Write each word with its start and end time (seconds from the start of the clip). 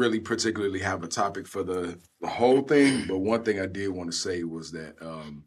really 0.00 0.18
particularly 0.20 0.80
have 0.80 1.04
a 1.04 1.08
topic 1.08 1.46
for 1.46 1.62
the, 1.62 1.98
the 2.20 2.26
whole 2.26 2.62
thing, 2.62 3.04
but 3.06 3.18
one 3.32 3.42
thing 3.44 3.60
I 3.60 3.66
did 3.66 3.88
want 3.90 4.10
to 4.10 4.16
say 4.16 4.42
was 4.42 4.72
that 4.72 4.94
um, 5.00 5.44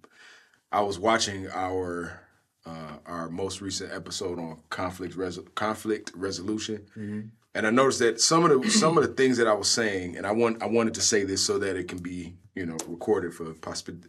I 0.72 0.82
was 0.82 0.98
watching 1.00 1.48
our 1.52 2.20
uh, 2.66 2.98
our 3.06 3.30
most 3.30 3.60
recent 3.60 3.92
episode 3.92 4.40
on 4.40 4.58
conflict 4.70 5.16
conflict 5.56 6.12
resolution, 6.16 6.78
Mm-hmm. 6.98 7.22
and 7.56 7.68
I 7.68 7.72
noticed 7.72 8.00
that 8.00 8.22
some 8.22 8.46
of 8.46 8.50
the 8.62 8.70
some 8.70 8.98
of 8.98 9.04
the 9.06 9.14
things 9.14 9.36
that 9.38 9.48
I 9.48 9.54
was 9.54 9.68
saying, 9.70 10.16
and 10.18 10.26
I 10.26 10.32
want 10.32 10.64
I 10.64 10.68
wanted 10.68 10.94
to 10.94 11.02
say 11.02 11.26
this 11.26 11.46
so 11.46 11.60
that 11.60 11.76
it 11.76 11.90
can 11.90 11.98
be 12.00 12.36
you 12.56 12.66
know 12.66 12.78
recorded 12.88 13.34
for 13.34 13.54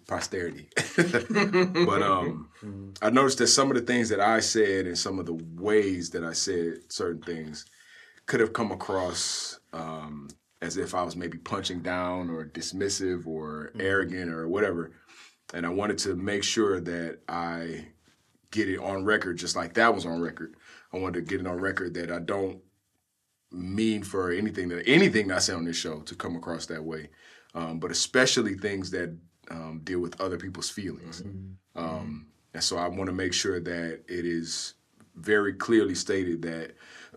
posterity. 0.07 0.68
but 0.96 2.03
um, 2.03 2.49
I 3.03 3.11
noticed 3.11 3.39
that 3.39 3.49
some 3.49 3.71
of 3.71 3.76
the 3.76 3.82
things 3.82 4.08
that 4.11 4.21
I 4.21 4.39
said 4.40 4.86
and 4.86 4.96
some 4.96 5.18
of 5.18 5.26
the 5.26 5.39
ways 5.57 6.11
that 6.11 6.22
I 6.22 6.32
said 6.32 6.79
certain 6.89 7.22
things 7.22 7.67
could 8.26 8.40
have 8.40 8.53
come 8.53 8.71
across 8.72 9.58
um, 9.75 10.29
as 10.63 10.77
if 10.79 10.95
I 10.95 11.03
was 11.03 11.17
maybe 11.17 11.37
punching 11.37 11.81
down 11.81 12.31
or 12.31 12.46
dismissive 12.46 13.27
or 13.27 13.73
arrogant 13.79 14.31
or 14.31 14.49
whatever. 14.49 14.93
And 15.53 15.67
I 15.67 15.69
wanted 15.69 15.99
to 15.99 16.17
make 16.17 16.43
sure 16.43 16.81
that 16.81 17.19
I 17.29 17.87
get 18.50 18.69
it 18.69 18.79
on 18.79 19.05
record, 19.05 19.37
just 19.37 19.57
like 19.57 19.75
that 19.75 19.95
was 19.95 20.07
on 20.07 20.21
record. 20.21 20.55
I 20.93 20.99
wanted 20.99 21.21
to 21.21 21.23
get 21.23 21.41
it 21.41 21.47
on 21.47 21.61
record 21.61 21.95
that 21.95 22.11
I 22.11 22.21
don't 22.21 22.61
mean 23.50 24.03
for 24.03 24.33
anything 24.33 24.69
that 24.69 24.89
anything 24.89 25.31
I 25.31 25.39
say 25.39 25.53
on 25.53 25.64
this 25.64 25.77
show 25.77 26.00
to 26.00 26.14
come 26.14 26.35
across 26.36 26.67
that 26.67 26.83
way, 26.83 27.11
um, 27.55 27.79
but 27.79 27.91
especially 27.91 28.55
things 28.55 28.91
that 28.93 29.17
um, 29.50 29.81
deal 29.85 30.00
with 30.00 30.21
other 30.21 30.39
people's 30.39 30.71
feelings. 30.71 31.22
Um, 31.77 32.27
and 32.55 32.62
so 32.62 32.78
I 32.78 32.88
want 32.88 33.06
to 33.06 33.12
make 33.12 33.33
sure 33.33 33.61
that 33.61 34.03
it 34.09 34.25
is 34.25 34.75
very 35.16 35.53
clearly 35.53 35.94
stated 35.94 36.42
that 36.42 36.72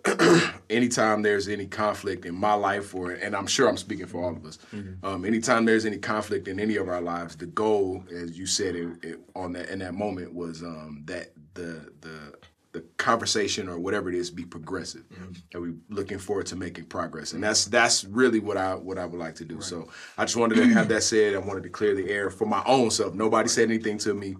anytime 0.69 1.21
there's 1.21 1.47
any 1.47 1.65
conflict 1.65 2.25
in 2.25 2.35
my 2.35 2.53
life, 2.53 2.93
or 2.93 3.11
and 3.11 3.35
I'm 3.35 3.47
sure 3.47 3.67
I'm 3.67 3.77
speaking 3.77 4.05
for 4.05 4.23
all 4.23 4.35
of 4.35 4.45
us, 4.45 4.59
um, 5.03 5.25
anytime 5.25 5.65
there's 5.65 5.85
any 5.85 5.97
conflict 5.97 6.47
in 6.47 6.59
any 6.59 6.75
of 6.77 6.89
our 6.89 7.01
lives, 7.01 7.35
the 7.35 7.47
goal, 7.47 8.03
as 8.11 8.37
you 8.37 8.45
said 8.45 8.75
it, 8.75 8.87
it, 9.03 9.19
on 9.35 9.53
that 9.53 9.69
in 9.69 9.79
that 9.79 9.93
moment, 9.93 10.33
was 10.33 10.63
um, 10.63 11.03
that 11.05 11.31
the 11.53 11.91
the 12.01 12.33
the 12.73 12.81
conversation 12.97 13.67
or 13.69 13.79
whatever 13.79 14.09
it 14.09 14.15
is 14.15 14.29
be 14.29 14.45
progressive, 14.45 15.03
and 15.53 15.61
we 15.61 15.73
looking 15.89 16.19
forward 16.19 16.45
to 16.47 16.55
making 16.55 16.85
progress, 16.85 17.33
and 17.33 17.43
that's 17.43 17.65
that's 17.65 18.03
really 18.05 18.39
what 18.39 18.57
I 18.57 18.75
what 18.75 18.97
I 18.97 19.05
would 19.05 19.19
like 19.19 19.35
to 19.35 19.45
do. 19.45 19.61
So 19.61 19.89
I 20.17 20.25
just 20.25 20.35
wanted 20.35 20.55
to 20.55 20.65
have 20.73 20.87
that 20.89 21.03
said. 21.03 21.33
I 21.33 21.39
wanted 21.39 21.63
to 21.63 21.69
clear 21.69 21.95
the 21.95 22.09
air 22.09 22.29
for 22.29 22.45
my 22.45 22.61
own 22.65 22.91
self. 22.91 23.13
Nobody 23.13 23.49
said 23.49 23.69
anything 23.69 23.97
to 23.99 24.13
me. 24.13 24.35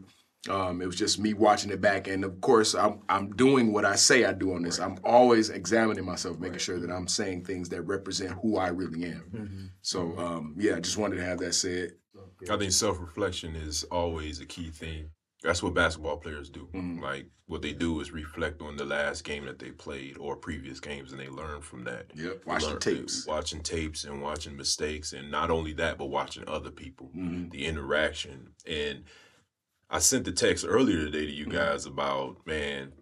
Um, 0.50 0.82
it 0.82 0.86
was 0.86 0.96
just 0.96 1.20
me 1.20 1.34
watching 1.34 1.72
it 1.72 1.82
back, 1.82 2.08
and 2.08 2.24
of 2.24 2.40
course, 2.40 2.74
I'm 2.74 3.02
I'm 3.10 3.32
doing 3.36 3.74
what 3.74 3.84
I 3.84 3.96
say 3.96 4.24
I 4.24 4.32
do 4.34 4.54
on 4.54 4.62
this. 4.62 4.80
I'm 4.80 4.98
always 5.04 5.50
examining 5.50 6.06
myself, 6.06 6.40
making 6.40 6.60
sure 6.60 6.80
that 6.80 6.90
I'm 6.92 7.08
saying 7.08 7.44
things 7.44 7.68
that 7.70 7.82
represent 7.82 8.32
who 8.42 8.58
I 8.58 8.70
really 8.70 9.04
am. 9.06 9.72
So, 9.82 10.18
um, 10.18 10.56
yeah, 10.58 10.76
I 10.78 10.80
just 10.80 10.98
wanted 10.98 11.18
to 11.18 11.26
have 11.26 11.40
that 11.40 11.54
said. 11.54 11.92
I 12.50 12.56
think 12.58 12.72
self 12.72 13.00
reflection 13.00 13.56
is 13.56 13.84
always 13.86 14.40
a 14.40 14.46
key 14.46 14.70
thing. 14.70 15.10
That's 15.44 15.62
what 15.62 15.74
basketball 15.74 16.18
players 16.18 16.50
do. 16.50 16.68
Like 17.02 17.28
what 17.48 17.62
they 17.62 17.74
do 17.74 18.00
is 18.00 18.12
reflect 18.12 18.62
on 18.62 18.76
the 18.78 18.86
last 18.86 19.24
game 19.24 19.46
that 19.46 19.60
they 19.60 19.72
played 19.72 20.18
or 20.18 20.36
previous 20.38 20.80
games, 20.80 21.12
and 21.12 21.20
they 21.20 21.30
learn 21.30 21.62
from 21.62 21.84
that. 21.86 22.06
Yep, 22.16 22.44
watching 22.46 22.70
learn- 22.70 22.80
tapes. 22.80 23.26
watching 23.28 23.62
tapes, 23.62 24.06
and 24.06 24.22
watching 24.22 24.56
mistakes, 24.56 25.12
and 25.14 25.30
not 25.30 25.52
only 25.52 25.74
that, 25.74 25.98
but 25.98 26.06
watching 26.06 26.44
other 26.48 26.72
people, 26.72 27.08
Mm-hmm. 27.16 27.50
the 27.50 27.66
interaction. 27.66 28.50
And 28.66 29.04
I 29.90 30.00
sent 30.00 30.26
the 30.26 30.32
text 30.32 30.66
earlier 30.68 30.98
today 31.06 31.26
to 31.26 31.32
you 31.32 31.46
Mm-hmm. 31.46 31.56
guys 31.56 31.86
about 31.86 32.46
man. 32.46 32.94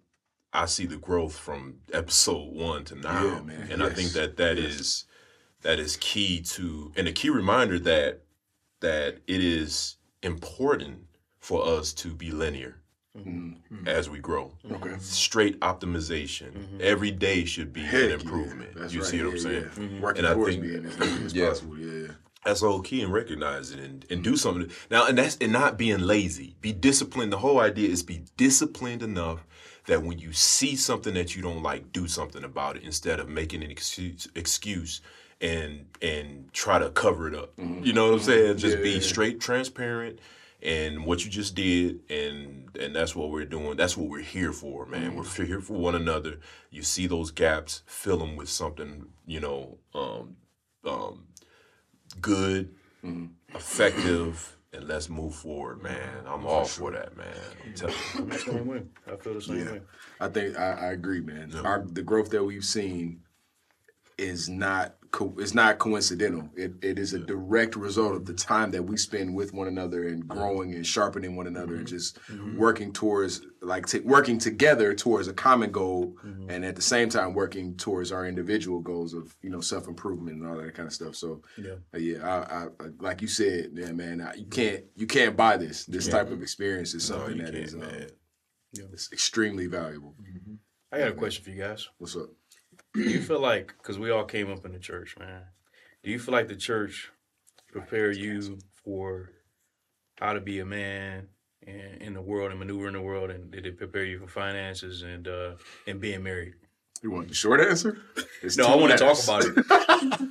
I 0.52 0.66
see 0.66 0.86
the 0.86 0.96
growth 0.96 1.36
from 1.36 1.80
episode 1.92 2.54
one 2.54 2.84
to 2.86 2.94
now, 2.94 3.24
Yeah, 3.24 3.42
man. 3.42 3.68
and 3.70 3.82
I 3.82 3.88
think 3.88 4.06
Yes. 4.08 4.12
that 4.14 4.36
that 4.36 4.58
is 4.58 5.04
that 5.62 5.78
is 5.78 5.96
key 6.00 6.40
to 6.42 6.92
and 6.96 7.08
a 7.08 7.12
key 7.12 7.28
reminder 7.30 7.78
that 7.80 8.22
that 8.80 9.18
it 9.26 9.42
is 9.42 9.96
important 10.22 11.06
for 11.38 11.66
us 11.66 11.92
to 11.94 12.14
be 12.14 12.30
linear 12.30 12.76
as 13.86 14.08
we 14.10 14.18
grow. 14.18 14.52
Mm-hmm. 14.64 14.74
Okay. 14.76 14.96
Straight 15.00 15.58
optimization. 15.60 16.80
Every 16.80 17.10
day 17.10 17.44
should 17.46 17.72
be 17.72 17.80
Heck 17.82 17.94
an 18.02 18.08
yeah. 18.10 18.14
improvement. 18.16 18.70
That's 18.76 18.92
you 18.92 19.00
right. 19.00 19.08
see 19.10 19.22
what 19.22 19.28
I'm 19.30 19.36
Yeah, 19.36 19.42
saying? 19.42 19.92
yeah. 19.94 20.00
Working 20.00 20.24
And 20.24 20.40
I 20.40 20.44
think- 20.44 20.62
being 20.62 20.84
as 20.84 20.96
good 20.96 21.24
as 21.24 21.34
Yeah. 21.34 22.08
That's 22.44 22.60
the 22.60 22.68
whole 22.68 22.80
key 22.80 23.00
in 23.02 23.10
recognizing 23.10 23.80
and, 23.80 24.06
and 24.08 24.22
do 24.22 24.36
something. 24.36 24.70
Now, 24.90 25.06
and 25.06 25.18
that's 25.18 25.36
and 25.40 25.52
not 25.52 25.76
being 25.76 26.00
lazy. 26.00 26.54
Be 26.60 26.72
disciplined. 26.72 27.32
The 27.32 27.38
whole 27.38 27.58
idea 27.58 27.88
is 27.88 28.02
be 28.04 28.22
disciplined 28.36 29.02
enough 29.02 29.44
that 29.86 30.02
when 30.02 30.18
you 30.18 30.32
see 30.32 30.76
something 30.76 31.14
that 31.14 31.34
you 31.34 31.42
don't 31.42 31.62
like, 31.62 31.92
do 31.92 32.06
something 32.06 32.44
about 32.44 32.76
it 32.76 32.82
instead 32.84 33.18
of 33.20 33.28
making 33.28 33.62
an 33.64 33.70
excuse, 33.70 34.28
excuse 34.34 35.00
and 35.40 35.86
and 36.00 36.52
try 36.52 36.78
to 36.78 36.88
cover 36.90 37.28
it 37.28 37.34
up. 37.34 37.52
You 37.58 37.92
know 37.92 38.06
what 38.06 38.14
I'm 38.14 38.20
saying? 38.20 38.56
Just 38.58 38.82
be 38.82 38.92
Yeah. 38.92 39.00
straight, 39.00 39.38
transparent, 39.40 40.18
and 40.62 41.04
what 41.04 41.24
you 41.24 41.30
just 41.30 41.54
did, 41.54 42.00
and 42.10 42.70
and 42.80 42.94
that's 42.94 43.14
what 43.14 43.30
we're 43.30 43.44
doing. 43.44 43.76
That's 43.76 43.96
what 43.96 44.08
we're 44.08 44.22
here 44.22 44.52
for, 44.52 44.86
man. 44.86 45.14
We're 45.14 45.24
here 45.44 45.60
for 45.60 45.74
one 45.74 45.94
another. 45.94 46.40
You 46.70 46.82
see 46.82 47.06
those 47.06 47.30
gaps, 47.30 47.82
fill 47.86 48.18
them 48.18 48.36
with 48.36 48.48
something. 48.48 49.06
You 49.26 49.40
know, 49.40 49.78
um, 49.94 50.36
um, 50.84 51.24
good, 52.20 52.74
mm-hmm. 53.04 53.26
effective, 53.54 54.56
and 54.72 54.86
let's 54.86 55.08
move 55.08 55.34
forward, 55.34 55.82
man. 55.82 56.24
I'm 56.26 56.46
all 56.46 56.64
for 56.64 56.90
that, 56.92 57.16
man. 57.16 57.26
I'm 57.64 57.74
telling 57.74 57.94
you. 57.94 58.20
I'm 58.20 58.28
the 58.28 58.38
same 58.38 58.66
way. 58.66 58.82
I 59.10 59.16
feel 59.16 59.34
the 59.34 59.40
same 59.42 59.58
Yeah. 59.58 59.72
way. 59.72 59.80
I 60.20 60.28
think 60.28 60.58
I, 60.58 60.72
I 60.72 60.92
agree, 60.92 61.20
man. 61.20 61.52
Our 61.64 61.84
the 61.84 62.02
growth 62.02 62.30
that 62.30 62.44
we've 62.44 62.64
seen 62.64 63.22
is 64.18 64.48
not 64.48 64.94
co- 65.10 65.34
it's 65.38 65.54
not 65.54 65.78
coincidental. 65.78 66.48
It 66.56 66.72
it 66.82 66.98
is 66.98 67.12
a 67.12 67.18
direct 67.18 67.76
result 67.76 68.14
of 68.14 68.24
the 68.24 68.32
time 68.32 68.70
that 68.70 68.82
we 68.82 68.96
spend 68.96 69.34
with 69.34 69.52
one 69.52 69.68
another 69.68 70.08
and 70.08 70.26
growing 70.26 70.74
and 70.74 70.86
sharpening 70.86 71.36
one 71.36 71.46
another 71.46 71.76
and 71.76 71.86
just 71.86 72.18
working 72.56 72.92
towards 72.92 73.42
like 73.60 73.86
t- 73.86 74.00
working 74.00 74.38
together 74.38 74.94
towards 74.94 75.28
a 75.28 75.34
common 75.34 75.70
goal 75.70 76.16
and 76.48 76.64
at 76.64 76.76
the 76.76 76.82
same 76.82 77.08
time 77.08 77.34
working 77.34 77.76
towards 77.76 78.10
our 78.12 78.26
individual 78.26 78.80
goals 78.80 79.12
of 79.12 79.36
you 79.42 79.50
know 79.50 79.60
self 79.60 79.86
improvement 79.86 80.38
and 80.40 80.46
all 80.48 80.56
that 80.56 80.74
kind 80.74 80.86
of 80.86 80.92
stuff. 80.94 81.14
So 81.14 81.42
Yeah. 81.58 81.74
uh, 81.94 81.98
yeah, 81.98 82.26
I, 82.26 82.64
I, 82.64 82.88
like 83.00 83.20
you 83.20 83.28
said, 83.28 83.70
yeah, 83.74 83.92
man, 83.92 84.20
I, 84.20 84.34
you 84.34 84.46
can't 84.46 84.84
you 84.94 85.06
can't 85.06 85.36
buy 85.36 85.56
this. 85.56 85.84
This 85.84 86.08
type 86.08 86.30
of 86.30 86.42
experience 86.42 86.94
is 86.94 87.04
something 87.04 87.36
you 87.36 87.42
that 87.42 87.74
um, 87.74 87.80
man. 87.80 88.08
it's 88.92 89.12
extremely 89.12 89.66
valuable. 89.66 90.14
I 90.92 90.98
got 91.00 91.08
a 91.08 91.12
question 91.12 91.44
for 91.44 91.50
you 91.50 91.58
guys. 91.62 91.88
What's 91.98 92.16
up? 92.16 92.30
Do 92.96 93.02
you 93.02 93.20
feel 93.20 93.40
like, 93.40 93.74
because 93.76 93.98
we 93.98 94.10
all 94.10 94.24
came 94.24 94.50
up 94.50 94.64
in 94.64 94.72
the 94.72 94.78
church, 94.78 95.16
man, 95.18 95.42
do 96.02 96.10
you 96.10 96.18
feel 96.18 96.32
like 96.32 96.48
the 96.48 96.56
church 96.56 97.10
prepare 97.70 98.10
you 98.10 98.58
for 98.72 99.30
how 100.18 100.32
to 100.32 100.40
be 100.40 100.60
a 100.60 100.64
man 100.64 101.28
and 101.66 102.00
in 102.00 102.14
the 102.14 102.22
world 102.22 102.50
and 102.50 102.58
maneuver 102.58 102.86
in 102.86 102.94
the 102.94 103.00
world, 103.00 103.30
and 103.30 103.50
did 103.50 103.66
it 103.66 103.76
prepare 103.76 104.04
you 104.04 104.18
for 104.18 104.28
finances 104.28 105.02
and 105.02 105.28
uh, 105.28 105.56
and 105.86 106.00
being 106.00 106.22
married? 106.22 106.54
You 107.02 107.10
want 107.10 107.28
the 107.28 107.34
short 107.34 107.60
answer? 107.60 107.98
It's 108.42 108.56
No, 108.56 108.66
I 108.66 108.76
want 108.76 108.92
to 108.92 108.98
talk 108.98 109.22
about 109.22 109.44
it. 109.44 109.64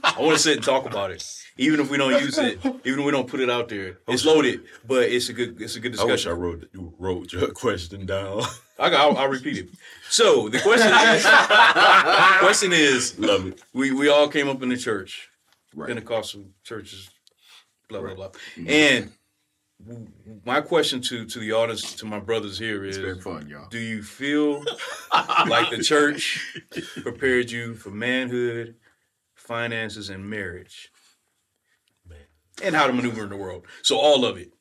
I 0.03 0.15
want 0.19 0.33
to 0.37 0.39
sit 0.41 0.57
and 0.57 0.65
talk 0.65 0.85
about 0.85 1.11
it, 1.11 1.23
even 1.57 1.79
if 1.79 1.89
we 1.89 1.97
don't 1.97 2.21
use 2.21 2.37
it, 2.37 2.59
even 2.83 2.99
if 2.99 3.05
we 3.05 3.11
don't 3.11 3.27
put 3.27 3.39
it 3.39 3.49
out 3.49 3.69
there. 3.69 3.97
It's 4.07 4.25
loaded, 4.25 4.61
but 4.87 5.03
it's 5.03 5.29
a 5.29 5.33
good 5.33 5.61
it's 5.61 5.75
a 5.75 5.79
good 5.79 5.91
discussion. 5.93 6.09
I 6.09 6.13
wish 6.13 6.27
I 6.27 6.31
wrote 6.31 6.69
wrote 6.99 7.33
your 7.33 7.47
question 7.51 8.05
down. 8.05 8.43
I 8.77 8.89
got, 8.89 8.99
I'll, 9.11 9.17
I'll 9.17 9.29
repeat 9.29 9.57
it. 9.57 9.69
So 10.09 10.49
the 10.49 10.59
question 10.59 10.87
is, 11.15 11.23
the 11.23 12.37
question 12.39 12.71
is, 12.73 13.17
Love 13.19 13.47
it. 13.47 13.61
we 13.73 13.91
we 13.91 14.09
all 14.09 14.27
came 14.27 14.49
up 14.49 14.61
in 14.63 14.69
the 14.69 14.77
church, 14.77 15.29
Right. 15.73 15.87
Pentecostal 15.87 16.45
churches, 16.63 17.09
blah 17.89 18.01
blah 18.01 18.15
blah. 18.15 18.27
Mm-hmm. 18.29 18.69
And 18.69 19.01
w- 19.05 19.11
my 20.45 20.61
question 20.61 21.01
to 21.01 21.25
to 21.25 21.39
the 21.39 21.51
audience, 21.53 21.93
to 21.95 22.05
my 22.05 22.19
brothers 22.19 22.57
here 22.57 22.83
is: 22.83 22.97
fun. 23.23 23.51
Do 23.69 23.77
you 23.79 24.01
feel 24.03 24.59
like 25.47 25.69
the 25.69 25.81
church 25.83 26.61
prepared 27.03 27.51
you 27.51 27.75
for 27.75 27.89
manhood, 27.91 28.75
finances, 29.35 30.09
and 30.09 30.29
marriage, 30.29 30.89
and 32.63 32.75
how 32.75 32.87
to 32.87 32.93
maneuver 32.93 33.23
in 33.23 33.29
the 33.29 33.35
world? 33.37 33.65
So 33.83 33.97
all 33.97 34.25
of 34.25 34.37
it, 34.37 34.51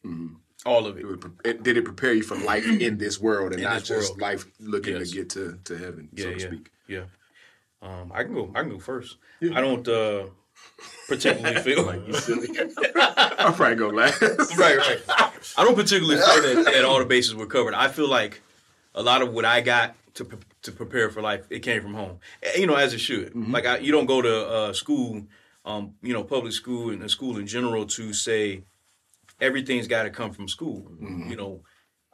all 0.66 0.86
of 0.86 0.98
it. 0.98 1.04
It 1.06 1.24
it- 1.44 1.62
did 1.62 1.76
it 1.76 1.84
prepare 1.84 2.12
you 2.14 2.22
for 2.22 2.36
life 2.36 2.66
in 2.66 2.98
this 3.04 3.20
world 3.20 3.52
and 3.52 3.60
In 3.62 3.68
not 3.68 3.84
just 3.84 4.10
world. 4.10 4.20
life 4.20 4.44
looking 4.60 4.96
Yes. 4.96 5.10
to 5.10 5.14
get 5.16 5.30
to, 5.30 5.58
to 5.64 5.78
heaven, 5.78 6.08
so 6.16 6.24
to 6.24 6.38
yeah. 6.38 6.46
speak? 6.46 6.70
Yeah. 6.88 7.04
Um, 7.80 8.10
I 8.14 8.24
can 8.24 8.34
go. 8.34 8.50
I 8.54 8.60
can 8.62 8.70
go 8.70 8.78
first. 8.78 9.16
I 9.42 9.60
don't 9.60 9.86
uh, 9.86 10.26
particularly 11.08 11.60
feel 11.62 11.84
like 11.84 12.06
you 12.06 12.14
silly. 12.14 12.48
I'll 12.96 13.52
probably 13.52 13.76
go 13.76 13.88
last. 13.88 14.20
right, 14.56 14.76
right. 14.78 15.00
I 15.56 15.64
don't 15.64 15.74
particularly 15.74 16.16
feel 16.20 16.42
that, 16.64 16.64
that 16.72 16.84
all 16.84 16.98
the 16.98 17.04
bases 17.04 17.34
were 17.34 17.46
covered. 17.46 17.74
I 17.74 17.88
feel 17.88 18.08
like 18.08 18.40
a 18.94 19.02
lot 19.02 19.22
of 19.22 19.32
what 19.32 19.44
I 19.44 19.60
got 19.60 19.94
to 20.14 20.24
pre- 20.24 20.38
to 20.62 20.72
prepare 20.72 21.10
for 21.10 21.20
life, 21.20 21.44
it 21.50 21.60
came 21.60 21.82
from 21.82 21.94
home. 21.94 22.18
Eh, 22.42 22.60
You 22.60 22.66
know, 22.66 22.74
as 22.76 22.94
it 22.94 22.98
should. 23.00 23.34
Like 23.34 23.66
I, 23.66 23.78
you 23.78 23.92
don't 23.92 24.06
go 24.06 24.22
to 24.22 24.46
uh, 24.48 24.72
school, 24.72 25.24
um, 25.64 25.94
you 26.02 26.12
know, 26.12 26.24
public 26.24 26.52
school 26.52 26.90
and 26.90 27.02
a 27.02 27.08
school 27.08 27.36
in 27.38 27.46
general 27.46 27.86
to 27.86 28.12
say 28.12 28.62
everything's 29.40 29.88
got 29.88 30.04
to 30.04 30.10
come 30.10 30.32
from 30.32 30.48
school. 30.48 30.90
You 31.00 31.36
know, 31.36 31.62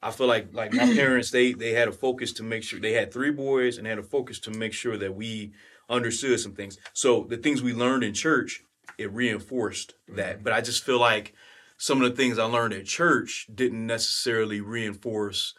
I 0.02 0.10
feel 0.10 0.26
like 0.26 0.48
like 0.54 0.72
my 0.72 0.92
parents 0.94 1.30
they 1.30 1.52
they 1.52 1.72
had 1.72 1.88
a 1.88 1.92
focus 1.92 2.32
to 2.34 2.42
make 2.42 2.62
sure 2.64 2.80
they 2.80 2.92
had 2.94 3.12
three 3.12 3.30
boys 3.30 3.78
and 3.78 3.86
had 3.86 3.98
a 3.98 4.02
focus 4.02 4.38
to 4.40 4.50
make 4.50 4.72
sure 4.72 4.96
that 4.96 5.14
we 5.14 5.52
understood 5.90 6.40
some 6.40 6.54
things. 6.54 6.78
So 6.94 7.26
the 7.28 7.36
things 7.36 7.62
we 7.62 7.74
learned 7.74 8.04
in 8.04 8.14
church 8.14 8.62
it 9.00 9.12
reinforced 9.12 9.94
that. 10.08 10.44
But 10.44 10.52
I 10.52 10.60
just 10.60 10.84
feel 10.84 11.00
like 11.00 11.34
some 11.78 12.02
of 12.02 12.10
the 12.10 12.16
things 12.16 12.38
I 12.38 12.44
learned 12.44 12.74
at 12.74 12.84
church 12.84 13.48
didn't 13.52 13.86
necessarily 13.86 14.60
reinforce 14.60 15.54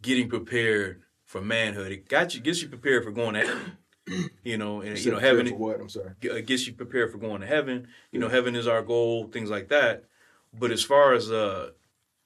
getting 0.00 0.28
prepared 0.28 1.02
for 1.26 1.42
manhood. 1.42 1.92
It 1.92 2.08
got 2.08 2.34
you 2.34 2.40
gets 2.40 2.62
you 2.62 2.68
prepared 2.68 3.04
for 3.04 3.10
going 3.12 3.34
to 3.34 3.46
heaven. 3.46 3.76
You 4.44 4.58
know, 4.58 4.82
and 4.82 5.02
you 5.02 5.10
know, 5.10 5.18
heaven 5.18 5.48
for 5.48 5.54
what? 5.54 5.80
I'm 5.80 5.88
sorry. 5.88 6.10
g- 6.20 6.42
gets 6.42 6.66
you 6.66 6.74
prepared 6.74 7.10
for 7.10 7.16
going 7.16 7.40
to 7.40 7.46
heaven. 7.46 7.88
You 8.12 8.20
know, 8.20 8.28
heaven 8.28 8.54
is 8.54 8.66
our 8.68 8.82
goal, 8.82 9.28
things 9.28 9.48
like 9.48 9.68
that. 9.70 10.04
But 10.52 10.70
as 10.72 10.84
far 10.84 11.14
as 11.14 11.32
uh, 11.32 11.70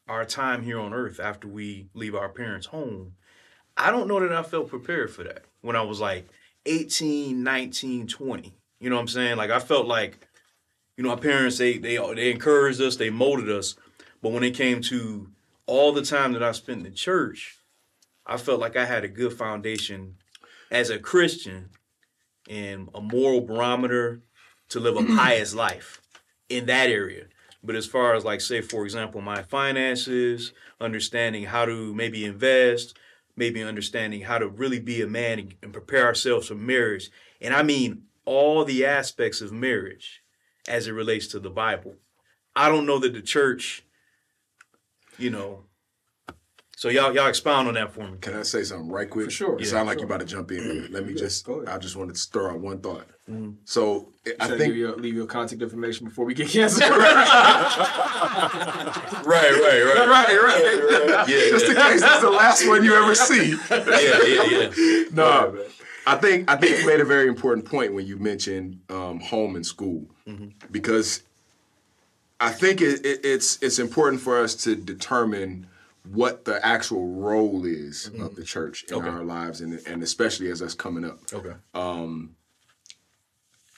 our 0.08 0.24
time 0.24 0.64
here 0.64 0.80
on 0.80 0.92
earth 0.92 1.20
after 1.20 1.46
we 1.46 1.86
leave 1.94 2.16
our 2.16 2.30
parents' 2.30 2.66
home, 2.66 3.12
I 3.76 3.92
don't 3.92 4.08
know 4.08 4.18
that 4.18 4.32
I 4.32 4.42
felt 4.42 4.70
prepared 4.70 5.12
for 5.12 5.22
that 5.22 5.44
when 5.60 5.76
I 5.76 5.82
was 5.82 6.00
like 6.00 6.26
18, 6.68 7.42
19, 7.42 8.06
20. 8.06 8.54
You 8.80 8.90
know 8.90 8.96
what 8.96 9.02
I'm 9.02 9.08
saying? 9.08 9.36
Like 9.36 9.50
I 9.50 9.58
felt 9.58 9.86
like, 9.86 10.28
you 10.96 11.02
know, 11.02 11.10
our 11.10 11.16
parents 11.16 11.58
they 11.58 11.78
they 11.78 11.96
they 12.14 12.30
encouraged 12.30 12.80
us, 12.80 12.96
they 12.96 13.10
molded 13.10 13.50
us, 13.50 13.74
but 14.22 14.32
when 14.32 14.44
it 14.44 14.54
came 14.54 14.82
to 14.82 15.30
all 15.66 15.92
the 15.92 16.02
time 16.02 16.32
that 16.32 16.42
I 16.42 16.52
spent 16.52 16.86
in 16.86 16.94
church, 16.94 17.58
I 18.26 18.36
felt 18.36 18.60
like 18.60 18.76
I 18.76 18.84
had 18.84 19.04
a 19.04 19.08
good 19.08 19.32
foundation 19.32 20.16
as 20.70 20.90
a 20.90 20.98
Christian 20.98 21.70
and 22.48 22.88
a 22.94 23.00
moral 23.00 23.40
barometer 23.40 24.20
to 24.68 24.80
live 24.80 24.96
a 24.96 25.00
mm-hmm. 25.00 25.16
pious 25.16 25.54
life 25.54 26.00
in 26.48 26.66
that 26.66 26.90
area. 26.90 27.24
But 27.62 27.74
as 27.74 27.86
far 27.86 28.14
as 28.14 28.24
like 28.24 28.40
say 28.40 28.60
for 28.60 28.84
example 28.84 29.20
my 29.20 29.42
finances, 29.42 30.52
understanding 30.80 31.44
how 31.44 31.64
to 31.64 31.94
maybe 31.94 32.24
invest, 32.24 32.96
maybe 33.38 33.62
understanding 33.62 34.22
how 34.22 34.38
to 34.38 34.48
really 34.48 34.80
be 34.80 35.00
a 35.00 35.06
man 35.06 35.38
and, 35.38 35.54
and 35.62 35.72
prepare 35.72 36.04
ourselves 36.04 36.48
for 36.48 36.54
marriage. 36.54 37.10
And 37.40 37.54
I 37.54 37.62
mean 37.62 38.02
all 38.24 38.64
the 38.64 38.84
aspects 38.84 39.40
of 39.40 39.52
marriage 39.52 40.22
as 40.68 40.86
it 40.86 40.92
relates 40.92 41.28
to 41.28 41.40
the 41.40 41.50
Bible. 41.50 41.94
I 42.54 42.68
don't 42.68 42.86
know 42.86 42.98
that 42.98 43.14
the 43.14 43.22
church, 43.22 43.84
you 45.16 45.30
know. 45.30 45.64
So 46.78 46.88
y'all 46.90 47.12
y'all 47.12 47.26
expound 47.26 47.66
on 47.66 47.74
that 47.74 47.92
for 47.92 48.08
me. 48.08 48.18
Can 48.20 48.34
I 48.34 48.44
say 48.44 48.62
something 48.62 48.88
right 48.88 49.10
quick? 49.10 49.24
For 49.24 49.30
sure. 49.32 49.54
It 49.56 49.62
Yeah, 49.62 49.66
sound 49.70 49.88
like 49.88 49.96
sure. 49.98 50.02
you 50.02 50.06
about 50.06 50.20
to 50.20 50.26
jump 50.26 50.52
in. 50.52 50.86
Let 50.92 51.06
me 51.06 51.12
Yeah, 51.12 51.18
just. 51.18 51.48
I 51.66 51.76
just 51.76 51.96
wanted 51.96 52.14
to 52.14 52.22
throw 52.30 52.52
out 52.52 52.60
one 52.60 52.78
thought. 52.78 53.08
Mm-hmm. 53.28 53.50
So 53.64 54.10
I 54.24 54.28
Should 54.28 54.40
I 54.40 54.46
think 54.46 54.58
give 54.60 54.76
you, 54.76 54.94
leave 54.94 55.16
your 55.16 55.26
contact 55.26 55.60
information 55.60 56.06
before 56.06 56.24
we 56.24 56.34
get 56.34 56.48
canceled. 56.48 56.88
Right, 56.88 57.00
right, 59.26 59.26
right. 59.26 60.08
right, 60.08 60.40
right. 60.40 61.28
Yeah, 61.28 61.38
Just 61.50 61.66
in 61.68 61.74
case 61.74 62.00
that's 62.00 62.22
the 62.22 62.30
last 62.30 62.64
one 62.68 62.84
you 62.84 62.94
ever 62.94 63.16
see. 63.16 63.56
Yeah, 63.70 64.22
yeah, 64.24 64.70
yeah. 64.76 65.02
No, 65.10 65.58
I 66.06 66.14
think 66.14 66.48
I 66.48 66.54
think 66.54 66.78
you 66.78 66.86
made 66.86 67.00
a 67.00 67.04
very 67.04 67.26
important 67.26 67.66
point 67.66 67.92
when 67.92 68.06
you 68.06 68.18
mentioned 68.18 68.82
um, 68.88 69.18
home 69.18 69.56
and 69.56 69.66
school, 69.66 70.06
because 70.70 71.24
I 72.38 72.52
think 72.52 72.80
it, 72.80 73.04
it, 73.04 73.24
it's 73.24 73.58
it's 73.62 73.80
important 73.80 74.22
for 74.22 74.38
us 74.38 74.54
to 74.62 74.76
determine 74.76 75.66
what 76.12 76.44
the 76.44 76.64
actual 76.64 77.06
role 77.08 77.64
is 77.64 78.06
of 78.06 78.12
mm-hmm. 78.14 78.34
the 78.34 78.44
church 78.44 78.84
in 78.84 78.94
Okay. 78.94 79.08
our 79.08 79.24
lives, 79.24 79.60
and 79.60 79.80
and 79.86 80.02
especially 80.02 80.50
as 80.50 80.62
us 80.62 80.74
coming 80.74 81.04
up. 81.04 81.18
Okay. 81.32 81.54
Um, 81.74 82.36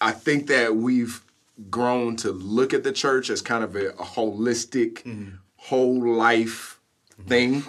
I 0.00 0.12
think 0.12 0.46
that 0.46 0.76
we've 0.76 1.22
grown 1.68 2.16
to 2.16 2.32
look 2.32 2.72
at 2.72 2.84
the 2.84 2.92
church 2.92 3.28
as 3.28 3.42
kind 3.42 3.62
of 3.62 3.76
a, 3.76 3.90
a 3.90 4.04
holistic, 4.04 5.02
mm-hmm. 5.02 5.36
whole 5.56 6.00
life 6.16 6.80
mm-hmm. 7.12 7.28
thing. 7.28 7.64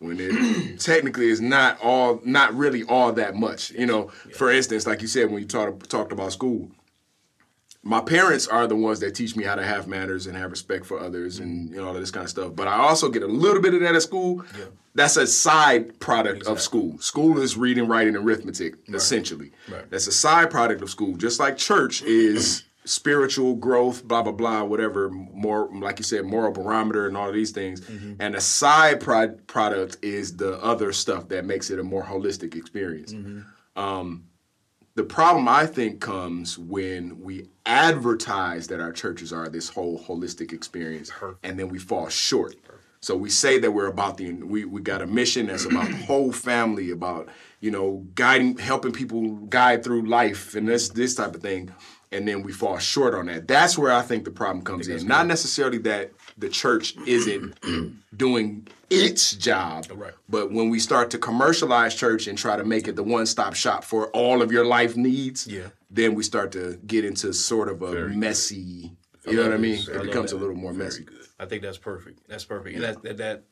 When 0.00 0.20
it 0.20 0.78
technically 0.80 1.28
is 1.28 1.40
not 1.40 1.80
all, 1.82 2.20
not 2.24 2.54
really 2.54 2.84
all 2.84 3.12
that 3.12 3.34
much. 3.34 3.70
You 3.70 3.86
know, 3.86 4.08
for 4.34 4.50
instance, 4.50 4.86
like 4.86 5.02
you 5.02 5.08
said 5.08 5.30
when 5.30 5.42
you 5.42 5.48
talked 5.48 5.90
talked 5.90 6.12
about 6.12 6.32
school, 6.32 6.70
my 7.82 8.00
parents 8.00 8.48
are 8.48 8.66
the 8.66 8.76
ones 8.76 9.00
that 9.00 9.14
teach 9.14 9.36
me 9.36 9.44
how 9.44 9.54
to 9.54 9.64
have 9.64 9.86
manners 9.86 10.26
and 10.26 10.36
have 10.36 10.50
respect 10.50 10.84
for 10.84 10.98
others 10.98 11.38
and 11.38 11.66
mm-hmm. 11.66 11.74
you 11.74 11.80
know 11.80 11.88
all 11.88 11.94
of 11.94 12.00
this 12.00 12.10
kind 12.10 12.24
of 12.24 12.30
stuff. 12.30 12.54
But 12.54 12.68
I 12.68 12.76
also 12.76 13.08
get 13.08 13.22
a 13.22 13.26
little 13.26 13.62
bit 13.62 13.74
of 13.74 13.80
that 13.80 13.94
at 13.94 14.02
school. 14.02 14.44
That's 14.94 15.16
a 15.16 15.26
side 15.26 16.00
product 16.00 16.46
of 16.46 16.60
school. 16.60 16.98
School 16.98 17.40
is 17.40 17.56
reading, 17.56 17.86
writing, 17.86 18.16
and 18.16 18.24
arithmetic, 18.24 18.74
essentially. 18.88 19.52
Right. 19.68 19.88
That's 19.90 20.08
a 20.08 20.12
side 20.12 20.50
product 20.50 20.82
of 20.82 20.90
school. 20.90 21.16
Just 21.16 21.38
like 21.38 21.56
church 21.56 22.02
is 22.02 22.64
spiritual 22.84 23.54
growth, 23.54 24.02
blah 24.02 24.22
blah 24.22 24.32
blah, 24.32 24.64
whatever. 24.64 25.08
More 25.08 25.68
like 25.72 25.98
you 25.98 26.04
said, 26.04 26.24
moral 26.24 26.50
barometer 26.50 27.06
and 27.06 27.16
all 27.16 27.28
of 27.28 27.34
these 27.34 27.52
things. 27.52 27.80
Mm-hmm. 27.82 28.14
And 28.18 28.34
a 28.34 28.40
side 28.40 29.00
pro- 29.00 29.36
product 29.46 29.98
is 30.02 30.36
the 30.36 30.60
other 30.62 30.92
stuff 30.92 31.28
that 31.28 31.44
makes 31.44 31.70
it 31.70 31.78
a 31.78 31.84
more 31.84 32.02
holistic 32.02 32.56
experience. 32.56 33.12
Mm-hmm. 33.12 33.80
Um, 33.80 34.27
The 34.98 35.04
problem 35.04 35.46
I 35.46 35.64
think 35.64 36.00
comes 36.00 36.58
when 36.58 37.20
we 37.20 37.46
advertise 37.64 38.66
that 38.66 38.80
our 38.80 38.90
churches 38.90 39.32
are 39.32 39.48
this 39.48 39.68
whole 39.68 39.96
holistic 39.96 40.52
experience, 40.52 41.12
and 41.44 41.56
then 41.56 41.68
we 41.68 41.78
fall 41.78 42.08
short. 42.08 42.56
So 42.98 43.16
we 43.16 43.30
say 43.30 43.60
that 43.60 43.70
we're 43.70 43.86
about 43.86 44.16
the 44.16 44.32
we 44.32 44.64
we 44.64 44.80
got 44.80 45.00
a 45.00 45.06
mission 45.06 45.46
that's 45.46 45.66
about 45.66 45.86
the 45.86 45.96
whole 45.98 46.32
family, 46.32 46.90
about 46.90 47.28
you 47.60 47.70
know 47.70 48.08
guiding, 48.16 48.58
helping 48.58 48.90
people 48.90 49.36
guide 49.46 49.84
through 49.84 50.08
life, 50.08 50.56
and 50.56 50.66
this 50.66 50.88
this 50.88 51.14
type 51.14 51.32
of 51.32 51.42
thing, 51.42 51.72
and 52.10 52.26
then 52.26 52.42
we 52.42 52.50
fall 52.50 52.78
short 52.78 53.14
on 53.14 53.26
that. 53.26 53.46
That's 53.46 53.78
where 53.78 53.92
I 53.92 54.02
think 54.02 54.24
the 54.24 54.32
problem 54.32 54.64
comes 54.64 54.88
in. 54.88 55.06
Not 55.06 55.28
necessarily 55.28 55.78
that 55.78 56.10
the 56.38 56.48
church 56.48 56.94
isn't 57.06 57.58
doing 58.16 58.66
its 58.90 59.32
job, 59.32 59.86
Right. 59.94 60.14
but 60.28 60.50
when 60.50 60.70
we 60.70 60.78
start 60.78 61.10
to 61.10 61.18
commercialize 61.18 61.94
church 61.94 62.26
and 62.26 62.38
try 62.38 62.56
to 62.56 62.64
make 62.64 62.88
it 62.88 62.96
the 62.96 63.02
one-stop 63.02 63.54
shop 63.54 63.84
for 63.84 64.06
all 64.08 64.40
of 64.40 64.50
your 64.50 64.64
life 64.64 64.96
needs, 64.96 65.46
Yeah. 65.46 65.68
then 65.90 66.14
we 66.14 66.22
start 66.22 66.52
to 66.52 66.78
get 66.86 67.04
into 67.04 67.32
sort 67.32 67.68
of 67.68 67.82
a 67.82 68.08
messy. 68.08 68.92
You 69.26 69.36
know 69.36 69.42
what 69.42 69.52
I 69.52 69.58
mean? 69.58 69.78
It 69.78 70.02
becomes 70.02 70.32
a 70.32 70.36
little 70.36 70.54
more 70.54 70.72
messy. 70.72 71.06
I 71.38 71.46
think 71.46 71.62
that's 71.62 71.78
perfect. 71.78 72.20
That's 72.28 72.44
perfect, 72.44 72.76
and 72.76 72.84
that 72.84 73.02
that 73.02 73.16
that, 73.18 73.44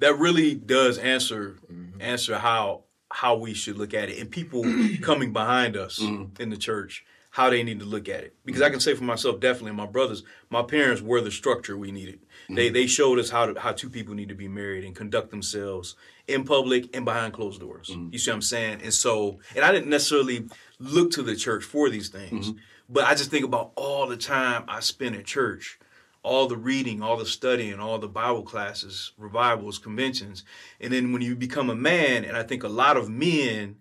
that 0.00 0.18
really 0.18 0.54
does 0.54 0.98
answer 0.98 1.56
mm-hmm. 1.72 2.00
answer 2.00 2.36
how 2.38 2.84
how 3.12 3.36
we 3.36 3.54
should 3.54 3.78
look 3.78 3.94
at 3.94 4.08
it, 4.10 4.18
and 4.18 4.30
people 4.30 4.64
coming 5.02 5.32
behind 5.32 5.76
us 5.76 6.00
mm-hmm. 6.00 6.42
in 6.42 6.50
the 6.50 6.56
church 6.56 7.04
how 7.30 7.48
they 7.48 7.62
need 7.62 7.78
to 7.78 7.84
look 7.84 8.08
at 8.08 8.24
it. 8.24 8.34
Because 8.44 8.60
I 8.60 8.70
can 8.70 8.80
say 8.80 8.94
for 8.94 9.04
myself, 9.04 9.40
definitely, 9.40 9.72
my 9.72 9.86
brothers, 9.86 10.24
my 10.50 10.62
parents 10.62 11.00
were 11.00 11.20
the 11.20 11.30
structure 11.30 11.76
we 11.76 11.92
needed. 11.92 12.20
They 12.54 12.66
mm-hmm. 12.66 12.74
they 12.74 12.86
showed 12.86 13.18
us 13.18 13.30
how 13.30 13.46
to, 13.46 13.60
how 13.60 13.72
two 13.72 13.90
people 13.90 14.14
need 14.14 14.28
to 14.28 14.34
be 14.34 14.48
married 14.48 14.84
and 14.84 14.94
conduct 14.94 15.30
themselves 15.30 15.94
in 16.26 16.44
public 16.44 16.94
and 16.94 17.04
behind 17.04 17.32
closed 17.32 17.60
doors. 17.60 17.88
Mm-hmm. 17.90 18.12
You 18.12 18.18
see 18.18 18.30
what 18.30 18.36
I'm 18.36 18.42
saying? 18.42 18.80
And 18.82 18.94
so, 18.94 19.38
and 19.54 19.64
I 19.64 19.72
didn't 19.72 19.90
necessarily 19.90 20.46
look 20.78 21.10
to 21.12 21.22
the 21.22 21.36
church 21.36 21.64
for 21.64 21.88
these 21.88 22.08
things, 22.08 22.50
mm-hmm. 22.50 22.58
but 22.88 23.04
I 23.04 23.14
just 23.14 23.30
think 23.30 23.44
about 23.44 23.72
all 23.76 24.06
the 24.06 24.16
time 24.16 24.64
I 24.68 24.80
spent 24.80 25.16
at 25.16 25.24
church 25.24 25.78
all 26.22 26.46
the 26.46 26.56
reading, 26.56 27.02
all 27.02 27.16
the 27.16 27.26
studying, 27.26 27.80
all 27.80 27.98
the 27.98 28.08
Bible 28.08 28.42
classes, 28.42 29.12
revivals, 29.16 29.78
conventions. 29.78 30.44
And 30.80 30.92
then 30.92 31.12
when 31.12 31.22
you 31.22 31.34
become 31.34 31.70
a 31.70 31.74
man, 31.74 32.24
and 32.24 32.36
I 32.36 32.42
think 32.42 32.62
a 32.62 32.68
lot 32.68 32.96
of 32.96 33.08
men, 33.08 33.76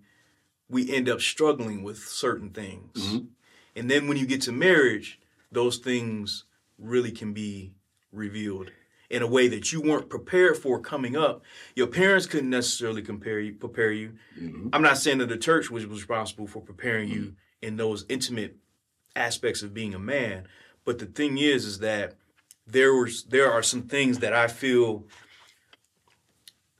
we 0.69 0.89
end 0.93 1.09
up 1.09 1.19
struggling 1.19 1.83
with 1.83 1.97
certain 1.97 2.51
things. 2.51 3.21
And 3.75 3.89
then 3.89 4.07
when 4.07 4.17
you 4.17 4.25
get 4.25 4.41
to 4.43 4.51
marriage, 4.51 5.19
those 5.51 5.77
things 5.77 6.45
really 6.77 7.11
can 7.11 7.33
be 7.33 7.73
revealed 8.11 8.71
in 9.09 9.21
a 9.21 9.27
way 9.27 9.47
that 9.47 9.71
you 9.71 9.81
weren't 9.81 10.09
prepared 10.09 10.57
for 10.57 10.79
coming 10.79 11.15
up. 11.15 11.43
Your 11.75 11.87
parents 11.87 12.27
couldn't 12.27 12.49
necessarily 12.49 13.01
compare 13.01 13.39
you, 13.39 13.53
prepare 13.53 13.91
you. 13.91 14.13
Mm-hmm. 14.39 14.69
I'm 14.71 14.83
not 14.83 14.97
saying 14.97 15.17
that 15.17 15.29
the 15.29 15.37
church 15.37 15.71
was 15.71 15.85
responsible 15.85 16.47
for 16.47 16.61
preparing 16.61 17.09
you 17.09 17.21
mm-hmm. 17.21 17.67
in 17.67 17.77
those 17.77 18.05
intimate 18.07 18.57
aspects 19.15 19.63
of 19.63 19.73
being 19.73 19.95
a 19.95 19.99
man, 19.99 20.47
but 20.85 20.99
the 20.99 21.05
thing 21.05 21.37
is, 21.37 21.65
is 21.65 21.79
that 21.79 22.15
there 22.67 22.93
was 22.93 23.23
there 23.23 23.51
are 23.51 23.63
some 23.63 23.83
things 23.83 24.19
that 24.19 24.33
I 24.33 24.47
feel 24.47 25.05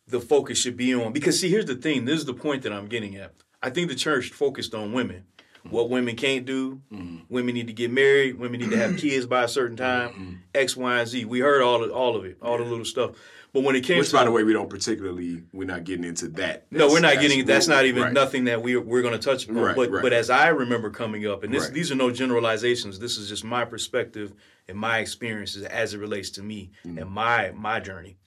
the 0.08 0.20
focus 0.20 0.58
should 0.60 0.78
be 0.78 0.94
on. 0.94 1.14
Because 1.14 1.40
see, 1.40 1.50
here's 1.50 1.66
the 1.66 1.76
thing. 1.76 2.06
This 2.06 2.20
is 2.20 2.26
the 2.26 2.34
point 2.34 2.64
that 2.64 2.74
I'm 2.74 2.88
getting 2.88 3.16
at. 3.16 3.34
I 3.62 3.70
think 3.70 3.90
the 3.90 3.96
church 3.96 4.30
focused 4.30 4.74
on 4.74 4.94
women. 4.94 5.26
Mm-hmm. 5.60 5.76
What 5.76 5.90
women 5.90 6.16
can't 6.16 6.46
do. 6.46 6.82
Mm-hmm. 6.92 7.18
Women 7.30 7.54
need 7.54 7.68
to 7.68 7.74
get 7.74 7.92
married. 7.92 8.40
Women 8.40 8.62
need 8.62 8.72
to 8.72 8.78
have 8.78 8.92
mm-hmm. 8.92 9.00
kids 9.00 9.26
by 9.26 9.44
a 9.44 9.48
certain 9.48 9.76
time. 9.76 10.44
X, 10.56 10.78
Y, 10.78 11.00
and 11.00 11.08
Z. 11.08 11.26
We 11.26 11.40
heard 11.40 11.62
all 11.62 11.84
of, 11.84 11.92
all 11.92 12.16
of 12.16 12.26
it, 12.26 12.38
all 12.42 12.58
the 12.58 12.64
little 12.64 12.86
stuff. 12.86 13.12
But 13.52 13.64
when 13.64 13.76
it 13.76 13.84
came 13.84 13.98
Which, 13.98 14.10
to 14.12 14.16
by 14.16 14.24
the 14.26 14.32
way, 14.32 14.44
we 14.44 14.54
don't 14.54 14.70
particularly. 14.70 15.44
We're 15.52 15.66
not 15.66 15.84
getting 15.84 16.06
into 16.06 16.28
that. 16.30 16.68
no, 16.72 16.88
we're 16.88 17.00
not 17.00 17.16
That's- 17.16 17.22
getting. 17.22 17.46
That's 17.46 17.68
not 17.68 17.86
even 17.86 18.04
right. 18.04 18.14
nothing 18.14 18.46
that 18.46 18.62
we 18.62 18.78
we're 18.78 19.02
going 19.02 19.20
to 19.20 19.20
touch 19.20 19.46
upon. 19.46 19.58
Right, 19.58 19.76
but 19.76 19.90
right. 19.90 20.02
but 20.04 20.14
as 20.14 20.30
I 20.30 20.50
remember 20.50 20.92
coming 20.92 21.26
up, 21.28 21.44
and 21.44 21.54
this 21.54 21.70
these 21.70 21.92
are 21.92 21.96
no 21.96 22.12
generalizations. 22.12 23.00
This 23.00 23.18
is 23.18 23.28
just 23.28 23.44
my 23.44 23.66
perspective 23.66 24.34
and 24.68 24.78
my 24.78 25.00
experiences 25.00 25.64
as 25.64 25.94
it 25.96 25.98
relates 25.98 26.30
to 26.32 26.44
me 26.44 26.72
Mm. 26.86 27.02
and 27.02 27.10
my 27.10 27.52
my 27.56 27.80
journey. 27.80 28.18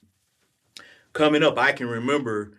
Coming 1.13 1.41
up, 1.43 1.57
I 1.57 1.71
can 1.71 1.87
remember 1.87 2.53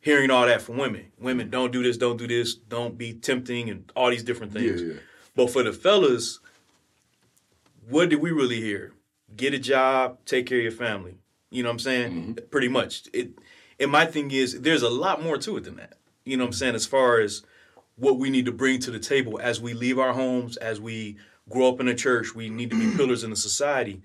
hearing 0.00 0.30
all 0.30 0.46
that 0.46 0.62
from 0.62 0.78
women. 0.78 1.12
Women 1.18 1.50
don't 1.50 1.72
do 1.72 1.82
this, 1.82 1.96
don't 1.96 2.16
do 2.16 2.26
this, 2.26 2.54
don't 2.54 2.98
be 2.98 3.12
tempting, 3.12 3.70
and 3.70 3.90
all 3.94 4.10
these 4.10 4.24
different 4.24 4.52
things. 4.52 4.82
Yeah, 4.82 4.94
yeah. 4.94 5.00
But 5.36 5.50
for 5.50 5.62
the 5.62 5.72
fellas, 5.72 6.40
what 7.88 8.08
did 8.08 8.20
we 8.20 8.30
really 8.30 8.60
hear? 8.60 8.94
Get 9.36 9.54
a 9.54 9.58
job, 9.58 10.18
take 10.24 10.46
care 10.46 10.58
of 10.58 10.64
your 10.64 10.72
family. 10.72 11.18
You 11.50 11.62
know 11.62 11.68
what 11.68 11.74
I'm 11.74 11.78
saying? 11.80 12.12
Mm-hmm. 12.12 12.46
Pretty 12.50 12.68
much. 12.68 13.08
It 13.12 13.30
and 13.78 13.90
my 13.90 14.06
thing 14.06 14.30
is 14.30 14.60
there's 14.60 14.82
a 14.82 14.90
lot 14.90 15.22
more 15.22 15.38
to 15.38 15.56
it 15.56 15.64
than 15.64 15.76
that. 15.76 15.94
You 16.24 16.36
know 16.36 16.44
what 16.44 16.48
I'm 16.48 16.54
saying? 16.54 16.74
As 16.74 16.86
far 16.86 17.20
as 17.20 17.42
what 17.96 18.18
we 18.18 18.30
need 18.30 18.46
to 18.46 18.52
bring 18.52 18.78
to 18.80 18.90
the 18.90 18.98
table 18.98 19.40
as 19.40 19.60
we 19.60 19.74
leave 19.74 19.98
our 19.98 20.12
homes, 20.12 20.56
as 20.58 20.80
we 20.80 21.16
grow 21.48 21.68
up 21.68 21.80
in 21.80 21.88
a 21.88 21.94
church, 21.94 22.34
we 22.34 22.48
need 22.48 22.70
to 22.70 22.78
be 22.78 22.96
pillars 22.96 23.24
in 23.24 23.30
the 23.30 23.36
society. 23.36 24.02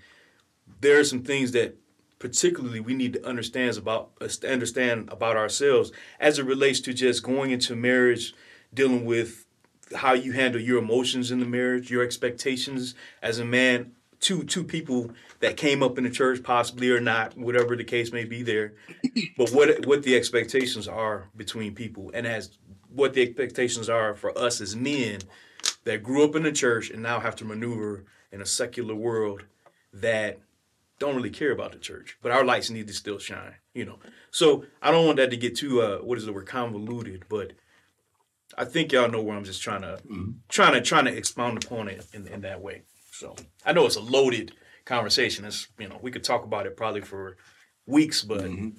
There 0.82 1.00
are 1.00 1.04
some 1.04 1.24
things 1.24 1.52
that 1.52 1.78
particularly 2.25 2.79
we 2.79 2.96
need 2.96 3.13
to 3.13 3.24
understand 3.24 3.77
about 3.77 4.10
understand 4.44 5.08
about 5.12 5.38
ourselves 5.38 5.91
as 6.20 6.39
it 6.39 6.46
relates 6.46 6.79
to 6.79 6.91
just 6.91 7.22
going 7.22 7.51
into 7.51 7.75
marriage, 7.75 8.34
dealing 8.74 9.05
with 9.05 9.46
how 9.94 10.13
you 10.13 10.32
handle 10.32 10.60
your 10.60 10.79
emotions 10.79 11.29
in 11.29 11.39
the 11.39 11.46
marriage, 11.46 11.91
your 11.91 12.01
expectations 12.01 12.96
as 13.22 13.38
a 13.38 13.46
man, 13.46 13.91
two 14.20 14.44
two 14.44 14.63
people 14.63 15.12
that 15.39 15.55
came 15.55 15.84
up 15.84 16.00
in 16.00 16.03
the 16.03 16.10
church, 16.10 16.41
possibly 16.41 16.89
or 16.89 17.00
not, 17.00 17.38
whatever 17.38 17.75
the 17.75 17.84
case 17.84 18.12
may 18.12 18.24
be 18.24 18.41
there. 18.41 18.74
But 19.38 19.51
what 19.51 19.86
what 19.86 20.01
the 20.01 20.15
expectations 20.15 20.88
are 20.88 21.29
between 21.38 21.75
people, 21.75 22.10
and 22.12 22.25
as 22.25 22.58
what 22.89 23.13
the 23.13 23.22
expectations 23.22 23.88
are 23.88 24.15
for 24.15 24.36
us 24.36 24.62
as 24.62 24.75
men 24.75 25.20
that 25.84 26.01
grew 26.01 26.24
up 26.24 26.36
in 26.36 26.41
the 26.41 26.51
church 26.51 26.89
and 26.89 27.03
now 27.03 27.20
have 27.20 27.36
to 27.36 27.46
maneuver 27.46 28.05
in 28.32 28.41
a 28.41 28.48
secular 28.48 28.96
world 28.96 29.44
that 29.94 30.39
don't 31.00 31.16
really 31.16 31.30
care 31.30 31.52
about 31.52 31.72
the 31.72 31.78
church, 31.78 32.18
but 32.22 32.32
our 32.32 32.46
lights 32.46 32.70
need 32.70 32.88
to 32.88 32.94
still 32.94 33.20
shine, 33.20 33.56
you 33.74 33.86
know. 33.86 34.00
So 34.32 34.66
I 34.82 34.92
don't 34.92 35.06
want 35.06 35.18
that 35.18 35.30
to 35.32 35.38
get 35.38 35.56
too 35.56 35.82
uh, 35.82 35.98
what 36.00 36.18
is 36.18 36.25
the 36.25 36.34
word 36.34 36.48
convoluted, 36.48 37.25
but 37.30 37.54
I 38.58 38.66
think 38.66 38.92
y'all 38.92 39.10
know 39.10 39.22
where 39.22 39.36
I'm 39.36 39.44
just 39.44 39.62
trying 39.62 39.82
to 39.82 40.00
mm-hmm. 40.08 40.32
trying 40.50 40.74
to 40.74 40.82
trying 40.82 41.06
to 41.06 41.16
expound 41.16 41.64
upon 41.64 41.88
it 41.88 42.06
in, 42.14 42.28
in 42.28 42.42
that 42.42 42.62
way. 42.62 42.84
So 43.12 43.36
I 43.66 43.74
know 43.74 43.86
it's 43.86 43.96
a 43.96 44.02
loaded 44.02 44.54
conversation. 44.86 45.46
It's 45.46 45.68
you 45.78 45.88
know 45.88 46.00
we 46.02 46.12
could 46.12 46.24
talk 46.24 46.44
about 46.44 46.66
it 46.66 46.78
probably 46.78 47.02
for 47.02 47.38
weeks, 47.86 48.22
but 48.22 48.42
mm-hmm. 48.42 48.70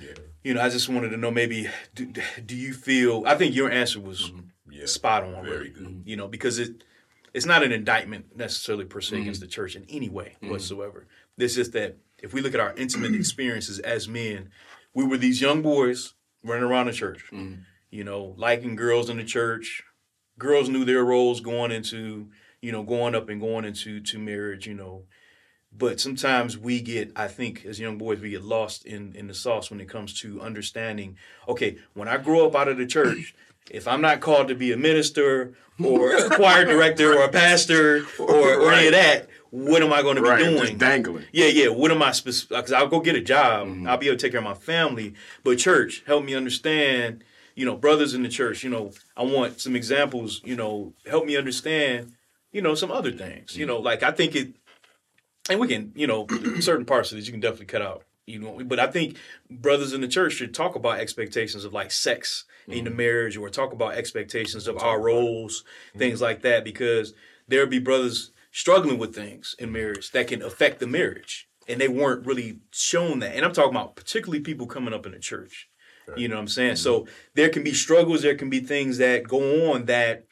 yeah. 0.00 0.14
you 0.42 0.54
know 0.54 0.60
I 0.60 0.68
just 0.68 0.88
wanted 0.88 1.10
to 1.10 1.16
know 1.16 1.30
maybe 1.30 1.68
do, 1.94 2.12
do 2.44 2.56
you 2.56 2.74
feel? 2.74 3.24
I 3.26 3.36
think 3.36 3.54
your 3.54 3.70
answer 3.70 4.00
was 4.00 4.30
mm-hmm. 4.30 4.72
yeah. 4.72 4.86
spot 4.86 5.24
on, 5.24 5.44
very 5.44 5.56
really, 5.56 5.70
good. 5.70 6.02
You 6.04 6.16
know 6.16 6.28
because 6.28 6.58
it 6.58 6.84
it's 7.34 7.46
not 7.46 7.62
an 7.62 7.72
indictment 7.72 8.36
necessarily 8.36 8.84
per 8.84 9.00
se 9.00 9.20
against 9.20 9.40
mm-hmm. 9.40 9.46
the 9.46 9.52
church 9.52 9.76
in 9.76 9.84
any 9.88 10.08
way 10.08 10.36
mm-hmm. 10.36 10.50
whatsoever. 10.50 11.06
It's 11.38 11.54
just 11.54 11.72
that 11.72 11.96
if 12.18 12.34
we 12.34 12.40
look 12.40 12.54
at 12.54 12.60
our 12.60 12.74
intimate 12.74 13.14
experiences 13.14 13.78
as 13.78 14.08
men, 14.08 14.50
we 14.94 15.04
were 15.04 15.16
these 15.16 15.40
young 15.40 15.62
boys 15.62 16.14
running 16.42 16.64
around 16.64 16.86
the 16.86 16.92
church, 16.92 17.24
mm-hmm. 17.32 17.62
you 17.90 18.04
know, 18.04 18.34
liking 18.36 18.76
girls 18.76 19.08
in 19.08 19.16
the 19.16 19.24
church. 19.24 19.82
Girls 20.38 20.68
knew 20.68 20.84
their 20.84 21.04
roles 21.04 21.40
going 21.40 21.70
into, 21.70 22.30
you 22.60 22.72
know, 22.72 22.82
going 22.82 23.14
up 23.14 23.28
and 23.28 23.40
going 23.40 23.64
into 23.64 24.00
to 24.00 24.18
marriage, 24.18 24.66
you 24.66 24.74
know. 24.74 25.04
But 25.72 26.00
sometimes 26.00 26.58
we 26.58 26.80
get, 26.80 27.12
I 27.14 27.28
think, 27.28 27.64
as 27.64 27.78
young 27.78 27.96
boys, 27.96 28.20
we 28.20 28.30
get 28.30 28.42
lost 28.42 28.84
in 28.84 29.14
in 29.14 29.28
the 29.28 29.34
sauce 29.34 29.70
when 29.70 29.80
it 29.80 29.88
comes 29.88 30.18
to 30.20 30.40
understanding. 30.40 31.16
Okay, 31.46 31.78
when 31.94 32.08
I 32.08 32.16
grow 32.16 32.46
up 32.46 32.56
out 32.56 32.68
of 32.68 32.76
the 32.76 32.86
church, 32.86 33.34
if 33.70 33.88
I'm 33.88 34.00
not 34.00 34.20
called 34.20 34.48
to 34.48 34.54
be 34.54 34.72
a 34.72 34.76
minister 34.76 35.54
or 35.82 36.14
a 36.14 36.30
choir 36.30 36.64
director 36.64 37.14
or 37.14 37.24
a 37.24 37.28
pastor 37.28 38.04
or, 38.18 38.54
or 38.54 38.72
any 38.72 38.88
of 38.88 38.92
that, 38.92 39.28
what 39.50 39.82
am 39.82 39.92
I 39.92 40.02
going 40.02 40.16
to 40.16 40.22
be 40.22 40.28
right, 40.28 40.44
doing? 40.44 40.58
Just 40.58 40.78
dangling. 40.78 41.24
Yeah, 41.32 41.46
yeah. 41.46 41.68
What 41.68 41.90
am 41.90 42.02
I? 42.02 42.12
Because 42.24 42.72
I'll 42.72 42.88
go 42.88 43.00
get 43.00 43.16
a 43.16 43.20
job. 43.20 43.68
Mm-hmm. 43.68 43.88
I'll 43.88 43.98
be 43.98 44.06
able 44.06 44.16
to 44.16 44.22
take 44.22 44.32
care 44.32 44.38
of 44.38 44.44
my 44.44 44.54
family. 44.54 45.14
But 45.42 45.58
church, 45.58 46.04
help 46.06 46.24
me 46.24 46.34
understand. 46.34 47.24
You 47.56 47.66
know, 47.66 47.76
brothers 47.76 48.14
in 48.14 48.22
the 48.22 48.28
church. 48.28 48.62
You 48.62 48.70
know, 48.70 48.92
I 49.16 49.24
want 49.24 49.60
some 49.60 49.74
examples. 49.74 50.40
You 50.44 50.54
know, 50.54 50.94
help 51.06 51.26
me 51.26 51.36
understand. 51.36 52.12
You 52.52 52.62
know, 52.62 52.74
some 52.74 52.92
other 52.92 53.10
things. 53.10 53.56
You 53.56 53.66
know, 53.66 53.78
like 53.78 54.02
I 54.02 54.12
think 54.12 54.36
it, 54.36 54.54
and 55.48 55.58
we 55.58 55.66
can. 55.66 55.92
You 55.96 56.06
know, 56.06 56.26
certain 56.60 56.86
parts 56.86 57.10
of 57.10 57.18
this 57.18 57.26
you 57.26 57.32
can 57.32 57.40
definitely 57.40 57.66
cut 57.66 57.82
out. 57.82 58.04
You 58.30 58.38
know, 58.38 58.60
but 58.64 58.78
I 58.78 58.86
think 58.86 59.16
brothers 59.50 59.92
in 59.92 60.00
the 60.00 60.08
church 60.08 60.34
should 60.34 60.54
talk 60.54 60.74
about 60.74 61.00
expectations 61.00 61.64
of 61.64 61.72
like 61.72 61.90
sex 61.90 62.44
mm-hmm. 62.62 62.72
in 62.72 62.84
the 62.84 62.90
marriage, 62.90 63.36
or 63.36 63.50
talk 63.50 63.72
about 63.72 63.94
expectations 63.94 64.66
of 64.66 64.78
our 64.78 65.00
roles, 65.00 65.62
mm-hmm. 65.90 65.98
things 65.98 66.20
like 66.20 66.42
that, 66.42 66.64
because 66.64 67.14
there'll 67.48 67.66
be 67.66 67.78
brothers 67.78 68.30
struggling 68.52 68.98
with 68.98 69.14
things 69.14 69.54
in 69.58 69.70
marriage 69.72 70.10
that 70.12 70.28
can 70.28 70.42
affect 70.42 70.80
the 70.80 70.86
marriage. 70.86 71.48
And 71.68 71.80
they 71.80 71.88
weren't 71.88 72.26
really 72.26 72.58
shown 72.72 73.20
that. 73.20 73.36
And 73.36 73.44
I'm 73.44 73.52
talking 73.52 73.76
about 73.76 73.94
particularly 73.94 74.40
people 74.40 74.66
coming 74.66 74.92
up 74.92 75.06
in 75.06 75.12
the 75.12 75.20
church. 75.20 75.68
You 76.16 76.26
know 76.28 76.34
what 76.36 76.40
I'm 76.40 76.48
saying? 76.48 76.72
Mm-hmm. 76.72 76.82
So 76.82 77.06
there 77.34 77.48
can 77.48 77.62
be 77.62 77.72
struggles, 77.72 78.22
there 78.22 78.34
can 78.34 78.50
be 78.50 78.58
things 78.60 78.98
that 78.98 79.28
go 79.28 79.72
on 79.72 79.84
that 79.84 80.24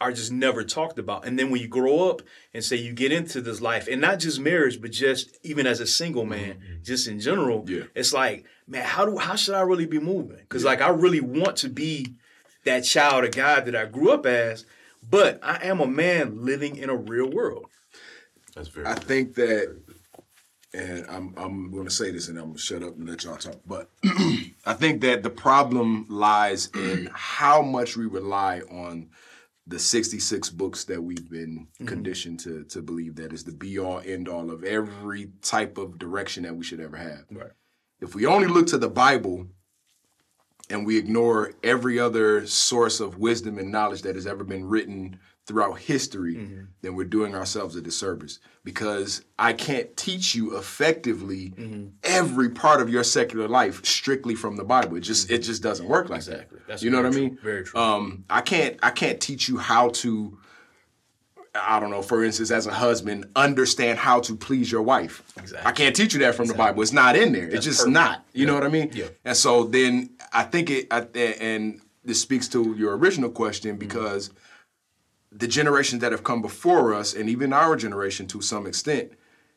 are 0.00 0.12
just 0.12 0.32
never 0.32 0.64
talked 0.64 0.98
about. 0.98 1.26
And 1.26 1.38
then 1.38 1.50
when 1.50 1.60
you 1.60 1.68
grow 1.68 2.08
up 2.08 2.22
and 2.54 2.64
say 2.64 2.76
you 2.76 2.92
get 2.92 3.12
into 3.12 3.40
this 3.40 3.60
life, 3.60 3.86
and 3.86 4.00
not 4.00 4.18
just 4.18 4.40
marriage, 4.40 4.80
but 4.80 4.92
just 4.92 5.38
even 5.42 5.66
as 5.66 5.80
a 5.80 5.86
single 5.86 6.24
man, 6.24 6.54
mm-hmm. 6.54 6.82
just 6.82 7.06
in 7.06 7.20
general, 7.20 7.64
yeah. 7.68 7.84
it's 7.94 8.12
like, 8.12 8.44
man, 8.66 8.84
how 8.84 9.04
do 9.04 9.18
how 9.18 9.36
should 9.36 9.54
I 9.54 9.60
really 9.60 9.86
be 9.86 9.98
moving? 9.98 10.38
Because 10.38 10.64
yeah. 10.64 10.70
like 10.70 10.80
I 10.80 10.88
really 10.88 11.20
want 11.20 11.56
to 11.58 11.68
be 11.68 12.14
that 12.64 12.80
child 12.80 13.24
of 13.24 13.32
God 13.32 13.66
that 13.66 13.76
I 13.76 13.84
grew 13.84 14.10
up 14.10 14.24
as, 14.24 14.64
but 15.08 15.38
I 15.42 15.66
am 15.66 15.80
a 15.80 15.86
man 15.86 16.44
living 16.44 16.76
in 16.76 16.88
a 16.88 16.96
real 16.96 17.28
world. 17.28 17.66
That's 18.54 18.68
very. 18.68 18.86
I 18.86 18.94
think 18.94 19.34
that, 19.34 19.76
and 20.72 21.06
I'm 21.08 21.34
I'm 21.36 21.70
going 21.70 21.84
to 21.86 21.90
say 21.90 22.10
this, 22.10 22.28
and 22.28 22.38
I'm 22.38 22.46
going 22.46 22.56
to 22.56 22.62
shut 22.62 22.82
up 22.82 22.96
and 22.96 23.08
let 23.08 23.24
y'all 23.24 23.36
talk. 23.36 23.60
But 23.66 23.90
I 24.64 24.72
think 24.72 25.02
that 25.02 25.22
the 25.22 25.30
problem 25.30 26.06
lies 26.08 26.70
in 26.74 27.10
how 27.12 27.60
much 27.60 27.98
we 27.98 28.06
rely 28.06 28.60
on 28.70 29.10
the 29.70 29.78
66 29.78 30.50
books 30.50 30.84
that 30.84 31.00
we've 31.00 31.30
been 31.30 31.68
mm-hmm. 31.74 31.86
conditioned 31.86 32.40
to 32.40 32.64
to 32.64 32.82
believe 32.82 33.14
that 33.16 33.32
is 33.32 33.44
the 33.44 33.52
be 33.52 33.78
all 33.78 34.02
end 34.04 34.28
all 34.28 34.50
of 34.50 34.64
every 34.64 35.30
type 35.42 35.78
of 35.78 35.96
direction 35.98 36.42
that 36.42 36.54
we 36.54 36.64
should 36.64 36.80
ever 36.80 36.96
have. 36.96 37.24
Right. 37.30 37.52
If 38.00 38.14
we 38.14 38.26
only 38.26 38.48
look 38.48 38.66
to 38.68 38.78
the 38.78 38.88
Bible 38.88 39.46
and 40.70 40.84
we 40.84 40.98
ignore 40.98 41.52
every 41.62 41.98
other 42.00 42.46
source 42.46 42.98
of 42.98 43.18
wisdom 43.18 43.58
and 43.58 43.70
knowledge 43.70 44.02
that 44.02 44.16
has 44.16 44.26
ever 44.26 44.42
been 44.42 44.64
written 44.64 45.20
throughout 45.50 45.80
history, 45.80 46.36
mm-hmm. 46.36 46.62
then 46.80 46.94
we're 46.94 47.04
doing 47.04 47.34
ourselves 47.34 47.74
a 47.74 47.80
disservice 47.80 48.38
because 48.62 49.24
I 49.36 49.52
can't 49.52 49.96
teach 49.96 50.32
you 50.32 50.56
effectively 50.56 51.50
mm-hmm. 51.50 51.88
every 52.04 52.50
part 52.50 52.80
of 52.80 52.88
your 52.88 53.02
secular 53.02 53.48
life 53.48 53.84
strictly 53.84 54.36
from 54.36 54.54
the 54.54 54.62
Bible. 54.62 54.96
It 54.96 55.00
just 55.00 55.26
mm-hmm. 55.26 55.34
it 55.34 55.38
just 55.38 55.60
doesn't 55.60 55.88
work 55.88 56.08
like 56.08 56.18
exactly. 56.18 56.58
that. 56.58 56.68
That's 56.68 56.82
you 56.84 56.90
know 56.90 57.02
what 57.02 57.10
true. 57.10 57.20
I 57.20 57.24
mean? 57.24 57.38
Very 57.42 57.64
true. 57.64 57.80
Um, 57.80 58.24
I 58.30 58.42
can't 58.42 58.78
I 58.80 58.90
can't 58.90 59.20
teach 59.20 59.48
you 59.48 59.58
how 59.58 59.88
to 59.88 60.38
I 61.52 61.80
don't 61.80 61.90
know, 61.90 62.02
for 62.02 62.22
instance, 62.22 62.52
as 62.52 62.68
a 62.68 62.72
husband, 62.72 63.26
understand 63.34 63.98
how 63.98 64.20
to 64.20 64.36
please 64.36 64.70
your 64.70 64.82
wife. 64.82 65.24
Exactly. 65.36 65.68
I 65.68 65.72
can't 65.72 65.96
teach 65.96 66.14
you 66.14 66.20
that 66.20 66.36
from 66.36 66.44
exactly. 66.44 66.64
the 66.64 66.70
Bible. 66.70 66.82
It's 66.82 66.92
not 66.92 67.16
in 67.16 67.32
there. 67.32 67.46
That's 67.46 67.56
it's 67.56 67.64
just 67.64 67.78
perfect. 67.80 67.94
not. 67.94 68.24
You 68.32 68.42
yeah. 68.42 68.46
know 68.46 68.54
what 68.54 68.62
I 68.62 68.68
mean? 68.68 68.90
Yeah. 68.92 69.06
And 69.24 69.36
so 69.36 69.64
then 69.64 70.10
I 70.32 70.44
think 70.44 70.70
it, 70.70 70.86
I, 70.92 71.00
and 71.40 71.80
this 72.04 72.20
speaks 72.20 72.46
to 72.50 72.76
your 72.76 72.96
original 72.96 73.30
question 73.30 73.72
mm-hmm. 73.72 73.80
because 73.80 74.28
mm-hmm. 74.28 74.38
The 75.32 75.48
generations 75.48 76.00
that 76.00 76.12
have 76.12 76.24
come 76.24 76.42
before 76.42 76.94
us, 76.94 77.14
and 77.14 77.28
even 77.28 77.52
our 77.52 77.76
generation 77.76 78.26
to 78.28 78.40
some 78.40 78.66
extent, 78.66 79.12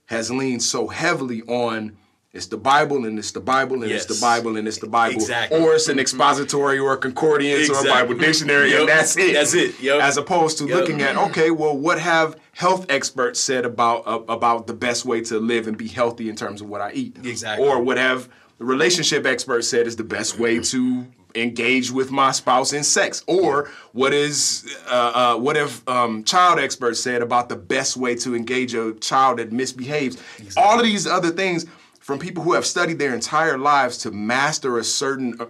has 0.06 0.30
leaned 0.30 0.62
so 0.62 0.88
heavily 0.88 1.42
on 1.44 1.98
it's 2.34 2.48
the 2.48 2.58
Bible 2.58 3.06
and 3.06 3.20
it's 3.20 3.32
the 3.32 3.40
Bible 3.40 3.84
and 3.84 3.92
yes. 3.92 4.06
it's 4.06 4.20
the 4.20 4.26
Bible 4.26 4.58
and 4.58 4.68
it's 4.68 4.80
the 4.80 4.88
Bible. 4.88 5.14
Exactly. 5.14 5.60
Or 5.60 5.76
it's 5.76 5.88
an 5.88 6.00
expository 6.00 6.80
or 6.80 6.94
a 6.94 6.98
concordance 6.98 7.70
exactly. 7.70 7.92
or 7.92 7.94
a 7.94 7.96
Bible 8.02 8.16
dictionary 8.16 8.72
yep. 8.72 8.80
and 8.80 8.90
that's 8.90 9.16
it. 9.18 9.34
That's 9.36 9.54
it. 9.54 9.80
Yep. 9.80 10.02
As 10.02 10.18
opposed 10.18 10.58
to 10.58 10.66
yep. 10.66 10.80
looking 10.80 11.04
at 11.04 11.16
okay, 11.16 11.52
well, 11.52 11.78
what 11.78 12.00
have 12.00 12.36
health 12.54 12.88
experts 12.90 13.40
said 13.40 13.66
about 13.66 14.08
uh, 14.08 14.22
about 14.28 14.66
the 14.66 14.74
best 14.74 15.06
way 15.06 15.22
to 15.22 15.40
live 15.40 15.68
and 15.68 15.78
be 15.78 15.88
healthy 15.88 16.28
in 16.28 16.36
terms 16.36 16.60
of 16.62 16.68
what 16.68 16.82
I 16.82 16.92
eat? 16.94 17.18
Exactly. 17.24 17.68
Or 17.68 17.80
what 17.80 17.98
have 17.98 18.28
the 18.58 18.66
relationship 18.66 19.28
experts 19.28 19.68
said 19.68 19.86
is 19.86 19.96
the 19.96 20.04
best 20.04 20.40
way 20.40 20.60
to 20.60 21.06
engage 21.36 21.92
with 21.92 22.12
my 22.12 22.32
spouse 22.32 22.74
in 22.74 22.84
sex 22.84 23.24
or 23.28 23.70
what 23.92 24.14
is 24.14 24.78
uh, 24.88 25.12
uh, 25.36 25.38
what 25.38 25.58
if 25.58 25.88
um, 25.88 26.24
child 26.24 26.60
experts 26.60 27.00
said 27.00 27.22
about 27.22 27.50
the 27.50 27.56
best 27.56 27.98
way 27.98 28.16
to 28.16 28.36
engage 28.36 28.74
a 28.74 28.94
child 28.96 29.40
that 29.40 29.52
misbehaves 29.52 30.22
exactly. 30.38 30.64
all 30.64 30.80
of 30.80 30.86
these 30.86 31.08
other 31.08 31.32
things 31.32 31.66
from 32.00 32.20
people 32.20 32.44
who 32.44 32.54
have 32.54 32.66
studied 32.66 33.00
their 33.00 33.14
entire 33.14 33.58
lives 33.58 33.98
to 34.00 34.12
master 34.12 34.78
a 34.78 34.84
certain 34.84 35.40
uh, 35.40 35.46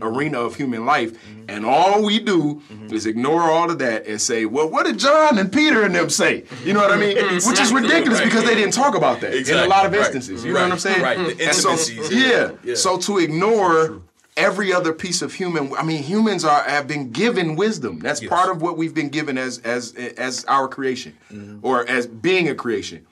arena 0.00 0.38
of 0.40 0.54
human 0.54 0.86
life, 0.86 1.12
mm-hmm. 1.12 1.46
and 1.48 1.66
all 1.66 2.04
we 2.04 2.18
do 2.18 2.62
mm-hmm. 2.70 2.94
is 2.94 3.06
ignore 3.06 3.42
all 3.42 3.70
of 3.70 3.78
that 3.80 4.06
and 4.06 4.20
say, 4.20 4.46
"Well, 4.46 4.70
what 4.70 4.86
did 4.86 4.98
John 4.98 5.38
and 5.38 5.52
Peter 5.52 5.82
and 5.82 5.94
them 5.94 6.08
say?" 6.10 6.44
You 6.64 6.72
know 6.72 6.80
what 6.80 6.92
I 6.92 6.96
mean? 6.96 7.16
Which 7.46 7.60
is 7.60 7.72
ridiculous 7.72 8.20
right. 8.20 8.24
because 8.24 8.44
they 8.44 8.54
didn't 8.54 8.72
talk 8.74 8.94
about 8.94 9.20
that 9.20 9.34
exactly. 9.34 9.64
in 9.64 9.66
a 9.66 9.68
lot 9.68 9.86
of 9.86 9.94
instances. 9.94 10.42
Right. 10.42 10.48
You 10.48 10.54
know 10.54 10.62
what 10.62 10.72
I'm 10.72 10.78
saying? 10.78 11.02
Right. 11.02 11.36
The 11.36 11.44
and 11.44 11.54
so, 11.54 11.76
yeah. 12.10 12.52
yeah. 12.62 12.74
So 12.74 12.98
to 12.98 13.18
ignore 13.18 14.00
every 14.40 14.72
other 14.72 14.92
piece 14.92 15.22
of 15.22 15.34
human 15.34 15.72
i 15.76 15.82
mean 15.82 16.02
humans 16.02 16.44
are 16.44 16.62
have 16.62 16.86
been 16.86 17.10
given 17.10 17.56
wisdom 17.56 17.98
that's 18.00 18.22
yes. 18.22 18.28
part 18.28 18.50
of 18.50 18.62
what 18.62 18.76
we've 18.76 18.94
been 18.94 19.08
given 19.08 19.36
as 19.38 19.58
as 19.60 19.94
as 20.16 20.44
our 20.46 20.66
creation 20.66 21.16
mm-hmm. 21.30 21.58
or 21.62 21.88
as 21.88 22.06
being 22.06 22.48
a 22.48 22.54
creation 22.54 23.06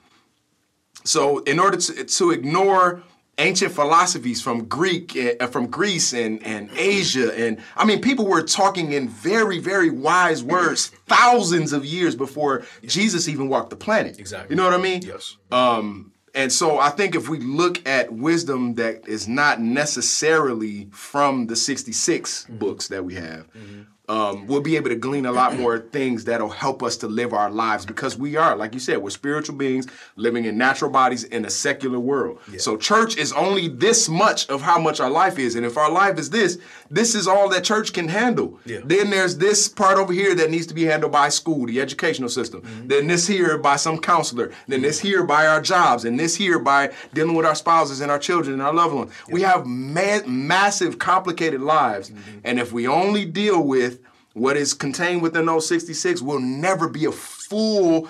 so, 1.09 1.39
in 1.39 1.59
order 1.59 1.79
to, 1.79 2.05
to 2.05 2.31
ignore 2.33 3.03
ancient 3.39 3.73
philosophies 3.73 4.43
from 4.43 4.65
Greek, 4.67 5.17
uh, 5.41 5.47
from 5.47 5.69
Greece 5.69 6.13
and, 6.13 6.45
and 6.45 6.69
Asia, 6.77 7.33
and 7.35 7.59
I 7.77 7.85
mean, 7.85 8.01
people 8.01 8.27
were 8.27 8.43
talking 8.43 8.93
in 8.93 9.09
very, 9.09 9.59
very 9.59 9.91
wise 9.91 10.43
words 10.43 10.89
thousands 11.07 11.73
of 11.73 11.85
years 11.85 12.15
before 12.15 12.65
Jesus 12.83 13.29
even 13.29 13.49
walked 13.49 13.71
the 13.71 13.77
planet. 13.77 14.19
Exactly. 14.19 14.55
You 14.55 14.57
know 14.57 14.65
what 14.65 14.75
I 14.75 14.83
mean? 14.83 15.03
Yes. 15.03 15.37
Um, 15.51 16.13
and 16.35 16.53
so 16.53 16.79
I 16.79 16.91
think 16.91 17.15
if 17.15 17.29
we 17.29 17.39
look 17.39 17.87
at 17.87 18.13
wisdom 18.13 18.75
that 18.75 19.07
is 19.09 19.29
not 19.29 19.61
necessarily 19.61 20.89
from 20.93 21.47
the 21.47 21.57
66 21.57 22.45
mm-hmm. 22.45 22.59
books 22.59 22.89
that 22.89 23.05
we 23.05 23.15
have, 23.15 23.53
mm-hmm. 23.53 23.83
Um, 24.09 24.47
we'll 24.47 24.61
be 24.63 24.77
able 24.77 24.89
to 24.89 24.97
glean 24.97 25.27
a 25.27 25.33
lot 25.33 25.57
more 25.57 25.79
things 25.79 26.25
that'll 26.25 26.49
help 26.49 26.83
us 26.83 26.97
to 26.99 27.09
live 27.09 27.33
our 27.33 27.51
lives 27.51 27.85
because 27.85 28.17
we 28.17 28.37
are, 28.37 28.57
like 28.57 28.73
you 28.73 28.81
said, 28.81 28.99
we're 28.99 29.11
spiritual 29.11 29.57
beings 29.57 29.87
living 30.17 30.47
in 30.47 30.57
natural 30.57 30.91
bodies 30.91 31.25
in 31.25 31.45
a 31.45 31.51
secular 31.51 32.01
world. 32.01 32.39
So 32.59 32.77
church 32.77 33.17
is 33.19 33.33
only 33.35 33.69
this 33.69 34.09
much 34.09 34.49
of 34.49 34.63
how 34.63 34.79
much 34.79 35.01
our 35.01 35.11
life 35.11 35.39
is. 35.39 35.57
And 35.57 35.67
if 35.67 35.77
our 35.77 35.91
life 35.91 36.19
is 36.19 36.31
this, 36.31 36.59
this 36.91 37.15
is 37.15 37.29
all 37.29 37.51
that 37.51 37.65
church 37.65 37.93
can 37.93 38.09
handle. 38.09 38.59
Yeah. 38.65 38.81
Then 38.83 39.11
there's 39.11 39.37
this 39.37 39.69
part 39.69 39.99
over 39.99 40.13
here 40.13 40.35
that 40.37 40.51
needs 40.51 40.67
to 40.69 40.75
be 40.75 40.85
handled 40.85 41.13
by 41.13 41.29
school, 41.29 41.67
the 41.67 41.81
educational 41.81 42.31
system. 42.31 42.63
Then 42.87 43.07
this 43.07 43.27
here 43.27 43.59
by 43.59 43.77
some 43.77 43.99
counselor. 43.99 44.53
Then 44.69 44.83
this 44.83 45.01
here 45.01 45.25
by 45.25 45.47
our 45.47 45.61
jobs. 45.61 46.05
And 46.07 46.19
this 46.19 46.35
here 46.35 46.59
by 46.59 46.93
dealing 47.13 47.37
with 47.37 47.45
our 47.45 47.55
spouses 47.55 48.01
and 48.01 48.11
our 48.11 48.19
children 48.19 48.55
and 48.55 48.63
our 48.63 48.73
loved 48.73 48.95
ones. 48.95 49.13
We 49.31 49.43
have 49.43 49.67
ma- 49.67 50.27
massive, 50.27 50.99
complicated 50.99 51.61
lives. 51.61 52.11
And 52.43 52.59
if 52.59 52.73
we 52.73 52.87
only 52.89 53.27
deal 53.27 53.63
with 53.63 53.98
what 54.39 54.57
is 54.57 54.75
contained 54.75 55.23
within 55.23 55.47
those 55.47 55.67
66, 55.69 56.23
we'll 56.23 56.41
never 56.41 56.89
be 56.89 57.05
a 57.05 57.13
full, 57.13 58.09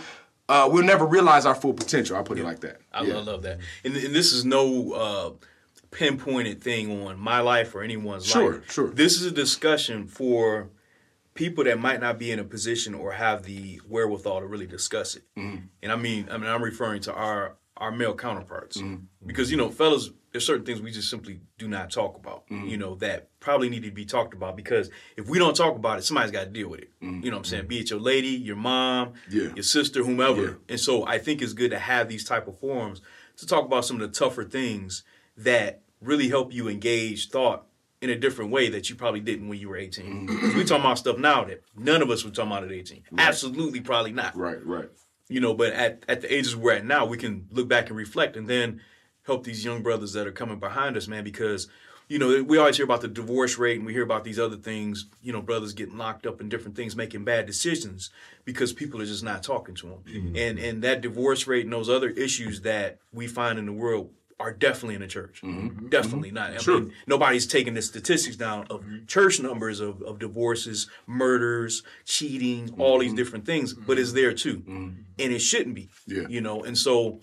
uh, 0.49 0.69
we'll 0.71 0.85
never 0.85 1.07
realize 1.07 1.47
our 1.47 1.55
full 1.55 1.75
potential. 1.75 2.17
I'll 2.17 2.25
put 2.25 2.39
it 2.39 2.45
like 2.45 2.61
that. 2.61 2.81
I, 2.93 3.03
Yeah. 3.03 3.17
I 3.17 3.21
love 3.21 3.43
that. 3.43 3.59
And, 3.85 3.97
and 3.97 4.15
this 4.15 4.33
is 4.33 4.45
no 4.45 4.93
uh, 4.93 5.31
pinpointed 5.91 6.63
thing 6.63 7.07
on 7.07 7.19
my 7.19 7.41
life 7.41 7.75
or 7.75 7.83
anyone's 7.83 8.27
Sure, 8.27 8.55
life. 8.55 8.71
sure. 8.73 8.91
This 8.91 9.21
is 9.21 9.27
a 9.27 9.31
discussion 9.31 10.07
for 10.07 10.71
people 11.35 11.65
that 11.65 11.79
might 11.79 12.01
not 12.01 12.19
be 12.19 12.33
in 12.33 12.39
a 12.39 12.45
position 12.45 12.95
or 12.95 13.13
have 13.13 13.45
the 13.45 13.81
wherewithal 13.89 14.41
to 14.41 14.47
really 14.47 14.67
discuss 14.67 15.15
it. 15.17 15.23
Mm-hmm. 15.37 15.67
And 15.83 15.93
I 15.93 15.97
mean, 15.97 16.29
I 16.31 16.37
mean, 16.37 16.51
I'm 16.51 16.63
referring 16.63 17.01
to 17.03 17.13
our 17.13 17.57
our 17.79 17.91
male 17.93 18.15
counterparts 18.15 18.77
Mm-hmm. 18.79 19.05
because 19.27 19.51
you 19.51 19.57
know, 19.57 19.71
fellas, 19.71 20.11
there's 20.33 20.45
certain 20.47 20.67
things 20.67 20.83
we 20.83 20.91
just 20.91 21.09
simply 21.09 21.41
do 21.57 21.67
not 21.69 21.91
talk 21.91 22.17
about. 22.17 22.47
Mm-hmm. 22.49 22.67
You 22.69 22.77
know, 22.77 22.95
that 22.97 23.29
probably 23.41 23.71
need 23.71 23.83
to 23.85 23.91
be 23.91 24.05
talked 24.05 24.35
about 24.35 24.57
because 24.57 24.91
if 25.17 25.27
we 25.29 25.39
don't 25.39 25.57
talk 25.57 25.75
about 25.77 25.99
it, 25.99 26.03
somebody's 26.03 26.31
got 26.33 26.45
to 26.45 26.51
deal 26.51 26.69
with 26.69 26.81
it. 26.81 26.91
Mm-hmm. 27.03 27.25
You 27.25 27.31
know 27.31 27.37
what 27.39 27.47
I'm 27.47 27.51
saying? 27.51 27.67
Be 27.67 27.79
it 27.79 27.89
your 27.91 27.99
lady, 28.01 28.29
your 28.29 28.57
mom, 28.57 29.15
Yeah. 29.31 29.55
your 29.55 29.63
sister, 29.63 30.05
whomever. 30.05 30.43
Yeah. 30.43 30.55
And 30.69 30.81
so 30.81 31.07
I 31.07 31.19
think 31.19 31.41
it's 31.41 31.55
good 31.55 31.71
to 31.71 31.79
have 31.79 32.09
these 32.09 32.25
type 32.25 32.47
of 32.47 32.59
forums 32.59 33.01
to 33.39 33.47
talk 33.47 33.65
about 33.65 33.85
some 33.87 34.01
of 34.01 34.03
the 34.03 34.19
tougher 34.19 34.45
things 34.45 35.03
that 35.37 35.83
really 36.03 36.29
help 36.29 36.53
you 36.53 36.69
engage 36.69 37.31
thought 37.31 37.65
in 38.01 38.11
a 38.11 38.17
different 38.17 38.51
way 38.51 38.69
that 38.69 38.89
you 38.91 38.97
probably 38.97 39.21
didn't 39.21 39.49
when 39.49 39.59
you 39.59 39.69
were 39.69 39.77
18. 39.77 40.29
Mm-hmm. 40.29 40.57
we 40.59 40.65
talking 40.65 40.85
about 40.85 40.99
stuff 40.99 41.17
now 41.19 41.45
that 41.45 41.63
none 41.77 42.03
of 42.03 42.11
us 42.11 42.23
were 42.25 42.31
talking 42.31 42.53
about 42.53 42.65
at 42.65 42.71
18. 42.71 43.03
Absolutely, 43.17 43.81
probably 43.81 44.13
not. 44.13 44.37
Right, 44.37 44.65
right. 44.65 44.89
You 45.29 45.41
know, 45.41 45.55
but 45.55 45.73
at, 45.75 46.05
at 46.09 46.23
the 46.23 46.35
ages 46.35 46.57
we're 46.57 46.73
at 46.73 46.85
now, 46.85 47.05
we 47.05 47.19
can 47.19 47.47
look 47.51 47.69
back 47.69 47.89
and 47.89 47.99
reflect 47.99 48.37
and 48.37 48.49
then 48.49 48.81
help 49.25 49.45
these 49.45 49.65
young 49.65 49.83
brothers 49.83 50.15
that 50.15 50.27
are 50.27 50.33
coming 50.33 50.59
behind 50.59 50.97
us, 50.97 51.07
man, 51.07 51.23
because 51.23 51.69
you 52.09 52.19
know, 52.19 52.43
we 52.43 52.57
always 52.57 52.77
hear 52.77 52.85
about 52.85 53.03
the 53.03 53.09
divorce 53.09 53.59
rate 53.59 53.77
and 53.77 53.85
we 53.85 53.93
hear 53.93 54.03
about 54.03 54.25
these 54.25 54.39
other 54.39 54.57
things, 54.57 55.07
you 55.23 55.31
know, 55.31 55.43
brothers 55.43 55.75
getting 55.75 55.99
locked 55.99 56.27
up 56.27 56.41
in 56.41 56.49
different 56.49 56.75
things, 56.75 56.97
making 56.97 57.25
bad 57.25 57.45
decisions 57.45 58.11
because 58.47 58.73
people 58.73 59.03
are 59.03 59.07
just 59.07 59.23
not 59.23 59.43
talking 59.43 59.75
to 59.77 59.89
them. 59.89 59.99
Mm-hmm. 60.07 60.37
And 60.37 60.59
and 60.59 60.83
that 60.83 61.03
divorce 61.03 61.47
rate 61.47 61.65
and 61.65 61.73
those 61.73 61.91
other 61.91 62.09
issues 62.09 62.63
that 62.63 62.99
we 63.13 63.27
find 63.27 63.59
in 63.59 63.67
the 63.67 63.73
world 63.73 64.11
are 64.41 64.53
definitely 64.53 64.95
in 64.95 65.01
the 65.01 65.07
church. 65.09 65.41
Mm-hmm. 65.43 65.67
Mm-hmm. 65.67 65.89
Definitely 65.89 66.31
not. 66.31 66.51
I 66.53 66.59
Sure. 66.59 66.81
mean, 66.81 66.93
nobody's 67.07 67.47
taking 67.47 67.75
the 67.75 67.83
statistics 67.83 68.37
down 68.37 68.67
of 68.71 68.85
church 69.07 69.41
numbers 69.41 69.81
of, 69.81 70.01
of 70.03 70.19
divorces, 70.19 70.89
murders, 71.07 71.83
cheating, 72.05 72.75
all 72.79 72.99
these 72.99 73.09
mm-hmm. 73.09 73.17
different 73.17 73.47
things, 73.47 73.75
but 73.75 73.99
it's 73.99 74.13
there 74.13 74.33
too. 74.33 74.63
And 74.67 75.05
it 75.33 75.41
shouldn't 75.41 75.75
be. 75.75 75.89
Yeah. 76.07 76.27
You 76.29 76.41
know, 76.41 76.63
and 76.63 76.79
so 76.79 77.21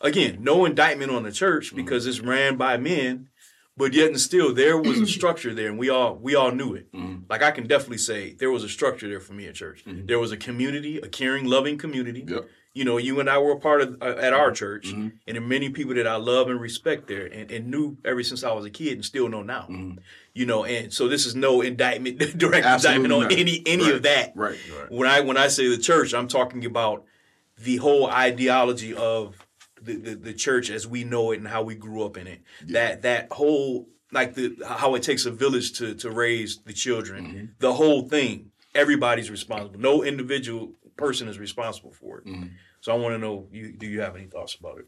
again, 0.00 0.38
no 0.40 0.64
indictment 0.64 1.10
on 1.10 1.22
the 1.24 1.32
church 1.32 1.74
because 1.74 2.06
it's 2.06 2.20
ran 2.20 2.56
by 2.56 2.76
men, 2.78 3.28
but 3.76 3.92
yet 3.92 4.08
and 4.08 4.20
still 4.20 4.54
there 4.54 4.78
was 4.78 4.98
a 5.00 5.06
structure 5.18 5.52
there, 5.54 5.68
and 5.68 5.78
we 5.78 5.90
all 5.90 6.16
we 6.16 6.34
all 6.34 6.50
knew 6.52 6.74
it. 6.74 6.88
Like 7.28 7.42
I 7.42 7.50
can 7.50 7.66
definitely 7.66 7.98
say 7.98 8.32
there 8.32 8.50
was 8.50 8.64
a 8.64 8.68
structure 8.68 9.08
there 9.08 9.20
for 9.20 9.34
me 9.34 9.46
at 9.46 9.54
church. 9.54 9.84
There 9.86 10.18
was 10.18 10.32
a 10.32 10.36
community, 10.36 10.98
a 10.98 11.08
caring, 11.08 11.44
loving 11.44 11.76
community. 11.76 12.24
Yep. 12.26 12.48
You 12.76 12.84
know, 12.84 12.98
you 12.98 13.20
and 13.20 13.30
I 13.30 13.38
were 13.38 13.52
a 13.52 13.58
part 13.58 13.80
of 13.80 14.02
uh, 14.02 14.16
at 14.20 14.34
our 14.34 14.52
church, 14.52 14.92
and 14.92 15.12
there 15.26 15.38
are 15.38 15.40
many 15.40 15.70
people 15.70 15.94
that 15.94 16.06
I 16.06 16.16
love 16.16 16.50
and 16.50 16.60
respect 16.60 17.08
there, 17.08 17.24
and, 17.24 17.50
and 17.50 17.70
knew 17.70 17.96
ever 18.04 18.22
since 18.22 18.44
I 18.44 18.52
was 18.52 18.66
a 18.66 18.70
kid, 18.70 18.92
and 18.92 19.04
still 19.04 19.30
know 19.30 19.42
now. 19.42 19.66
You 20.34 20.44
know, 20.44 20.64
and 20.66 20.92
so 20.92 21.08
this 21.08 21.24
is 21.24 21.34
no 21.34 21.62
indictment, 21.62 22.18
direct 22.38 22.66
Absolutely 22.66 23.04
indictment 23.06 23.12
on 23.14 23.20
not. 23.30 23.32
any 23.32 23.62
any 23.64 23.84
Right, 23.84 23.94
of 23.94 24.02
that. 24.02 24.32
right, 24.36 24.58
When 24.90 25.08
I 25.08 25.20
when 25.20 25.38
I 25.38 25.48
say 25.48 25.68
the 25.68 25.78
church, 25.78 26.12
I'm 26.12 26.28
talking 26.28 26.66
about 26.66 27.04
the 27.56 27.76
whole 27.78 28.06
ideology 28.10 28.92
of 28.94 29.36
the, 29.80 29.96
the, 29.96 30.14
the 30.14 30.32
church 30.34 30.68
as 30.68 30.86
we 30.86 31.02
know 31.02 31.30
it 31.32 31.38
and 31.38 31.48
how 31.48 31.62
we 31.62 31.76
grew 31.76 32.04
up 32.04 32.18
in 32.18 32.26
it. 32.26 32.42
That 32.66 33.00
that 33.02 33.32
whole 33.32 33.88
like 34.12 34.34
the 34.34 34.54
how 34.66 34.94
it 34.96 35.02
takes 35.02 35.24
a 35.24 35.30
village 35.30 35.72
to 35.78 35.94
to 35.94 36.10
raise 36.10 36.58
the 36.58 36.74
children. 36.74 37.24
Mm-hmm. 37.26 37.44
The 37.58 37.72
whole 37.72 38.02
thing. 38.02 38.50
Everybody's 38.74 39.30
responsible. 39.30 39.80
No 39.80 40.04
individual 40.04 40.72
person 40.96 41.28
is 41.28 41.38
responsible 41.38 41.92
for 41.92 42.18
it. 42.18 42.26
Mm-hmm. 42.26 42.46
So 42.80 42.92
I 42.92 42.96
want 42.96 43.14
to 43.14 43.18
know, 43.18 43.46
you, 43.52 43.72
do 43.72 43.86
you 43.86 44.00
have 44.00 44.16
any 44.16 44.26
thoughts 44.26 44.54
about 44.54 44.78
it? 44.78 44.86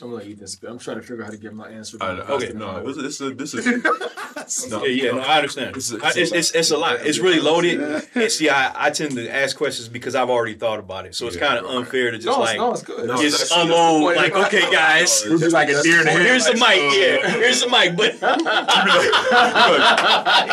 I'm 0.00 0.10
gonna 0.10 0.18
let 0.18 0.26
Ethan 0.28 0.46
speak. 0.46 0.70
I'm 0.70 0.78
trying 0.78 0.98
to 0.98 1.02
figure 1.02 1.22
out 1.24 1.26
how 1.26 1.30
to 1.32 1.38
give 1.38 1.52
my 1.54 1.68
answer. 1.70 1.98
I, 2.00 2.06
I, 2.10 2.18
Okay. 2.34 2.52
no, 2.52 2.84
this, 2.86 3.18
this 3.18 3.20
is 3.20 3.36
this 3.36 3.52
is 3.54 3.66
no, 4.70 4.84
Yeah, 4.84 5.06
yeah, 5.06 5.10
no, 5.10 5.18
I 5.22 5.38
understand. 5.38 5.74
This 5.74 5.90
is- 5.90 6.00
I- 6.00 6.12
it's, 6.14 6.30
it's, 6.30 6.50
it's 6.52 6.70
a 6.70 6.76
lot. 6.76 7.04
It's 7.04 7.18
really 7.18 7.40
loaded. 7.40 7.80
And 8.14 8.30
see, 8.30 8.48
I, 8.48 8.86
I 8.86 8.90
tend 8.90 9.16
to 9.16 9.28
ask 9.28 9.56
questions 9.56 9.88
because 9.88 10.14
I've 10.14 10.30
already 10.30 10.54
thought 10.54 10.78
about 10.78 11.04
it. 11.06 11.16
So 11.16 11.26
it's 11.26 11.34
Yeah, 11.34 11.48
kind 11.48 11.58
of 11.58 11.64
unfair 11.74 12.12
to 12.12 12.16
just 12.18 12.28
no, 12.28 12.38
like 12.38 12.58
no, 12.58 12.70
it's 12.70 12.82
good. 12.82 13.08
Just 13.18 13.48
that's- 13.50 13.64
unload. 13.64 14.14
Like, 14.14 14.36
okay, 14.36 14.70
guys, 14.70 15.24
We'll 15.28 15.50
like 15.50 15.68
a 15.68 15.82
deer 15.82 15.98
in 15.98 16.04
the 16.06 16.12
well, 16.12 16.18
here's 16.20 16.44
the 16.44 16.52
headlights. 16.52 16.80
mic. 16.80 16.92
Yeah, 16.96 17.30
here's 17.32 17.60
the 17.62 17.68
mic. 17.68 17.96
But 17.96 18.14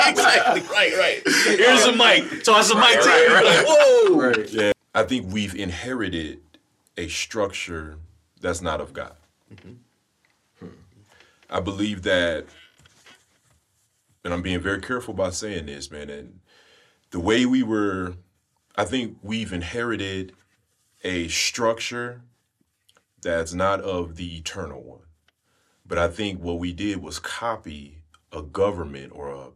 exactly, 0.10 0.62
right, 0.74 0.94
right. 0.98 1.22
Here's 1.24 1.86
the 1.86 1.94
mic. 1.94 2.44
Toss 2.44 2.70
the 2.70 2.76
mic 2.76 3.00
to 3.00 3.10
you. 3.10 3.30
Like, 3.32 3.68
whoa. 3.68 4.15
Right. 4.18 4.50
Yeah, 4.52 4.72
I 4.95 5.03
think 5.03 5.31
we've 5.31 5.53
inherited 5.53 6.39
a 6.97 7.10
structure 7.10 7.97
that's 8.39 8.62
not 8.62 8.79
of 8.79 8.93
God. 8.93 9.17
I 11.49 11.60
believe 11.60 12.03
that, 12.03 12.45
and 14.23 14.34
I'm 14.34 14.41
being 14.41 14.62
very 14.62 14.79
careful 14.81 15.13
about 15.13 15.34
saying 15.34 15.65
this, 15.65 15.91
man. 15.91 16.10
And 16.10 16.39
the 17.12 17.19
way 17.19 17.45
we 17.45 17.62
were, 17.62 18.15
I 18.77 18.86
think 18.86 19.17
we've 19.21 19.51
inherited 19.51 20.31
a 21.03 21.27
structure 21.27 22.21
that's 23.21 23.53
not 23.53 23.81
of 23.81 24.15
the 24.15 24.38
eternal 24.38 24.81
one. 24.81 25.01
But 25.86 25.97
I 25.97 26.08
think 26.08 26.41
what 26.41 26.58
we 26.58 26.71
did 26.71 27.03
was 27.03 27.19
copy 27.19 27.99
a 28.31 28.41
government 28.41 29.12
or 29.13 29.29
a 29.29 29.49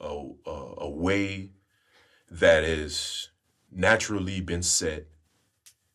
a, 0.00 0.30
a, 0.46 0.74
a 0.78 0.88
way 0.88 1.50
that 2.30 2.64
has 2.64 3.30
naturally 3.70 4.40
been 4.40 4.62
set 4.62 5.06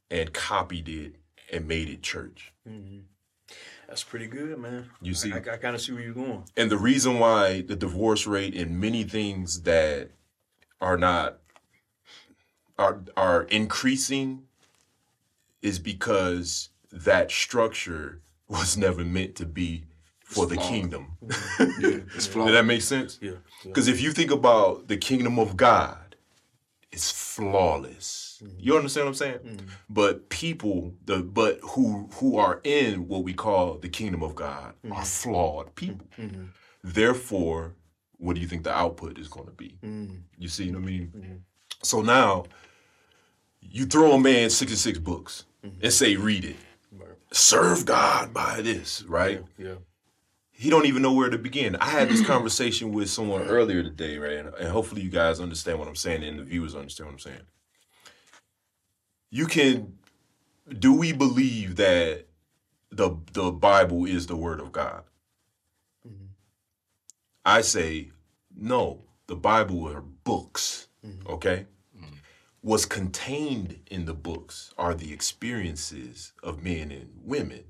and 0.10 0.34
copied 0.34 0.90
it 0.90 1.16
and 1.52 1.68
made 1.68 1.90
it 1.90 2.02
church. 2.02 2.54
Mm-hmm. 2.68 3.00
That's 3.88 4.04
pretty 4.04 4.28
good, 4.28 4.58
man. 4.58 4.90
You 5.02 5.14
see- 5.14 5.34
I, 5.34 5.38
I, 5.38 5.58
kind 5.58 5.76
of 5.76 5.82
see 5.82 5.92
where 5.92 6.02
you're 6.02 6.14
going. 6.14 6.46
And 6.56 6.72
the 6.72 6.78
reason 6.78 7.20
why 7.20 7.62
the 7.62 7.76
divorce 7.76 8.26
rate 8.26 8.56
and 8.56 8.80
many 8.80 9.04
things 9.04 9.64
that 9.64 10.12
are 10.80 10.98
not 10.98 11.40
are 12.78 13.02
are 13.16 13.44
increasing 13.44 14.44
is 15.62 15.78
because 15.78 16.70
that 16.92 17.32
structure 17.32 18.22
was 18.48 18.78
never 18.78 19.04
meant 19.04 19.36
to 19.36 19.46
be 19.46 19.84
for 20.24 20.46
the 20.46 20.56
flawed. 20.56 20.70
kingdom. 20.70 21.08
It's 21.22 21.38
mm-hmm. 22.28 22.40
Does 22.46 22.54
that 22.54 22.66
make 22.66 22.82
sense? 22.82 23.20
Yeah. 23.22 23.32
yeah. 23.32 23.38
Because 23.66 23.88
if 23.88 24.02
you 24.02 24.12
think 24.12 24.32
about 24.32 24.88
the 24.88 24.98
kingdom 24.98 25.38
of 25.38 25.58
God, 25.58 25.98
it's 26.92 27.12
flawless. 27.12 28.42
Mm-hmm. 28.44 28.56
You 28.60 28.76
understand 28.78 29.06
what 29.06 29.10
I'm 29.10 29.16
saying? 29.16 29.40
Mm-hmm. 29.40 29.68
But 29.90 30.30
people, 30.30 30.94
the 31.06 31.18
but 31.24 31.60
who 31.62 32.10
who 32.16 32.38
are 32.38 32.60
in 32.64 33.08
what 33.08 33.24
we 33.24 33.34
call 33.34 33.76
the 33.76 33.90
kingdom 33.90 34.24
of 34.24 34.36
God 34.36 34.74
are 34.86 34.90
mm-hmm. 34.90 35.04
flawed 35.04 35.76
people. 35.76 36.08
Therefore, 36.84 37.76
what 38.18 38.36
do 38.36 38.42
you 38.42 38.48
think 38.48 38.64
the 38.64 38.74
output 38.74 39.18
is 39.18 39.28
going 39.28 39.46
to 39.46 39.52
be? 39.54 39.78
You 40.38 40.48
see 40.48 40.72
what 40.72 40.82
I 40.82 40.86
mean? 40.86 41.44
So 41.84 42.02
now, 42.02 42.46
you 43.62 43.86
throw 43.86 44.14
a 44.14 44.20
man 44.20 44.50
66 44.50 45.00
books 45.00 45.46
and 45.64 45.94
say, 45.94 46.16
read 46.16 46.46
it. 46.46 46.56
Serve 47.32 47.86
God 47.86 48.34
by 48.34 48.62
this, 48.62 49.04
right? 49.04 49.44
Yeah. 49.58 49.76
He 50.62 50.70
don't 50.70 50.86
even 50.86 51.02
know 51.02 51.12
where 51.12 51.32
to 51.32 51.40
begin. 51.40 51.76
I 51.78 51.90
had 51.90 52.08
this 52.08 52.24
conversation 52.28 52.92
with 52.92 53.10
someone 53.10 53.42
earlier 53.42 53.82
today, 53.82 54.20
right? 54.20 54.34
And, 54.34 54.54
and 54.54 54.68
hopefully 54.68 55.02
you 55.02 55.10
guys 55.10 55.40
understand 55.40 55.80
what 55.80 55.88
I'm 55.88 55.96
saying 55.96 56.24
and 56.24 56.38
the 56.38 56.44
viewers 56.44 56.76
understand 56.76 57.08
what 57.08 57.14
I'm 57.14 57.20
saying. 57.20 57.42
You 59.32 59.48
can 59.48 59.98
do 60.70 60.94
we 60.94 61.14
believe 61.14 61.78
that 61.78 62.28
the 62.92 63.18
the 63.34 63.52
Bible 63.52 64.06
is 64.06 64.28
the 64.28 64.36
word 64.36 64.60
of 64.60 64.72
God? 64.72 65.02
Mm-hmm. 66.08 66.26
I 67.44 67.62
say 67.62 68.12
no. 68.56 69.06
The 69.26 69.36
Bible 69.36 69.88
are 69.88 70.02
books, 70.02 70.90
mm-hmm. 71.04 71.28
okay? 71.28 71.66
Mm-hmm. 71.98 72.14
What's 72.62 72.86
contained 72.86 73.80
in 73.90 74.06
the 74.06 74.14
books 74.14 74.76
are 74.78 74.94
the 74.94 75.12
experiences 75.12 76.34
of 76.44 76.62
men 76.62 76.92
and 76.92 77.10
women. 77.24 77.64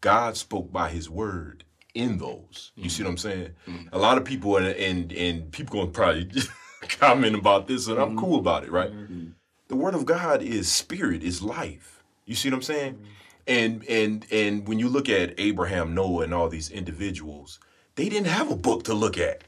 God 0.00 0.36
spoke 0.36 0.72
by 0.72 0.90
his 0.90 1.10
word 1.10 1.64
in 1.94 2.18
those. 2.18 2.72
You 2.76 2.90
see 2.90 3.02
what 3.02 3.10
I'm 3.10 3.16
saying? 3.16 3.50
Mm-hmm. 3.66 3.88
A 3.92 3.98
lot 3.98 4.18
of 4.18 4.24
people 4.24 4.56
and 4.56 4.66
and, 4.66 5.12
and 5.12 5.50
people 5.50 5.72
going 5.72 5.86
to 5.86 5.92
probably 5.92 6.30
comment 6.88 7.34
about 7.34 7.66
this, 7.66 7.86
and 7.88 7.98
I'm 7.98 8.10
mm-hmm. 8.10 8.18
cool 8.18 8.38
about 8.38 8.64
it, 8.64 8.70
right? 8.70 8.92
Mm-hmm. 8.92 9.28
The 9.68 9.76
word 9.76 9.94
of 9.94 10.06
God 10.06 10.42
is 10.42 10.70
spirit, 10.70 11.22
is 11.22 11.42
life. 11.42 12.02
You 12.24 12.34
see 12.34 12.50
what 12.50 12.56
I'm 12.56 12.62
saying? 12.62 13.06
And 13.46 13.84
and 13.88 14.26
and 14.30 14.68
when 14.68 14.78
you 14.78 14.88
look 14.88 15.08
at 15.08 15.34
Abraham, 15.38 15.94
Noah, 15.94 16.24
and 16.24 16.34
all 16.34 16.48
these 16.48 16.70
individuals, 16.70 17.58
they 17.94 18.08
didn't 18.08 18.28
have 18.28 18.50
a 18.50 18.56
book 18.56 18.84
to 18.84 18.94
look 18.94 19.18
at. 19.18 19.42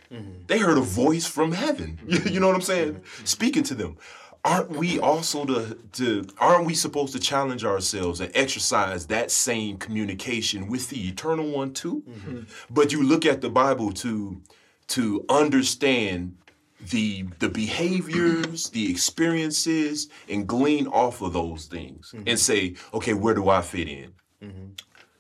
They 0.46 0.58
heard 0.58 0.78
a 0.78 0.82
voice 0.82 1.26
from 1.26 1.52
heaven. 1.52 1.98
you 2.06 2.40
know 2.40 2.46
what 2.46 2.56
I'm 2.56 2.62
saying? 2.62 3.02
Speaking 3.24 3.62
to 3.64 3.74
them. 3.74 3.98
Aren't 4.44 4.70
we 4.70 4.98
also 5.00 5.44
to, 5.44 5.78
to 5.92 6.26
aren't 6.38 6.66
we 6.66 6.74
supposed 6.74 7.12
to 7.12 7.18
challenge 7.18 7.64
ourselves 7.64 8.20
and 8.20 8.30
exercise 8.34 9.06
that 9.06 9.30
same 9.30 9.76
communication 9.76 10.68
with 10.68 10.88
the 10.88 11.08
eternal 11.08 11.50
one 11.50 11.72
too? 11.72 12.02
Mm-hmm. 12.08 12.40
But 12.70 12.92
you 12.92 13.02
look 13.02 13.26
at 13.26 13.40
the 13.40 13.50
Bible 13.50 13.92
to 13.94 14.40
to 14.88 15.24
understand 15.28 16.36
the 16.80 17.26
the 17.40 17.48
behaviors, 17.48 18.70
the 18.70 18.90
experiences, 18.90 20.08
and 20.28 20.46
glean 20.46 20.86
off 20.86 21.20
of 21.20 21.32
those 21.32 21.66
things 21.66 22.12
mm-hmm. 22.14 22.28
and 22.28 22.38
say, 22.38 22.76
okay, 22.94 23.14
where 23.14 23.34
do 23.34 23.48
I 23.48 23.60
fit 23.60 23.88
in? 23.88 24.12
Mm-hmm. 24.42 24.66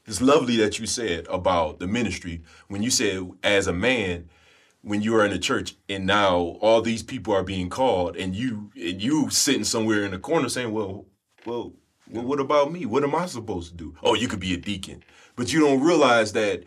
It's 0.06 0.22
lovely 0.22 0.56
that 0.56 0.78
you 0.78 0.86
said 0.86 1.26
about 1.28 1.80
the 1.80 1.86
ministry 1.86 2.42
when 2.68 2.82
you 2.82 2.90
said 2.90 3.28
as 3.42 3.66
a 3.66 3.74
man, 3.74 4.30
when 4.82 5.02
you 5.02 5.14
are 5.16 5.24
in 5.24 5.30
the 5.30 5.38
church 5.38 5.74
and 5.88 6.06
now 6.06 6.36
all 6.60 6.80
these 6.80 7.02
people 7.02 7.34
are 7.34 7.42
being 7.42 7.68
called 7.68 8.16
and 8.16 8.34
you 8.34 8.70
and 8.76 9.02
you 9.02 9.28
sitting 9.30 9.64
somewhere 9.64 10.04
in 10.04 10.12
the 10.12 10.18
corner 10.18 10.48
saying, 10.48 10.72
well, 10.72 11.06
well, 11.46 11.72
well, 12.10 12.24
what 12.24 12.40
about 12.40 12.72
me? 12.72 12.86
What 12.86 13.04
am 13.04 13.14
I 13.14 13.26
supposed 13.26 13.70
to 13.70 13.76
do? 13.76 13.94
Oh, 14.02 14.14
you 14.14 14.28
could 14.28 14.40
be 14.40 14.54
a 14.54 14.56
deacon, 14.56 15.02
but 15.36 15.52
you 15.52 15.60
don't 15.60 15.82
realize 15.82 16.32
that 16.32 16.64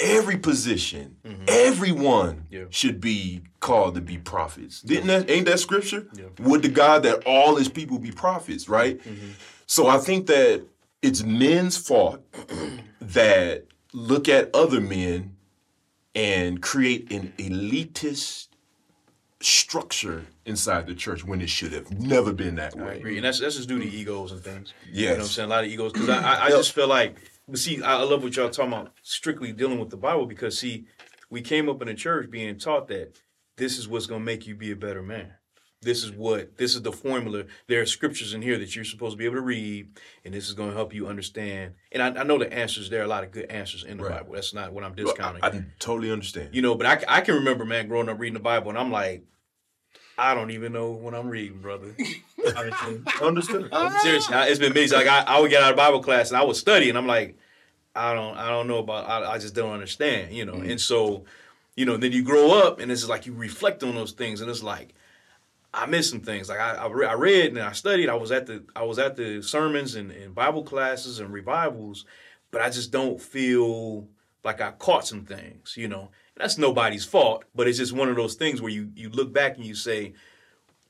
every 0.00 0.38
position, 0.38 1.16
mm-hmm. 1.24 1.44
everyone 1.48 2.46
Yeah. 2.50 2.64
should 2.70 3.00
be 3.00 3.42
called 3.60 3.96
to 3.96 4.00
be 4.00 4.18
prophets. 4.18 4.80
Didn't 4.80 5.08
that 5.08 5.28
ain't 5.28 5.46
that 5.46 5.58
scripture? 5.60 6.06
Would 6.40 6.62
to 6.62 6.68
God 6.68 7.02
that 7.02 7.24
all 7.26 7.56
his 7.56 7.68
people 7.68 7.98
be 7.98 8.12
prophets, 8.12 8.68
right? 8.68 8.98
Mm-hmm. 9.02 9.30
So 9.66 9.88
I 9.88 9.98
think 9.98 10.26
that 10.28 10.64
it's 11.02 11.22
men's 11.22 11.76
fault 11.76 12.22
that 13.00 13.66
look 13.92 14.28
at 14.28 14.54
other 14.54 14.80
men 14.80 15.36
and 16.18 16.60
create 16.60 17.12
an 17.12 17.32
elitist 17.38 18.48
structure 19.40 20.26
inside 20.44 20.86
the 20.88 20.94
church 20.94 21.24
when 21.24 21.40
it 21.40 21.48
should 21.48 21.72
have 21.72 21.92
never 21.92 22.32
been 22.32 22.56
that 22.56 22.76
I 22.76 22.82
way. 22.82 22.96
agree, 22.98 23.16
and 23.16 23.24
that's 23.24 23.38
that's 23.38 23.54
just 23.56 23.68
due 23.68 23.78
to 23.78 23.88
egos 23.88 24.32
and 24.32 24.42
things. 24.42 24.74
you 24.90 25.06
know 25.06 25.12
what 25.12 25.20
I'm 25.20 25.26
saying. 25.26 25.46
A 25.46 25.50
lot 25.50 25.64
of 25.64 25.70
egos 25.70 25.92
because 25.92 26.08
I, 26.08 26.20
I, 26.22 26.44
I 26.46 26.50
just 26.50 26.72
feel 26.72 26.88
like, 26.88 27.16
but 27.46 27.58
see, 27.58 27.80
I 27.82 27.98
I 27.98 28.02
love 28.02 28.22
what 28.24 28.34
y'all 28.34 28.50
talking 28.50 28.72
about 28.72 28.92
strictly 29.02 29.52
dealing 29.52 29.78
with 29.78 29.90
the 29.90 29.96
Bible 29.96 30.26
because 30.26 30.58
see, 30.58 30.86
we 31.30 31.40
came 31.40 31.68
up 31.68 31.80
in 31.82 31.88
the 31.88 31.94
church 31.94 32.30
being 32.30 32.58
taught 32.58 32.88
that 32.88 33.16
this 33.56 33.78
is 33.78 33.86
what's 33.86 34.06
gonna 34.06 34.24
make 34.24 34.46
you 34.46 34.56
be 34.56 34.72
a 34.72 34.76
better 34.76 35.02
man. 35.02 35.34
This 35.80 36.02
is 36.02 36.10
what 36.10 36.56
this 36.56 36.74
is 36.74 36.82
the 36.82 36.90
formula. 36.90 37.44
There 37.68 37.80
are 37.80 37.86
scriptures 37.86 38.34
in 38.34 38.42
here 38.42 38.58
that 38.58 38.74
you're 38.74 38.84
supposed 38.84 39.12
to 39.12 39.16
be 39.16 39.26
able 39.26 39.36
to 39.36 39.42
read, 39.42 39.88
and 40.24 40.34
this 40.34 40.48
is 40.48 40.54
going 40.54 40.70
to 40.70 40.76
help 40.76 40.92
you 40.92 41.06
understand. 41.06 41.74
And 41.92 42.02
I, 42.02 42.20
I 42.20 42.24
know 42.24 42.36
the 42.36 42.52
answers. 42.52 42.90
There 42.90 43.00
are 43.00 43.04
a 43.04 43.08
lot 43.08 43.22
of 43.22 43.30
good 43.30 43.46
answers 43.46 43.84
in 43.84 43.96
the 43.96 44.04
Right. 44.04 44.18
Bible. 44.18 44.34
That's 44.34 44.52
not 44.52 44.72
what 44.72 44.82
I'm 44.82 44.92
I, 44.92 44.94
discounting. 44.96 45.44
I 45.44 45.64
totally 45.78 46.10
understand. 46.10 46.48
You 46.52 46.62
know, 46.62 46.74
but 46.74 46.86
I, 46.86 47.18
I 47.18 47.20
can 47.20 47.36
remember, 47.36 47.64
man, 47.64 47.86
growing 47.86 48.08
up 48.08 48.18
reading 48.18 48.34
the 48.34 48.40
Bible, 48.40 48.70
and 48.70 48.78
I'm 48.78 48.90
like, 48.90 49.22
I 50.18 50.34
don't 50.34 50.50
even 50.50 50.72
know 50.72 50.90
what 50.90 51.14
I'm 51.14 51.28
reading, 51.28 51.60
brother. 51.60 51.94
Understood. 53.22 53.70
Seriously, 54.02 54.36
it's 54.36 54.58
been 54.58 54.72
me. 54.72 54.88
Like 54.88 55.06
I, 55.06 55.20
I 55.20 55.40
would 55.40 55.50
get 55.50 55.62
out 55.62 55.70
of 55.70 55.76
Bible 55.76 56.02
class 56.02 56.30
and 56.30 56.38
I 56.38 56.42
would 56.42 56.56
study, 56.56 56.88
and 56.88 56.98
I'm 56.98 57.06
like, 57.06 57.36
I 57.94 58.14
don't, 58.14 58.36
I 58.36 58.48
don't 58.48 58.66
know 58.66 58.78
about, 58.78 59.08
I, 59.08 59.34
I 59.34 59.38
just 59.38 59.54
don't 59.54 59.72
understand, 59.72 60.32
you 60.34 60.44
know. 60.44 60.54
Mm-hmm. 60.54 60.70
And 60.70 60.80
so, 60.80 61.24
you 61.76 61.86
know, 61.86 61.96
then 61.96 62.10
you 62.10 62.24
grow 62.24 62.50
up, 62.66 62.80
and 62.80 62.90
it's 62.90 63.08
like 63.08 63.26
you 63.26 63.32
reflect 63.32 63.84
on 63.84 63.94
those 63.94 64.10
things, 64.10 64.40
and 64.40 64.50
it's 64.50 64.62
like, 64.62 64.94
I 65.72 65.86
missed 65.86 66.10
some 66.10 66.20
things. 66.20 66.48
Like 66.48 66.60
I, 66.60 66.74
I, 66.74 66.88
re- 66.88 67.06
I 67.06 67.14
read 67.14 67.48
and 67.48 67.58
I 67.58 67.72
studied. 67.72 68.08
I 68.08 68.14
was 68.14 68.32
at 68.32 68.46
the, 68.46 68.64
I 68.74 68.84
was 68.84 68.98
at 68.98 69.16
the 69.16 69.42
sermons 69.42 69.94
and, 69.94 70.10
and 70.10 70.34
Bible 70.34 70.62
classes 70.62 71.20
and 71.20 71.32
revivals, 71.32 72.04
but 72.50 72.60
I 72.60 72.70
just 72.70 72.90
don't 72.90 73.20
feel 73.20 74.08
like 74.44 74.60
I 74.60 74.70
caught 74.72 75.06
some 75.06 75.24
things, 75.24 75.74
you 75.76 75.88
know. 75.88 76.10
That's 76.36 76.56
nobody's 76.56 77.04
fault, 77.04 77.44
but 77.54 77.66
it's 77.66 77.78
just 77.78 77.92
one 77.92 78.08
of 78.08 78.16
those 78.16 78.34
things 78.34 78.62
where 78.62 78.70
you 78.70 78.90
you 78.94 79.10
look 79.10 79.32
back 79.32 79.56
and 79.56 79.64
you 79.64 79.74
say, 79.74 80.14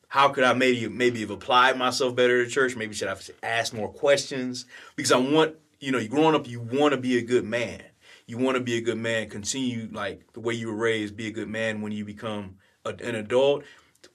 how 0.09 0.29
could 0.29 0.45
I 0.45 0.53
maybe 0.53 0.89
maybe 0.89 1.21
have 1.21 1.31
applied 1.31 1.77
myself 1.77 2.15
better 2.15 2.45
to 2.45 2.51
church? 2.51 2.77
Maybe 2.77 2.95
should 2.95 3.09
I 3.09 3.13
have 3.13 3.31
asked 3.43 3.75
more 3.75 3.93
questions? 3.93 4.67
Because 4.95 5.13
I 5.13 5.19
want, 5.19 5.57
you 5.81 5.91
know, 5.91 6.07
growing 6.07 6.35
up, 6.35 6.47
you 6.47 6.61
want 6.61 6.93
to 6.93 7.01
be 7.01 7.19
a 7.19 7.23
good 7.23 7.45
man. 7.45 7.83
You 8.27 8.37
want 8.37 8.57
to 8.57 8.63
be 8.63 8.77
a 8.77 8.83
good 8.83 8.99
man. 8.99 9.31
Continue 9.31 9.89
like 9.91 10.33
the 10.35 10.41
way 10.41 10.55
you 10.55 10.69
were 10.69 10.77
raised. 10.77 11.17
Be 11.17 11.29
a 11.29 11.33
good 11.33 11.49
man 11.49 11.81
when 11.81 11.93
you 11.93 12.05
become 12.05 12.57
a, 12.85 12.91
an 12.91 13.15
adult 13.15 13.65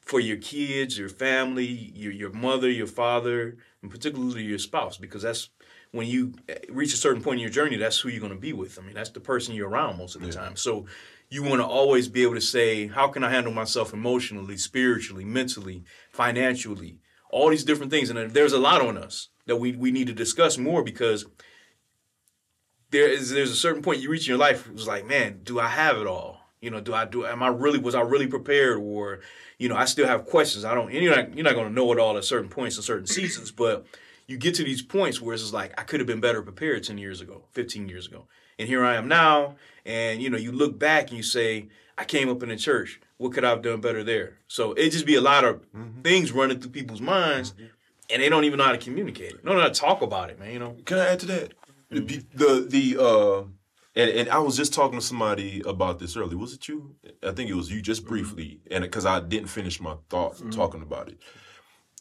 for 0.05 0.19
your 0.19 0.37
kids, 0.37 0.97
your 0.97 1.09
family, 1.09 1.91
your 1.95 2.11
your 2.11 2.31
mother, 2.31 2.69
your 2.69 2.87
father, 2.87 3.57
and 3.81 3.91
particularly 3.91 4.43
your 4.43 4.59
spouse, 4.59 4.97
because 4.97 5.21
that's 5.21 5.49
when 5.91 6.07
you 6.07 6.33
eh, 6.49 6.57
reach 6.69 6.93
a 6.93 6.97
certain 6.97 7.21
point 7.21 7.35
in 7.35 7.41
your 7.41 7.51
journey, 7.51 7.77
that's 7.77 7.99
who 7.99 8.09
you're 8.09 8.19
going 8.19 8.33
to 8.33 8.39
be 8.39 8.53
with. 8.53 8.79
I 8.79 8.81
mean, 8.81 8.95
that's 8.95 9.11
the 9.11 9.19
person 9.19 9.53
you're 9.53 9.69
around 9.69 9.97
most 9.97 10.15
of 10.15 10.21
the 10.21 10.31
time. 10.31 10.55
So 10.55 10.85
you 11.29 11.43
want 11.43 11.61
to 11.61 11.65
always 11.65 12.07
be 12.07 12.23
able 12.23 12.35
to 12.35 12.41
say, 12.41 12.87
how 12.87 13.07
can 13.07 13.23
I 13.23 13.29
handle 13.29 13.53
myself 13.53 13.93
emotionally, 13.93 14.57
spiritually, 14.57 15.23
mentally, 15.23 15.83
financially, 16.11 16.99
all 17.33 17.49
these 17.49 17.63
different 17.63 17.91
things. 17.91 18.09
And 18.09 18.31
there's 18.31 18.53
a 18.53 18.59
lot 18.59 18.81
on 18.81 18.97
us 18.97 19.29
that 19.47 19.57
we, 19.57 19.75
we 19.75 19.91
need 19.91 20.07
to 20.07 20.13
discuss 20.13 20.57
more 20.57 20.83
because 20.83 21.25
there 22.91 23.09
is 23.09 23.31
there's 23.31 23.51
a 23.51 23.55
certain 23.55 23.81
point 23.81 24.01
you 24.01 24.09
reach 24.09 24.27
in 24.27 24.29
your 24.29 24.37
life 24.37 24.67
it 24.67 24.73
was 24.73 24.87
like, 24.87 25.05
man, 25.05 25.39
do 25.43 25.59
I 25.59 25.67
have 25.67 25.97
it 25.97 26.05
all? 26.05 26.42
You 26.63 26.71
know, 26.71 26.79
do 26.79 26.93
I 26.93 27.05
do 27.05 27.25
am 27.25 27.43
I 27.43 27.49
really 27.49 27.77
was 27.77 27.93
I 27.93 28.01
really 28.01 28.27
prepared 28.27 28.77
or 28.77 29.19
you 29.57 29.67
know, 29.67 29.75
I 29.75 29.85
still 29.85 30.07
have 30.07 30.25
questions. 30.25 30.63
I 30.63 30.73
don't 30.73 30.89
and 30.89 31.03
you're 31.03 31.15
not 31.15 31.35
you're 31.35 31.43
not 31.43 31.55
gonna 31.55 31.69
know 31.69 31.91
it 31.91 31.99
all 31.99 32.17
at 32.17 32.23
certain 32.23 32.49
points 32.49 32.77
in 32.77 32.83
certain 32.83 33.05
seasons, 33.05 33.51
but 33.63 33.85
you 34.27 34.37
get 34.37 34.55
to 34.55 34.63
these 34.63 34.81
points 34.81 35.21
where 35.21 35.33
it's 35.33 35.43
just 35.43 35.53
like 35.53 35.77
I 35.77 35.83
could 35.83 35.99
have 35.99 36.07
been 36.07 36.21
better 36.21 36.41
prepared 36.41 36.83
10 36.83 36.97
years 36.97 37.19
ago, 37.19 37.43
15 37.51 37.89
years 37.89 38.07
ago. 38.07 38.27
And 38.57 38.67
here 38.67 38.85
I 38.85 38.95
am 38.95 39.07
now. 39.07 39.55
And 39.85 40.21
you 40.21 40.29
know, 40.29 40.37
you 40.37 40.51
look 40.53 40.79
back 40.79 41.09
and 41.09 41.17
you 41.17 41.23
say, 41.23 41.67
I 41.97 42.05
came 42.05 42.29
up 42.29 42.41
in 42.43 42.49
the 42.49 42.55
church. 42.55 43.01
What 43.17 43.33
could 43.33 43.43
I 43.43 43.49
have 43.49 43.61
done 43.61 43.81
better 43.81 44.03
there? 44.03 44.37
So 44.47 44.73
it 44.73 44.91
just 44.91 45.05
be 45.05 45.15
a 45.15 45.21
lot 45.21 45.43
of 45.43 45.61
mm-hmm. 45.71 46.01
things 46.01 46.31
running 46.31 46.59
through 46.59 46.71
people's 46.71 47.01
minds 47.01 47.51
mm-hmm. 47.51 47.65
and 48.09 48.21
they 48.21 48.29
don't 48.29 48.45
even 48.45 48.57
know 48.57 48.65
how 48.65 48.71
to 48.71 48.77
communicate 48.77 49.31
it. 49.31 49.43
They 49.43 49.49
don't 49.49 49.57
know 49.57 49.63
how 49.63 49.69
to 49.69 49.79
talk 49.79 50.01
about 50.01 50.29
it, 50.29 50.39
man. 50.39 50.53
You 50.53 50.59
know? 50.59 50.77
Can 50.85 50.97
I 50.97 51.09
add 51.09 51.19
to 51.21 51.25
that? 51.27 51.53
The 51.89 52.01
mm-hmm. 52.01 52.37
the 52.37 52.67
the 52.69 53.03
uh, 53.03 53.43
and 53.95 54.09
and 54.09 54.29
I 54.29 54.39
was 54.39 54.57
just 54.57 54.73
talking 54.73 54.99
to 54.99 55.05
somebody 55.05 55.61
about 55.65 55.99
this 55.99 56.17
earlier. 56.17 56.37
Was 56.37 56.53
it 56.53 56.67
you? 56.67 56.95
I 57.21 57.31
think 57.31 57.49
it 57.49 57.55
was 57.55 57.71
you, 57.71 57.81
just 57.81 58.01
mm-hmm. 58.01 58.09
briefly, 58.09 58.59
and 58.71 58.83
because 58.83 59.05
I 59.05 59.19
didn't 59.19 59.49
finish 59.49 59.79
my 59.79 59.95
thought 60.09 60.35
mm-hmm. 60.35 60.49
talking 60.49 60.81
about 60.81 61.09
it. 61.09 61.19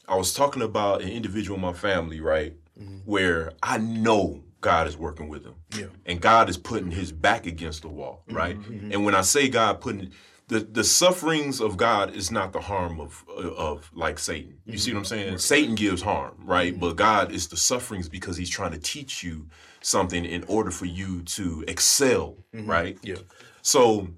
I 0.09 0.16
was 0.16 0.35
talking 0.35 0.62
about 0.62 1.02
an 1.02 1.09
individual 1.09 1.57
in 1.57 1.62
my 1.62 1.72
family, 1.72 2.20
right, 2.20 2.55
mm-hmm. 2.78 2.98
where 3.05 3.52
I 3.62 3.78
know 3.78 4.42
God 4.61 4.88
is 4.88 4.96
working 4.96 5.28
with 5.28 5.44
him, 5.44 5.55
Yeah. 5.76 5.87
and 6.07 6.20
God 6.20 6.48
is 6.48 6.57
putting 6.57 6.90
his 6.90 7.12
back 7.12 7.46
against 7.46 7.83
the 7.83 7.88
wall, 7.88 8.24
right. 8.31 8.57
And 8.57 9.05
when 9.05 9.14
I 9.14 9.22
say 9.22 9.48
God 9.48 9.81
putting 9.81 10.12
the 10.48 10.61
the 10.61 10.85
sufferings 10.85 11.61
of 11.61 11.76
God 11.76 12.14
is 12.14 12.31
not 12.31 12.52
the 12.52 12.61
harm 12.61 13.00
of 13.00 13.24
uh, 13.28 13.52
of 13.55 13.90
like 13.94 14.18
Satan. 14.18 14.59
You 14.66 14.76
see 14.78 14.92
what 14.92 14.98
I'm 14.98 15.05
saying? 15.05 15.38
Satan 15.38 15.74
gives 15.74 16.02
harm, 16.02 16.35
right? 16.44 16.78
But 16.78 16.96
God 16.96 17.33
is 17.33 17.48
the 17.48 17.57
sufferings 17.57 18.09
because 18.09 18.37
He's 18.37 18.50
trying 18.50 18.72
to 18.72 18.78
teach 18.78 19.22
you 19.22 19.48
something 19.83 20.25
in 20.25 20.45
order 20.45 20.71
for 20.71 20.87
you 20.87 21.23
to 21.23 21.64
excel, 21.68 22.37
mm-hmm. 22.55 22.71
right? 22.71 22.99
Yeah. 23.03 23.16
So, 23.62 24.09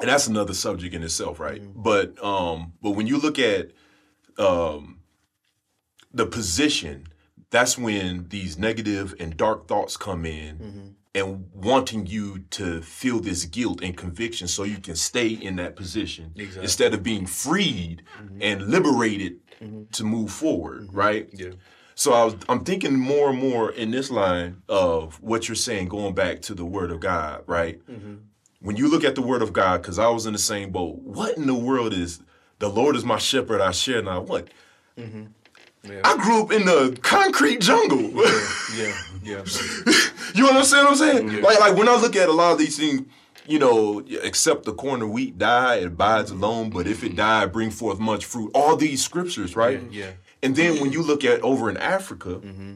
and 0.00 0.08
that's 0.08 0.26
another 0.26 0.54
subject 0.54 0.94
in 0.94 1.02
itself, 1.02 1.40
right? 1.40 1.62
Mm-hmm. 1.62 1.82
But 1.82 2.22
um, 2.22 2.74
but 2.82 2.92
when 2.92 3.06
you 3.06 3.18
look 3.18 3.38
at 3.38 3.70
um, 4.38 5.00
the 6.12 6.26
position, 6.26 7.06
that's 7.50 7.76
when 7.78 8.28
these 8.28 8.58
negative 8.58 9.14
and 9.18 9.36
dark 9.36 9.66
thoughts 9.66 9.96
come 9.96 10.24
in 10.24 10.56
mm-hmm. 10.58 10.88
and 11.14 11.46
wanting 11.52 12.06
you 12.06 12.40
to 12.50 12.80
feel 12.80 13.20
this 13.20 13.44
guilt 13.44 13.82
and 13.82 13.96
conviction 13.96 14.46
so 14.46 14.62
you 14.62 14.78
can 14.78 14.94
stay 14.94 15.28
in 15.28 15.56
that 15.56 15.74
position 15.74 16.32
Exactly. 16.36 16.62
instead 16.62 16.94
of 16.94 17.02
being 17.02 17.26
freed 17.26 18.02
and 18.40 18.68
liberated 18.68 19.40
to 19.92 20.04
move 20.04 20.30
forward, 20.30 20.88
right? 20.92 21.28
Yeah. 21.32 21.50
So 22.00 22.14
I 22.14 22.24
was, 22.24 22.34
I'm 22.48 22.64
thinking 22.64 22.98
more 22.98 23.28
and 23.28 23.38
more 23.38 23.70
in 23.72 23.90
this 23.90 24.10
line 24.10 24.62
of 24.70 25.22
what 25.22 25.48
you're 25.48 25.54
saying, 25.54 25.88
going 25.88 26.14
back 26.14 26.40
to 26.42 26.54
the 26.54 26.64
Word 26.64 26.90
of 26.90 26.98
God, 26.98 27.42
right? 27.46 27.78
Mm-hmm. 27.86 28.14
When 28.62 28.76
you 28.76 28.90
look 28.90 29.04
at 29.04 29.16
the 29.16 29.20
Word 29.20 29.42
of 29.42 29.52
God, 29.52 29.82
because 29.82 29.98
I 29.98 30.08
was 30.08 30.24
in 30.24 30.32
the 30.32 30.38
same 30.38 30.70
boat. 30.70 30.96
What 31.02 31.36
in 31.36 31.46
the 31.46 31.54
world 31.54 31.92
is 31.92 32.22
the 32.58 32.70
Lord 32.70 32.96
is 32.96 33.04
my 33.04 33.18
shepherd? 33.18 33.60
I 33.60 33.72
share 33.72 34.00
not 34.00 34.28
what. 34.28 34.48
Mm-hmm. 34.96 35.24
Yeah. 35.92 36.00
I 36.02 36.16
grew 36.16 36.42
up 36.42 36.52
in 36.52 36.64
the 36.64 36.98
concrete 37.02 37.60
jungle. 37.60 38.00
Yeah. 38.74 39.02
Yeah. 39.22 39.44
you 40.34 40.48
understand 40.48 40.86
what 40.86 40.92
I'm 40.92 40.96
saying? 40.96 41.42
Like, 41.42 41.60
like 41.60 41.76
when 41.76 41.86
I 41.86 41.96
look 41.96 42.16
at 42.16 42.30
a 42.30 42.32
lot 42.32 42.52
of 42.52 42.58
these 42.58 42.78
things, 42.78 43.02
you 43.46 43.58
know, 43.58 44.02
except 44.22 44.64
the 44.64 44.72
corn 44.72 45.02
of 45.02 45.10
wheat 45.10 45.36
die, 45.36 45.76
it 45.76 45.88
abides 45.88 46.30
alone. 46.30 46.70
But 46.70 46.86
if 46.86 47.02
it 47.02 47.08
mm-hmm. 47.08 47.16
die, 47.16 47.44
bring 47.44 47.70
forth 47.70 47.98
much 47.98 48.24
fruit. 48.24 48.52
All 48.54 48.74
these 48.74 49.04
scriptures, 49.04 49.54
right? 49.54 49.82
Yeah. 49.90 50.12
And 50.42 50.56
then 50.56 50.80
when 50.80 50.92
you 50.92 51.02
look 51.02 51.24
at 51.24 51.40
over 51.42 51.68
in 51.68 51.76
Africa, 51.76 52.40
mm-hmm. 52.42 52.74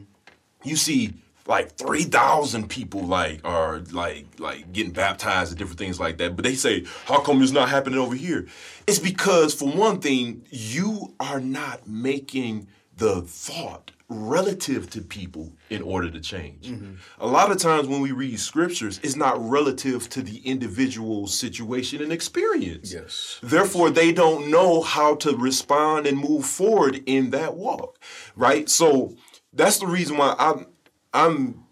you 0.63 0.75
see 0.75 1.13
like 1.47 1.73
three 1.73 2.03
thousand 2.03 2.69
people 2.69 3.01
like 3.03 3.41
are 3.43 3.79
like 3.91 4.25
like 4.39 4.71
getting 4.71 4.91
baptized 4.91 5.51
and 5.51 5.59
different 5.59 5.79
things 5.79 5.99
like 5.99 6.17
that. 6.17 6.35
But 6.35 6.43
they 6.43 6.55
say, 6.55 6.85
how 7.05 7.19
come 7.19 7.41
it's 7.41 7.51
not 7.51 7.69
happening 7.69 7.99
over 7.99 8.15
here? 8.15 8.47
It's 8.87 8.99
because 8.99 9.53
for 9.53 9.69
one 9.69 9.99
thing, 9.99 10.45
you 10.49 11.13
are 11.19 11.39
not 11.39 11.87
making 11.87 12.67
the 12.97 13.21
thought 13.21 13.91
relative 14.07 14.89
to 14.91 15.01
people 15.01 15.53
in 15.69 15.81
order 15.81 16.11
to 16.11 16.19
change. 16.19 16.71
A 17.19 17.27
lot 17.27 17.51
of 17.51 17.57
times 17.57 17.87
when 17.87 18.01
we 18.01 18.11
read 18.11 18.39
scriptures, 18.39 18.99
it's 19.03 19.15
not 19.15 19.37
relative 19.39 20.09
to 20.09 20.21
the 20.21 20.37
individual 20.39 21.27
situation 21.27 22.01
and 22.01 22.11
experience. 22.11 22.93
Yes. 22.93 23.39
Therefore, 23.41 23.89
they 23.89 24.11
don't 24.11 24.51
know 24.51 24.81
how 24.81 25.15
to 25.15 25.35
respond 25.35 26.05
and 26.05 26.17
move 26.17 26.45
forward 26.45 27.01
in 27.05 27.31
that 27.31 27.55
walk, 27.55 27.99
right? 28.35 28.69
So 28.69 29.15
that's 29.53 29.79
the 29.79 29.87
reason 29.87 30.17
why 30.17 30.35
I'm 30.37 30.67
I'm 31.13 31.63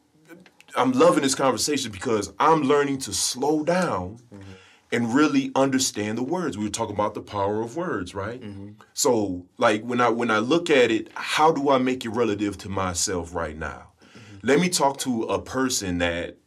I'm 0.76 0.92
loving 0.92 1.22
this 1.22 1.36
conversation 1.36 1.92
because 1.92 2.34
I'm 2.40 2.64
learning 2.64 3.00
to 3.00 3.14
slow 3.14 3.64
down 3.64 4.18
mm-hmm. 4.34 4.53
And 4.94 5.14
really 5.14 5.52
understand 5.56 6.18
the 6.20 6.24
words. 6.24 6.58
We 6.58 6.66
were 6.66 6.70
talking 6.70 6.94
about 6.94 7.16
the 7.16 7.22
power 7.22 7.62
of 7.62 7.76
words, 7.76 8.14
right? 8.14 8.42
So, 8.94 9.48
like 9.58 9.82
when 9.84 10.00
I 10.00 10.10
when 10.10 10.30
I 10.32 10.38
look 10.38 10.70
at 10.70 10.92
it, 10.92 11.10
how 11.16 11.52
do 11.52 11.72
I 11.72 11.80
make 11.80 12.06
it 12.06 12.10
relative 12.10 12.58
to 12.60 12.70
myself 12.70 13.34
right 13.34 13.58
now? 13.58 13.90
Let 14.44 14.60
me 14.60 14.70
talk 14.70 14.98
to 15.00 15.24
a 15.24 15.42
person 15.42 15.98
that, 15.98 16.38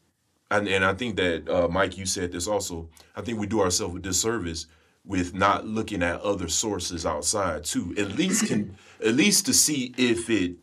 and, 0.51 0.69
and 0.69 0.85
I 0.85 0.95
think 0.95 1.17
that 1.17 1.49
uh, 1.49 1.67
Mike, 1.69 1.99
you 1.99 2.07
said 2.07 2.31
this 2.31 2.47
also. 2.47 2.89
I 3.17 3.21
think 3.21 3.41
we 3.41 3.47
do 3.47 3.61
ourselves 3.61 3.97
a 3.97 3.99
disservice 3.99 4.67
with 5.05 5.35
not 5.35 5.67
looking 5.67 6.03
at 6.03 6.21
other 6.21 6.49
sources 6.49 7.05
outside 7.05 7.65
too. 7.65 7.95
At 7.99 8.17
least 8.17 8.47
can 8.47 8.77
at 9.05 9.15
least 9.15 9.47
to 9.47 9.55
see 9.55 9.93
if 9.99 10.31
it 10.31 10.57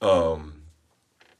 um, 0.00 0.59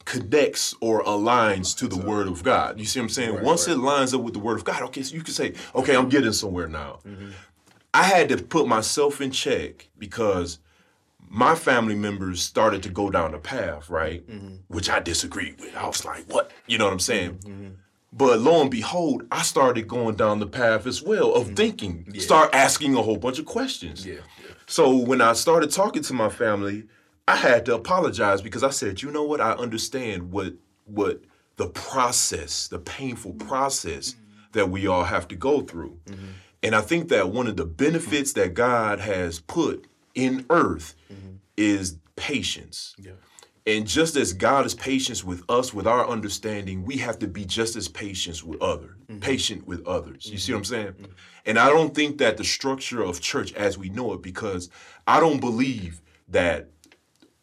connects 0.04 0.74
or 0.80 1.02
aligns 1.04 1.76
to 1.78 1.86
the 1.86 1.96
word 1.96 2.26
of 2.26 2.42
God. 2.42 2.78
You 2.78 2.86
see 2.86 3.00
what 3.00 3.04
I'm 3.04 3.10
saying? 3.10 3.42
Once 3.42 3.68
it 3.68 3.78
lines 3.78 4.14
up 4.14 4.22
with 4.22 4.34
the 4.34 4.40
word 4.40 4.56
of 4.56 4.64
God, 4.64 4.82
okay, 4.82 5.02
so 5.02 5.14
you 5.14 5.22
can 5.22 5.34
say, 5.34 5.54
okay, 5.74 5.96
I'm 5.96 6.08
getting 6.08 6.32
somewhere 6.32 6.68
now. 6.68 7.00
Mm-hmm. 7.06 7.30
I 7.92 8.04
had 8.04 8.28
to 8.30 8.36
put 8.38 8.66
myself 8.66 9.20
in 9.20 9.30
check 9.30 9.88
because 9.98 10.58
my 11.28 11.54
family 11.54 11.94
members 11.94 12.42
started 12.42 12.82
to 12.84 12.88
go 12.88 13.10
down 13.10 13.32
the 13.32 13.38
path, 13.38 13.88
right? 13.90 14.26
Mm-hmm. 14.28 14.56
Which 14.68 14.90
I 14.90 15.00
disagreed 15.00 15.60
with. 15.60 15.76
I 15.76 15.86
was 15.86 16.04
like, 16.04 16.24
what? 16.32 16.50
You 16.66 16.78
know 16.78 16.84
what 16.84 16.92
I'm 16.92 17.00
saying? 17.00 17.38
Mm-hmm. 17.38 17.68
But 18.12 18.40
lo 18.40 18.60
and 18.60 18.70
behold, 18.70 19.24
I 19.30 19.42
started 19.42 19.86
going 19.86 20.16
down 20.16 20.40
the 20.40 20.46
path 20.46 20.86
as 20.86 21.00
well 21.02 21.32
of 21.34 21.54
thinking, 21.54 22.12
start 22.18 22.52
asking 22.52 22.96
a 22.96 23.02
whole 23.02 23.16
bunch 23.16 23.38
of 23.38 23.44
questions. 23.46 24.04
Yeah. 24.04 24.20
So 24.66 24.96
when 24.96 25.20
I 25.20 25.34
started 25.34 25.70
talking 25.70 26.02
to 26.02 26.12
my 26.12 26.28
family, 26.28 26.84
I 27.28 27.36
had 27.36 27.64
to 27.66 27.74
apologize 27.74 28.42
because 28.42 28.64
I 28.64 28.70
said, 28.70 29.02
you 29.02 29.10
know 29.10 29.24
what? 29.24 29.40
I 29.40 29.52
understand 29.52 30.32
what 30.32 30.54
what 30.84 31.22
the 31.56 31.68
process, 31.68 32.68
the 32.68 32.78
painful 32.78 33.32
mm-hmm. 33.32 33.48
process 33.48 34.14
mm-hmm. 34.14 34.52
that 34.52 34.70
we 34.70 34.86
all 34.86 35.04
have 35.04 35.28
to 35.28 35.36
go 35.36 35.60
through. 35.60 35.98
Mm-hmm. 36.06 36.26
And 36.62 36.74
I 36.74 36.80
think 36.80 37.08
that 37.08 37.30
one 37.30 37.46
of 37.46 37.56
the 37.56 37.64
benefits 37.64 38.32
that 38.34 38.54
God 38.54 39.00
has 39.00 39.40
put 39.40 39.86
in 40.14 40.44
earth 40.50 40.94
is 41.56 41.98
patience. 42.16 42.94
Yeah. 42.98 43.12
And 43.66 43.86
just 43.86 44.16
as 44.16 44.32
God 44.32 44.66
is 44.66 44.74
patient 44.74 45.24
with 45.24 45.42
us, 45.48 45.72
with 45.72 45.86
our 45.86 46.08
understanding, 46.08 46.84
we 46.84 46.96
have 46.98 47.18
to 47.20 47.28
be 47.28 47.44
just 47.44 47.76
as 47.76 47.88
patient 47.88 48.42
with 48.42 48.60
other, 48.60 48.96
patient 49.20 49.66
with 49.66 49.86
others. 49.86 50.26
You 50.30 50.38
see 50.38 50.52
what 50.52 50.58
I'm 50.58 50.64
saying? 50.64 50.94
And 51.46 51.58
I 51.58 51.68
don't 51.68 51.94
think 51.94 52.18
that 52.18 52.36
the 52.36 52.44
structure 52.44 53.02
of 53.02 53.20
church 53.20 53.52
as 53.54 53.78
we 53.78 53.88
know 53.90 54.14
it, 54.14 54.22
because 54.22 54.70
I 55.06 55.20
don't 55.20 55.40
believe 55.40 56.00
that 56.28 56.68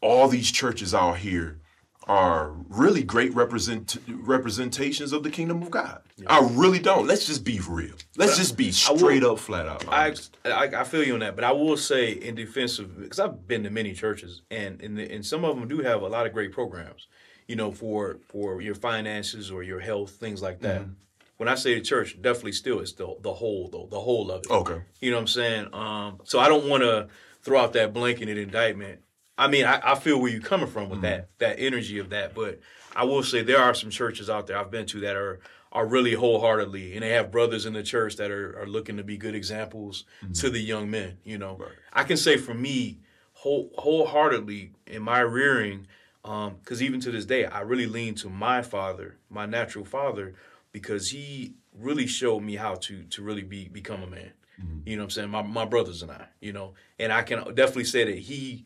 all 0.07 0.27
these 0.27 0.51
churches 0.51 0.93
out 0.93 1.17
here 1.17 1.59
are 2.07 2.53
really 2.69 3.03
great 3.03 3.33
represent 3.33 3.97
representations 4.07 5.11
of 5.11 5.23
the 5.23 5.29
kingdom 5.29 5.61
of 5.61 5.69
God. 5.69 6.01
I 6.25 6.39
really 6.53 6.79
don't. 6.79 7.05
Let's 7.05 7.27
just 7.27 7.43
be 7.43 7.59
real. 7.67 7.95
Let's 8.15 8.37
just 8.37 8.55
be 8.55 8.67
will- 8.67 8.97
straight 8.97 9.23
up, 9.23 9.39
flat 9.39 9.67
out. 9.67 9.85
I. 9.89 10.15
I 10.45 10.67
I 10.67 10.83
feel 10.85 11.03
you 11.03 11.13
on 11.15 11.19
that, 11.19 11.35
but 11.35 11.43
I 11.43 11.51
will 11.51 11.75
say 11.75 12.11
in 12.11 12.35
defense 12.35 12.79
of 12.79 12.97
because 12.99 13.19
I've 13.19 13.47
been 13.47 13.63
to 13.63 13.69
many 13.69 13.93
churches 13.93 14.41
and 14.49 14.81
and, 14.81 14.97
the, 14.97 15.11
and 15.13 15.25
some 15.25 15.43
of 15.43 15.59
them 15.59 15.67
do 15.67 15.79
have 15.79 16.01
a 16.01 16.07
lot 16.07 16.25
of 16.25 16.31
great 16.33 16.53
programs, 16.53 17.07
you 17.47 17.57
know, 17.57 17.71
for 17.71 18.19
for 18.29 18.61
your 18.61 18.75
finances 18.75 19.51
or 19.51 19.61
your 19.61 19.81
health 19.81 20.11
things 20.11 20.41
like 20.41 20.61
that. 20.61 20.81
Mm-hmm. 20.81 20.91
When 21.35 21.49
I 21.49 21.55
say 21.55 21.75
the 21.75 21.81
church, 21.81 22.19
definitely 22.21 22.53
still 22.53 22.79
it's 22.79 22.93
the 22.93 23.15
the 23.21 23.33
whole 23.33 23.67
though 23.69 23.87
the 23.91 23.99
whole 23.99 24.31
of 24.31 24.43
it. 24.45 24.49
Okay. 24.49 24.81
You 25.01 25.11
know 25.11 25.17
what 25.17 25.21
I'm 25.21 25.27
saying? 25.27 25.73
Um, 25.73 26.21
so 26.23 26.39
I 26.39 26.47
don't 26.47 26.69
want 26.69 26.83
to 26.83 27.09
throw 27.41 27.59
out 27.59 27.73
that 27.73 27.93
blanket 27.93 28.29
indictment. 28.29 29.01
I 29.37 29.47
mean, 29.47 29.65
I, 29.65 29.79
I 29.83 29.95
feel 29.95 30.19
where 30.19 30.31
you're 30.31 30.41
coming 30.41 30.67
from 30.67 30.89
with 30.89 30.99
mm-hmm. 30.99 31.07
that 31.07 31.29
that 31.39 31.59
energy 31.59 31.99
of 31.99 32.09
that, 32.09 32.33
but 32.33 32.59
I 32.95 33.03
will 33.03 33.23
say 33.23 33.43
there 33.43 33.61
are 33.61 33.73
some 33.73 33.89
churches 33.89 34.29
out 34.29 34.47
there 34.47 34.57
I've 34.57 34.71
been 34.71 34.85
to 34.87 34.99
that 35.01 35.15
are 35.15 35.39
are 35.71 35.85
really 35.85 36.13
wholeheartedly, 36.13 36.93
and 36.93 37.03
they 37.03 37.09
have 37.09 37.31
brothers 37.31 37.65
in 37.65 37.73
the 37.73 37.83
church 37.83 38.15
that 38.15 38.31
are, 38.31 38.59
are 38.59 38.67
looking 38.67 38.97
to 38.97 39.03
be 39.03 39.17
good 39.17 39.35
examples 39.35 40.05
to 40.21 40.27
mm-hmm. 40.27 40.53
the 40.53 40.59
young 40.61 40.89
men. 40.89 41.17
You 41.23 41.37
know, 41.37 41.59
I 41.93 42.03
can 42.03 42.17
say 42.17 42.37
for 42.37 42.53
me, 42.53 42.99
whole 43.33 43.71
wholeheartedly 43.77 44.71
in 44.87 45.03
my 45.03 45.19
rearing, 45.19 45.87
um, 46.25 46.55
because 46.59 46.81
even 46.81 46.99
to 47.01 47.11
this 47.11 47.25
day, 47.25 47.45
I 47.45 47.61
really 47.61 47.85
lean 47.85 48.15
to 48.15 48.29
my 48.29 48.61
father, 48.61 49.17
my 49.29 49.45
natural 49.45 49.85
father, 49.85 50.33
because 50.71 51.11
he 51.11 51.53
really 51.73 52.07
showed 52.07 52.41
me 52.41 52.55
how 52.55 52.75
to 52.75 53.03
to 53.03 53.21
really 53.21 53.43
be 53.43 53.67
become 53.67 54.01
a 54.01 54.07
man. 54.07 54.31
Mm-hmm. 54.59 54.89
You 54.89 54.95
know 54.95 55.03
what 55.03 55.05
I'm 55.05 55.11
saying? 55.11 55.29
My 55.29 55.41
my 55.43 55.65
brothers 55.65 56.01
and 56.01 56.11
I, 56.11 56.27
you 56.39 56.53
know, 56.53 56.73
and 56.97 57.13
I 57.13 57.21
can 57.21 57.53
definitely 57.53 57.83
say 57.83 58.05
that 58.05 58.17
he 58.17 58.65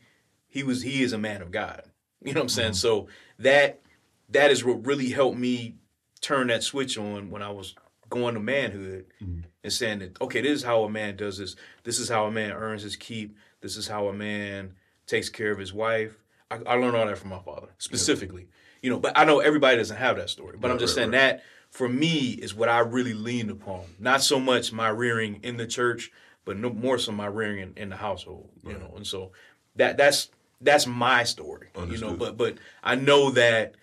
he 0.52 0.62
was 0.62 0.82
he 0.82 1.02
is 1.02 1.12
a 1.12 1.18
man 1.18 1.42
of 1.42 1.50
God. 1.50 1.82
You 2.22 2.34
know 2.34 2.40
what 2.40 2.44
I'm 2.44 2.48
saying? 2.50 2.72
Mm-hmm. 2.72 2.76
So 2.76 3.08
that 3.38 3.80
that 4.28 4.50
is 4.50 4.64
what 4.64 4.86
really 4.86 5.10
helped 5.10 5.38
me 5.38 5.76
turn 6.20 6.48
that 6.48 6.62
switch 6.62 6.96
on 6.96 7.30
when 7.30 7.42
I 7.42 7.50
was 7.50 7.74
going 8.10 8.34
to 8.34 8.40
manhood 8.40 9.06
mm-hmm. 9.20 9.40
and 9.64 9.72
saying 9.72 10.00
that 10.00 10.20
okay, 10.20 10.42
this 10.42 10.52
is 10.52 10.62
how 10.62 10.84
a 10.84 10.90
man 10.90 11.16
does 11.16 11.38
this. 11.38 11.56
This 11.84 11.98
is 11.98 12.08
how 12.08 12.26
a 12.26 12.30
man 12.30 12.52
earns 12.52 12.82
his 12.82 12.96
keep. 12.96 13.36
This 13.62 13.76
is 13.76 13.88
how 13.88 14.08
a 14.08 14.12
man 14.12 14.74
takes 15.06 15.30
care 15.30 15.50
of 15.50 15.58
his 15.58 15.72
wife. 15.72 16.18
I, 16.50 16.58
I 16.66 16.74
learned 16.74 16.96
all 16.96 17.06
that 17.06 17.18
from 17.18 17.30
my 17.30 17.40
father 17.40 17.68
specifically. 17.78 18.48
You 18.82 18.90
know, 18.90 18.98
but 18.98 19.16
I 19.16 19.24
know 19.24 19.40
everybody 19.40 19.78
doesn't 19.78 19.96
have 19.96 20.16
that 20.16 20.28
story. 20.28 20.58
But 20.60 20.70
I'm 20.70 20.78
just 20.78 20.94
saying 20.94 21.12
that 21.12 21.42
for 21.70 21.88
me 21.88 22.32
is 22.32 22.54
what 22.54 22.68
I 22.68 22.80
really 22.80 23.14
leaned 23.14 23.50
upon. 23.50 23.84
Not 23.98 24.22
so 24.22 24.38
much 24.38 24.72
my 24.72 24.90
rearing 24.90 25.40
in 25.42 25.56
the 25.56 25.66
church, 25.66 26.12
but 26.44 26.58
no, 26.58 26.68
more 26.68 26.98
so 26.98 27.12
my 27.12 27.26
rearing 27.26 27.60
in, 27.60 27.72
in 27.76 27.88
the 27.88 27.96
household. 27.96 28.50
You 28.64 28.74
know, 28.74 28.92
and 28.96 29.06
so 29.06 29.32
that 29.76 29.96
that's 29.96 30.28
that's 30.62 30.86
my 30.86 31.24
story. 31.24 31.68
You 31.88 31.98
know, 31.98 32.14
but 32.14 32.36
but 32.36 32.56
I 32.82 32.94
know 32.94 33.30
that 33.30 33.74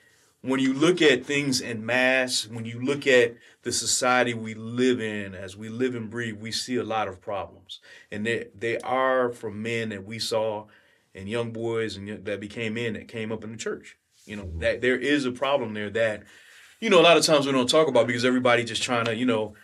when 0.42 0.60
you 0.60 0.74
look 0.74 1.02
at 1.02 1.26
things 1.26 1.60
in 1.60 1.86
mass, 1.86 2.48
when 2.48 2.66
you 2.66 2.82
look 2.82 3.06
at 3.06 3.36
the 3.64 3.72
society 3.72 4.34
we 4.34 4.54
live 4.54 5.02
in, 5.02 5.36
as 5.36 5.58
we 5.58 5.68
live 5.68 5.96
and 5.96 6.10
breathe, 6.10 6.40
we 6.40 6.52
see 6.52 6.78
a 6.78 6.84
lot 6.84 7.08
of 7.08 7.22
problems, 7.22 7.80
and 8.12 8.26
they 8.26 8.48
they 8.56 8.78
are 8.80 9.30
from 9.30 9.62
men 9.62 9.90
that 9.90 10.06
we 10.06 10.18
saw, 10.20 10.66
and 11.14 11.30
young 11.30 11.52
boys 11.52 11.98
and 11.98 12.26
that 12.26 12.40
became 12.40 12.76
men 12.76 12.94
that 12.94 13.08
came 13.08 13.32
up 13.32 13.44
in 13.44 13.52
the 13.52 13.58
church. 13.58 13.98
You 14.26 14.38
know 14.38 14.44
mm-hmm. 14.44 14.60
that 14.60 14.82
there 14.82 14.98
is 14.98 15.26
a 15.26 15.32
problem 15.32 15.74
there 15.74 15.90
that, 15.90 16.24
you 16.80 16.90
know, 16.90 17.02
a 17.02 17.04
lot 17.04 17.18
of 17.18 17.26
times 17.26 17.46
we 17.46 17.52
don't 17.52 17.70
talk 17.70 17.88
about 17.88 18.08
because 18.08 18.26
everybody 18.26 18.64
just 18.64 18.84
trying 18.84 19.06
to, 19.06 19.16
you 19.16 19.26
know, 19.26 19.56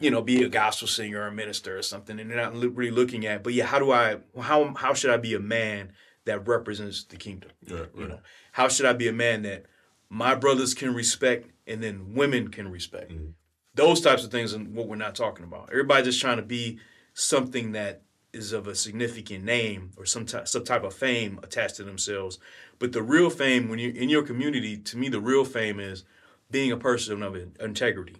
you 0.00 0.10
know, 0.10 0.22
be 0.22 0.42
a 0.42 0.48
gospel 0.48 0.88
singer 0.88 1.20
or 1.20 1.26
a 1.26 1.32
minister 1.32 1.76
or 1.76 1.82
something, 1.82 2.18
and 2.18 2.30
they're 2.30 2.36
not 2.36 2.54
really 2.54 2.90
looking 2.90 3.26
at. 3.26 3.42
But 3.42 3.52
yeah, 3.52 3.66
how 3.66 3.78
do 3.78 3.92
I? 3.92 4.18
How 4.40 4.74
how 4.74 4.94
should 4.94 5.10
I 5.10 5.18
be 5.18 5.34
a 5.34 5.40
man 5.40 5.92
that 6.24 6.46
represents 6.46 7.04
the 7.04 7.16
kingdom? 7.16 7.50
Right, 7.68 7.88
You 7.94 8.00
right. 8.00 8.08
know, 8.10 8.20
how 8.52 8.68
should 8.68 8.86
I 8.86 8.92
be 8.92 9.08
a 9.08 9.12
man 9.12 9.42
that 9.42 9.64
my 10.08 10.34
brothers 10.34 10.74
can 10.74 10.94
respect 10.94 11.50
and 11.66 11.82
then 11.82 12.14
women 12.14 12.48
can 12.48 12.70
respect? 12.70 13.12
Mm-hmm. 13.12 13.30
Those 13.74 14.00
types 14.00 14.24
of 14.24 14.30
things 14.30 14.52
and 14.52 14.74
what 14.74 14.86
we're 14.88 14.96
not 14.96 15.14
talking 15.14 15.44
about. 15.44 15.70
Everybody 15.70 16.04
just 16.04 16.20
trying 16.20 16.36
to 16.36 16.42
be 16.42 16.78
something 17.12 17.72
that 17.72 18.02
is 18.32 18.52
of 18.52 18.66
a 18.66 18.74
significant 18.74 19.44
name 19.44 19.92
or 19.96 20.04
some 20.04 20.26
type, 20.26 20.48
some 20.48 20.64
type 20.64 20.82
of 20.84 20.94
fame 20.94 21.38
attached 21.42 21.76
to 21.76 21.84
themselves. 21.84 22.38
But 22.78 22.92
the 22.92 23.02
real 23.02 23.30
fame, 23.30 23.68
when 23.68 23.78
you're 23.78 23.94
in 23.94 24.08
your 24.08 24.22
community, 24.22 24.76
to 24.76 24.96
me, 24.96 25.08
the 25.08 25.20
real 25.20 25.44
fame 25.44 25.80
is 25.80 26.04
being 26.50 26.72
a 26.72 26.76
person 26.76 27.22
of 27.22 27.36
integrity. 27.60 28.16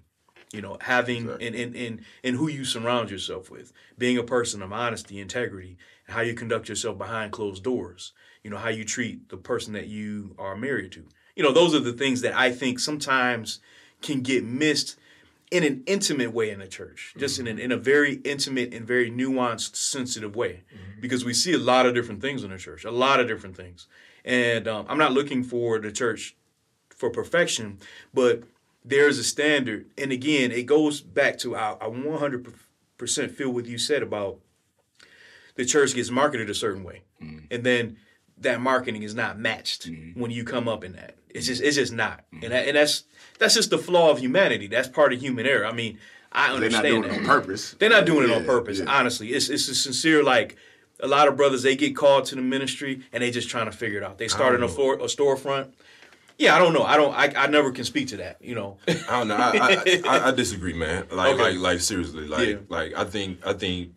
You 0.53 0.63
know, 0.63 0.79
having 0.81 1.29
and 1.29 1.55
and 1.55 1.75
and 1.75 2.05
in 2.23 2.35
who 2.37 2.49
you 2.49 2.65
surround 2.65 3.11
yourself 3.11 3.51
with, 3.51 3.73
being 3.99 4.19
a 4.19 4.23
person 4.23 4.63
of 4.63 4.73
honesty, 4.73 5.21
integrity, 5.21 5.77
and 6.07 6.15
how 6.17 6.23
you 6.23 6.35
conduct 6.35 6.69
yourself 6.69 6.99
behind 6.99 7.33
closed 7.33 7.63
doors. 7.63 8.13
You 8.43 8.51
know, 8.51 8.59
how 8.59 8.69
you 8.69 8.85
treat 8.85 9.31
the 9.31 9.37
person 9.37 9.73
that 9.73 9.87
you 9.87 10.35
are 10.39 10.55
married 10.57 10.93
to. 10.93 11.05
You 11.35 11.43
know, 11.43 11.53
those 11.53 11.75
are 11.75 11.81
the 11.81 11.95
things 11.95 12.21
that 12.21 12.35
I 12.37 12.53
think 12.53 12.79
sometimes 12.79 13.61
can 14.03 14.21
get 14.21 14.45
missed 14.45 14.97
in 15.51 15.63
an 15.63 15.83
intimate 15.87 16.33
way 16.33 16.51
in 16.51 16.59
the 16.59 16.67
church, 16.67 17.15
just 17.17 17.39
in, 17.39 17.47
an, 17.47 17.59
in 17.59 17.71
a 17.71 17.77
very 17.77 18.15
intimate 18.25 18.75
and 18.75 18.87
very 18.87 19.11
nuanced, 19.11 19.77
sensitive 19.77 20.35
way, 20.35 20.65
because 21.01 21.25
we 21.25 21.33
see 21.33 21.53
a 21.53 21.59
lot 21.59 21.87
of 21.87 21.95
different 21.95 22.21
things 22.21 22.43
in 22.43 22.51
the 22.51 22.59
church, 22.59 22.85
a 22.85 22.91
lot 22.91 23.21
of 23.21 23.29
different 23.29 23.57
things. 23.57 23.87
And 24.25 24.67
um, 24.67 24.87
I'm 24.89 24.99
not 24.99 25.13
looking 25.13 25.45
for 25.45 25.79
the 25.79 25.93
church 25.93 26.35
for 26.91 27.11
perfection, 27.11 27.79
but 28.13 28.43
there's 28.85 29.19
a 29.19 29.25
standard. 29.25 29.87
And 29.97 30.13
again, 30.13 30.53
it 30.53 30.67
goes 30.67 31.01
back 31.01 31.39
to 31.39 31.57
I, 31.57 31.77
I 31.81 31.89
100% 31.89 33.31
feel 33.31 33.51
what 33.51 33.67
you 33.67 33.79
said 33.79 34.03
about 34.03 34.41
the 35.57 35.65
church 35.65 35.95
gets 35.95 36.11
marketed 36.11 36.51
a 36.51 36.55
certain 36.55 36.85
way. 36.85 37.03
Mm-hmm. 37.23 37.47
And 37.51 37.65
then 37.65 37.97
that 38.39 38.61
marketing 38.61 39.03
is 39.03 39.15
not 39.15 39.39
matched 39.39 39.89
mm-hmm. 39.89 40.21
when 40.21 40.31
you 40.31 40.45
come 40.45 40.69
up 40.69 40.85
in 40.85 40.93
that. 40.93 41.17
It's 41.31 41.47
just 41.47 41.63
it's 41.63 41.75
just 41.75 41.93
not, 41.93 42.25
and 42.31 42.43
mm-hmm. 42.43 42.51
that, 42.53 42.69
and 42.69 42.77
that's 42.77 43.05
that's 43.41 43.55
just 43.55 43.71
the 43.71 43.79
flaw 43.79 44.11
of 44.11 44.21
humanity. 44.21 44.69
That's 44.69 44.87
part 44.87 45.13
of 45.13 45.21
human 45.21 45.47
error. 45.47 45.67
I 45.67 45.73
mean, 45.73 45.99
I 46.31 46.53
understand 46.53 46.85
They're 46.85 46.93
not 46.93 47.03
doing 47.03 47.03
that. 47.03 47.11
it 47.11 47.19
on 47.19 47.25
purpose. 47.27 47.73
They're 47.73 47.91
not 47.91 48.07
doing 48.07 48.31
it 48.31 48.33
on 48.33 48.45
purpose. 48.45 48.79
yeah. 48.79 48.85
Honestly, 48.87 49.31
it's 49.31 49.49
it's 49.49 49.69
a 49.69 49.75
sincere 49.75 50.23
like. 50.23 50.57
A 51.01 51.09
lot 51.09 51.27
of 51.27 51.37
brothers 51.37 51.65
they 51.65 51.75
get 51.75 51.97
called 51.97 52.25
to 52.27 52.37
the 52.37 52.41
ministry 52.41 53.03
and 53.13 53.21
they 53.21 53.33
just 53.33 53.49
trying 53.49 53.67
to 53.67 53.73
figure 53.73 53.99
it 53.99 54.05
out. 54.05 54.17
They 54.17 54.29
started 54.29 54.63
a, 54.63 54.67
oh. 54.67 54.69
floor, 54.69 54.95
a 54.95 55.07
storefront. 55.07 55.73
Yeah, 56.39 56.57
I 56.57 56.59
don't 56.59 56.73
know. 56.73 56.83
I 56.83 56.97
don't. 56.97 57.15
I, 57.15 57.33
I 57.45 57.47
never 57.47 57.71
can 57.71 57.85
speak 57.85 58.09
to 58.09 58.17
that. 58.19 58.39
You 58.43 58.55
know. 58.55 58.79
I 58.89 58.93
don't 59.19 59.29
know. 59.29 59.37
I, 59.37 59.51
I, 59.87 60.03
I, 60.09 60.29
I 60.29 60.31
disagree, 60.33 60.73
man. 60.75 61.07
Like, 61.11 61.35
Okay. 61.35 61.43
like, 61.43 61.59
like 61.59 61.81
seriously. 61.81 62.27
Like, 62.27 62.49
Yeah. 62.49 62.57
like 62.69 62.95
I 62.95 63.05
think, 63.05 63.47
I 63.47 63.53
think 63.53 63.93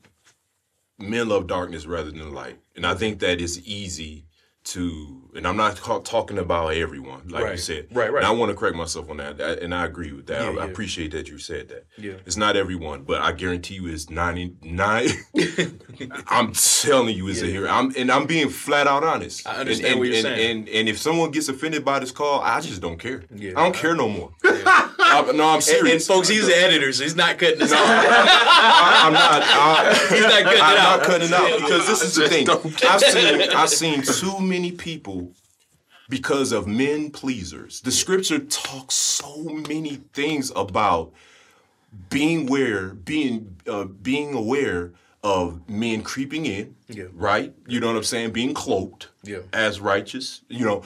men 1.00 1.30
love 1.30 1.48
darkness 1.48 1.86
rather 1.86 2.12
than 2.12 2.34
light, 2.34 2.60
and 2.76 2.86
I 2.86 2.94
think 2.96 3.20
that 3.20 3.42
it's 3.42 3.58
easy 3.66 4.26
to. 4.66 5.27
And 5.36 5.48
I'm 5.48 5.58
not 5.58 5.80
ca- 5.80 6.00
talking 6.00 6.38
about 6.38 6.74
everyone, 6.74 7.28
like 7.30 7.52
you 7.52 7.58
said. 7.58 7.88
Right, 7.92 8.12
right. 8.12 8.24
And 8.24 8.26
I 8.26 8.32
want 8.32 8.52
to 8.52 8.56
correct 8.56 8.76
myself 8.76 9.10
on 9.10 9.18
that, 9.18 9.40
I- 9.42 9.64
and 9.64 9.74
I 9.74 9.86
agree 9.86 10.12
with 10.12 10.28
that. 10.28 10.42
Yeah, 10.54 10.60
I, 10.60 10.66
I 10.66 10.68
appreciate 10.68 11.12
that 11.12 11.28
you 11.28 11.38
said 11.38 11.70
that. 11.70 11.86
Yeah. 11.98 12.14
It's 12.26 12.38
not 12.38 12.56
everyone, 12.56 13.04
but 13.04 13.22
I 13.22 13.32
guarantee 13.32 13.76
you, 13.76 13.88
it's 13.88 14.10
99. 14.10 15.10
I'm 16.28 16.54
telling 16.54 17.16
you, 17.16 17.28
it's 17.30 17.42
a 17.42 17.48
hero. 17.48 17.70
I'm 17.70 17.94
and 17.98 18.12
I'm 18.12 18.26
being 18.26 18.50
flat 18.50 18.88
out 18.88 19.04
honest. 19.04 19.48
I 19.48 19.58
understand 19.58 19.86
and, 19.86 19.92
and, 19.94 20.00
what 20.00 20.08
you're 20.08 20.16
and, 20.16 20.24
saying. 20.24 20.58
And, 20.60 20.70
and 20.70 20.90
if 20.90 20.98
someone 20.98 21.32
gets 21.32 21.50
offended 21.50 21.84
by 21.86 22.00
this 22.00 22.12
call, 22.12 22.42
I 22.42 22.62
just 22.62 22.82
don't 22.82 22.98
care. 22.98 23.24
Yeah. 23.34 23.52
I 23.52 23.64
don't 23.64 23.76
care 23.76 23.96
no 23.96 24.10
more. 24.10 24.32
I, 24.44 25.32
no, 25.34 25.48
I'm 25.48 25.62
serious. 25.62 25.94
and 25.94 26.16
folks, 26.16 26.28
he's 26.28 26.48
the 26.48 26.56
editor, 26.58 26.92
so 26.92 27.04
he's 27.04 27.16
not 27.16 27.38
cutting 27.38 27.60
this 27.60 27.72
out. 27.72 27.80
I, 27.88 29.08
am 29.08 29.14
not. 29.14 29.42
I, 29.44 29.94
He's 30.14 30.22
not 30.22 30.44
cutting 30.44 30.62
I'm 30.62 30.74
it 30.74 30.80
out. 30.80 30.98
not 31.00 31.08
cutting 31.08 31.28
it 31.28 31.34
out 31.34 31.60
because 31.60 31.88
this 31.88 32.04
is 32.04 32.16
the 32.16 32.28
thing. 32.28 32.50
I've 32.50 33.02
seen 33.02 33.56
I've 33.56 33.70
seen 33.70 34.02
too 34.02 34.40
many 34.40 34.72
people 34.72 35.27
because 36.10 36.52
of 36.52 36.68
men 36.68 37.12
pleasers. 37.12 37.82
The 37.82 37.92
scripture 37.92 38.40
talks 38.40 38.96
so 38.96 39.44
many 39.44 40.02
things 40.14 40.52
about 40.56 41.14
being 42.10 42.48
aware, 42.48 42.90
being 42.90 43.58
uh, 43.68 43.86
being 43.86 44.34
aware 44.34 44.94
of 45.24 45.68
men 45.70 46.04
creeping 46.04 46.46
in. 46.46 46.76
Yeah. 46.88 47.06
Right. 47.14 47.54
You 47.68 47.80
know 47.80 47.88
what 47.88 47.96
I'm 47.98 48.04
saying? 48.04 48.32
Being 48.32 48.54
cloaked. 48.54 49.10
Yeah. 49.24 49.40
As 49.54 49.80
righteous. 49.80 50.42
You 50.48 50.66
know. 50.66 50.84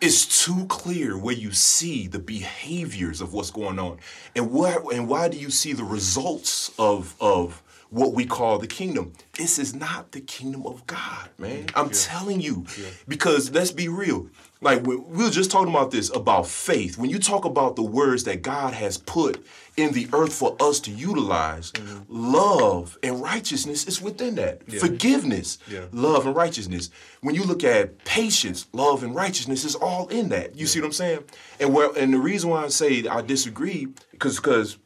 It's 0.00 0.44
too 0.44 0.66
clear 0.66 1.16
where 1.16 1.36
you 1.36 1.52
see 1.52 2.08
the 2.08 2.18
behaviors 2.18 3.20
of 3.20 3.32
what's 3.34 3.52
going 3.52 3.78
on, 3.78 3.98
and 4.34 4.50
where 4.50 4.82
and 4.92 5.06
why 5.06 5.28
do 5.28 5.38
you 5.38 5.48
see 5.48 5.74
the 5.74 5.84
results 5.84 6.72
of 6.76 7.14
of 7.20 7.62
what 7.92 8.14
we 8.14 8.24
call 8.24 8.58
the 8.58 8.66
kingdom? 8.66 9.12
This 9.34 9.58
is 9.58 9.74
not 9.74 10.12
the 10.12 10.20
kingdom 10.20 10.66
of 10.66 10.86
God, 10.86 11.28
man. 11.38 11.66
I'm 11.76 11.90
telling 11.90 12.40
you, 12.40 12.64
because 13.06 13.50
let's 13.52 13.70
be 13.70 13.88
real. 13.88 14.28
Like 14.62 14.86
we, 14.86 14.96
we 14.96 15.24
were 15.24 15.30
just 15.30 15.50
talking 15.50 15.72
about 15.72 15.90
this 15.90 16.14
about 16.14 16.46
faith. 16.46 16.96
When 16.96 17.10
you 17.10 17.18
talk 17.18 17.44
about 17.44 17.76
the 17.76 17.82
words 17.82 18.24
that 18.24 18.42
God 18.42 18.72
has 18.74 18.96
put 18.96 19.44
in 19.76 19.92
the 19.92 20.08
earth 20.12 20.32
for 20.32 20.56
us 20.60 20.80
to 20.80 20.90
utilize, 20.90 21.72
mm-hmm. 21.72 22.02
love 22.08 22.96
and 23.02 23.20
righteousness 23.20 23.86
is 23.86 24.00
within 24.00 24.36
that. 24.36 24.70
Forgiveness, 24.70 25.58
Yeah. 25.68 25.86
love 25.92 26.26
and 26.26 26.36
righteousness. 26.36 26.90
When 27.22 27.34
you 27.34 27.42
look 27.42 27.64
at 27.64 28.04
patience, 28.04 28.66
love 28.72 29.02
and 29.02 29.14
righteousness 29.14 29.64
is 29.64 29.74
all 29.74 30.06
in 30.08 30.28
that. 30.30 30.56
You 30.56 30.66
see 30.66 30.80
what 30.80 30.86
I'm 30.86 30.92
saying? 30.92 31.24
And 31.60 31.74
where 31.74 31.90
and 31.96 32.14
the 32.14 32.18
reason 32.18 32.48
why 32.48 32.64
I 32.64 32.68
say 32.68 33.06
I 33.06 33.20
disagree 33.20 33.88
because 34.12 34.36
because 34.36 34.78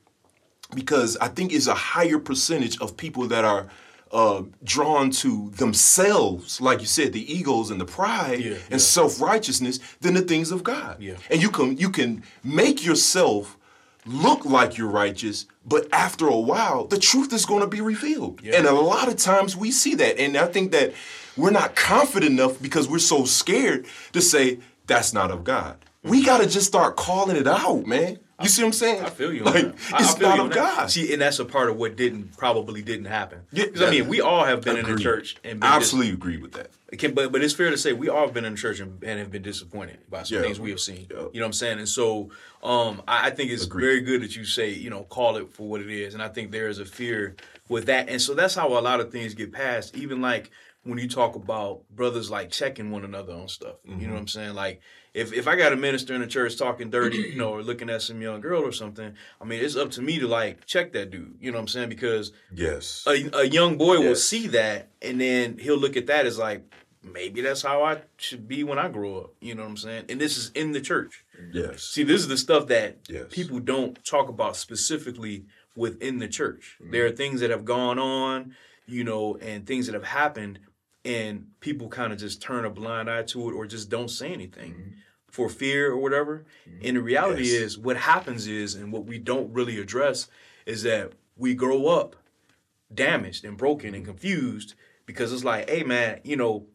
because 0.74 1.16
I 1.18 1.29
think 1.29 1.52
it's 1.52 1.66
a 1.66 1.74
higher 1.74 2.18
percentage 2.18 2.79
of 2.81 2.96
people 2.96 3.26
that 3.29 3.44
are 3.44 3.66
uh, 4.12 4.42
drawn 4.64 5.11
to 5.11 5.50
themselves, 5.57 6.61
like 6.61 6.81
you 6.81 6.87
said, 6.87 7.12
the 7.12 7.33
egos 7.33 7.70
and 7.70 7.81
the 7.81 7.85
pride 7.85 8.40
Yeah, 8.40 8.52
and 8.55 8.70
yeah. 8.72 8.76
self 8.79 9.20
righteousness, 9.20 9.79
than 10.00 10.14
the 10.14 10.22
things 10.22 10.50
of 10.50 10.62
God. 10.62 11.00
Yeah. 11.00 11.14
And 11.31 11.42
you 11.42 11.50
can 11.50 11.76
you 11.76 11.90
can 11.90 12.22
make 12.44 12.85
yourself 12.85 13.57
look 14.05 14.44
like 14.44 14.79
you're 14.79 14.88
righteous, 14.88 15.46
but 15.64 15.88
after 15.92 16.29
a 16.29 16.38
while, 16.38 16.87
the 16.87 16.98
truth 16.98 17.33
is 17.33 17.44
going 17.44 17.61
to 17.62 17.66
be 17.66 17.81
revealed. 17.81 18.40
Yeah. 18.42 18.57
And 18.59 18.66
a 18.66 18.72
lot 18.72 19.09
of 19.09 19.16
times 19.16 19.57
we 19.57 19.72
see 19.72 19.94
that, 19.96 20.18
and 20.18 20.37
I 20.37 20.46
think 20.46 20.70
that 20.72 20.92
we're 21.37 21.50
not 21.50 21.74
confident 21.74 22.33
enough 22.33 22.62
because 22.62 22.88
we're 22.88 22.98
so 23.00 23.24
scared 23.24 23.87
to 24.12 24.20
say 24.22 24.61
that's 24.87 25.12
not 25.12 25.31
of 25.33 25.42
God. 25.42 25.76
We 26.05 26.24
got 26.24 26.38
to 26.40 26.46
just 26.46 26.68
start 26.68 26.96
calling 26.96 27.37
it 27.37 27.48
out, 27.48 27.85
man. 27.87 28.20
You 28.42 28.49
see 28.49 28.62
what 28.62 28.66
I'm 28.68 28.72
saying? 28.75 29.03
I 29.03 29.09
feel 29.09 29.33
you. 29.33 29.44
Like 29.44 29.55
that. 29.55 29.94
I- 29.94 29.96
I 29.96 30.01
it's 30.03 30.14
feel 30.14 30.29
not 30.29 30.37
you 30.38 30.44
of. 30.44 30.53
God. 30.53 30.90
See, 30.90 31.11
and 31.12 31.22
that's 31.22 31.38
a 31.38 31.44
part 31.46 31.70
of 31.70 31.77
what 31.77 31.96
didn't 31.96 32.37
probably 32.37 32.83
didn't 32.83 33.07
happen. 33.07 33.40
Yeah, 33.51 33.66
'Cause, 33.66 33.81
I 33.83 33.90
mean, 33.90 34.09
we 34.09 34.20
all 34.20 34.44
have 34.44 34.61
been 34.62 34.77
in 34.77 34.85
the 34.85 34.99
church 35.01 35.37
and 35.42 35.61
been 35.61 35.68
I 35.70 35.79
dis- 35.79 35.87
absolutely 35.88 36.12
agree 36.12 36.37
with 36.37 36.53
that. 36.53 36.70
Can, 36.99 37.14
but 37.14 37.33
but 37.33 37.42
it's 37.42 37.55
fair 37.55 37.70
to 37.70 37.79
say 37.79 37.92
we 37.94 38.09
all 38.11 38.27
have 38.27 38.35
been 38.35 38.44
in 38.44 38.53
the 38.53 38.59
church 38.59 38.79
and, 38.81 39.03
and 39.03 39.18
have 39.18 39.31
been 39.33 39.42
disappointed 39.42 39.99
by 40.11 40.22
some 40.22 40.37
Yeah. 40.37 40.42
things 40.42 40.61
we 40.61 40.70
have 40.70 40.81
seen. 40.81 41.07
Yeah. 41.11 41.16
You 41.16 41.22
know 41.22 41.29
what 41.40 41.44
I'm 41.46 41.53
saying? 41.55 41.79
And 41.79 41.88
so 41.88 42.31
um, 42.62 43.03
I, 43.09 43.29
I 43.29 43.31
think 43.31 43.51
it's 43.51 43.64
Agreed. 43.64 43.85
very 43.85 44.01
good 44.03 44.20
that 44.22 44.37
you 44.37 44.44
say 44.44 44.68
you 44.70 44.90
know 44.90 45.05
call 45.05 45.37
it 45.38 45.53
for 45.55 45.66
what 45.68 45.81
it 45.81 45.90
is. 45.90 46.12
And 46.14 46.22
I 46.22 46.29
think 46.29 46.53
there 46.53 46.68
is 46.68 46.79
a 46.79 46.85
fear 46.85 47.37
with 47.70 47.87
that. 47.87 48.09
And 48.11 48.20
so 48.20 48.35
that's 48.35 48.55
how 48.55 48.68
a 48.79 48.81
lot 48.81 49.01
of 49.01 49.11
things 49.11 49.33
get 49.35 49.51
passed. 49.53 49.96
Even 49.96 50.20
like 50.20 50.51
when 50.85 50.99
you 50.99 51.09
talk 51.09 51.35
about 51.35 51.83
brothers 51.90 52.31
like 52.31 52.51
checking 52.51 52.90
one 52.92 53.05
another 53.05 53.33
on 53.33 53.49
stuff. 53.49 53.77
You 53.85 53.92
know 53.92 53.96
Mm-hmm. 54.03 54.12
what 54.12 54.18
I'm 54.20 54.29
saying? 54.29 54.55
Like 54.55 54.81
if 55.16 55.33
if 55.33 55.48
I 55.48 55.57
got 55.57 55.72
a 55.72 55.76
minister 55.76 56.14
in 56.14 56.20
the 56.20 56.26
church 56.26 56.57
talking 56.57 56.90
dirty, 56.90 57.16
you 57.18 57.37
know, 57.37 57.50
or 57.55 57.62
looking 57.62 57.88
at 57.90 58.02
some 58.02 58.20
young 58.20 58.40
girl 58.40 58.62
or 58.62 58.72
something, 58.72 59.14
I 59.40 59.44
mean 59.44 59.61
it's 59.64 59.74
up 59.76 59.90
to 59.92 60.02
me 60.02 60.18
to 60.18 60.29
like 60.29 60.66
check 60.66 60.92
that 60.92 61.11
dude. 61.11 61.37
You 61.40 61.50
know 61.50 61.57
what 61.59 61.62
I'm 61.62 61.68
saying? 61.68 61.88
Because 61.88 62.33
Yes. 62.55 63.05
a, 63.07 63.29
a 63.33 63.44
young 63.44 63.76
boy 63.79 63.98
will 64.00 64.14
see 64.16 64.46
that 64.48 64.90
and 65.02 65.20
then 65.20 65.59
he'll 65.59 65.79
look 65.79 65.96
at 65.96 66.07
that 66.07 66.26
as 66.26 66.38
like 66.38 66.62
maybe 67.02 67.40
that's 67.40 67.62
how 67.62 67.85
i 67.85 68.00
should 68.16 68.48
be 68.48 68.64
when 68.64 68.81
i 68.81 68.88
grow 68.88 69.18
up 69.20 69.31
you 69.40 69.55
know 69.55 69.62
what 69.62 69.68
i'm 69.68 69.76
saying 69.76 70.05
and 70.09 70.20
this 70.20 70.37
is 70.37 70.50
in 70.57 70.72
the 70.72 70.81
church 70.81 71.24
yes. 71.52 71.85
see 71.85 72.02
this 72.02 72.20
is 72.20 72.26
the 72.26 72.37
stuff 72.37 72.66
that 72.66 72.96
Yes. 73.09 73.26
people 73.31 73.61
don't 73.61 74.05
talk 74.05 74.29
about 74.29 74.57
specifically 74.57 75.44
within 75.76 76.18
the 76.18 76.26
church 76.26 76.76
Mm-hmm. 76.83 76.90
there 76.92 77.07
are 77.07 77.12
things 77.12 77.40
that 77.42 77.50
have 77.50 77.64
gone 77.64 77.98
on 78.00 78.57
you 78.87 79.05
know 79.05 79.37
and 79.37 79.66
things 79.66 79.87
that 79.87 79.94
have 79.94 80.05
happened 80.24 80.59
and 81.05 81.46
people 81.61 81.88
kind 81.88 82.12
of 82.12 82.18
just 82.18 82.42
turn 82.42 82.64
a 82.64 82.70
blind 82.70 83.09
eye 83.09 83.22
to 83.22 83.48
it 83.50 83.52
or 83.52 83.66
just 83.66 83.88
don't 83.88 84.11
say 84.11 84.33
anything 84.33 84.94
for 85.37 85.49
fear 85.51 85.90
or 85.92 85.99
whatever 85.99 86.44
and 86.83 86.96
the 86.96 87.03
reality 87.03 87.44
Mm-hmm. 87.44 87.53
Yes. 87.62 87.62
is 87.72 87.79
what 87.79 87.96
happens 87.99 88.46
is 88.46 88.75
and 88.75 88.90
what 88.92 89.05
we 89.05 89.18
don't 89.18 89.53
really 89.53 89.79
address 89.79 90.29
is 90.64 90.83
that 90.85 91.12
we 91.37 91.55
grow 91.55 91.87
up 91.88 92.16
damaged 92.92 93.44
and 93.44 93.57
broken 93.59 93.94
and 93.94 94.05
confused 94.05 94.75
because 95.05 95.33
it's 95.33 95.44
like, 95.44 95.68
hey 95.68 95.83
man, 95.83 96.20
you 96.25 96.37
know, 96.37 96.66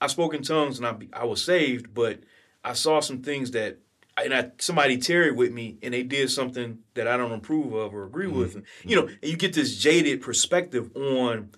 I 0.00 0.06
spoke 0.06 0.32
in 0.34 0.42
tongues 0.42 0.78
and 0.78 0.86
I 0.86 0.94
I 1.22 1.24
was 1.26 1.42
saved, 1.44 1.92
but 1.94 2.20
I 2.64 2.72
saw 2.72 3.00
some 3.00 3.20
things 3.22 3.50
that 3.52 3.78
and 4.22 4.34
I, 4.34 4.50
somebody 4.58 4.96
tarried 4.98 5.36
with 5.36 5.52
me 5.52 5.78
and 5.82 5.92
they 5.94 6.02
did 6.02 6.30
something 6.30 6.78
that 6.94 7.06
I 7.08 7.16
don't 7.16 7.32
approve 7.32 7.72
of 7.72 7.94
or 7.94 8.04
agree 8.04 8.26
with. 8.26 8.54
And, 8.56 8.64
you 8.84 8.94
know, 8.96 9.06
and 9.06 9.30
you 9.30 9.36
get 9.36 9.52
this 9.54 9.76
jaded 9.78 10.20
perspective 10.22 10.90
on 10.96 11.50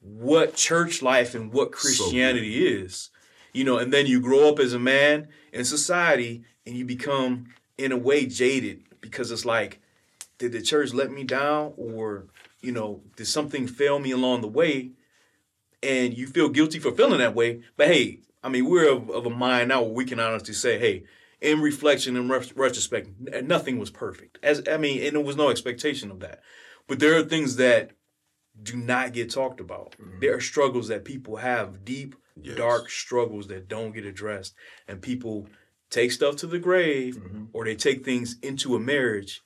what 0.00 0.54
church 0.54 1.02
life 1.02 1.34
and 1.34 1.52
what 1.52 1.72
Christianity 1.72 2.66
is. 2.66 3.10
You 3.52 3.64
know, 3.64 3.76
and 3.78 3.92
then 3.92 4.06
you 4.06 4.20
grow 4.20 4.48
up 4.48 4.58
as 4.58 4.72
a 4.72 4.78
man 4.78 5.28
in 5.52 5.64
society 5.64 6.42
and 6.66 6.76
you 6.76 6.84
become 6.84 7.46
in 7.76 7.92
a 7.92 7.96
way 7.96 8.26
jaded 8.26 8.82
because 9.00 9.30
it's 9.30 9.44
like 9.44 9.80
did 10.38 10.52
the 10.52 10.62
church 10.62 10.92
let 10.92 11.10
me 11.10 11.24
down 11.24 11.72
or 11.76 12.26
you 12.60 12.72
know 12.72 13.02
did 13.16 13.26
something 13.26 13.66
fail 13.66 13.98
me 13.98 14.10
along 14.10 14.40
the 14.40 14.48
way? 14.48 14.92
And 15.82 16.16
you 16.16 16.26
feel 16.28 16.48
guilty 16.48 16.78
for 16.78 16.92
feeling 16.92 17.18
that 17.18 17.34
way 17.34 17.62
but 17.76 17.88
hey 17.88 18.20
i 18.42 18.48
mean 18.48 18.68
we're 18.68 18.90
of, 18.90 19.10
of 19.10 19.26
a 19.26 19.30
mind 19.30 19.68
now 19.68 19.82
where 19.82 19.92
we 19.92 20.04
can 20.04 20.20
honestly 20.20 20.54
say 20.54 20.78
hey 20.78 21.04
in 21.40 21.60
reflection 21.60 22.16
and 22.16 22.30
ret- 22.30 22.56
retrospect 22.56 23.08
nothing 23.42 23.78
was 23.78 23.90
perfect. 23.90 24.38
As 24.42 24.62
i 24.70 24.76
mean 24.76 25.02
and 25.02 25.16
there 25.16 25.24
was 25.24 25.36
no 25.36 25.50
expectation 25.50 26.10
of 26.10 26.20
that. 26.20 26.40
But 26.86 27.00
there 27.00 27.16
are 27.16 27.22
things 27.22 27.56
that 27.56 27.92
do 28.62 28.76
not 28.76 29.12
get 29.12 29.30
talked 29.30 29.60
about. 29.60 29.96
Mm-hmm. 30.00 30.20
There 30.20 30.36
are 30.36 30.40
struggles 30.40 30.88
that 30.88 31.04
people 31.04 31.36
have 31.36 31.84
deep 31.84 32.14
Yes. 32.40 32.56
dark 32.56 32.90
struggles 32.90 33.48
that 33.48 33.68
don't 33.68 33.92
get 33.92 34.04
addressed 34.04 34.54
and 34.88 35.02
people 35.02 35.48
take 35.90 36.12
stuff 36.12 36.36
to 36.36 36.46
the 36.46 36.58
grave 36.58 37.16
mm-hmm. 37.16 37.44
or 37.52 37.64
they 37.64 37.76
take 37.76 38.04
things 38.04 38.36
into 38.42 38.74
a 38.74 38.80
marriage 38.80 39.42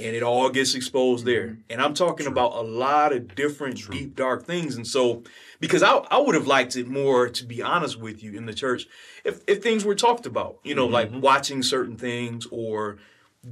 and 0.00 0.16
it 0.16 0.22
all 0.22 0.50
gets 0.50 0.74
exposed 0.74 1.24
there. 1.24 1.46
Mm-hmm. 1.46 1.60
And 1.70 1.80
I'm 1.80 1.94
talking 1.94 2.26
about 2.26 2.54
a 2.54 2.60
lot 2.60 3.12
of 3.12 3.34
different 3.34 3.88
deep 3.90 4.16
dark 4.16 4.44
things. 4.44 4.76
And 4.76 4.86
so 4.86 5.22
because 5.60 5.82
I 5.82 5.92
I 6.10 6.18
would 6.18 6.34
have 6.34 6.46
liked 6.46 6.76
it 6.76 6.88
more 6.88 7.28
to 7.28 7.44
be 7.44 7.62
honest 7.62 8.00
with 8.00 8.22
you 8.22 8.32
in 8.32 8.46
the 8.46 8.54
church 8.54 8.86
if 9.24 9.40
if 9.46 9.62
things 9.62 9.84
were 9.84 9.94
talked 9.94 10.26
about, 10.26 10.58
you 10.64 10.74
know, 10.74 10.86
like 10.86 11.10
mm-hmm. 11.10 11.20
watching 11.20 11.62
certain 11.62 11.96
things 11.96 12.46
or 12.50 12.98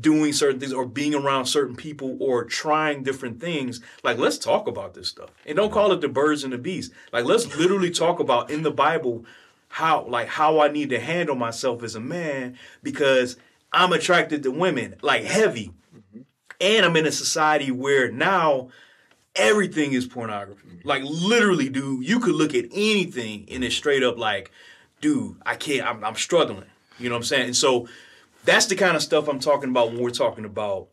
doing 0.01 0.33
certain 0.33 0.59
things 0.59 0.73
or 0.73 0.87
being 0.87 1.15
around 1.15 1.47
certain 1.47 1.77
people 1.77 2.17
or 2.21 2.45
trying 2.45 3.03
different 3.03 3.41
things. 3.41 3.81
Like 4.03 4.19
let's 4.19 4.39
talk 4.39 4.67
about 4.67 4.95
this 4.95 5.09
stuff. 5.09 5.31
And 5.47 5.57
don't 5.57 5.73
call 5.73 5.93
it 5.93 6.01
the 6.01 6.09
birds 6.09 6.45
and 6.45 6.53
the 6.53 6.59
bees. 6.59 6.91
Like 7.13 7.25
let's 7.25 7.57
literally 7.57 7.91
talk 7.91 8.21
about 8.21 8.51
in 8.51 8.63
the 8.63 8.71
Bible 8.71 9.25
how 9.69 10.07
like 10.07 10.29
how 10.29 10.61
I 10.61 10.69
need 10.69 10.91
to 10.91 11.01
handle 11.01 11.37
myself 11.37 11.83
as 11.83 11.95
a 11.95 12.01
man 12.01 12.57
because 12.83 13.37
I'm 13.73 13.93
attracted 13.93 14.43
to 14.45 14.51
women 14.51 14.97
like 15.03 15.25
heavy 15.25 15.73
mm-hmm. 15.95 16.23
and 16.61 16.87
I'm 16.87 16.97
in 16.97 17.07
a 17.07 17.13
society 17.13 17.71
where 17.71 18.11
now 18.11 18.69
everything 19.37 19.93
is 19.93 20.07
pornography. 20.07 20.69
Mm-hmm. 20.69 20.89
Like 20.89 21.03
literally, 21.05 21.69
dude, 21.69 22.07
you 22.07 22.21
could 22.21 22.35
look 22.35 22.55
at 22.55 22.67
anything 22.73 23.47
and 23.51 23.65
it's 23.65 23.75
straight 23.75 24.03
up 24.03 24.19
like, 24.19 24.51
dude, 25.01 25.37
I 25.45 25.57
can't. 25.57 25.87
I'm, 25.87 26.05
I'm 26.05 26.15
struggling. 26.17 26.67
You 26.99 27.09
know 27.09 27.17
what 27.17 27.21
I'm 27.21 27.25
saying? 27.25 27.47
And 27.47 27.57
so 27.57 27.89
that's 28.45 28.67
the 28.67 28.77
kind 28.77 28.97
of 28.97 29.03
stuff 29.03 29.29
I'm 29.29 29.41
talking 29.41 29.71
about 29.71 29.89
when 29.93 30.01
we're 30.01 30.11
talking 30.11 30.45
about 30.45 30.89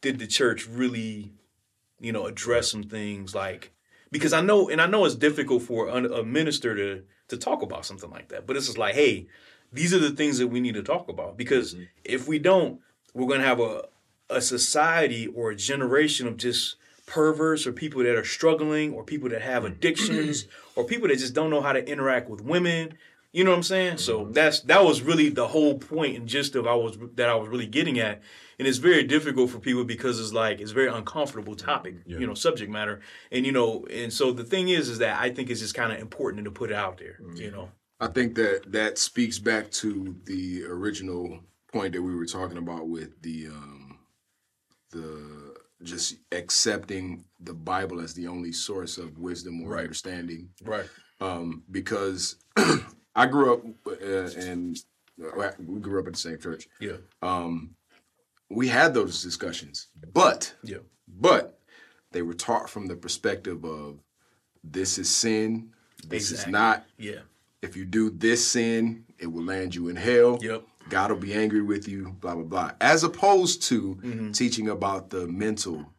did 0.00 0.18
the 0.18 0.26
church 0.26 0.66
really, 0.66 1.32
you 2.00 2.12
know, 2.12 2.26
address 2.26 2.70
some 2.70 2.82
things 2.82 3.34
like 3.34 3.72
because 4.10 4.32
I 4.32 4.40
know 4.40 4.68
and 4.68 4.80
I 4.80 4.86
know 4.86 5.04
it's 5.04 5.14
difficult 5.14 5.62
for 5.62 5.88
a, 5.88 6.24
minister 6.24 6.74
to 6.74 7.02
to 7.28 7.36
talk 7.36 7.62
about 7.62 7.86
something 7.86 8.10
like 8.10 8.28
that, 8.28 8.46
but 8.46 8.56
it's 8.56 8.66
just 8.66 8.78
like, 8.78 8.94
hey, 8.94 9.26
these 9.72 9.94
are 9.94 9.98
the 9.98 10.10
things 10.10 10.38
that 10.38 10.48
we 10.48 10.60
need 10.60 10.74
to 10.74 10.82
talk 10.82 11.08
about 11.08 11.36
because 11.36 11.74
mm-hmm. 11.74 11.84
if 12.04 12.26
we 12.26 12.38
don't, 12.38 12.80
we're 13.14 13.28
going 13.28 13.40
to 13.40 13.46
have 13.46 13.60
a 13.60 13.88
a 14.28 14.40
society 14.40 15.26
or 15.26 15.50
a 15.50 15.56
generation 15.56 16.26
of 16.26 16.36
just 16.36 16.76
perverts 17.06 17.66
or 17.66 17.72
people 17.72 18.02
that 18.02 18.14
are 18.14 18.24
struggling 18.24 18.94
or 18.94 19.02
people 19.02 19.28
that 19.28 19.42
have 19.42 19.64
mm. 19.64 19.66
addictions 19.66 20.46
or 20.76 20.84
people 20.84 21.08
that 21.08 21.18
just 21.18 21.34
don't 21.34 21.50
know 21.50 21.60
how 21.60 21.72
to 21.72 21.86
interact 21.86 22.30
with 22.30 22.40
women. 22.40 22.94
You 23.32 23.44
know 23.44 23.50
what 23.50 23.58
I'm 23.58 23.62
saying? 23.62 23.98
So 23.98 24.28
that's 24.32 24.60
that 24.62 24.84
was 24.84 25.02
really 25.02 25.28
the 25.28 25.46
whole 25.46 25.78
point 25.78 26.16
and 26.16 26.26
gist 26.26 26.56
of 26.56 26.66
I 26.66 26.74
was 26.74 26.98
that 27.14 27.28
I 27.28 27.34
was 27.34 27.48
really 27.48 27.66
getting 27.66 27.98
at. 28.00 28.22
And 28.58 28.68
it's 28.68 28.78
very 28.78 29.04
difficult 29.04 29.50
for 29.50 29.58
people 29.58 29.84
because 29.84 30.20
it's 30.20 30.32
like 30.32 30.60
it's 30.60 30.72
a 30.72 30.74
very 30.74 30.88
uncomfortable 30.88 31.54
topic, 31.54 31.94
you 32.06 32.26
know, 32.26 32.34
subject 32.34 32.70
matter. 32.70 33.00
And 33.32 33.46
you 33.46 33.52
know, 33.52 33.86
and 33.90 34.12
so 34.12 34.32
the 34.32 34.44
thing 34.44 34.68
is 34.68 34.88
is 34.88 34.98
that 34.98 35.20
I 35.20 35.30
think 35.30 35.48
it's 35.48 35.60
just 35.60 35.74
kind 35.74 35.92
of 35.92 35.98
important 36.00 36.44
to 36.44 36.50
put 36.50 36.70
it 36.70 36.76
out 36.76 36.98
there, 36.98 37.18
you 37.36 37.50
know. 37.50 37.70
I 38.00 38.08
think 38.08 38.34
that 38.34 38.72
that 38.72 38.98
speaks 38.98 39.38
back 39.38 39.70
to 39.72 40.16
the 40.24 40.64
original 40.64 41.40
point 41.72 41.92
that 41.92 42.02
we 42.02 42.14
were 42.14 42.26
talking 42.26 42.58
about 42.58 42.88
with 42.88 43.22
the 43.22 43.46
um, 43.48 43.98
the 44.90 45.54
just 45.82 46.16
accepting 46.32 47.24
the 47.40 47.54
Bible 47.54 48.00
as 48.00 48.12
the 48.14 48.26
only 48.26 48.52
source 48.52 48.98
of 48.98 49.18
wisdom 49.18 49.62
or 49.62 49.70
Right. 49.70 49.82
understanding. 49.84 50.50
Right. 50.62 50.86
Um, 51.20 51.62
because 51.70 52.36
I 53.20 53.26
grew 53.26 53.52
up 53.54 53.60
uh, 53.86 54.40
and 54.40 54.76
uh, 55.22 55.50
we 55.58 55.78
grew 55.80 56.00
up 56.00 56.06
in 56.06 56.12
the 56.12 56.18
same 56.18 56.38
church. 56.38 56.68
Yeah. 56.80 56.96
Um, 57.22 57.74
we 58.48 58.68
had 58.68 58.94
those 58.94 59.22
discussions, 59.22 59.88
but 60.12 60.54
Yeah. 60.64 60.78
but 61.06 61.60
they 62.12 62.22
were 62.22 62.34
taught 62.34 62.68
from 62.70 62.86
the 62.86 62.96
perspective 62.96 63.64
of 63.64 64.00
this 64.64 64.98
is 64.98 65.14
sin, 65.14 65.70
this 66.08 66.30
is 66.32 66.46
not 66.46 66.86
Yeah. 66.98 67.20
if 67.62 67.76
you 67.76 67.84
do 67.84 68.10
this 68.10 68.46
sin, 68.46 69.04
it 69.18 69.26
will 69.26 69.44
land 69.44 69.74
you 69.74 69.88
in 69.88 69.96
hell. 69.96 70.38
Yep. 70.40 70.62
God 70.88 71.10
will 71.10 71.18
be 71.18 71.34
angry 71.34 71.62
with 71.62 71.86
you, 71.86 72.16
blah, 72.20 72.34
blah, 72.34 72.44
blah. 72.44 72.72
As 72.80 73.04
opposed 73.04 73.62
to 73.64 73.96
Mm-hmm. 74.02 74.32
teaching 74.32 74.68
about 74.70 75.10
the 75.10 75.26
mental, 75.28 75.92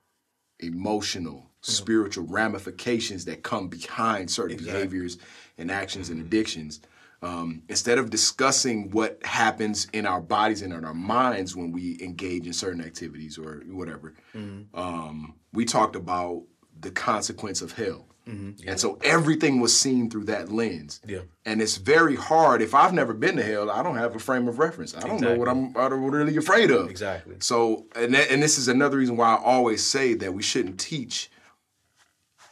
emotional, 0.59 1.49
spiritual 1.61 2.25
ramifications 2.25 3.25
that 3.25 3.43
come 3.43 3.67
behind 3.67 4.29
certain 4.31 4.57
behaviors 4.57 5.17
and 5.57 5.69
actions 5.71 6.09
and 6.09 6.19
addictions. 6.19 6.81
Um, 7.23 7.61
instead 7.69 7.99
of 7.99 8.09
discussing 8.09 8.89
what 8.91 9.23
happens 9.23 9.87
in 9.93 10.05
our 10.07 10.21
bodies 10.21 10.63
and 10.63 10.73
in 10.73 10.83
our 10.83 10.93
minds 10.93 11.55
when 11.55 11.71
we 11.71 12.01
engage 12.01 12.47
in 12.47 12.53
certain 12.53 12.81
activities 12.81 13.37
or 13.37 13.61
whatever, 13.67 14.15
um, 14.73 15.35
we 15.53 15.65
talked 15.65 15.95
about 15.95 16.43
the 16.79 16.91
consequence 16.91 17.61
of 17.61 17.73
hell. 17.73 18.07
And 18.65 18.79
so 18.79 18.97
everything 19.03 19.59
was 19.59 19.77
seen 19.77 20.09
through 20.09 20.23
that 20.25 20.49
lens. 20.51 21.01
Yeah. 21.05 21.21
And 21.45 21.61
it's 21.61 21.75
very 21.75 22.15
hard. 22.15 22.61
If 22.61 22.73
I've 22.73 22.93
never 22.93 23.13
been 23.13 23.35
to 23.35 23.43
hell, 23.43 23.69
I 23.69 23.83
don't 23.83 23.97
have 23.97 24.15
a 24.15 24.19
frame 24.19 24.47
of 24.47 24.57
reference. 24.57 24.95
I 24.95 25.01
don't 25.01 25.19
know 25.19 25.35
what 25.35 25.49
I'm, 25.49 25.75
I'm 25.75 26.05
really 26.05 26.37
afraid 26.37 26.71
of. 26.71 26.89
Exactly. 26.89 27.35
So, 27.39 27.87
and 27.93 28.13
that, 28.13 28.31
and 28.31 28.41
this 28.41 28.57
is 28.57 28.69
another 28.69 28.97
reason 28.97 29.17
why 29.17 29.35
I 29.35 29.43
always 29.43 29.83
say 29.85 30.13
that 30.13 30.33
we 30.33 30.43
shouldn't 30.43 30.79
teach 30.79 31.29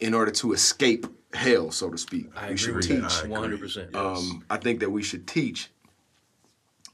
in 0.00 0.12
order 0.12 0.30
to 0.32 0.52
escape 0.52 1.06
hell, 1.32 1.70
so 1.70 1.90
to 1.90 1.98
speak. 1.98 2.26
I 2.36 2.40
we 2.40 2.44
agree 2.46 2.56
should 2.58 2.74
with 2.76 2.86
teach. 2.88 3.24
One 3.26 3.40
hundred 3.40 3.60
percent. 3.60 3.94
Um, 3.94 4.44
I 4.50 4.56
think 4.56 4.80
that 4.80 4.90
we 4.90 5.02
should 5.02 5.26
teach 5.26 5.70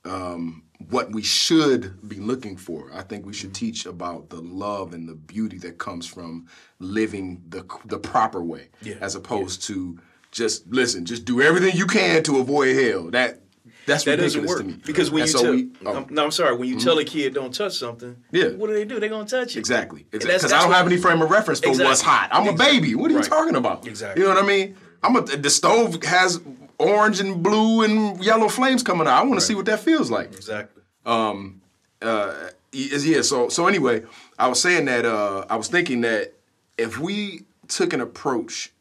um, 0.05 0.63
what 0.91 1.11
we 1.13 1.23
should 1.23 2.07
be 2.09 2.17
looking 2.17 2.57
for. 2.57 2.91
I 2.95 3.03
think 3.03 3.27
we 3.27 3.33
should 3.33 3.55
teach 3.55 3.87
about 3.87 4.29
the 4.31 4.41
love 4.41 4.93
and 4.95 5.09
the 5.09 5.15
beauty 5.15 5.59
that 5.59 5.79
comes 5.79 6.07
from 6.07 6.47
living 6.79 7.43
the 7.49 7.65
the 7.87 7.99
proper 7.99 8.43
way, 8.43 8.69
Yeah. 8.83 8.97
as 9.01 9.15
opposed 9.15 9.63
to 9.65 9.99
just 10.33 10.67
listen, 10.69 11.05
just 11.07 11.25
do 11.25 11.41
everything 11.41 11.77
you 11.77 11.87
can 11.87 12.23
to 12.25 12.39
avoid 12.39 12.77
hell. 12.77 13.11
That 13.11 13.41
that's 13.87 14.05
That 14.05 14.17
doesn't 14.17 14.43
ridiculous 14.43 14.49
work 14.49 14.59
to 14.59 14.65
me. 14.79 14.83
because 14.85 15.11
when 15.11 15.23
And 15.23 15.31
you 15.33 15.39
so 15.39 15.43
tell, 15.45 15.53
we- 15.55 15.69
oh, 15.87 16.07
no, 16.11 16.25
I'm 16.25 16.31
sorry. 16.31 16.57
When 16.57 16.69
you 16.69 16.79
tell 16.79 16.99
a 16.99 17.05
kid 17.05 17.35
don't 17.35 17.55
touch 17.55 17.77
something, 17.79 18.17
Yeah. 18.33 18.49
what 18.51 18.67
do 18.67 18.75
they 18.75 18.85
do? 18.85 18.99
They're 19.01 19.09
gonna 19.09 19.29
touch 19.29 19.57
it. 19.57 19.61
Exactly. 19.61 20.07
And 20.13 20.21
Because 20.21 20.53
I 20.53 20.61
don't 20.61 20.73
have 20.73 20.87
any 20.87 20.97
frame 20.97 21.23
of 21.23 21.31
reference 21.31 21.61
for 21.61 21.71
what's 21.71 22.01
hot. 22.03 22.29
I'm 22.33 22.49
a 22.49 22.53
baby. 22.53 22.95
What 22.95 23.11
are 23.11 23.15
you 23.15 23.21
Right. 23.21 23.29
talking 23.29 23.57
about? 23.57 23.87
Exactly. 23.87 24.23
You 24.23 24.29
know 24.29 24.35
what 24.35 24.45
I 24.45 24.47
mean? 24.47 24.77
I'm 25.03 25.15
a 25.17 25.21
the 25.23 25.51
stove 25.51 26.03
has 26.05 26.41
orange 26.79 27.21
and 27.21 27.43
blue 27.43 27.83
and 27.83 28.23
yellow 28.25 28.49
flames 28.49 28.83
coming 28.83 29.07
out. 29.07 29.23
I 29.23 29.23
want 29.27 29.39
to 29.41 29.47
see 29.47 29.55
what 29.55 29.67
that 29.67 29.81
feels 29.81 30.11
like. 30.11 30.35
Exactly. 30.35 30.83
Um 31.05 31.61
uh 32.03 32.33
is 32.73 33.07
yeah, 33.07 33.23
so 33.23 33.49
so 33.49 33.67
anyway, 33.69 34.03
I 34.39 34.49
was 34.49 34.61
saying 34.61 34.87
that 34.87 35.05
uh 35.07 35.45
I 35.49 35.57
was 35.57 35.69
thinking 35.69 36.01
that 36.03 36.33
if 36.77 36.99
we 36.99 37.45
took 37.69 37.93
an 37.93 38.01
approach 38.01 38.73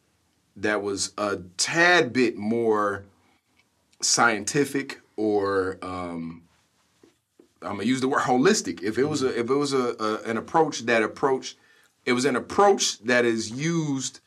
that 0.58 0.82
was 0.82 1.12
a 1.18 1.38
tad 1.58 2.12
bit 2.14 2.38
more 2.38 3.03
scientific 4.02 5.02
or 5.16 5.78
um 5.82 6.43
I'm 7.62 7.78
gonna 7.78 7.84
use 7.84 8.02
the 8.02 8.08
word 8.08 8.22
holistic. 8.22 8.84
If 8.84 8.98
it 8.98 9.06
was 9.06 9.24
a 9.24 9.30
if 9.38 9.50
it 9.50 9.56
was 9.56 9.74
a, 9.74 9.96
a 10.00 10.30
an 10.30 10.38
approach 10.38 10.86
that 10.86 11.04
approach 11.04 11.56
it 12.06 12.14
was 12.14 12.26
an 12.26 12.36
approach 12.36 13.00
that 13.04 13.26
is 13.26 13.50
used 13.52 14.20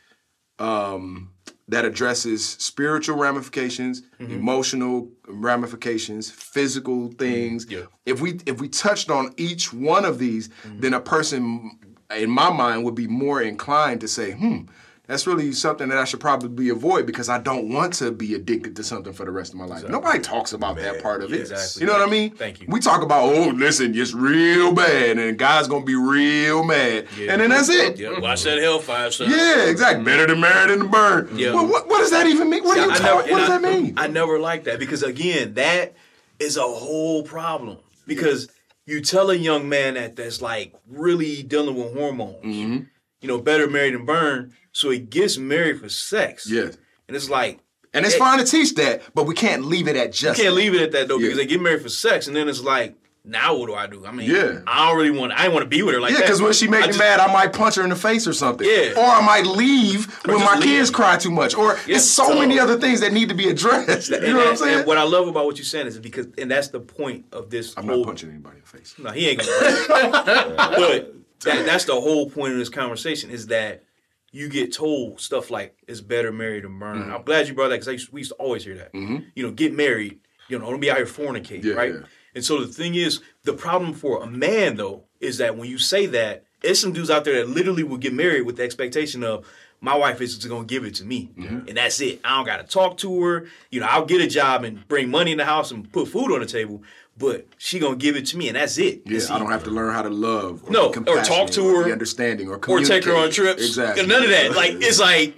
um 0.59 1.31
that 1.69 1.85
addresses 1.85 2.45
spiritual 2.47 3.16
ramifications, 3.19 4.03
emotional 4.19 5.11
ramifications, 5.27 6.31
physical 6.31 7.12
things. 7.12 7.66
Yeah. 7.69 7.83
If 8.07 8.21
we 8.23 8.41
if 8.47 8.61
we 8.61 8.69
touched 8.69 9.11
on 9.11 9.35
each 9.37 9.73
one 9.73 10.05
of 10.07 10.19
these, 10.19 10.49
then 10.64 10.95
a 10.95 11.01
person 11.01 11.79
in 12.16 12.31
my 12.31 12.51
mind 12.51 12.85
would 12.85 12.95
be 12.95 13.07
more 13.07 13.43
inclined 13.43 14.01
to 14.01 14.09
say, 14.09 14.33
hmm, 14.33 14.62
that's 15.09 15.27
really 15.27 15.51
something 15.53 15.89
that 15.89 15.97
I 15.99 16.05
should 16.05 16.21
probably 16.21 16.69
avoid 16.69 17.07
because 17.07 17.29
I 17.29 17.39
don't 17.39 17.73
want 17.73 17.95
to 17.95 18.13
be 18.13 18.35
addicted 18.35 18.77
to 18.77 18.85
something 18.85 19.13
for 19.13 19.25
the 19.25 19.31
rest 19.33 19.53
of 19.55 19.59
my 19.59 19.65
life. 19.65 19.89
Nobody 19.89 20.21
talks 20.21 20.53
about 20.53 20.77
that 20.77 21.03
part 21.03 21.23
of 21.23 21.33
it. 21.33 21.41
Exactly. 21.41 21.81
You 21.81 21.87
know 21.87 21.95
what 21.99 22.07
I 22.07 22.11
mean? 22.11 22.31
Thank 22.33 22.61
you. 22.61 22.67
We 22.69 22.79
talk 22.79 23.03
about, 23.03 23.25
oh, 23.25 23.49
listen, 23.49 23.93
it's 23.99 24.13
real 24.13 24.73
bad, 24.73 25.19
and 25.19 25.37
God's 25.39 25.67
gonna 25.67 25.85
be 25.85 25.97
real 25.97 26.63
mad, 26.63 27.07
and 27.19 27.41
then 27.41 27.51
that's 27.51 27.69
it. 27.71 27.99
Yeah. 27.99 28.19
Watch 28.21 28.43
that 28.45 28.59
hellfire, 28.59 29.11
son. 29.11 29.31
Yeah, 29.31 29.65
exactly. 29.65 30.05
Better 30.05 30.27
to 30.29 30.37
marry 30.37 30.69
than 30.69 30.81
to 30.81 30.89
burn. 30.89 31.31
Yeah. 31.37 31.55
Well, 31.55 31.67
what, 31.67 31.89
what 31.89 31.99
does 31.99 32.11
that 32.11 32.27
even 32.27 32.51
mean? 32.51 32.63
What 32.63 32.79
are 32.79 32.85
you 32.87 32.93
I 32.93 32.97
talking? 32.97 33.31
never, 33.31 33.33
What 33.33 33.39
does 33.41 33.51
I, 33.51 33.59
that 33.59 33.81
mean? 33.83 33.95
I 33.97 34.07
never 34.07 34.39
like 34.39 34.65
that 34.65 34.79
because 34.79 35.03
again, 35.03 35.55
that 35.55 35.95
is 36.39 36.57
a 36.57 36.63
whole 36.63 37.23
problem. 37.23 37.79
Because 38.07 38.49
you 38.87 39.01
tell 39.01 39.31
a 39.31 39.35
young 39.35 39.69
man 39.69 39.95
that 39.95 40.17
that's 40.17 40.41
like 40.43 40.75
really 40.89 41.43
dealing 41.43 41.77
with 41.77 41.95
hormones, 41.95 42.45
Mm-hmm. 42.45 42.85
You 43.21 43.29
know, 43.29 43.39
better 43.39 43.69
married 43.69 43.95
than 43.95 44.05
burn, 44.05 44.53
so 44.73 44.91
he 44.91 44.99
gets 44.99 45.39
married 45.39 45.81
for 45.81 45.89
sex. 45.89 46.49
Yes. 46.51 46.77
And 47.09 47.16
it's 47.16 47.29
like 47.31 47.61
And 47.95 48.05
it's 48.05 48.14
Hey. 48.14 48.19
fine 48.21 48.39
to 48.39 48.45
teach 48.45 48.75
that, 48.75 49.03
but 49.14 49.25
we 49.25 49.35
can't 49.35 49.64
leave 49.64 49.89
it 49.89 49.97
at 49.97 50.12
just. 50.12 50.39
you 50.39 50.45
can't 50.45 50.55
leave 50.55 50.75
it 50.75 50.83
at 50.83 50.93
that 50.93 51.09
though, 51.09 51.16
Yeah. 51.19 51.29
because 51.29 51.39
they 51.39 51.47
get 51.47 51.61
married 51.62 51.83
for 51.83 51.89
sex, 51.89 52.27
and 52.27 52.37
then 52.37 52.47
it's 52.49 52.61
like, 52.61 52.95
now 53.25 53.55
what 53.57 53.66
do 53.66 53.75
I 53.75 53.87
do? 53.87 54.05
I 54.07 54.12
mean, 54.12 54.31
Yeah. 54.31 54.61
I 54.66 54.89
don't 54.89 54.97
really 54.99 55.11
want. 55.11 55.33
I 55.33 55.49
want 55.49 55.62
to 55.62 55.69
be 55.69 55.83
with 55.83 55.95
her 55.95 56.01
like 56.01 56.12
Yeah, 56.12 56.19
that. 56.19 56.25
because 56.27 56.41
when 56.43 56.53
she 56.53 56.69
make 56.69 56.81
I 56.83 56.87
me 56.87 56.87
just- 56.89 56.99
mad, 56.99 57.19
I 57.19 57.33
might 57.33 57.53
punch 57.55 57.75
her 57.77 57.83
in 57.83 57.89
the 57.91 57.97
face 57.97 58.27
or 58.29 58.33
something. 58.35 58.66
Yeah. 58.69 58.93
Or 58.97 59.05
I 59.05 59.21
might 59.25 59.47
leave 59.47 60.07
when 60.27 60.39
my 60.41 60.55
leave. 60.57 60.64
kids 60.64 60.91
cry 60.91 61.16
too 61.16 61.31
much. 61.31 61.55
Or 61.55 61.79
Yeah, 61.87 61.97
it's 61.97 62.05
so 62.05 62.25
so- 62.29 62.39
many 62.39 62.59
other 62.59 62.79
things 62.79 63.01
that 63.01 63.12
need 63.14 63.29
to 63.31 63.35
be 63.35 63.49
addressed. 63.49 64.11
You 64.11 64.21
know 64.21 64.37
what 64.37 64.47
I'm 64.49 64.57
saying? 64.57 64.87
what 64.87 64.97
I 64.99 65.03
love 65.03 65.27
about 65.29 65.47
what 65.47 65.57
you're 65.57 65.64
saying 65.64 65.87
is 65.89 65.99
because, 65.99 66.27
and 66.39 66.51
that's 66.51 66.69
the 66.69 66.81
point 66.81 67.25
of 67.33 67.49
this. 67.51 67.73
I'm 67.77 67.87
whole, 67.89 67.99
not 67.99 68.07
punching 68.07 68.29
anybody 68.31 68.57
in 68.59 68.62
the 68.71 68.79
face. 68.79 68.95
No, 68.99 69.11
he 69.11 69.29
ain't 69.31 69.41
gonna. 69.41 70.55
but 70.57 71.14
that, 71.45 71.64
that's 71.66 71.84
the 71.84 72.01
whole 72.01 72.28
point 72.30 72.53
of 72.53 72.59
this 72.59 72.68
conversation 72.68 73.30
is 73.30 73.47
that 73.49 73.84
you 74.30 74.49
get 74.49 74.72
told 74.72 75.20
stuff 75.20 75.51
like 75.51 75.76
"it's 75.89 76.01
better 76.01 76.32
married 76.32 76.64
than 76.64 76.78
burn." 76.78 76.99
Mm-hmm. 77.03 77.12
I'm 77.12 77.22
glad 77.22 77.49
you 77.49 77.55
brought 77.55 77.68
that 77.68 77.80
because 77.80 78.12
we 78.12 78.20
used 78.20 78.30
to 78.32 78.36
always 78.36 78.64
hear 78.64 78.76
that. 78.76 78.95
You 78.95 79.22
know, 79.47 79.51
get 79.51 79.72
married. 79.74 80.20
You 80.49 80.59
know, 80.59 80.70
don't 80.70 80.80
be 80.80 80.91
out 80.91 80.97
here 80.97 81.07
fornicating, 81.07 81.64
Yeah, 81.64 81.74
right? 81.74 81.93
yeah. 81.95 82.01
And 82.34 82.45
so 82.45 82.61
the 82.61 82.66
thing 82.72 82.95
is, 82.95 83.20
the 83.45 83.53
problem 83.53 83.93
for 83.95 84.22
a 84.22 84.26
man 84.26 84.76
though 84.76 85.05
is 85.20 85.39
that 85.39 85.57
when 85.57 85.68
you 85.68 85.78
say 85.78 86.07
that, 86.07 86.45
there's 86.61 86.78
some 86.80 86.93
dudes 86.93 87.11
out 87.11 87.24
there 87.24 87.34
that 87.45 87.49
literally 87.53 87.82
will 87.82 87.97
get 87.99 88.12
married 88.14 88.43
with 88.43 88.57
the 88.57 88.62
expectation 88.64 89.22
of. 89.24 89.47
My 89.80 89.95
wife 89.97 90.20
is 90.20 90.34
just 90.36 90.49
gonna 90.49 90.64
give 90.66 90.84
it 90.84 90.97
to 90.97 91.05
me, 91.05 91.30
Mm-hmm. 91.39 91.68
and 91.68 91.76
that's 91.76 92.01
it. 92.01 92.20
I 92.24 92.36
don't 92.36 92.45
gotta 92.47 92.64
talk 92.64 92.97
to 92.97 93.22
her. 93.22 93.47
You 93.70 93.78
know, 93.78 93.86
I'll 93.89 94.05
get 94.07 94.20
a 94.20 94.26
job 94.26 94.64
and 94.64 94.86
bring 94.89 95.09
money 95.09 95.30
in 95.30 95.39
the 95.39 95.45
house 95.45 95.70
and 95.70 95.89
put 95.93 96.09
food 96.09 96.32
on 96.32 96.41
the 96.41 96.47
table, 96.47 96.82
but 97.19 97.47
she 97.59 97.79
gonna 97.79 97.97
give 97.97 98.16
it 98.16 98.27
to 98.27 98.39
me, 98.39 98.49
and 98.49 98.57
that's 98.57 98.79
it. 98.79 99.03
Yeah, 99.05 99.21
And 99.21 99.31
I 99.33 99.39
don't 99.39 99.51
have 99.51 99.64
to 99.64 99.71
learn 99.71 99.93
how 99.93 100.03
to 100.03 100.09
love. 100.11 100.62
Or 100.64 100.71
No, 100.71 100.87
or 100.89 101.23
talk 101.23 101.51
to 101.51 101.62
or 101.62 101.79
her, 101.81 101.85
be 101.87 101.93
understanding, 101.93 102.49
or 102.49 102.61
or 102.69 102.81
take 102.81 103.05
her 103.05 103.14
on 103.16 103.31
trips. 103.31 103.64
Exactly. 103.66 104.07
None 104.07 104.23
of 104.23 104.31
that. 104.31 104.55
Like 104.55 104.75
it's 104.75 105.01
like 105.01 105.37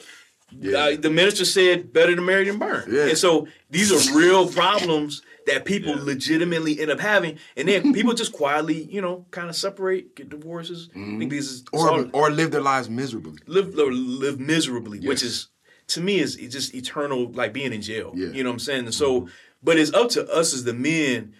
Yeah. 0.58 0.78
uh, 0.78 0.96
the 0.96 1.10
minister 1.10 1.44
said, 1.44 1.92
better 1.92 2.14
to 2.14 2.20
marry 2.22 2.44
than 2.44 2.58
burn. 2.58 2.84
Yeah. 2.90 3.06
And 3.06 3.18
so 3.18 3.46
these 3.70 3.90
are 3.92 4.16
real 4.16 4.48
problems 4.48 5.22
that 5.46 5.64
people 5.64 5.94
legitimately 5.96 6.80
end 6.80 6.90
up 6.90 7.00
having, 7.00 7.38
and 7.56 7.66
then 7.68 7.92
people 7.94 8.12
just 8.14 8.32
quietly, 8.32 8.84
you 8.90 9.00
know, 9.00 9.26
kind 9.30 9.48
of 9.48 9.56
separate, 9.56 10.14
get 10.16 10.28
divorces. 10.28 10.90
This 10.94 11.50
is 11.50 11.64
or 11.72 12.08
or 12.12 12.30
live 12.30 12.50
their 12.50 12.60
lives 12.60 12.90
miserably. 12.90 13.38
live 13.46 13.76
or 13.78 13.92
live 13.92 14.38
miserably, 14.38 15.00
which 15.00 15.22
is 15.22 15.48
to 15.88 16.00
me 16.00 16.20
is 16.20 16.36
just 16.36 16.74
eternal, 16.74 17.30
like 17.32 17.52
being 17.52 17.72
in 17.72 17.82
jail. 17.82 18.12
Yeah. 18.14 18.26
Mm-hmm. 18.26 18.34
You 18.36 18.42
know 18.44 18.50
what 18.50 18.54
I'm 18.54 18.58
saying? 18.60 18.84
And 18.84 18.94
so 18.94 19.28
But 19.62 19.78
it's 19.78 19.92
up 19.92 20.08
to 20.10 20.26
us 20.30 20.54
as 20.54 20.64
the 20.64 20.72
men 20.72 21.34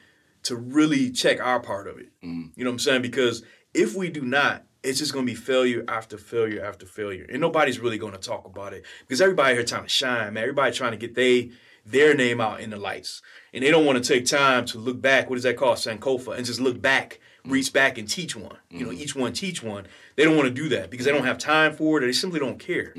to 0.45 0.57
really 0.57 1.11
check 1.11 1.41
our 1.41 1.61
part 1.61 1.87
of 1.87 1.99
it. 1.99 2.11
Mm-hmm. 2.25 2.49
You 2.57 2.65
know 2.65 2.71
what 2.71 2.75
I'm 2.75 2.79
saying? 2.81 3.03
Because 3.03 3.43
if 3.75 3.95
we 3.95 4.11
do 4.11 4.23
not, 4.23 4.65
it's 4.83 4.99
just 4.99 5.13
gonna 5.13 5.27
be 5.27 5.35
failure 5.35 5.85
after 5.89 6.17
failure 6.17 6.65
after 6.65 6.87
failure, 6.87 7.27
and 7.29 7.41
nobody's 7.41 7.79
really 7.79 7.99
gonna 7.99 8.19
talk 8.19 8.47
about 8.47 8.73
it 8.73 8.85
because 9.01 9.21
everybody 9.21 9.55
here 9.55 9.65
trying 9.65 9.83
to 9.83 9.89
shine, 9.89 10.35
man. 10.35 10.43
Everybody 10.43 10.75
trying 10.75 10.93
to 10.93 10.97
get 10.97 11.15
they 11.15 11.51
their 11.85 12.15
name 12.15 12.41
out 12.41 12.61
in 12.61 12.71
the 12.71 12.77
lights, 12.77 13.21
and 13.53 13.63
they 13.63 13.71
don't 13.71 13.85
want 13.85 14.03
to 14.03 14.13
take 14.13 14.27
time 14.27 14.65
to 14.67 14.79
look 14.79 15.01
back. 15.01 15.29
What 15.29 15.37
is 15.37 15.43
that 15.43 15.57
called, 15.57 15.77
Sankofa, 15.77 16.37
and 16.37 16.47
just 16.47 16.61
look 16.61 16.81
back, 16.81 17.21
mm-hmm. 17.41 17.53
reach 17.53 17.73
back 17.73 17.99
and 17.99 18.09
teach 18.09 18.35
one. 18.35 18.57
You 18.71 18.87
know, 18.87 18.93
mm-hmm. 18.93 19.03
each 19.03 19.15
one 19.15 19.33
teach 19.33 19.63
one. 19.63 19.87
They 20.17 20.25
don't 20.25 20.37
want 20.37 20.49
to 20.49 20.55
do 20.55 20.69
that 20.71 20.91
because 20.91 21.05
they 21.05 21.13
don't 21.13 21.25
have 21.25 21.39
time 21.39 21.75
for 21.75 21.99
it, 21.99 22.05
or 22.05 22.07
they 22.07 22.13
simply 22.13 22.41
don't 22.41 22.59
care. 22.59 22.95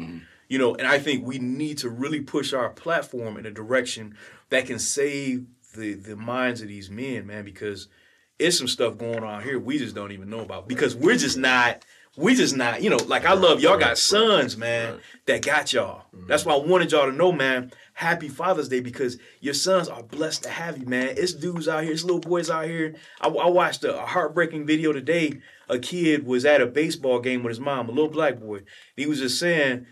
You 0.48 0.58
know, 0.58 0.76
and 0.76 0.86
I 0.86 1.00
think 1.00 1.26
we 1.26 1.40
need 1.40 1.78
to 1.80 1.90
really 1.90 2.20
push 2.20 2.54
our 2.54 2.70
platform 2.70 3.38
in 3.38 3.46
a 3.46 3.52
direction 3.52 4.16
that 4.50 4.66
can 4.66 4.80
save 4.80 5.46
the 5.74 5.94
the 5.94 6.16
minds 6.16 6.62
of 6.62 6.68
these 6.68 6.90
men, 6.90 7.28
man, 7.28 7.46
because 7.46 7.88
it's 8.42 8.58
some 8.58 8.68
stuff 8.68 8.98
going 8.98 9.24
on 9.24 9.44
here 9.44 9.60
we 9.60 9.78
just 9.78 9.96
don't 9.96 10.12
even 10.12 10.30
know 10.30 10.40
about. 10.40 10.68
Because 10.68 10.96
we're 10.96 11.18
just 11.18 11.38
not 11.38 11.84
we 12.18 12.36
just 12.36 12.58
not 12.58 12.82
you 12.82 12.90
know 12.90 12.98
like 13.08 13.24
i 13.24 13.34
love 13.34 13.62
y'all 13.62 13.78
got 13.78 13.98
sons 13.98 14.58
man 14.58 15.00
that 15.28 15.42
got 15.44 15.72
y'all. 15.72 16.04
Mm-hmm. 16.14 16.28
That's 16.28 16.46
why 16.46 16.54
i 16.54 16.58
wanted 16.58 16.92
y'all 16.92 17.06
to 17.06 17.12
know 17.12 17.32
man 17.32 17.72
happy 17.94 18.28
father's 18.28 18.68
day 18.68 18.80
because 18.80 19.18
your 19.40 19.54
sons 19.54 19.88
are 19.88 20.04
blessed 20.04 20.44
to 20.44 20.50
have 20.50 20.78
you 20.78 20.86
man. 20.86 21.14
It's 21.18 21.34
dudes 21.34 21.68
out 21.68 21.84
here 21.84 21.94
it's 21.94 22.04
little 22.04 22.20
boys 22.20 22.50
out 22.50 22.66
here. 22.66 22.96
I, 23.22 23.28
I 23.30 23.50
watched 23.50 23.84
a, 23.84 24.02
a 24.02 24.06
heartbreaking 24.06 24.66
video 24.66 24.92
today. 24.92 25.40
A 25.70 25.80
kid 25.80 26.26
was 26.26 26.44
at 26.44 26.62
a 26.62 26.66
baseball 26.66 27.20
game 27.20 27.44
with 27.44 27.52
his 27.52 27.60
mom 27.60 27.88
a 27.88 27.92
little 27.92 28.10
black 28.10 28.40
boy. 28.40 28.62
He 28.96 29.06
was 29.06 29.20
just 29.20 29.40
saying 29.40 29.86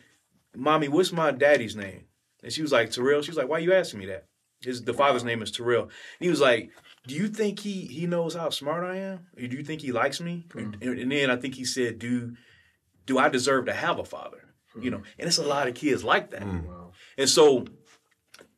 mommy 0.55 0.87
what's 0.87 1.11
my 1.11 1.31
daddy's 1.31 1.75
name? 1.75 2.05
And 2.43 2.51
she 2.51 2.61
was 2.61 2.71
like 2.71 2.91
terrell. 2.91 3.21
She 3.21 3.31
was 3.31 3.37
like 3.37 3.47
why 3.47 3.59
you 3.59 3.73
asking 3.73 3.99
me 3.99 4.07
that 4.07 4.28
his 4.61 4.83
the 4.83 4.93
father's 4.93 5.23
name 5.23 5.41
is 5.41 5.51
terrell 5.51 5.83
and 5.83 5.91
he 6.19 6.29
was 6.29 6.41
like 6.41 6.71
do 7.09 7.15
you 7.15 7.27
think 7.27 7.59
he 7.59 7.85
he 7.85 8.05
knows 8.05 8.35
how 8.35 8.49
smart 8.49 8.83
I 8.83 8.97
am? 8.97 9.27
Or 9.35 9.47
do 9.47 9.57
you 9.57 9.63
think 9.63 9.81
he 9.81 9.91
likes 9.91 10.21
me? 10.21 10.45
Hmm. 10.51 10.73
And, 10.79 10.99
and 10.99 11.11
then 11.11 11.31
I 11.31 11.37
think 11.37 11.55
he 11.55 11.65
said, 11.65 11.99
do 11.99 12.35
do 13.05 13.17
I 13.17 13.29
deserve 13.29 13.65
to 13.65 13.73
have 13.73 13.97
a 13.97 14.05
father? 14.05 14.53
Hmm. 14.73 14.83
You 14.83 14.91
know, 14.91 15.01
and 15.17 15.27
it's 15.27 15.39
a 15.39 15.43
lot 15.43 15.67
of 15.67 15.73
kids 15.73 16.03
like 16.03 16.29
that. 16.31 16.43
Hmm. 16.43 16.59
And 17.17 17.27
so 17.27 17.65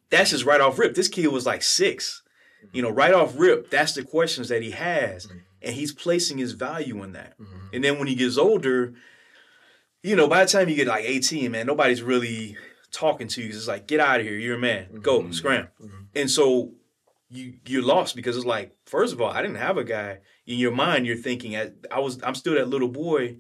that's 0.10 0.32
just 0.32 0.46
right 0.46 0.60
off 0.60 0.78
rip. 0.78 0.96
This 0.96 1.08
kid 1.08 1.28
was 1.28 1.46
like 1.46 1.64
six. 1.64 2.24
You 2.74 2.82
know, 2.82 2.90
right 2.92 3.14
off 3.14 3.40
rip, 3.40 3.72
that's 3.72 3.94
the 3.94 4.04
questions 4.04 4.50
that 4.50 4.62
he 4.62 4.72
has. 4.72 5.28
And 5.64 5.74
he's 5.74 5.94
placing 5.94 6.38
his 6.38 6.52
value 6.52 7.02
in 7.04 7.14
that. 7.14 7.36
And 7.74 7.84
then 7.84 7.98
when 7.98 8.08
he 8.08 8.14
gets 8.14 8.38
older, 8.38 8.94
you 10.04 10.16
know, 10.16 10.28
by 10.28 10.44
the 10.44 10.52
time 10.52 10.70
you 10.70 10.76
get 10.76 10.88
like 10.88 11.06
18, 11.06 11.52
man, 11.52 11.66
nobody's 11.66 12.04
really 12.04 12.58
talking 12.92 13.28
to 13.30 13.42
you. 13.42 13.50
It's 13.50 13.68
like, 13.68 13.88
get 13.88 14.00
out 14.00 14.20
of 14.20 14.26
here. 14.26 14.38
You're 14.38 14.56
a 14.56 14.60
man. 14.60 15.00
Go, 15.02 15.22
mm-hmm. 15.22 15.32
scram. 15.32 15.68
Mm-hmm. 15.82 15.98
And 16.16 16.30
so 16.30 16.74
you 17.30 17.54
you're 17.66 17.82
lost 17.82 18.16
because 18.16 18.36
it's 18.36 18.46
like 18.46 18.76
first 18.86 19.14
of 19.14 19.22
all 19.22 19.32
I 19.32 19.42
didn't 19.42 19.56
have 19.56 19.78
a 19.78 19.86
guy 19.86 20.20
in 20.46 20.58
your 20.58 20.72
mind. 20.72 21.08
You're 21.08 21.16
thinking 21.16 21.56
I, 21.56 21.72
I 21.90 22.00
was 22.00 22.22
I'm 22.24 22.36
still 22.36 22.56
that 22.56 22.68
little 22.68 22.90
boy 22.90 23.38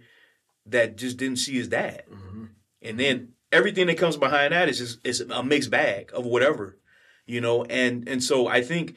that 0.67 0.97
just 0.97 1.17
didn't 1.17 1.39
see 1.39 1.53
his 1.53 1.67
dad. 1.67 2.03
Mm-hmm. 2.09 2.45
And 2.83 2.99
then 2.99 3.33
everything 3.51 3.87
that 3.87 3.97
comes 3.97 4.15
behind 4.15 4.53
that 4.53 4.69
is 4.69 4.77
just 4.77 4.99
it's 5.03 5.19
a 5.19 5.43
mixed 5.43 5.71
bag 5.71 6.11
of 6.13 6.25
whatever 6.25 6.77
you 7.31 7.41
know? 7.41 7.63
And 7.65 8.07
and 8.07 8.23
so 8.23 8.47
I 8.47 8.61
think 8.61 8.95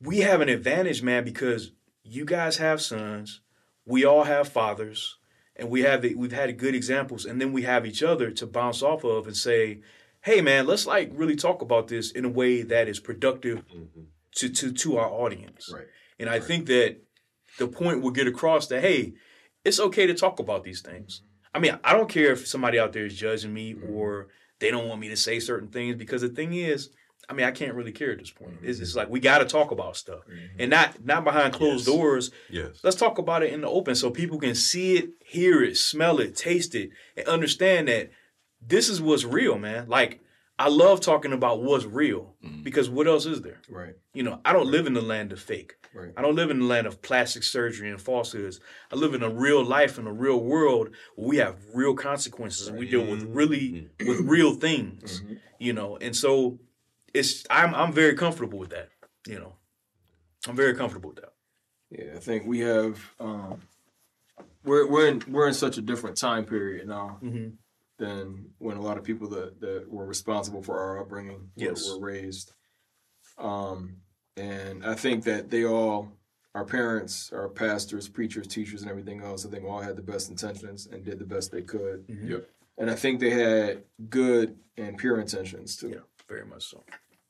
we 0.00 0.18
have 0.20 0.40
an 0.40 0.48
advantage 0.48 1.02
man 1.02 1.24
because 1.24 1.72
you 2.02 2.24
guys 2.24 2.58
have 2.58 2.80
sons. 2.80 3.40
We 3.84 4.04
all 4.04 4.24
have 4.24 4.48
fathers 4.48 5.16
and 5.58 5.68
we 5.68 5.82
have 5.82 6.04
we've 6.16 6.32
had 6.32 6.56
good 6.56 6.74
examples 6.74 7.24
and 7.24 7.40
then 7.40 7.52
we 7.52 7.62
have 7.62 7.84
each 7.84 8.02
other 8.02 8.30
to 8.30 8.46
bounce 8.46 8.82
off 8.82 9.04
of 9.04 9.26
and 9.26 9.36
say 9.36 9.80
hey 10.22 10.40
man 10.40 10.66
let's 10.66 10.86
like 10.86 11.10
really 11.14 11.36
talk 11.36 11.62
about 11.62 11.88
this 11.88 12.10
in 12.12 12.24
a 12.24 12.28
way 12.28 12.62
that 12.62 12.88
is 12.88 13.00
productive 13.00 13.66
mm-hmm. 13.66 14.02
to 14.34 14.48
to 14.48 14.72
to 14.72 14.96
our 14.96 15.10
audience. 15.10 15.70
Right. 15.72 15.86
and 16.18 16.30
i 16.30 16.38
think 16.38 16.66
that 16.66 16.96
the 17.58 17.68
point 17.68 18.02
will 18.02 18.10
get 18.10 18.26
across 18.26 18.68
that 18.68 18.80
hey 18.80 19.14
it's 19.64 19.80
okay 19.80 20.06
to 20.06 20.14
talk 20.14 20.38
about 20.38 20.64
these 20.64 20.80
things. 20.80 21.20
Mm-hmm. 21.20 21.56
I 21.56 21.58
mean 21.60 21.78
i 21.84 21.92
don't 21.92 22.08
care 22.08 22.32
if 22.32 22.46
somebody 22.46 22.78
out 22.78 22.92
there 22.92 23.06
is 23.06 23.16
judging 23.16 23.52
me 23.52 23.74
mm-hmm. 23.74 23.92
or 23.92 24.28
they 24.60 24.70
don't 24.70 24.88
want 24.88 25.00
me 25.00 25.08
to 25.08 25.16
say 25.16 25.40
certain 25.40 25.68
things 25.68 25.96
because 25.96 26.22
the 26.22 26.28
thing 26.28 26.54
is 26.54 26.90
I 27.28 27.34
mean, 27.34 27.46
I 27.46 27.50
can't 27.50 27.74
really 27.74 27.92
care 27.92 28.12
at 28.12 28.18
this 28.18 28.30
point. 28.30 28.58
It's, 28.62 28.80
it's 28.80 28.90
mm-hmm. 28.90 29.00
like 29.00 29.10
we 29.10 29.20
got 29.20 29.38
to 29.38 29.44
talk 29.44 29.70
about 29.70 29.96
stuff, 29.96 30.20
mm-hmm. 30.20 30.60
and 30.60 30.70
not 30.70 31.04
not 31.04 31.24
behind 31.24 31.52
closed 31.52 31.86
Yes. 31.86 31.96
doors. 31.96 32.30
Yes. 32.50 32.80
Let's 32.82 32.96
talk 32.96 33.18
about 33.18 33.42
it 33.42 33.52
in 33.52 33.60
the 33.60 33.68
open 33.68 33.94
so 33.94 34.10
people 34.10 34.38
can 34.38 34.54
see 34.54 34.96
it, 34.96 35.10
hear 35.24 35.62
it, 35.62 35.76
smell 35.76 36.20
it, 36.20 36.34
taste 36.34 36.74
it, 36.74 36.90
and 37.16 37.26
understand 37.28 37.88
that 37.88 38.10
this 38.66 38.88
is 38.88 39.00
what's 39.00 39.24
real, 39.24 39.58
man. 39.58 39.88
Like 39.88 40.20
I 40.58 40.68
love 40.68 41.00
talking 41.00 41.32
about 41.32 41.62
what's 41.62 41.84
real 41.84 42.34
mm-hmm. 42.44 42.62
because 42.62 42.90
what 42.90 43.06
else 43.06 43.26
is 43.26 43.42
there? 43.42 43.60
Right. 43.68 43.94
You 44.12 44.24
know, 44.24 44.40
I 44.44 44.52
don't 44.52 44.70
live 44.70 44.86
in 44.86 44.94
the 44.94 45.02
land 45.02 45.32
of 45.32 45.40
fake. 45.40 45.74
Right. 45.94 46.12
I 46.16 46.22
don't 46.22 46.34
live 46.34 46.50
in 46.50 46.60
the 46.60 46.64
land 46.64 46.86
of 46.86 47.00
plastic 47.00 47.42
surgery 47.42 47.90
and 47.90 48.00
falsehoods. 48.00 48.60
I 48.92 48.96
live 48.96 49.14
in 49.14 49.22
a 49.22 49.30
real 49.30 49.64
life 49.64 49.98
in 49.98 50.06
a 50.06 50.12
real 50.12 50.40
world 50.40 50.90
where 51.14 51.28
we 51.28 51.36
have 51.38 51.56
real 51.74 51.94
consequences 51.94 52.68
and 52.68 52.78
we 52.78 52.88
deal 52.88 53.04
with 53.04 53.22
really 53.22 53.88
with 54.04 54.20
real 54.20 54.54
things. 54.54 55.22
You 55.58 55.72
know, 55.72 55.96
and 55.96 56.14
so 56.14 56.58
it's 57.18 57.44
I'm 57.50 57.74
I'm 57.74 57.92
very 57.92 58.14
comfortable 58.14 58.58
with 58.58 58.70
that. 58.70 58.88
You 59.26 59.38
know, 59.38 59.52
I'm 60.46 60.56
very 60.56 60.74
comfortable 60.74 61.10
with 61.10 61.20
that. 61.22 61.32
Yeah, 61.90 62.16
I 62.16 62.20
think 62.20 62.46
we 62.46 62.60
have 62.60 62.98
um, 63.20 63.62
we're 64.64 64.86
we're 64.88 65.08
in 65.08 65.22
we're 65.28 65.48
in 65.48 65.54
such 65.54 65.78
a 65.78 65.82
different 65.82 66.16
time 66.16 66.44
period 66.44 66.86
now 66.86 67.18
Mhm. 67.22 67.52
than 67.98 68.50
when 68.58 68.76
a 68.76 68.82
lot 68.82 68.96
of 68.98 69.04
people 69.04 69.28
that, 69.30 69.60
that 69.60 69.90
were 69.90 70.06
responsible 70.06 70.62
for 70.62 70.78
our 70.78 71.00
upbringing 71.00 71.50
were, 71.56 71.64
Yes. 71.64 71.88
were 71.90 71.98
raised. 71.98 72.52
Um, 73.38 73.96
and 74.36 74.84
I 74.84 74.94
think 74.94 75.24
that 75.24 75.50
they 75.50 75.64
all, 75.64 76.12
our 76.54 76.64
parents, 76.64 77.32
our 77.32 77.48
pastors, 77.48 78.08
preachers, 78.08 78.46
teachers, 78.46 78.82
and 78.82 78.90
everything 78.90 79.20
else, 79.22 79.44
I 79.44 79.50
think 79.50 79.64
all 79.64 79.80
had 79.80 79.96
the 79.96 80.02
best 80.02 80.30
intentions 80.30 80.86
and 80.86 81.04
did 81.04 81.18
the 81.18 81.24
best 81.24 81.50
they 81.50 81.62
could. 81.62 82.04
Yep. 82.08 82.48
And 82.78 82.90
I 82.90 82.94
think 82.94 83.18
they 83.20 83.30
had 83.30 83.82
good 84.08 84.56
and 84.76 84.96
pure 84.96 85.18
intentions 85.20 85.76
too. 85.76 85.88
Yeah, 85.90 86.00
very 86.28 86.44
much 86.46 86.64
so. 86.70 86.84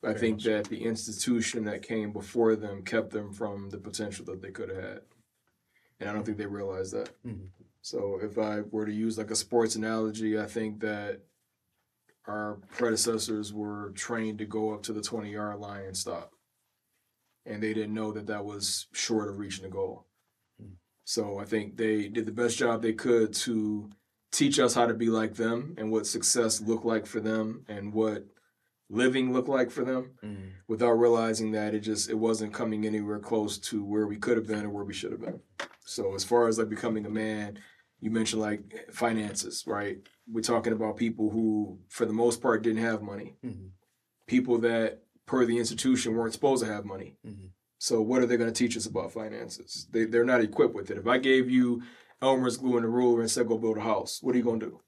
I 0.04 0.14
think 0.14 0.42
that 0.42 0.66
the 0.66 0.84
institution 0.84 1.64
that 1.64 1.82
came 1.82 2.12
before 2.12 2.54
them 2.54 2.84
kept 2.84 3.10
them 3.10 3.32
from 3.32 3.70
the 3.70 3.78
potential 3.78 4.24
that 4.26 4.40
they 4.40 4.50
could 4.50 4.68
have 4.68 4.82
had. 4.82 5.00
And 5.98 6.08
I 6.08 6.12
don't 6.12 6.24
think 6.24 6.38
they 6.38 6.46
realized 6.46 6.92
that. 6.94 7.10
Mhm. 7.24 7.48
So 7.82 8.20
if 8.22 8.38
I 8.38 8.60
were 8.60 8.86
to 8.86 8.92
use 8.92 9.18
like 9.18 9.30
a 9.30 9.36
sports 9.36 9.74
analogy, 9.74 10.38
I 10.38 10.46
think 10.46 10.80
that 10.80 11.22
our 12.26 12.56
predecessors 12.76 13.52
were 13.52 13.90
trained 13.90 14.38
to 14.38 14.44
go 14.44 14.72
up 14.72 14.82
to 14.84 14.92
the 14.92 15.02
20 15.02 15.32
yard 15.32 15.58
line 15.58 15.86
and 15.86 15.96
stop. 15.96 16.32
And 17.44 17.62
they 17.62 17.72
didn't 17.74 17.94
know 17.94 18.12
that 18.12 18.26
that 18.26 18.44
was 18.44 18.86
short 18.92 19.28
of 19.28 19.38
reaching 19.38 19.64
the 19.64 19.70
goal. 19.70 20.06
So 21.04 21.38
I 21.38 21.46
think 21.46 21.78
they 21.78 22.08
did 22.08 22.26
the 22.26 22.32
best 22.32 22.58
job 22.58 22.82
they 22.82 22.92
could 22.92 23.32
to 23.32 23.90
teach 24.30 24.58
us 24.58 24.74
how 24.74 24.86
to 24.86 24.92
be 24.92 25.08
like 25.08 25.34
them 25.34 25.74
and 25.78 25.90
what 25.90 26.06
success 26.06 26.60
looked 26.60 26.84
like 26.84 27.06
for 27.06 27.18
them 27.18 27.64
and 27.66 27.94
what 27.94 28.26
living 28.90 29.32
looked 29.32 29.48
like 29.48 29.70
for 29.70 29.84
them 29.84 30.12
Mhm. 30.22 30.52
without 30.66 30.92
realizing 30.92 31.52
that 31.52 31.74
it 31.74 31.80
just 31.80 32.08
it 32.08 32.14
wasn't 32.18 32.54
coming 32.54 32.86
anywhere 32.86 33.18
close 33.18 33.58
to 33.58 33.84
where 33.84 34.06
we 34.06 34.16
could 34.16 34.36
have 34.36 34.46
been 34.46 34.64
or 34.64 34.70
where 34.70 34.84
we 34.84 34.94
should 34.94 35.12
have 35.12 35.20
been. 35.20 35.40
So 35.84 36.14
as 36.14 36.24
far 36.24 36.48
as 36.48 36.58
like 36.58 36.68
becoming 36.68 37.04
a 37.06 37.10
man, 37.10 37.58
you 38.00 38.10
mentioned 38.10 38.40
like 38.42 38.90
finances, 38.92 39.64
right? 39.66 39.98
We're 40.30 40.40
talking 40.40 40.72
about 40.72 40.96
people 40.96 41.30
who 41.30 41.80
for 41.88 42.06
the 42.06 42.12
most 42.12 42.40
part 42.40 42.62
didn't 42.62 42.82
have 42.82 43.02
money. 43.02 43.36
Mhm. 43.44 43.70
People 44.26 44.58
that 44.58 45.02
per 45.26 45.44
the 45.44 45.58
institution 45.58 46.14
weren't 46.14 46.32
supposed 46.32 46.64
to 46.64 46.72
have 46.72 46.84
money. 46.84 47.18
Mhm. 47.26 47.50
So 47.78 48.00
what 48.02 48.22
are 48.22 48.26
they 48.26 48.36
going 48.36 48.52
to 48.52 48.58
teach 48.58 48.76
us 48.76 48.86
about 48.86 49.12
finances? 49.12 49.86
They 49.92 50.04
they're 50.06 50.24
not 50.24 50.40
equipped 50.40 50.74
with 50.74 50.90
it. 50.90 50.98
If 50.98 51.06
I 51.06 51.18
gave 51.18 51.50
you 51.50 51.82
Elmer's 52.22 52.56
glue 52.56 52.76
and 52.76 52.84
a 52.86 52.88
ruler 52.88 53.20
and 53.20 53.30
said 53.30 53.46
go 53.46 53.58
build 53.58 53.76
a 53.76 53.80
house, 53.82 54.22
what 54.22 54.34
are 54.34 54.38
you 54.38 54.44
going 54.44 54.60
to 54.60 54.66
do? 54.66 54.80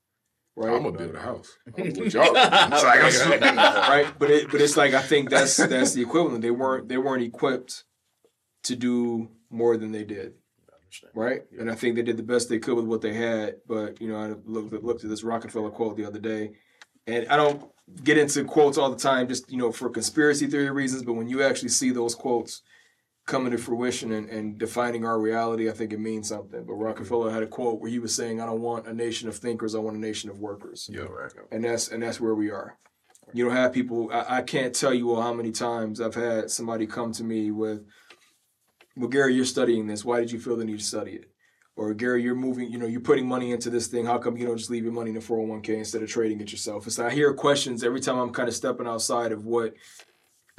Right? 0.60 0.76
I'm 0.76 0.82
gonna 0.82 0.98
build 0.98 1.14
a 1.14 1.20
house. 1.20 1.56
I'm 1.78 1.84
with 1.84 2.12
y'all. 2.12 2.32
It's 2.34 2.84
like, 2.84 3.40
right? 3.40 4.06
But 4.18 4.30
it, 4.30 4.50
but 4.50 4.60
it's 4.60 4.76
like 4.76 4.92
I 4.92 5.00
think 5.00 5.30
that's 5.30 5.56
that's 5.56 5.94
the 5.94 6.02
equivalent. 6.02 6.42
They 6.42 6.50
weren't 6.50 6.86
they 6.86 6.98
weren't 6.98 7.22
equipped 7.22 7.84
to 8.64 8.76
do 8.76 9.30
more 9.48 9.78
than 9.78 9.90
they 9.90 10.04
did, 10.04 10.34
right? 11.14 11.44
And 11.58 11.70
I 11.70 11.74
think 11.74 11.96
they 11.96 12.02
did 12.02 12.18
the 12.18 12.22
best 12.22 12.50
they 12.50 12.58
could 12.58 12.76
with 12.76 12.84
what 12.84 13.00
they 13.00 13.14
had. 13.14 13.56
But 13.66 14.02
you 14.02 14.08
know, 14.08 14.18
I 14.18 14.34
looked 14.44 14.74
at, 14.74 14.84
looked 14.84 15.02
at 15.02 15.08
this 15.08 15.24
Rockefeller 15.24 15.70
quote 15.70 15.96
the 15.96 16.04
other 16.04 16.18
day, 16.18 16.52
and 17.06 17.26
I 17.28 17.36
don't 17.36 17.70
get 18.04 18.18
into 18.18 18.44
quotes 18.44 18.76
all 18.76 18.90
the 18.90 18.98
time, 18.98 19.28
just 19.28 19.50
you 19.50 19.56
know, 19.56 19.72
for 19.72 19.88
conspiracy 19.88 20.46
theory 20.46 20.70
reasons. 20.70 21.04
But 21.04 21.14
when 21.14 21.30
you 21.30 21.42
actually 21.42 21.70
see 21.70 21.90
those 21.90 22.14
quotes 22.14 22.60
coming 23.30 23.52
to 23.52 23.58
fruition 23.58 24.12
and, 24.12 24.28
and 24.28 24.58
defining 24.58 25.06
our 25.06 25.18
reality, 25.18 25.70
I 25.70 25.72
think 25.72 25.92
it 25.92 26.00
means 26.00 26.28
something. 26.28 26.64
But 26.66 26.74
Rockefeller 26.74 27.30
had 27.30 27.44
a 27.44 27.46
quote 27.46 27.80
where 27.80 27.90
he 27.90 28.00
was 28.00 28.14
saying, 28.14 28.40
"I 28.40 28.46
don't 28.46 28.60
want 28.60 28.88
a 28.88 28.92
nation 28.92 29.28
of 29.28 29.36
thinkers. 29.36 29.74
I 29.74 29.78
want 29.78 29.96
a 29.96 30.00
nation 30.00 30.28
of 30.28 30.40
workers." 30.40 30.90
Yeah, 30.92 31.02
right. 31.02 31.32
and 31.52 31.64
that's 31.64 31.88
and 31.88 32.02
that's 32.02 32.20
where 32.20 32.34
we 32.34 32.50
are. 32.50 32.76
You 33.32 33.44
don't 33.44 33.56
have 33.56 33.72
people. 33.72 34.10
I, 34.12 34.38
I 34.38 34.42
can't 34.42 34.74
tell 34.74 34.92
you 34.92 35.14
all 35.14 35.22
how 35.22 35.32
many 35.32 35.52
times 35.52 36.00
I've 36.00 36.16
had 36.16 36.50
somebody 36.50 36.86
come 36.86 37.12
to 37.12 37.24
me 37.24 37.52
with, 37.52 37.86
"Well, 38.96 39.08
Gary, 39.08 39.34
you're 39.34 39.44
studying 39.44 39.86
this. 39.86 40.04
Why 40.04 40.18
did 40.18 40.32
you 40.32 40.40
feel 40.40 40.56
the 40.56 40.64
need 40.64 40.80
to 40.80 40.84
study 40.84 41.12
it?" 41.12 41.30
Or 41.76 41.94
Gary, 41.94 42.22
you're 42.24 42.34
moving. 42.34 42.70
You 42.70 42.78
know, 42.78 42.86
you're 42.86 43.00
putting 43.00 43.28
money 43.28 43.52
into 43.52 43.70
this 43.70 43.86
thing. 43.86 44.04
How 44.04 44.18
come 44.18 44.36
you 44.36 44.46
don't 44.46 44.58
just 44.58 44.70
leave 44.70 44.84
your 44.84 44.92
money 44.92 45.10
in 45.10 45.16
a 45.16 45.20
401k 45.20 45.68
instead 45.68 46.02
of 46.02 46.08
trading 46.08 46.40
it 46.40 46.50
yourself? 46.50 46.88
It's 46.88 46.98
I 46.98 47.10
hear 47.10 47.32
questions 47.32 47.84
every 47.84 48.00
time 48.00 48.18
I'm 48.18 48.32
kind 48.32 48.48
of 48.48 48.56
stepping 48.56 48.88
outside 48.88 49.30
of 49.30 49.44
what 49.44 49.74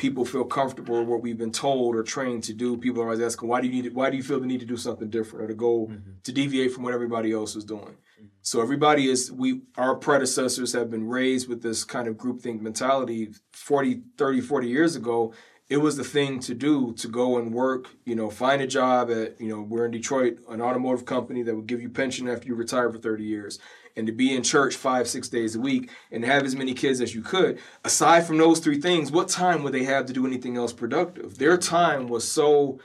people 0.02 0.26
feel 0.26 0.43
comfortable 0.43 0.97
in 0.99 1.06
what 1.06 1.22
we've 1.22 1.38
been 1.38 1.52
told 1.52 1.95
or 1.95 2.02
trained 2.02 2.43
to 2.43 2.54
do. 2.54 2.76
People 2.76 3.04
are 3.04 3.06
always 3.06 3.22
asking, 3.22 3.47
why 3.47 3.62
do 3.62 3.68
you 3.68 3.74
need 3.74 3.84
to, 3.84 3.89
why 3.91 4.10
do 4.10 4.18
you 4.18 4.24
feel 4.24 4.39
the 4.39 4.47
need 4.47 4.60
to 4.60 4.66
do 4.66 4.76
something 4.76 5.12
different 5.12 5.45
or 5.45 5.47
to 5.47 5.54
go 5.54 5.72
Mm-hmm. 5.82 6.12
to 6.24 6.32
deviate 6.32 6.72
from 6.74 6.84
what 6.84 6.93
everybody 6.93 7.32
else 7.32 7.56
is 7.56 7.64
doing? 7.64 7.95
So 8.41 8.62
everybody 8.62 9.10
is 9.10 9.32
we 9.32 9.62
our 9.78 9.95
predecessors 9.95 10.74
have 10.74 10.89
been 10.89 11.08
raised 11.08 11.47
with 11.47 11.62
this 11.62 11.84
kind 11.84 12.08
of 12.08 12.16
groupthink 12.16 12.62
mentality 12.62 13.30
40, 13.54 14.02
30, 14.18 14.41
40 14.41 14.68
years 14.68 14.95
ago. 14.95 15.34
It 15.70 15.78
was 15.78 15.95
the 15.97 16.04
thing 16.04 16.39
to 16.41 16.54
do 16.56 16.93
to 16.93 17.08
go 17.08 17.38
and 17.38 17.54
work, 17.54 17.84
you 18.04 18.16
know, 18.16 18.30
find 18.30 18.62
a 18.62 18.68
job 18.68 19.10
at, 19.12 19.39
you 19.39 19.49
know, 19.49 19.62
we're 19.62 19.86
in 19.86 19.91
Detroit, 19.91 20.39
an 20.49 20.62
automotive 20.62 21.06
company 21.06 21.43
that 21.43 21.56
would 21.56 21.68
give 21.68 21.82
you 21.82 21.89
pension 21.89 22.28
after 22.28 22.47
you 22.47 22.56
retire 22.56 22.89
for 22.91 22.97
30 22.97 23.24
years. 23.24 23.60
And 23.96 24.08
to 24.08 24.14
be 24.14 24.36
in 24.36 24.44
church 24.44 24.76
five, 24.76 25.08
six 25.08 25.30
days 25.30 25.56
a 25.56 25.60
week 25.60 25.89
and 26.12 26.24
have 26.26 26.44
as 26.44 26.56
many 26.56 26.74
kids 26.74 27.02
as 27.02 27.14
you 27.14 27.22
could. 27.22 27.60
Aside 27.84 28.26
from 28.26 28.38
those 28.38 28.60
three 28.60 28.80
things, 28.80 29.12
what 29.12 29.28
time 29.28 29.64
would 29.64 29.74
they 29.74 29.84
have 29.84 30.06
to 30.06 30.14
do 30.14 30.26
anything 30.26 30.58
else 30.58 30.74
productive? 30.74 31.38
Their 31.38 31.58
time 31.58 32.08
was 32.08 32.30
so 32.30 32.80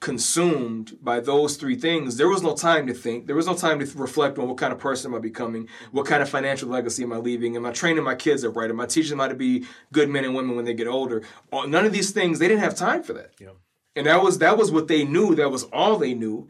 consumed 0.00 0.96
by 1.00 1.20
those 1.20 1.56
three 1.56 1.74
things, 1.74 2.16
there 2.16 2.28
was 2.28 2.42
no 2.42 2.54
time 2.54 2.86
to 2.86 2.94
think. 2.94 3.26
There 3.26 3.36
was 3.36 3.46
no 3.46 3.54
time 3.54 3.78
to 3.80 3.98
reflect 3.98 4.38
on 4.38 4.46
what 4.46 4.58
kind 4.58 4.72
of 4.72 4.78
person 4.78 5.10
am 5.10 5.16
I 5.16 5.20
becoming? 5.20 5.68
What 5.90 6.06
kind 6.06 6.22
of 6.22 6.28
financial 6.28 6.68
legacy 6.68 7.02
am 7.02 7.12
I 7.12 7.16
leaving? 7.16 7.56
Am 7.56 7.64
I 7.64 7.72
training 7.72 8.04
my 8.04 8.14
kids 8.14 8.44
up 8.44 8.56
right? 8.56 8.70
Am 8.70 8.80
I 8.80 8.86
teaching 8.86 9.10
them 9.10 9.20
how 9.20 9.28
to 9.28 9.34
be 9.34 9.64
good 9.92 10.08
men 10.08 10.24
and 10.24 10.34
women 10.34 10.54
when 10.54 10.64
they 10.64 10.74
get 10.74 10.86
older? 10.86 11.22
None 11.52 11.86
of 11.86 11.92
these 11.92 12.10
things, 12.10 12.38
they 12.38 12.48
didn't 12.48 12.62
have 12.62 12.74
time 12.74 13.02
for 13.02 13.14
that. 13.14 13.32
Yeah. 13.40 13.50
And 13.94 14.06
that 14.06 14.22
was 14.22 14.38
that 14.38 14.58
was 14.58 14.70
what 14.70 14.88
they 14.88 15.04
knew. 15.04 15.34
That 15.34 15.50
was 15.50 15.64
all 15.64 15.96
they 15.96 16.12
knew. 16.12 16.48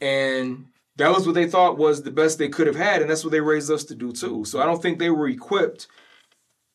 And 0.00 0.66
that 0.98 1.14
was 1.14 1.26
what 1.26 1.34
they 1.34 1.48
thought 1.48 1.78
was 1.78 2.02
the 2.02 2.10
best 2.10 2.38
they 2.38 2.48
could 2.48 2.66
have 2.66 2.76
had. 2.76 3.00
And 3.00 3.10
that's 3.10 3.24
what 3.24 3.30
they 3.30 3.40
raised 3.40 3.70
us 3.70 3.84
to 3.84 3.94
do 3.94 4.12
too. 4.12 4.44
So 4.44 4.60
I 4.60 4.66
don't 4.66 4.82
think 4.82 4.98
they 4.98 5.10
were 5.10 5.28
equipped 5.28 5.86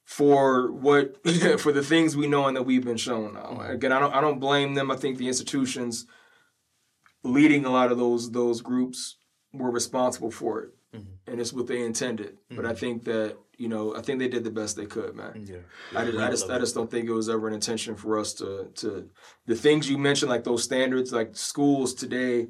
for 0.05 0.71
what 0.71 1.17
for 1.59 1.71
the 1.71 1.83
things 1.83 2.17
we 2.17 2.27
know 2.27 2.47
and 2.47 2.57
that 2.57 2.63
we've 2.63 2.85
been 2.85 2.97
shown 2.97 3.33
now. 3.33 3.41
Mm-hmm. 3.41 3.71
Again, 3.71 3.91
I 3.91 3.99
don't 3.99 4.15
I 4.15 4.21
don't 4.21 4.39
blame 4.39 4.73
them. 4.73 4.89
I 4.89 4.95
think 4.95 5.17
the 5.17 5.27
institutions 5.27 6.05
leading 7.23 7.65
a 7.65 7.69
lot 7.69 7.91
of 7.91 7.97
those 7.97 8.31
those 8.31 8.61
groups 8.61 9.17
were 9.53 9.71
responsible 9.71 10.31
for 10.31 10.63
it. 10.63 10.69
Mm-hmm. 10.95 11.31
And 11.31 11.41
it's 11.41 11.53
what 11.53 11.67
they 11.67 11.81
intended. 11.81 12.37
But 12.49 12.65
I 12.65 12.69
mm-hmm. 12.69 12.77
think 12.77 13.03
that, 13.05 13.37
you 13.57 13.67
know, 13.67 13.95
I 13.95 14.01
think 14.01 14.19
they 14.19 14.27
did 14.27 14.43
the 14.43 14.51
best 14.51 14.75
they 14.75 14.85
could, 14.85 15.15
man. 15.15 15.45
Yeah. 15.47 15.57
I 15.95 16.05
just, 16.05 16.17
I 16.17 16.29
just, 16.29 16.49
I 16.49 16.59
just 16.59 16.75
don't 16.75 16.89
think 16.89 17.07
it 17.07 17.13
was 17.13 17.29
ever 17.29 17.47
an 17.47 17.53
intention 17.53 17.95
for 17.95 18.17
us 18.19 18.33
to, 18.35 18.69
to, 18.75 19.09
the 19.45 19.55
things 19.55 19.89
you 19.89 19.97
mentioned, 19.97 20.29
like 20.29 20.43
those 20.43 20.63
standards, 20.63 21.11
like 21.11 21.35
schools 21.35 21.93
today 21.93 22.47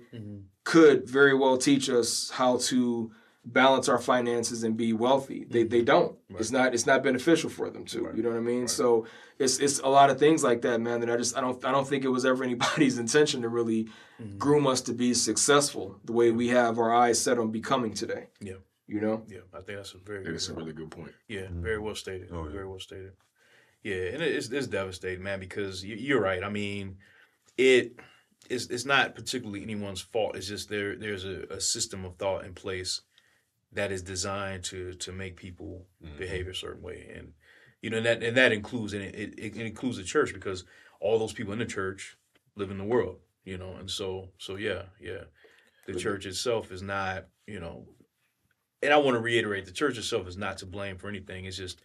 could 0.64 1.08
very 1.10 1.34
well 1.34 1.58
teach 1.58 1.90
us 1.90 2.30
how 2.30 2.58
to 2.58 3.12
balance 3.46 3.90
our 3.90 3.98
finances 4.00 4.64
and 4.64 4.78
be 4.78 4.94
wealthy. 4.94 5.46
They, 5.50 5.64
they 5.64 5.82
don't. 5.82 6.18
It's 6.30 6.52
not, 6.52 6.74
it's 6.74 6.86
not 6.86 7.04
beneficial 7.04 7.50
for 7.50 7.70
them 7.70 7.84
to. 7.88 8.10
You 8.16 8.24
know 8.24 8.30
what 8.30 8.38
I 8.38 8.42
mean? 8.42 8.70
So 8.70 9.06
it's, 9.38 9.60
it's 9.60 9.80
a 9.80 9.88
lot 9.88 10.10
of 10.10 10.18
things 10.18 10.44
like 10.44 10.62
that, 10.62 10.80
man. 10.80 11.02
That 11.02 11.12
I 11.12 11.18
just, 11.18 11.38
I 11.38 11.42
don't, 11.42 11.64
I 11.66 11.72
don't 11.72 11.88
think 11.88 12.06
it 12.06 12.10
was 12.10 12.26
ever 12.26 12.44
anybody's 12.44 12.98
intention 13.06 13.42
to 13.42 13.50
really 13.50 13.90
groom 14.38 14.66
us 14.66 14.80
to 14.82 14.94
be 14.94 15.14
successful 15.14 16.00
the 16.06 16.14
way 16.14 16.32
we 16.32 16.48
have 16.48 16.80
our 16.80 16.94
eyes 16.94 17.20
set 17.20 17.38
on 17.38 17.52
becoming 17.52 17.94
today. 17.94 18.28
Yeah. 18.40 18.54
You 18.88 19.02
know? 19.02 19.24
Yeah. 19.28 19.40
I 19.54 19.62
think 19.62 19.78
that's 19.78 19.94
a 19.94 19.98
very 19.98 20.24
good 20.24 20.34
That's 20.36 20.48
a 20.50 20.54
point. 20.54 20.66
really 20.66 20.74
good 20.74 20.92
point. 20.92 21.12
Yeah, 21.28 21.48
very 21.52 21.80
well 21.80 21.96
stated. 21.96 22.30
Oh, 22.32 22.46
yeah. 22.46 22.52
Very 22.52 22.68
well 22.68 22.80
stated. 22.80 23.14
Yeah, 23.84 24.14
and 24.14 24.22
it's 24.22 24.50
it's 24.50 24.68
devastating, 24.68 25.24
man. 25.24 25.40
Because 25.40 25.84
you- 25.84 25.96
you're 25.98 26.22
right. 26.22 26.44
I 26.44 26.50
mean, 26.50 26.98
it 27.58 27.94
it's 28.50 28.68
it's 28.68 28.86
not 28.86 29.16
particularly 29.16 29.62
anyone's 29.62 30.02
fault. 30.02 30.36
It's 30.36 30.48
just 30.48 30.70
there 30.70 30.96
there's 30.96 31.26
a, 31.26 31.44
a 31.50 31.60
system 31.60 32.06
of 32.06 32.16
thought 32.16 32.46
in 32.46 32.54
place 32.54 33.02
that 33.72 33.92
is 33.92 34.02
designed 34.02 34.64
to 34.66 34.94
to 34.94 35.12
make 35.12 35.36
people 35.36 35.86
mm-hmm. 36.04 36.18
behave 36.18 36.48
a 36.48 36.56
certain 36.56 36.82
way, 36.82 37.12
and 37.16 37.34
you 37.82 37.90
know 37.90 37.98
and 37.98 38.06
that 38.06 38.24
and 38.24 38.38
that 38.38 38.52
includes 38.52 38.94
and 38.94 39.04
it, 39.04 39.16
it, 39.16 39.58
it 39.58 39.66
includes 39.66 39.98
the 39.98 40.04
church 40.04 40.34
because 40.34 40.64
all 41.00 41.20
those 41.20 41.34
people 41.34 41.54
in 41.54 41.60
the 41.60 41.66
church 41.66 42.18
live 42.56 42.72
in 42.72 42.78
the 42.78 42.84
world, 42.84 43.18
you 43.44 43.58
know, 43.58 43.74
and 43.74 43.90
so 43.90 44.30
so 44.38 44.56
yeah, 44.56 44.84
yeah, 45.02 45.24
the 45.88 45.96
church 45.96 46.26
itself 46.26 46.72
is 46.72 46.82
not, 46.82 47.26
you 47.48 47.60
know, 47.60 47.86
and 48.84 48.94
I 48.94 48.98
want 48.98 49.16
to 49.16 49.20
reiterate, 49.22 49.66
the 49.66 49.72
church 49.72 49.98
itself 49.98 50.28
is 50.28 50.38
not 50.38 50.58
to 50.60 50.66
blame 50.66 50.98
for 50.98 51.08
anything. 51.08 51.46
It's 51.46 51.58
just 51.58 51.82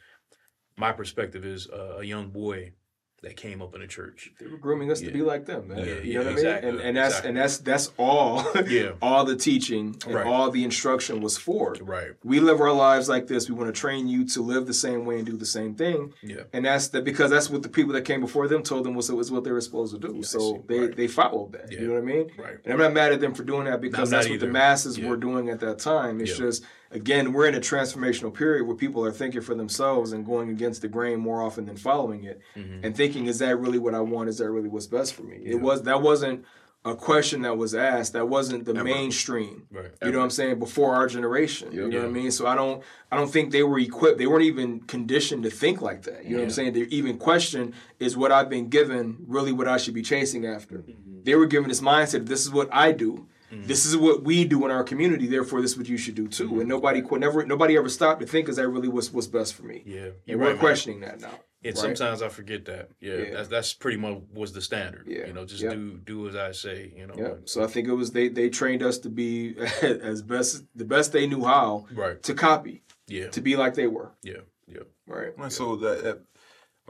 my 0.77 0.93
perspective 0.93 1.45
is 1.45 1.69
uh, 1.69 1.97
a 1.99 2.05
young 2.05 2.29
boy 2.31 2.73
that 3.21 3.37
came 3.37 3.61
up 3.61 3.75
in 3.75 3.83
a 3.83 3.87
church. 3.89 4.31
They 4.39 4.47
were 4.47 4.59
grooming 4.59 4.93
us 4.93 5.01
to 5.01 5.11
be 5.11 5.23
like 5.23 5.45
them, 5.45 5.67
man. 5.67 5.79
Yeah, 5.79 5.85
you 5.87 6.01
yeah, 6.05 6.19
know 6.21 6.25
what 6.27 6.33
exactly, 6.35 6.69
I 6.69 6.71
mean? 6.71 6.81
And, 6.81 6.89
and 6.91 6.97
that's 6.97 7.09
exactly. 7.15 7.29
and 7.31 7.37
that's 7.37 7.59
that's 7.59 7.91
all. 7.99 8.47
Yeah. 8.69 8.93
all 9.03 9.25
the 9.25 9.35
teaching 9.35 9.97
and 10.07 10.15
Right. 10.15 10.25
all 10.25 10.53
the 10.53 10.63
instruction 10.63 11.21
was 11.21 11.37
for. 11.37 11.75
Right. 11.81 12.13
We 12.23 12.39
live 12.39 12.61
our 12.61 12.71
lives 12.73 13.09
like 13.09 13.27
this. 13.27 13.49
We 13.49 13.57
want 13.57 13.75
to 13.75 13.81
train 13.81 14.07
you 14.07 14.25
to 14.29 14.41
live 14.41 14.69
the 14.69 14.73
same 14.75 15.05
way 15.05 15.17
and 15.17 15.27
do 15.27 15.37
the 15.37 15.47
same 15.47 15.75
thing. 15.75 16.13
Yeah. 16.23 16.43
And 16.53 16.65
that's 16.65 16.89
the 16.89 17.03
because 17.03 17.33
that's 17.33 17.51
what 17.51 17.65
the 17.65 17.69
people 17.69 17.93
that 17.95 18.03
came 18.03 18.21
before 18.21 18.47
them 18.47 18.63
told 18.63 18.85
them 18.85 18.95
was 18.95 19.11
was 19.11 19.33
what 19.33 19.43
they 19.43 19.51
were 19.51 19.61
supposed 19.63 19.93
to 19.95 19.99
do. 19.99 20.23
so 20.23 20.65
they 20.69 20.79
Right. 20.79 20.97
they 20.97 21.09
followed 21.09 21.55
that. 21.55 21.73
Yeah. 21.73 21.81
You 21.81 21.89
know 21.89 21.95
what 21.95 22.03
I 22.05 22.07
mean? 22.07 22.31
Right. 22.39 22.59
And 22.65 22.73
I'm 22.73 22.79
not 22.79 22.93
mad 22.93 23.11
at 23.13 23.19
them 23.21 23.35
for 23.35 23.43
doing 23.43 23.65
that 23.65 23.81
because 23.81 24.11
that's 24.11 24.29
what 24.29 24.39
the 24.39 24.47
masses 24.47 24.97
Yeah. 24.97 25.09
were 25.09 25.17
doing 25.17 25.49
at 25.49 25.59
that 25.59 25.81
time. 25.81 26.21
It's 26.21 26.39
Yeah. 26.39 26.47
just 26.47 26.63
again 26.91 27.33
we're 27.33 27.47
in 27.47 27.55
a 27.55 27.61
transformational 27.61 28.33
period 28.33 28.67
where 28.67 28.77
people 28.77 29.05
are 29.05 29.13
thinking 29.13 29.41
for 29.41 29.55
themselves 29.55 30.13
and 30.13 30.25
going 30.25 30.51
against 30.51 30.83
the 30.83 30.89
grain 30.89 31.19
more 31.21 31.43
often 31.43 31.67
than 31.67 31.77
following 31.77 32.25
it 32.25 32.41
Mm-hmm. 32.57 32.85
and 32.85 32.97
thinking 32.97 33.27
is 33.27 33.39
that 33.41 33.57
really 33.59 33.79
what 33.79 33.95
I 33.95 34.01
want? 34.01 34.29
Is 34.29 34.39
that 34.39 34.51
really 34.51 34.69
what's 34.69 34.87
best 34.87 35.15
for 35.15 35.23
me? 35.23 35.37
It 35.45 35.61
was 35.61 35.83
that 35.83 36.01
wasn't 36.03 36.45
a 36.85 36.95
question 36.95 37.43
that 37.43 37.57
was 37.59 37.75
asked. 37.75 38.13
That 38.15 38.29
wasn't 38.29 38.65
the 38.65 38.73
mainstream. 38.73 39.67
Right. 39.71 39.91
You 40.03 40.13
know 40.13 40.19
what 40.19 40.25
I'm 40.25 40.31
saying? 40.31 40.59
Before 40.61 40.95
our 40.95 41.07
generation. 41.09 41.73
You 41.73 41.83
know 41.83 41.89
Yeah. 41.89 42.03
what 42.05 42.09
I 42.09 42.13
mean? 42.13 42.31
So 42.31 42.47
I 42.47 42.55
don't 42.55 42.83
I 43.13 43.17
don't 43.17 43.31
think 43.31 43.51
they 43.53 43.63
were 43.65 43.79
equipped. 43.79 44.19
They 44.19 44.27
weren't 44.27 44.45
even 44.45 44.81
conditioned 44.81 45.43
to 45.43 45.51
think 45.51 45.83
like 45.83 46.03
that. 46.03 46.25
You 46.25 46.31
know 46.33 46.37
what 46.39 46.45
I'm 46.45 46.51
saying? 46.51 46.73
They 46.75 46.83
even 46.83 47.19
question 47.19 47.75
is 47.99 48.17
what 48.17 48.33
I've 48.33 48.49
been 48.49 48.69
given 48.69 49.17
really 49.27 49.53
what 49.53 49.69
I 49.69 49.77
should 49.77 49.95
be 49.95 50.03
chasing 50.03 50.47
after. 50.47 50.77
Mm-hmm. 50.79 51.23
They 51.25 51.35
were 51.35 51.47
given 51.47 51.69
this 51.69 51.81
mindset, 51.81 52.27
this 52.27 52.41
is 52.43 52.51
what 52.51 52.69
I 52.73 52.93
do. 52.93 53.27
This 53.51 53.87
is 53.87 53.97
what 53.97 54.25
we 54.25 54.45
do 54.45 54.65
in 54.67 54.71
our 54.71 54.85
community. 54.85 55.27
Therefore, 55.27 55.63
this 55.63 55.73
is 55.73 55.79
what 55.79 55.89
you 55.89 55.97
should 55.97 56.15
do 56.15 56.29
too. 56.29 56.61
And 56.61 56.69
nobody 56.69 57.01
qu- 57.03 57.19
never 57.19 57.45
nobody 57.47 57.77
ever 57.77 57.89
stopped 57.89 58.21
to 58.21 58.27
think, 58.27 58.49
is 58.49 58.57
that 58.57 58.69
really 58.69 58.89
what's 58.89 59.11
what's 59.13 59.27
best 59.27 59.55
for 59.55 59.63
me? 59.63 59.77
Mm-hmm. 59.81 59.91
Yeah. 59.91 60.01
And 60.05 60.13
You're 60.27 60.39
we're 60.39 60.45
right, 60.45 60.53
man. 60.53 60.61
questioning 60.61 61.01
that 61.01 61.21
now. 61.21 61.31
And 61.65 61.75
right? 61.75 61.77
sometimes 61.77 62.23
I 62.23 62.29
forget 62.29 62.67
that. 62.67 62.91
Yeah, 63.01 63.15
Yeah. 63.17 63.31
That's, 63.33 63.49
that's 63.49 63.73
pretty 63.73 63.97
much 63.97 64.19
was 64.33 64.53
the 64.53 64.61
standard. 64.61 65.07
Yeah. 65.09 65.27
You 65.27 65.33
know, 65.33 65.45
just 65.45 65.63
Yep. 65.63 65.73
do 65.73 65.99
do 66.05 66.29
as 66.29 66.37
I 66.37 66.53
say. 66.53 66.93
You 66.97 67.07
know. 67.07 67.15
Yeah. 67.17 67.35
So 67.47 67.65
I 67.65 67.67
think 67.69 67.89
it 67.89 67.93
was 67.95 68.13
they 68.13 68.29
they 68.29 68.49
trained 68.51 68.83
us 68.83 68.99
to 68.99 69.09
be 69.09 69.57
as 69.83 70.23
best 70.23 70.65
the 70.77 70.85
best 70.85 71.13
they 71.13 71.27
knew 71.27 71.45
how 71.45 71.87
Right. 71.93 72.23
to 72.25 72.35
copy, 72.35 72.83
Yeah. 73.07 73.29
to 73.31 73.41
be 73.41 73.57
like 73.57 73.75
they 73.75 73.87
were. 73.87 74.13
Yeah. 74.23 74.43
Yeah. 74.67 74.83
Right. 75.07 75.33
And 75.39 75.51
So 75.53 75.77
that, 75.77 76.03
that 76.05 76.19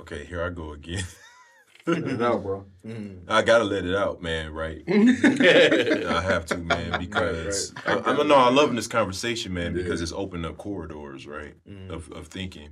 okay, 0.00 0.24
here 0.24 0.42
I 0.42 0.50
go 0.50 0.72
again. 0.72 1.04
no, 1.88 2.38
bro. 2.38 2.64
Mm-hmm. 2.86 3.30
I 3.30 3.42
gotta 3.42 3.64
let 3.64 3.84
it 3.84 3.94
out, 3.94 4.22
man. 4.22 4.52
Right? 4.52 4.82
I 4.88 6.22
have 6.22 6.46
to, 6.46 6.58
man, 6.58 6.98
because 6.98 7.72
I, 7.86 7.98
I'm 7.98 8.28
no, 8.28 8.36
I'm 8.36 8.54
loving 8.54 8.76
this 8.76 8.86
conversation, 8.86 9.54
man, 9.54 9.74
because 9.74 10.00
it's 10.00 10.12
opened 10.12 10.46
up 10.46 10.56
corridors, 10.58 11.26
right, 11.26 11.54
of 11.88 12.10
of 12.12 12.28
thinking, 12.28 12.70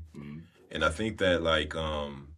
and 0.70 0.84
I 0.84 0.90
think 0.90 1.18
that 1.18 1.42
like 1.42 1.74
um, 1.74 2.28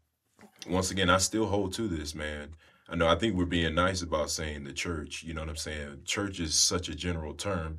once 0.68 0.90
again, 0.90 1.10
I 1.10 1.18
still 1.18 1.46
hold 1.46 1.72
to 1.74 1.88
this, 1.88 2.14
man. 2.14 2.54
I 2.88 2.96
know 2.96 3.06
I 3.06 3.16
think 3.16 3.34
we're 3.34 3.44
being 3.44 3.74
nice 3.74 4.02
about 4.02 4.30
saying 4.30 4.64
the 4.64 4.72
church. 4.72 5.22
You 5.22 5.34
know 5.34 5.42
what 5.42 5.50
I'm 5.50 5.56
saying? 5.56 6.02
Church 6.04 6.40
is 6.40 6.54
such 6.54 6.88
a 6.88 6.94
general 6.94 7.34
term. 7.34 7.78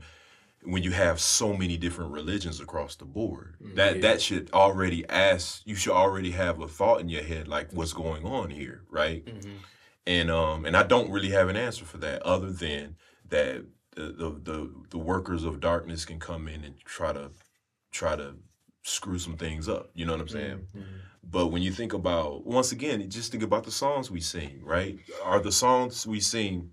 When 0.64 0.84
you 0.84 0.92
have 0.92 1.22
so 1.22 1.56
many 1.56 1.78
different 1.78 2.12
religions 2.12 2.60
across 2.60 2.96
the 2.98 3.06
board, 3.06 3.56
mm, 3.64 3.76
that 3.76 4.02
that 4.02 4.22
should 4.22 4.52
already 4.52 5.08
ask. 5.08 5.62
You 5.66 5.76
should 5.76 5.94
already 5.94 6.32
have 6.32 6.60
a 6.62 6.68
thought 6.68 7.00
in 7.00 7.10
your 7.10 7.24
head, 7.24 7.48
like 7.48 7.72
what's 7.72 7.94
going 7.94 8.26
on 8.26 8.50
here, 8.50 8.84
right? 8.90 9.26
Mm-hmm. 9.26 9.58
and 10.06 10.32
um 10.32 10.66
and 10.66 10.76
I 10.76 10.84
don't 10.84 11.12
really 11.12 11.30
have 11.30 11.50
an 11.50 11.56
answer 11.56 11.86
for 11.86 11.98
that 12.00 12.22
other 12.24 12.52
than 12.52 12.96
that 13.30 13.66
the 13.96 14.04
the 14.04 14.30
the, 14.44 14.74
the 14.90 14.98
workers 14.98 15.44
of 15.46 15.60
darkness 15.60 16.06
can 16.06 16.20
come 16.20 16.48
in 16.48 16.64
and 16.64 16.78
try 16.84 17.14
to 17.14 17.32
try 17.92 18.16
to 18.16 18.36
screw 18.84 19.20
some 19.20 19.38
things 19.38 19.68
up. 19.70 19.90
You 19.94 20.06
know 20.06 20.14
what 20.14 20.22
I'm 20.22 20.28
saying? 20.28 20.68
Mm-hmm. 20.76 20.98
But 21.24 21.48
when 21.48 21.62
you 21.62 21.72
think 21.72 21.94
about 21.94 22.46
once 22.46 22.72
again, 22.72 23.10
just 23.10 23.32
think 23.32 23.44
about 23.44 23.64
the 23.64 23.72
songs 23.72 24.10
we 24.12 24.22
sing, 24.22 24.62
right? 24.64 24.98
Are 25.24 25.40
the 25.40 25.52
songs 25.52 26.06
we 26.08 26.20
sing 26.20 26.72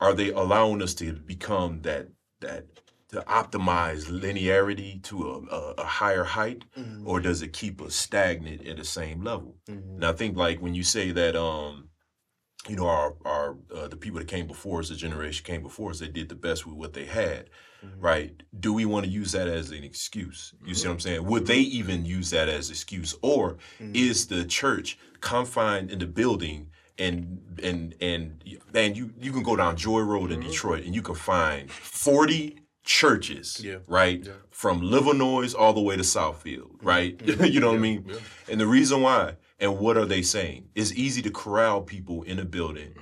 are 0.00 0.12
they 0.12 0.30
allowing 0.30 0.82
us 0.82 0.94
to 0.94 1.12
become 1.12 1.80
that 1.82 2.08
that 2.40 2.66
to 3.10 3.20
optimize 3.22 4.06
linearity 4.06 5.02
to 5.04 5.30
a, 5.30 5.54
a, 5.54 5.74
a 5.78 5.84
higher 5.84 6.24
height 6.24 6.64
mm-hmm. 6.76 7.06
or 7.06 7.20
does 7.20 7.42
it 7.42 7.52
keep 7.52 7.80
us 7.80 7.94
stagnant 7.94 8.66
at 8.66 8.76
the 8.76 8.84
same 8.84 9.22
level? 9.22 9.56
Mm-hmm. 9.68 9.96
And 9.96 10.04
i 10.04 10.12
think 10.12 10.36
like 10.36 10.60
when 10.60 10.74
you 10.74 10.82
say 10.82 11.12
that 11.12 11.36
um 11.36 11.88
you 12.68 12.76
know 12.76 12.88
our 12.88 13.14
our 13.24 13.56
uh, 13.74 13.88
the 13.88 13.96
people 13.96 14.18
that 14.18 14.28
came 14.28 14.46
before 14.46 14.80
us 14.80 14.88
the 14.88 14.96
generation 14.96 15.44
came 15.44 15.62
before 15.62 15.90
us 15.90 16.00
they 16.00 16.08
did 16.08 16.28
the 16.28 16.34
best 16.34 16.66
with 16.66 16.76
what 16.76 16.94
they 16.94 17.04
had 17.04 17.48
mm-hmm. 17.84 18.00
right? 18.00 18.42
Do 18.58 18.72
we 18.72 18.84
want 18.84 19.04
to 19.04 19.10
use 19.10 19.32
that 19.32 19.48
as 19.48 19.70
an 19.70 19.84
excuse? 19.84 20.54
You 20.64 20.74
see 20.74 20.88
what 20.88 20.94
i'm 20.94 21.00
saying? 21.00 21.24
Would 21.24 21.46
they 21.46 21.58
even 21.58 22.04
use 22.04 22.30
that 22.30 22.48
as 22.48 22.70
excuse? 22.70 23.14
Or 23.22 23.58
is 23.80 24.26
the 24.26 24.44
church 24.44 24.98
confined 25.20 25.90
in 25.90 25.98
the 25.98 26.06
building 26.06 26.70
and 26.98 27.40
and 27.62 27.94
and 28.00 28.42
and 28.74 28.96
you 28.96 29.12
you 29.20 29.32
can 29.32 29.42
go 29.42 29.56
down 29.56 29.76
joy 29.76 30.00
road 30.00 30.30
in 30.32 30.40
detroit 30.40 30.84
and 30.84 30.94
you 30.94 31.02
can 31.02 31.14
find 31.14 31.70
40 31.70 32.58
churches 32.86 33.60
Yeah. 33.62 33.78
right 33.88 34.26
from 34.50 34.80
livernois 34.80 35.54
all 35.58 35.74
the 35.74 35.82
way 35.82 35.96
to 35.96 36.02
southfield 36.02 36.70
right 36.80 37.20
you 37.52 37.60
know 37.60 37.68
what 37.72 37.76
i 37.76 37.80
mean 37.80 38.10
and 38.50 38.58
the 38.60 38.66
reason 38.66 39.02
why 39.02 39.34
And 39.58 39.78
what 39.78 39.96
are 39.96 40.04
they 40.14 40.22
saying? 40.22 40.68
It's 40.74 40.92
easy 40.92 41.22
to 41.22 41.30
corral 41.30 41.80
people 41.94 42.18
in 42.30 42.38
a 42.38 42.44
building 42.44 42.92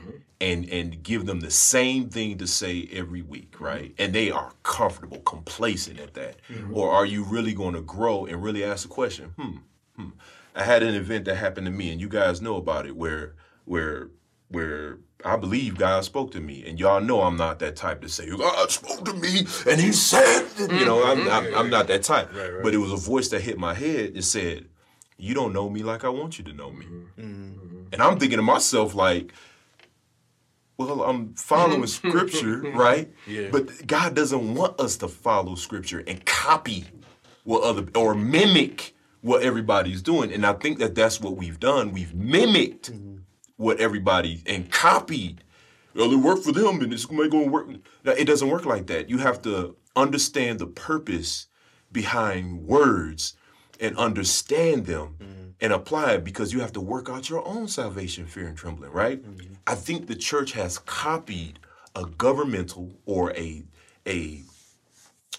and 0.41 0.61
and 0.77 1.03
give 1.03 1.23
them 1.27 1.41
the 1.41 1.51
same 1.51 2.03
thing 2.09 2.39
to 2.39 2.47
say 2.47 2.75
every 3.01 3.23
week, 3.23 3.61
right? 3.71 3.91
And 3.99 4.13
they 4.15 4.31
are 4.31 4.51
comfortable, 4.63 5.19
complacent 5.35 5.99
at 6.07 6.13
that. 6.15 6.35
Or 6.73 6.87
are 6.97 7.07
you 7.15 7.25
really 7.35 7.55
going 7.55 7.75
to 7.75 7.83
grow 7.97 8.27
and 8.29 8.37
really 8.47 8.63
ask 8.73 8.83
the 8.89 8.95
question? 9.01 9.27
Hmm, 9.39 9.57
hmm. 9.97 10.11
I 10.55 10.63
had 10.63 10.83
an 10.85 10.95
event 10.95 11.25
that 11.25 11.37
happened 11.47 11.67
to 11.67 11.73
me, 11.81 11.87
and 11.93 12.01
you 12.01 12.09
guys 12.21 12.41
know 12.41 12.57
about 12.65 12.87
it, 12.87 12.95
where 13.03 13.35
where 13.73 14.11
where 14.55 14.99
I 15.25 15.37
believe 15.37 15.79
God 15.79 16.05
spoke 16.05 16.33
to 16.33 16.41
me, 16.41 16.65
and 16.67 16.79
y'all 16.79 17.01
know 17.01 17.23
I'm 17.23 17.37
not 17.37 17.59
that 17.61 17.77
type 17.77 18.03
to 18.03 18.09
say 18.09 18.29
God 18.29 18.71
spoke 18.71 19.05
to 19.07 19.15
me 19.15 19.47
and 19.69 19.81
He 19.81 19.93
said, 19.93 20.47
you 20.59 20.85
know, 20.85 21.05
I'm 21.05 21.19
mm-hmm. 21.19 21.29
I'm, 21.31 21.55
I'm 21.55 21.71
not 21.71 21.89
that 21.89 22.03
type. 22.03 22.31
But 22.63 22.75
it 22.75 22.79
was 22.79 22.93
a 22.93 22.97
voice 22.97 23.29
that 23.29 23.41
hit 23.41 23.59
my 23.59 23.75
head 23.75 24.15
that 24.15 24.23
said, 24.23 24.67
"You 25.17 25.35
don't 25.35 25.53
know 25.53 25.71
me 25.71 25.83
like 25.83 26.05
I 26.05 26.11
want 26.11 26.39
you 26.39 26.45
to 26.45 26.53
know 26.53 26.71
me," 26.71 26.85
mm-hmm. 26.85 27.21
Mm-hmm. 27.21 27.83
and 27.93 28.03
I'm 28.03 28.19
thinking 28.19 28.39
to 28.39 28.43
myself 28.43 28.95
like. 28.95 29.33
Well, 30.77 31.05
I'm 31.05 31.35
following 31.35 31.87
scripture, 31.87 32.59
right? 32.75 33.09
Yeah. 33.29 33.51
But 33.53 33.87
God 33.87 34.17
doesn't 34.17 34.57
want 34.57 34.81
us 34.81 34.97
to 34.97 35.07
follow 35.07 35.55
scripture 35.55 36.03
and 36.05 36.27
copy 36.27 36.85
what 37.45 37.63
other 37.63 37.87
or 37.95 38.17
mimic 38.17 38.93
what 39.21 39.43
everybody's 39.43 40.03
doing. 40.03 40.33
And 40.33 40.45
I 40.45 40.53
think 40.55 40.81
that 40.81 40.97
that's 40.97 41.21
what 41.21 41.37
we've 41.37 41.61
done. 41.61 41.93
We've 41.93 42.13
mimicked 42.13 42.91
what 43.57 43.79
everybody 43.79 44.43
and 44.47 44.71
copied. 44.71 45.43
Well, 45.95 46.13
it 46.13 46.17
worked 46.17 46.45
for 46.45 46.53
them, 46.53 46.81
and 46.81 46.93
it's 46.93 47.07
going 47.07 47.31
to 47.31 47.47
work. 47.49 47.69
It 48.05 48.25
doesn't 48.25 48.49
work 48.49 48.65
like 48.65 48.89
that. 48.89 49.09
You 49.09 49.19
have 49.19 49.41
to 49.43 49.77
understand 49.95 50.59
the 50.59 50.67
purpose 50.67 51.47
behind 51.93 52.67
words 52.67 53.35
and 53.81 53.97
understand 53.97 54.87
them 54.87 55.17
mm-hmm. 55.19 55.49
and 55.61 55.73
apply 55.73 56.15
it 56.15 56.25
because 56.25 56.53
you 56.53 56.61
have 56.61 56.73
to 56.73 56.81
work 56.81 57.09
out 57.09 57.31
your 57.31 57.47
own 57.47 57.69
salvation, 57.69 58.27
fear 58.27 58.47
and 58.47 58.57
trembling, 58.57 58.91
right? 58.91 59.23
Mm-hmm. 59.23 59.55
I 59.67 59.75
think 59.75 60.07
the 60.07 60.17
church 60.17 60.53
has 60.53 60.79
copied 60.79 61.59
a 61.95 62.05
governmental 62.05 62.93
or 63.07 63.33
a 63.37 63.63
a 64.07 64.43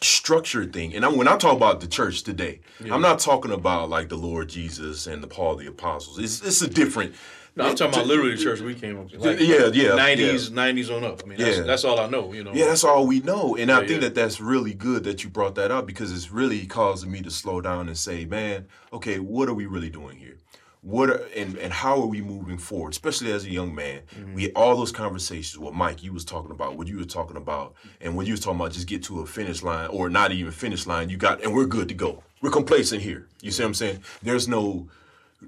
structured 0.02 0.74
thing. 0.74 0.94
And 0.96 1.06
I, 1.06 1.10
when 1.10 1.28
I 1.28 1.38
talk 1.38 1.56
about 1.56 1.80
the 1.80 1.88
church 1.88 2.24
today, 2.24 2.62
I'm 2.92 3.02
not 3.02 3.20
talking 3.20 3.52
about 3.52 3.90
like 3.90 4.10
the 4.10 4.18
Lord 4.18 4.50
Jesus 4.50 5.08
and 5.08 5.22
the 5.22 5.28
Paul 5.28 5.56
the 5.56 5.68
apostles. 5.68 6.20
It's 6.20 6.42
it's 6.42 6.62
a 6.62 6.70
different. 6.70 7.16
No, 7.58 7.70
I'm 7.70 7.76
talking 7.76 7.94
about 7.94 8.08
literally 8.08 8.36
the 8.36 8.44
church 8.44 8.60
we 8.60 8.76
came 8.76 9.00
up 9.00 9.10
to. 9.12 9.18
Like, 9.18 9.40
Yeah, 9.40 9.68
yeah, 9.68 9.92
90s, 9.92 10.50
90s 10.50 10.96
on 10.96 11.06
up. 11.06 11.22
I 11.24 11.28
mean, 11.28 11.40
that's, 11.40 11.58
Yeah. 11.58 11.64
that's 11.64 11.86
all 11.86 12.00
I 12.00 12.08
know, 12.08 12.34
you 12.34 12.44
know. 12.44 12.52
Yeah, 12.54 12.66
that's 12.66 12.84
all 12.84 13.08
we 13.08 13.22
know. 13.22 13.56
And 13.56 13.72
I 13.72 13.80
think 13.80 13.92
yeah. 13.92 14.00
that 14.00 14.16
that's 14.16 14.42
really 14.42 14.74
good 14.74 15.06
that 15.06 15.24
you 15.24 15.30
brought 15.30 15.56
that 15.56 15.72
up 15.72 15.86
because 15.86 16.12
it's 16.12 16.32
really 16.32 16.66
causing 16.66 17.12
me 17.12 17.22
to 17.22 17.32
slow 17.32 17.62
down 17.62 17.88
and 17.88 17.98
say, 17.98 18.26
man, 18.26 18.68
okay, 18.92 19.20
what 19.20 19.48
are 19.48 19.54
we 19.54 19.68
really 19.68 19.90
doing 19.90 20.18
here? 20.18 20.38
What 20.82 21.10
are, 21.10 21.26
and 21.36 21.58
and 21.58 21.74
how 21.74 22.00
are 22.00 22.06
we 22.06 22.22
moving 22.22 22.60
forward, 22.60 22.92
especially 22.92 23.32
as 23.32 23.44
a 23.44 23.50
young 23.50 23.74
man? 23.74 24.02
Mm-hmm. 24.16 24.34
We 24.36 24.44
had 24.44 24.52
all 24.56 24.76
those 24.76 24.92
conversations. 24.92 25.58
What 25.58 25.74
Mike 25.74 26.04
you 26.04 26.14
was 26.14 26.24
talking 26.24 26.52
about, 26.52 26.78
what 26.78 26.88
you 26.88 26.98
were 26.98 27.06
talking 27.06 27.38
about, 27.38 27.74
and 28.02 28.16
what 28.16 28.28
you 28.28 28.34
was 28.34 28.40
talking 28.40 28.60
about, 28.60 28.72
just 28.74 28.86
get 28.86 29.02
to 29.06 29.22
a 29.22 29.26
finish 29.26 29.64
line 29.64 29.88
or 29.88 30.10
not 30.12 30.32
even 30.32 30.52
finish 30.52 30.86
line. 30.86 31.10
You 31.10 31.18
got, 31.18 31.42
and 31.42 31.56
we're 31.56 31.66
good 31.66 31.88
to 31.88 31.96
go. 31.96 32.22
We're 32.40 32.52
complacent 32.52 33.02
here. 33.02 33.28
You 33.42 33.50
see 33.50 33.64
what 33.64 33.70
I'm 33.70 33.74
saying? 33.74 34.04
There's 34.22 34.48
no 34.48 34.88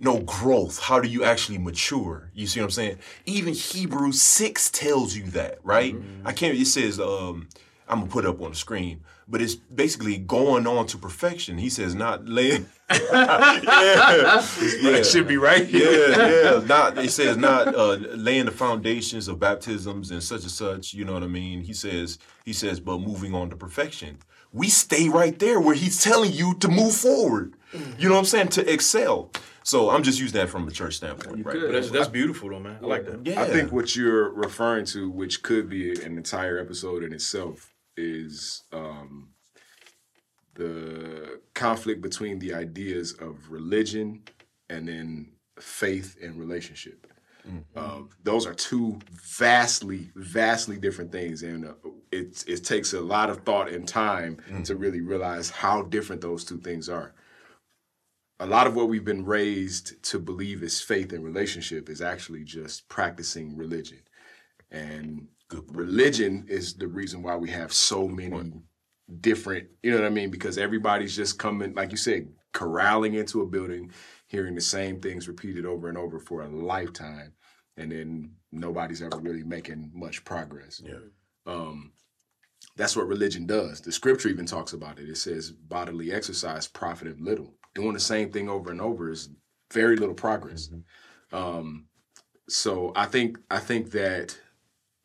no 0.02 0.20
growth. 0.20 0.80
How 0.80 1.00
do 1.00 1.08
you 1.08 1.24
actually 1.24 1.58
mature? 1.58 2.30
You 2.34 2.48
see 2.48 2.60
what 2.60 2.66
I'm 2.66 2.72
saying? 2.72 2.98
Even 3.26 3.54
Hebrews 3.54 4.22
6 4.22 4.70
tells 4.72 5.16
you 5.16 5.24
that, 5.32 5.60
right? 5.64 5.96
I 6.26 6.34
can't, 6.34 6.58
it 6.58 6.66
says, 6.68 7.00
um, 7.00 7.48
I'm 7.88 8.00
gonna 8.00 8.12
put 8.12 8.26
it 8.26 8.30
up 8.30 8.42
on 8.42 8.50
the 8.52 8.56
screen, 8.56 9.02
but 9.28 9.42
it's 9.42 9.56
basically 9.56 10.18
going 10.18 10.68
on 10.68 10.88
to 10.88 10.98
perfection. 10.98 11.58
He 11.58 11.70
says, 11.70 11.96
not 11.96 12.28
laying. 12.28 12.68
yeah, 12.90 14.42
That 14.84 15.08
should 15.10 15.28
be 15.28 15.38
right. 15.38 15.68
yeah, 15.70 15.82
yeah. 16.28 16.62
Not 16.66 16.98
it 16.98 17.12
says 17.12 17.38
not 17.38 17.74
uh, 17.74 17.96
laying 18.16 18.46
the 18.46 18.52
foundations 18.52 19.28
of 19.28 19.40
baptisms 19.40 20.12
and 20.12 20.22
such 20.24 20.42
and 20.44 20.52
such. 20.52 20.94
You 20.94 21.06
know 21.06 21.14
what 21.14 21.24
I 21.24 21.28
mean? 21.28 21.62
He 21.62 21.74
says 21.74 22.20
he 22.46 22.54
says, 22.54 22.80
but 22.80 23.00
moving 23.00 23.34
on 23.34 23.50
to 23.50 23.56
perfection. 23.56 24.20
We 24.54 24.70
stay 24.70 25.10
right 25.10 25.38
there 25.38 25.60
where 25.60 25.76
he's 25.76 26.02
telling 26.02 26.32
you 26.32 26.54
to 26.56 26.68
move 26.70 26.96
forward. 26.96 27.56
You 28.00 28.08
know 28.08 28.16
what 28.16 28.20
I'm 28.20 28.26
saying? 28.26 28.48
To 28.50 28.74
excel. 28.74 29.32
So 29.68 29.90
I'm 29.90 30.02
just 30.02 30.18
using 30.18 30.40
that 30.40 30.48
from 30.48 30.66
a 30.66 30.72
church 30.72 30.96
standpoint, 30.96 31.46
right? 31.46 31.52
could. 31.52 31.64
But 31.64 31.72
that's, 31.74 31.92
that's 31.92 32.08
beautiful, 32.08 32.50
though, 32.50 32.60
man. 32.62 32.78
I 32.82 32.86
like 32.86 33.04
that. 33.04 33.28
Yeah. 33.28 33.42
I 33.42 33.48
think 33.48 33.74
what 33.74 33.98
you're 33.98 34.32
referring 34.32 34.86
to, 34.86 35.10
which 35.10 35.44
could 35.44 35.68
be 35.68 35.92
an 35.92 36.16
entire 36.16 36.58
episode 36.58 37.04
in 37.04 37.12
itself, 37.12 37.74
is 37.98 38.64
um, 38.72 39.28
the 40.54 41.42
conflict 41.54 42.02
between 42.02 42.40
the 42.40 42.54
ideas 42.54 43.12
of 43.20 43.52
religion 43.52 44.24
and 44.70 44.88
then 44.88 45.34
faith 45.60 46.16
and 46.24 46.40
relationship. 46.40 47.06
Um, 47.76 48.10
those 48.24 48.46
are 48.46 48.54
two 48.54 49.00
vastly, 49.12 50.12
vastly 50.16 50.78
different 50.78 51.12
things, 51.12 51.44
and 51.44 51.66
uh, 51.66 51.74
it 52.12 52.44
it 52.48 52.64
takes 52.64 52.94
a 52.94 53.02
lot 53.02 53.30
of 53.30 53.44
thought 53.44 53.70
and 53.70 53.88
time 53.88 54.38
to 54.66 54.76
really 54.76 55.00
realize 55.00 55.50
how 55.50 55.82
different 55.84 56.22
those 56.22 56.44
two 56.44 56.58
things 56.58 56.90
are 56.90 57.14
a 58.40 58.46
lot 58.46 58.68
of 58.68 58.76
what 58.76 58.90
we've 58.90 59.06
been 59.06 59.26
raised 59.26 60.02
to 60.04 60.20
believe 60.20 60.62
is 60.62 60.82
faith 60.82 61.12
and 61.12 61.24
relationship 61.24 61.90
is 61.90 62.02
actually 62.02 62.44
just 62.44 62.88
practicing 62.88 63.58
religion. 63.58 64.00
And 64.72 65.28
religion 65.70 66.46
is 66.48 66.76
the 66.76 66.88
reason 66.88 67.24
why 67.24 67.36
we 67.36 67.50
have 67.50 67.74
so 67.74 68.08
many 68.08 68.52
different, 69.22 69.68
you 69.82 69.92
know 69.92 69.98
what 69.98 70.06
I 70.06 70.10
mean? 70.10 70.30
Because 70.30 70.58
everybody's 70.58 71.16
just 71.16 71.40
coming, 71.40 71.74
like 71.74 71.92
you 71.92 71.98
said, 71.98 72.28
corralling 72.54 73.16
into 73.16 73.42
a 73.42 73.46
building, 73.46 73.92
hearing 74.28 74.56
the 74.56 74.62
same 74.62 75.00
things 75.00 75.28
repeated 75.28 75.66
over 75.66 75.90
and 75.90 75.98
over 75.98 76.20
for 76.20 76.42
a 76.42 76.48
lifetime. 76.48 77.34
And 77.78 77.92
then 77.92 78.32
nobody's 78.52 79.02
ever 79.02 79.18
really 79.18 79.44
making 79.44 79.92
much 79.94 80.26
progress. 80.26 80.82
Yeah. 80.84 80.96
Um, 81.46 81.94
that's 82.76 82.96
what 82.96 83.08
religion 83.08 83.46
does. 83.46 83.82
The 83.82 83.92
scripture 83.92 84.30
even 84.30 84.46
talks 84.46 84.74
about 84.74 85.00
it. 85.00 85.10
It 85.10 85.18
says 85.18 85.52
bodily 85.52 86.12
exercise 86.12 86.68
profited 86.68 87.22
little. 87.22 87.56
Doing 87.78 87.94
the 87.94 88.00
same 88.00 88.32
thing 88.32 88.50
over 88.50 88.72
and 88.72 88.82
over 88.82 89.12
is 89.12 89.30
very 89.72 89.98
little 89.98 90.16
progress. 90.16 90.70
Um, 91.32 91.86
so 92.50 92.92
I 92.96 93.06
think 93.06 93.38
I 93.52 93.60
think 93.60 93.92
that 93.92 94.36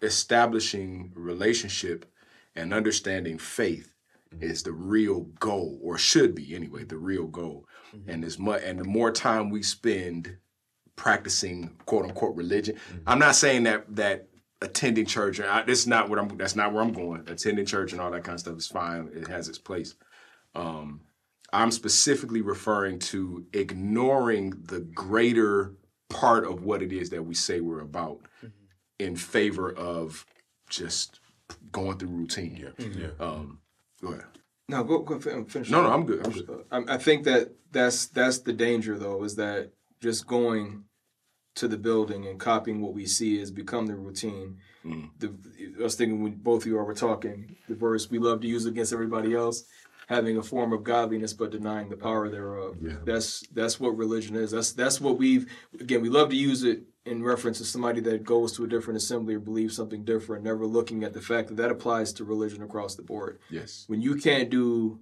establishing 0.01 1.12
relationship 1.14 2.11
and 2.57 2.73
understanding 2.73 3.37
faith 3.37 3.93
is 4.41 4.62
the 4.62 4.73
real 4.73 5.25
goal, 5.39 5.79
or 5.83 5.99
should 5.99 6.35
be 6.35 6.55
anyway, 6.55 6.85
the 6.85 6.97
real 6.97 7.27
goal. 7.27 7.66
And 8.07 8.25
as 8.25 8.39
much 8.39 8.62
and 8.64 8.81
the 8.81 8.85
more 8.85 9.12
time 9.12 9.51
we 9.51 9.62
spend 9.62 10.39
practicing 10.97 11.77
quote 11.85 12.07
unquote 12.07 12.37
religion, 12.37 12.79
I'm 13.07 13.18
not 13.18 13.37
saying 13.37 13.64
that 13.64 13.85
that 13.97 14.29
attending 14.62 15.05
church. 15.05 15.41
and 15.41 15.49
I, 15.49 15.62
this 15.62 15.87
not 15.87 16.09
what 16.09 16.18
I'm. 16.18 16.39
That's 16.39 16.57
not 16.57 16.73
where 16.73 16.83
I'm 16.83 16.95
going. 16.95 17.29
Attending 17.29 17.66
church 17.66 17.93
and 17.93 18.01
all 18.01 18.11
that 18.12 18.25
kind 18.25 18.37
of 18.37 18.41
stuff 18.41 18.57
is 18.57 18.66
fine. 18.66 19.11
It 19.14 19.29
has 19.29 19.47
its 19.47 19.59
place. 19.59 19.95
Um, 20.55 21.03
I'm 21.53 21.70
specifically 21.70 22.40
referring 22.40 22.98
to 23.00 23.44
ignoring 23.53 24.55
the 24.64 24.80
greater 24.80 25.74
part 26.09 26.44
of 26.44 26.64
what 26.64 26.82
it 26.82 26.92
is 26.92 27.11
that 27.11 27.22
we 27.22 27.34
say 27.34 27.61
we're 27.61 27.80
about 27.80 28.20
in 28.98 29.16
favor 29.16 29.72
of 29.72 30.24
just 30.68 31.20
going 31.70 31.98
through 31.98 32.09
routine. 32.09 32.72
Yeah. 32.78 33.09
Um, 33.20 33.59
go 34.00 34.09
ahead. 34.09 34.24
No, 34.68 34.84
go, 34.84 35.00
go 35.00 35.18
finish. 35.18 35.70
No, 35.70 35.82
no. 35.82 35.92
I'm 35.92 36.07
good. 36.07 36.26
I'm 36.26 36.32
good. 36.32 36.64
I, 36.70 36.94
I 36.94 36.98
think 36.98 37.24
that 37.24 37.53
that's 37.72 38.07
that's 38.07 38.38
the 38.38 38.53
danger 38.53 38.98
though 38.98 39.24
is 39.24 39.36
that 39.36 39.72
just 40.00 40.26
going 40.26 40.84
to 41.55 41.68
the 41.68 41.76
building 41.76 42.26
and 42.26 42.40
copying 42.40 42.80
what 42.80 42.94
we 42.94 43.05
see 43.05 43.38
has 43.38 43.50
become 43.50 43.86
the 43.86 43.94
routine. 43.94 44.57
Mm. 44.84 45.11
The, 45.18 45.34
I 45.78 45.82
was 45.82 45.94
thinking 45.94 46.22
when 46.22 46.36
both 46.36 46.62
of 46.62 46.66
you 46.66 46.78
all 46.78 46.86
were 46.86 46.94
talking, 46.94 47.57
the 47.68 47.74
verse 47.74 48.11
we 48.11 48.18
love 48.18 48.40
to 48.40 48.48
use 48.48 48.64
against 48.64 48.92
everybody 48.92 49.34
else, 49.34 49.64
having 50.13 50.37
a 50.37 50.43
form 50.43 50.73
of 50.73 50.85
godliness 50.85 51.33
but 51.33 51.51
denying 51.51 51.89
the 51.89 51.97
power 51.97 52.29
thereof. 52.29 52.77
Yeah. 52.81 52.97
That's 53.05 53.41
that's 53.53 53.81
what 53.81 53.97
religion 53.97 54.37
is. 54.37 54.51
That's 54.51 54.73
that's 54.73 55.01
what 55.01 55.17
we've 55.19 55.47
again 55.81 56.03
we 56.03 56.09
love 56.11 56.29
to 56.31 56.37
use 56.37 56.63
it 56.65 56.83
in 57.05 57.23
reference 57.23 57.59
to 57.59 57.65
somebody 57.65 58.01
that 58.01 58.23
goes 58.23 58.53
to 58.57 58.65
a 58.65 58.69
different 58.69 58.97
assembly 58.99 59.35
or 59.35 59.41
believes 59.41 59.75
something 59.75 60.05
different, 60.05 60.45
never 60.45 60.65
looking 60.67 61.03
at 61.03 61.13
the 61.15 61.21
fact 61.21 61.49
that 61.49 61.57
that 61.57 61.71
applies 61.71 62.13
to 62.13 62.25
religion 62.25 62.63
across 62.63 62.95
the 62.95 63.03
board 63.03 63.39
Yes. 63.51 63.85
when 63.89 64.01
you 64.01 64.15
can't 64.17 64.51
do 64.51 65.01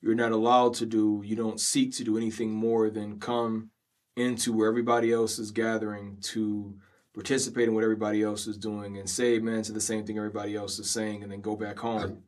you're 0.00 0.14
not 0.24 0.32
allowed 0.32 0.74
to 0.74 0.86
do 0.86 1.22
you 1.24 1.36
don't 1.36 1.60
seek 1.60 1.92
to 1.96 2.04
do 2.04 2.16
anything 2.16 2.50
more 2.52 2.90
than 2.90 3.18
come 3.20 3.70
into 4.16 4.52
where 4.52 4.68
everybody 4.68 5.12
else 5.12 5.38
is 5.38 5.50
gathering 5.50 6.16
to 6.20 6.74
participate 7.14 7.68
in 7.68 7.74
what 7.74 7.84
everybody 7.84 8.22
else 8.22 8.46
is 8.46 8.56
doing 8.56 8.96
and 8.98 9.08
say 9.08 9.34
amen 9.34 9.62
to 9.62 9.72
the 9.72 9.80
same 9.80 10.04
thing 10.04 10.16
everybody 10.18 10.54
else 10.56 10.78
is 10.78 10.88
saying 10.90 11.22
and 11.22 11.30
then 11.32 11.40
go 11.40 11.54
back 11.56 11.78
home 11.78 12.22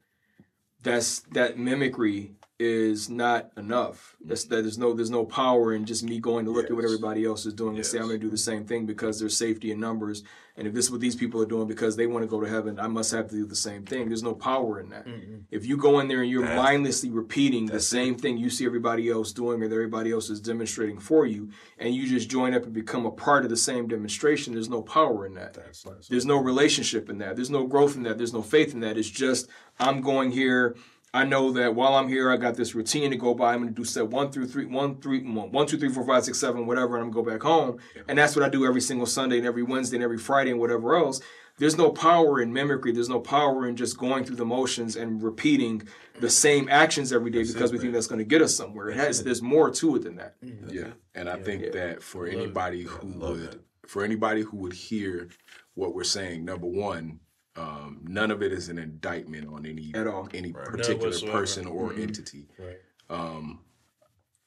that's 0.84 1.20
that 1.32 1.58
mimicry 1.58 2.30
is 2.60 3.10
not 3.10 3.50
enough. 3.56 4.14
That's 4.24 4.44
that 4.44 4.62
there's 4.62 4.78
no 4.78 4.92
there's 4.94 5.10
no 5.10 5.24
power 5.24 5.74
in 5.74 5.84
just 5.84 6.04
me 6.04 6.20
going 6.20 6.44
to 6.44 6.52
look 6.52 6.66
at 6.66 6.72
what 6.72 6.84
everybody 6.84 7.24
else 7.24 7.46
is 7.46 7.52
doing 7.52 7.74
and 7.74 7.84
say 7.84 7.98
I'm 7.98 8.06
going 8.06 8.20
to 8.20 8.26
do 8.26 8.30
the 8.30 8.38
same 8.38 8.64
thing 8.64 8.86
because 8.86 9.18
there's 9.18 9.36
safety 9.36 9.72
in 9.72 9.80
numbers. 9.80 10.22
And 10.56 10.68
if 10.68 10.72
this 10.72 10.84
is 10.84 10.90
what 10.92 11.00
these 11.00 11.16
people 11.16 11.42
are 11.42 11.46
doing 11.46 11.66
because 11.66 11.96
they 11.96 12.06
want 12.06 12.22
to 12.22 12.28
go 12.28 12.40
to 12.40 12.48
heaven, 12.48 12.78
I 12.78 12.86
must 12.86 13.10
have 13.10 13.28
to 13.30 13.34
do 13.34 13.44
the 13.44 13.56
same 13.56 13.84
thing. 13.84 14.06
There's 14.06 14.22
no 14.22 14.34
power 14.34 14.78
in 14.78 14.88
that. 14.90 15.04
If 15.50 15.66
you 15.66 15.76
go 15.76 15.98
in 15.98 16.06
there 16.06 16.22
and 16.22 16.30
you're 16.30 16.42
That's- 16.42 16.56
mindlessly 16.62 17.10
repeating 17.10 17.66
the 17.66 17.80
same 17.80 18.14
thing 18.14 18.38
you 18.38 18.50
see 18.50 18.64
everybody 18.64 19.10
else 19.10 19.32
doing 19.32 19.60
or 19.60 19.66
that 19.66 19.74
everybody 19.74 20.12
else 20.12 20.30
is 20.30 20.40
demonstrating 20.40 21.00
for 21.00 21.26
you, 21.26 21.50
and 21.76 21.92
you 21.92 22.06
just 22.06 22.30
join 22.30 22.54
up 22.54 22.62
and 22.62 22.72
become 22.72 23.04
a 23.04 23.10
part 23.10 23.42
of 23.42 23.50
the 23.50 23.56
same 23.56 23.88
demonstration, 23.88 24.54
there's 24.54 24.68
no 24.70 24.80
power 24.80 25.26
in 25.26 25.34
that. 25.34 25.54
That's, 25.54 25.82
that's 25.82 26.06
There's 26.06 26.26
no 26.26 26.36
relationship 26.36 27.10
in 27.10 27.18
that. 27.18 27.34
There's 27.34 27.50
no 27.50 27.66
growth 27.66 27.96
in 27.96 28.04
that. 28.04 28.16
There's 28.16 28.32
no 28.32 28.42
faith 28.42 28.74
in 28.74 28.80
that. 28.80 28.96
It's 28.96 29.10
just 29.10 29.48
I'm 29.80 30.02
going 30.02 30.30
here. 30.30 30.76
I 31.14 31.24
know 31.24 31.52
that 31.52 31.76
while 31.76 31.94
I'm 31.94 32.08
here, 32.08 32.28
I 32.32 32.36
got 32.36 32.56
this 32.56 32.74
routine 32.74 33.12
to 33.12 33.16
go 33.16 33.34
by. 33.34 33.54
I'm 33.54 33.60
going 33.62 33.72
to 33.72 33.74
do 33.74 33.84
set 33.84 34.08
one 34.08 34.32
through 34.32 34.48
three, 34.48 34.66
one, 34.66 35.00
three, 35.00 35.22
one, 35.22 35.52
one, 35.52 35.64
two, 35.66 35.78
three, 35.78 35.88
four, 35.88 36.04
five, 36.04 36.24
six, 36.24 36.40
seven, 36.40 36.66
whatever, 36.66 36.96
and 36.96 37.04
I'm 37.04 37.12
going 37.12 37.24
to 37.24 37.30
go 37.30 37.36
back 37.38 37.42
home. 37.44 37.78
And 38.08 38.18
that's 38.18 38.34
what 38.34 38.44
I 38.44 38.48
do 38.48 38.66
every 38.66 38.80
single 38.80 39.06
Sunday 39.06 39.38
and 39.38 39.46
every 39.46 39.62
Wednesday 39.62 39.96
and 39.96 40.02
every 40.02 40.18
Friday 40.18 40.50
and 40.50 40.58
whatever 40.58 40.96
else. 40.96 41.20
There's 41.56 41.78
no 41.78 41.92
power 41.92 42.42
in 42.42 42.52
mimicry. 42.52 42.90
There's 42.90 43.08
no 43.08 43.20
power 43.20 43.68
in 43.68 43.76
just 43.76 43.96
going 43.96 44.24
through 44.24 44.34
the 44.34 44.44
motions 44.44 44.96
and 44.96 45.22
repeating 45.22 45.86
the 46.18 46.28
same 46.28 46.68
actions 46.68 47.12
every 47.12 47.30
day 47.30 47.44
because 47.44 47.70
we 47.70 47.78
think 47.78 47.92
that's 47.92 48.08
going 48.08 48.18
to 48.18 48.24
get 48.24 48.42
us 48.42 48.56
somewhere. 48.56 48.88
It 48.88 48.96
has, 48.96 49.22
there's 49.22 49.40
more 49.40 49.70
to 49.70 49.94
it 49.94 50.02
than 50.02 50.16
that. 50.16 50.34
Yeah, 50.42 50.94
and 51.14 51.28
I 51.28 51.36
think 51.36 51.62
Yeah. 51.62 51.70
that 51.70 52.02
for 52.02 52.26
anybody 52.26 52.82
who 52.82 53.06
would, 53.06 53.52
that. 53.52 53.60
for 53.86 54.02
anybody 54.02 54.42
who 54.42 54.56
would 54.56 54.72
hear 54.72 55.28
what 55.74 55.94
we're 55.94 56.02
saying, 56.02 56.44
number 56.44 56.66
one, 56.66 57.20
um, 57.56 58.00
none 58.04 58.30
of 58.30 58.42
it 58.42 58.52
is 58.52 58.68
an 58.68 58.78
indictment 58.78 59.48
on 59.48 59.64
any 59.66 59.92
At 59.94 60.06
all. 60.06 60.28
any 60.34 60.50
None 60.52 60.64
particular 60.64 61.08
whatsoever. 61.10 61.38
person 61.38 61.66
or 61.66 61.92
entity. 61.94 62.48
Right. 62.58 62.78
Um, 63.10 63.60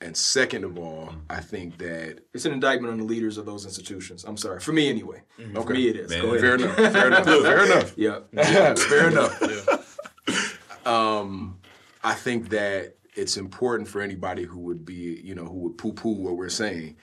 and 0.01 0.15
second 0.15 0.63
of 0.63 0.77
all, 0.77 1.09
I 1.29 1.39
think 1.39 1.77
that 1.79 2.19
It's 2.33 2.45
an 2.45 2.51
indictment 2.53 2.91
on 2.93 2.99
the 2.99 3.05
leaders 3.05 3.37
of 3.37 3.45
those 3.45 3.65
institutions. 3.65 4.25
I'm 4.25 4.37
sorry. 4.37 4.59
For 4.59 4.73
me, 4.73 4.89
anyway. 4.89 5.23
For 5.53 5.59
Okay. 5.61 5.73
me, 5.73 5.87
it 5.87 5.95
is. 5.95 6.09
Man, 6.09 6.21
Go 6.21 6.27
ahead. 6.35 6.41
fair 6.41 6.55
enough, 6.55 6.75
fair 6.75 7.07
enough, 7.07 7.25
fair 7.43 7.65
enough, 7.65 7.93
Yeah. 7.97 8.75
fair 8.75 9.09
enough. 9.09 9.83
Um, 10.85 11.59
I 12.01 12.13
think 12.13 12.47
that 12.51 12.95
it's 13.13 13.35
important 13.35 13.89
for 13.89 14.01
anybody 14.01 14.43
who 14.43 14.59
would 14.59 14.85
be, 14.85 15.19
you 15.21 15.35
know, 15.35 15.43
who 15.43 15.57
would 15.63 15.77
poo-poo 15.77 16.13
what 16.13 16.37
we're 16.37 16.47
saying, 16.47 16.95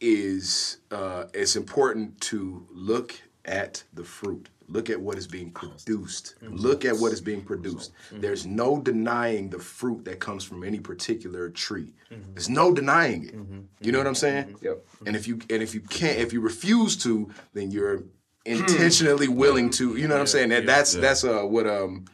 is 0.00 0.78
uh, 0.90 1.24
it's 1.32 1.54
important 1.54 2.20
to 2.22 2.66
look 2.72 3.14
at 3.44 3.84
the 3.94 4.02
fruit. 4.02 4.48
Look 4.68 4.90
at 4.90 5.00
what 5.00 5.16
is 5.16 5.26
being 5.26 5.50
produced. 5.50 6.34
Mm-hmm. 6.42 6.56
Look 6.56 6.84
at 6.84 6.96
what 6.96 7.12
is 7.12 7.20
being 7.20 7.42
produced. 7.42 7.92
Mm-hmm. 8.08 8.20
There's 8.20 8.46
no 8.46 8.80
denying 8.80 9.50
the 9.50 9.58
fruit 9.58 10.04
that 10.04 10.18
comes 10.18 10.44
from 10.44 10.64
any 10.64 10.80
particular 10.80 11.50
tree. 11.50 11.92
Mm-hmm. 12.10 12.34
There's 12.34 12.48
no 12.48 12.72
denying 12.72 13.24
it. 13.24 13.34
You 13.80 13.92
know 13.92 13.98
what 13.98 14.06
I'm 14.06 14.14
saying? 14.14 14.56
Yep. 14.62 14.84
And 15.06 15.16
if 15.16 15.28
you 15.28 15.40
and 15.50 15.62
if 15.62 15.74
you 15.74 15.80
can't, 15.80 16.18
if 16.18 16.32
you 16.32 16.40
refuse 16.40 16.96
to, 16.98 17.30
then 17.54 17.70
you're 17.70 17.98
hmm. 17.98 18.06
intentionally 18.44 19.28
willing 19.28 19.70
to. 19.70 19.96
You 19.96 20.08
know 20.08 20.14
what 20.14 20.20
I'm 20.20 20.26
saying? 20.26 20.48
That 20.50 20.66
that's 20.66 20.94
that's 20.94 21.24
uh 21.24 21.42
what 21.42 21.66
um. 21.66 22.06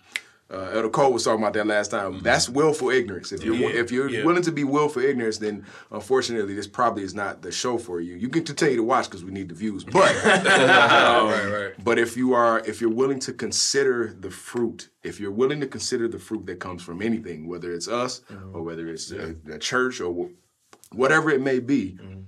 Uh, 0.52 0.70
Elder 0.74 0.90
Cole 0.90 1.12
was 1.12 1.24
talking 1.24 1.40
about 1.42 1.54
that 1.54 1.66
last 1.66 1.90
time. 1.92 2.20
That's 2.20 2.48
willful 2.48 2.90
ignorance. 2.90 3.32
If 3.32 3.42
you're 3.42 3.54
Yeah. 3.54 3.68
if 3.70 3.90
you're 3.90 4.10
Yeah. 4.10 4.24
willing 4.24 4.42
to 4.42 4.52
be 4.52 4.64
willful 4.64 5.02
ignorance, 5.02 5.38
then 5.38 5.64
unfortunately 5.90 6.54
this 6.54 6.66
probably 6.66 7.04
is 7.04 7.14
not 7.14 7.40
the 7.40 7.50
show 7.50 7.78
for 7.78 8.00
you. 8.00 8.14
You 8.16 8.28
can 8.28 8.44
continue 8.44 8.76
to 8.76 8.82
watch 8.82 9.06
because 9.06 9.24
we 9.24 9.30
need 9.32 9.48
the 9.48 9.54
views, 9.54 9.82
but 9.84 10.14
um, 10.26 11.28
right, 11.28 11.46
right. 11.46 11.84
but 11.84 11.98
if 11.98 12.16
you 12.16 12.34
are 12.34 12.60
if 12.66 12.80
you're 12.80 12.90
willing 12.90 13.18
to 13.20 13.32
consider 13.32 14.14
the 14.20 14.30
fruit, 14.30 14.90
if 15.02 15.18
you're 15.20 15.30
willing 15.32 15.60
to 15.60 15.66
consider 15.66 16.06
the 16.08 16.18
fruit 16.18 16.44
that 16.46 16.60
comes 16.60 16.82
from 16.82 17.00
anything, 17.02 17.48
whether 17.48 17.72
it's 17.72 17.88
us 17.88 18.20
Mm-hmm. 18.30 18.54
or 18.56 18.62
whether 18.62 18.86
it's 18.88 19.10
a, 19.10 19.34
a 19.50 19.58
church 19.58 20.00
or 20.00 20.12
wh- 20.12 20.94
whatever 20.94 21.30
it 21.30 21.40
may 21.40 21.58
be, 21.60 21.98
Mm-hmm. 22.00 22.20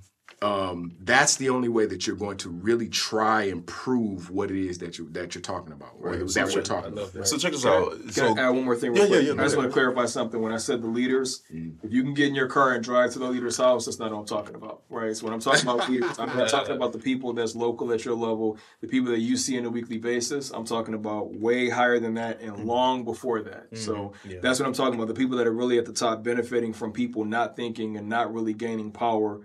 Um, 0.45 0.92
that's 1.01 1.36
the 1.36 1.49
only 1.49 1.68
way 1.68 1.86
that 1.86 2.07
you're 2.07 2.16
going 2.16 2.36
to 2.38 2.51
really 2.51 2.88
try 2.88 3.45
and 3.45 3.66
prove 3.66 4.30
what 4.30 4.51
it 4.51 4.59
is 4.62 4.78
that 4.78 4.99
you 4.99 5.09
that 5.12 5.34
you're 5.34 5.40
talking 5.42 5.72
about, 5.72 5.95
or 6.01 6.14
that 6.16 6.53
we're 6.55 6.61
talking 6.62 6.92
about. 6.92 7.05
love 7.05 7.12
that. 7.14 7.26
So 7.28 7.38
check 7.38 7.53
this 7.53 7.64
out. 7.64 7.92
Can 8.03 8.12
So 8.12 8.36
I 8.36 8.42
add 8.42 8.51
one 8.51 8.64
more 8.64 8.76
thing? 8.76 8.92
Real 8.92 9.05
Yeah, 9.09 9.09
yeah, 9.09 9.16
quick? 9.16 9.26
yeah, 9.26 9.32
I 9.32 9.36
just 9.36 9.55
ahead. 9.55 9.57
want 9.59 9.70
to 9.70 9.72
clarify 9.72 10.05
something. 10.05 10.42
When 10.42 10.53
I 10.53 10.59
said 10.59 10.82
the 10.82 10.88
leaders, 10.88 11.42
mm. 11.53 11.74
if 11.82 11.92
you 11.92 12.03
can 12.03 12.12
get 12.12 12.28
in 12.28 12.34
your 12.34 12.49
car 12.49 12.74
and 12.74 12.84
drive 12.84 13.12
to 13.14 13.18
the 13.20 13.26
leader's 13.26 13.57
house, 13.57 13.86
that's 13.86 13.99
not 13.99 14.11
what 14.12 14.18
I'm 14.18 14.26
talking 14.26 14.55
about, 14.55 14.82
right? 14.90 15.16
So 15.16 15.24
when 15.24 15.32
I'm 15.32 15.40
talking 15.40 15.62
about 15.68 15.88
leaders, 15.88 16.18
I'm 16.18 16.36
not 16.36 16.51
talking 16.51 16.76
about 16.76 16.92
the 16.92 16.99
people 16.99 17.32
that's 17.32 17.55
local 17.57 17.90
at 17.92 18.05
your 18.05 18.14
level, 18.14 18.59
the 18.82 18.86
people 18.88 19.11
that 19.12 19.20
you 19.20 19.38
see 19.38 19.59
on 19.59 19.64
a 19.64 19.70
weekly 19.70 19.99
basis. 19.99 20.51
I'm 20.51 20.66
talking 20.66 20.92
about 20.95 21.32
way 21.34 21.70
higher 21.70 21.99
than 21.99 22.14
that 22.14 22.40
and 22.42 22.66
long 22.66 23.05
before 23.05 23.40
that. 23.42 23.76
So 23.76 24.12
Yeah. 24.28 24.40
that's 24.42 24.61
what 24.61 24.66
I'm 24.66 24.74
talking 24.74 24.95
about. 24.97 25.09
The 25.09 25.14
people 25.14 25.38
that 25.38 25.47
are 25.47 25.53
really 25.53 25.78
at 25.78 25.86
the 25.86 25.92
top, 25.92 26.22
benefiting 26.22 26.72
from 26.74 26.92
people 26.92 27.24
not 27.24 27.57
thinking 27.57 27.97
and 27.97 28.09
not 28.09 28.32
really 28.34 28.53
gaining 28.53 28.90
power 28.90 29.40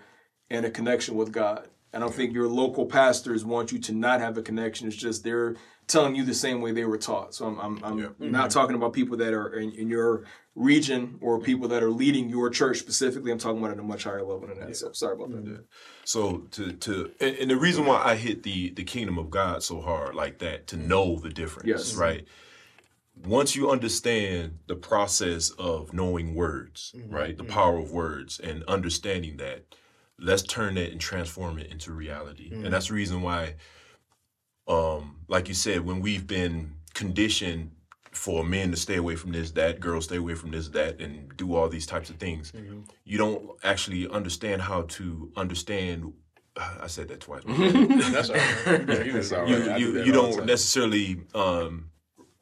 and 0.50 0.66
a 0.66 0.72
connection 0.72 1.16
with 1.16 1.32
God. 1.32 1.68
I 1.93 2.00
don't 2.00 2.14
think 2.14 2.34
your 2.34 2.47
local 2.47 2.86
pastors 2.86 3.43
want 3.43 3.72
you 3.72 3.80
to 3.80 3.93
not 3.93 4.22
have 4.22 4.38
a 4.38 4.43
connection. 4.43 4.88
It's 4.88 4.95
just 4.95 5.24
they're 5.24 5.56
telling 5.88 6.16
you 6.16 6.24
the 6.24 6.36
same 6.36 6.62
way 6.62 6.72
they 6.72 6.86
were 6.86 7.00
taught. 7.00 7.34
So 7.34 7.47
I'm, 7.47 7.60
I'm, 7.60 7.84
I'm 7.84 7.97
Yeah. 7.97 8.10
not 8.20 8.50
mm-hmm. 8.50 8.60
talking 8.60 8.76
about 8.76 8.93
people 8.93 9.18
that 9.18 9.34
are 9.34 9.47
in, 9.54 9.72
in 9.72 9.89
your 9.89 10.26
region 10.54 11.18
or 11.20 11.38
mm-hmm. 11.38 11.45
people 11.45 11.68
that 11.70 11.82
are 11.82 11.89
leading 11.89 12.30
your 12.30 12.52
church 12.52 12.78
specifically. 12.78 13.32
I'm 13.32 13.39
talking 13.39 13.58
about 13.58 13.72
at 13.72 13.80
a 13.80 13.84
much 13.84 14.04
higher 14.04 14.22
level 14.22 14.47
than 14.47 14.60
that. 14.60 14.76
So 14.78 14.91
sorry 14.91 15.16
about 15.16 15.32
that. 15.32 15.43
Mm-hmm. 15.43 15.62
So 16.06 16.38
to 16.52 16.74
to 16.74 17.12
and, 17.20 17.36
and 17.38 17.50
the 17.50 17.58
reason 17.58 17.86
why 17.86 18.02
I 18.04 18.16
hit 18.16 18.43
the 18.43 18.70
the 18.70 18.84
kingdom 18.84 19.18
of 19.18 19.32
God 19.32 19.64
so 19.64 19.82
hard 19.82 20.14
like 20.14 20.38
that 20.39 20.68
to 20.68 20.78
know 20.78 21.18
the 21.18 21.30
difference, 21.30 21.68
Yes. 21.68 21.95
right? 21.95 22.26
Once 23.26 23.56
you 23.56 23.70
understand 23.70 24.60
the 24.68 24.76
process 24.76 25.50
of 25.52 25.91
knowing 25.91 26.36
words, 26.36 26.95
right, 27.10 27.38
the 27.38 27.43
power 27.43 27.78
of 27.78 27.91
words, 27.91 28.39
and 28.39 28.64
understanding 28.64 29.36
that, 29.38 29.66
let's 30.22 30.43
turn 30.43 30.76
that 30.76 30.91
and 30.91 30.99
transform 30.99 31.57
it 31.59 31.72
into 31.72 31.91
reality. 31.91 32.49
And 32.65 32.74
that's 32.74 32.88
the 32.88 32.93
reason 32.93 33.22
why, 33.22 33.55
um, 34.67 35.17
like 35.28 35.47
you 35.47 35.53
said, 35.53 35.86
when 35.86 36.01
we've 36.01 36.28
been 36.28 36.76
conditioned 36.93 37.72
for 38.11 38.43
men 38.43 38.72
to 38.72 38.78
stay 38.78 38.95
away 38.95 39.15
from 39.15 39.32
this, 39.32 39.51
that, 39.51 39.80
girls 39.80 40.05
stay 40.05 40.17
away 40.17 40.36
from 40.36 40.51
this, 40.51 40.67
that, 40.70 40.99
and 40.99 41.36
do 41.38 41.55
all 41.55 41.70
these 41.70 41.86
types 41.86 42.09
of 42.09 42.17
things, 42.17 42.51
you 43.05 43.17
don't 43.17 43.51
actually 43.63 44.07
understand 44.09 44.61
how 44.61 44.84
to 44.84 45.32
understand. 45.36 46.13
I 46.57 46.88
said 46.88 47.07
that 47.09 47.22
twice. 47.22 47.43
That's 47.47 48.30
all 48.30 48.36
right. 48.36 48.88
Yeah, 48.88 49.03
you 49.03 49.13
That's 49.13 49.32
you 49.32 49.76
you, 49.78 50.03
you 50.03 50.11
don't 50.11 50.45
necessarily 50.45 51.22
um, 51.34 51.91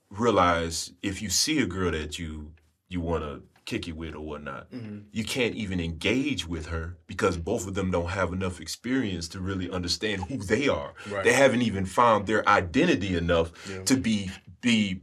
realize 0.09 0.91
if 1.03 1.21
you 1.21 1.30
see 1.30 1.59
a 1.59 1.65
girl 1.65 1.91
that 1.91 2.17
you 2.17 2.53
you 2.89 3.01
want 3.01 3.23
to 3.23 3.43
kick 3.72 3.88
it 3.88 3.95
with 4.01 4.15
or 4.15 4.22
whatnot, 4.30 4.63
Mm-hmm. 4.72 4.99
you 5.11 5.24
can't 5.36 5.53
even 5.63 5.80
engage 5.80 6.47
with 6.47 6.65
her 6.74 6.86
because 7.05 7.36
both 7.38 7.68
of 7.68 7.74
them 7.76 7.91
don't 7.91 8.09
have 8.22 8.30
enough 8.34 8.59
experience 8.65 9.28
to 9.34 9.39
really 9.49 9.70
understand 9.70 10.24
who 10.24 10.38
they 10.53 10.68
are. 10.68 10.91
Right. 11.11 11.24
They 11.26 11.34
haven't 11.43 11.61
even 11.70 11.86
found 11.86 12.26
their 12.26 12.41
identity 12.49 13.15
enough 13.24 13.49
to 13.89 13.95
be 13.95 14.32
be 14.61 15.01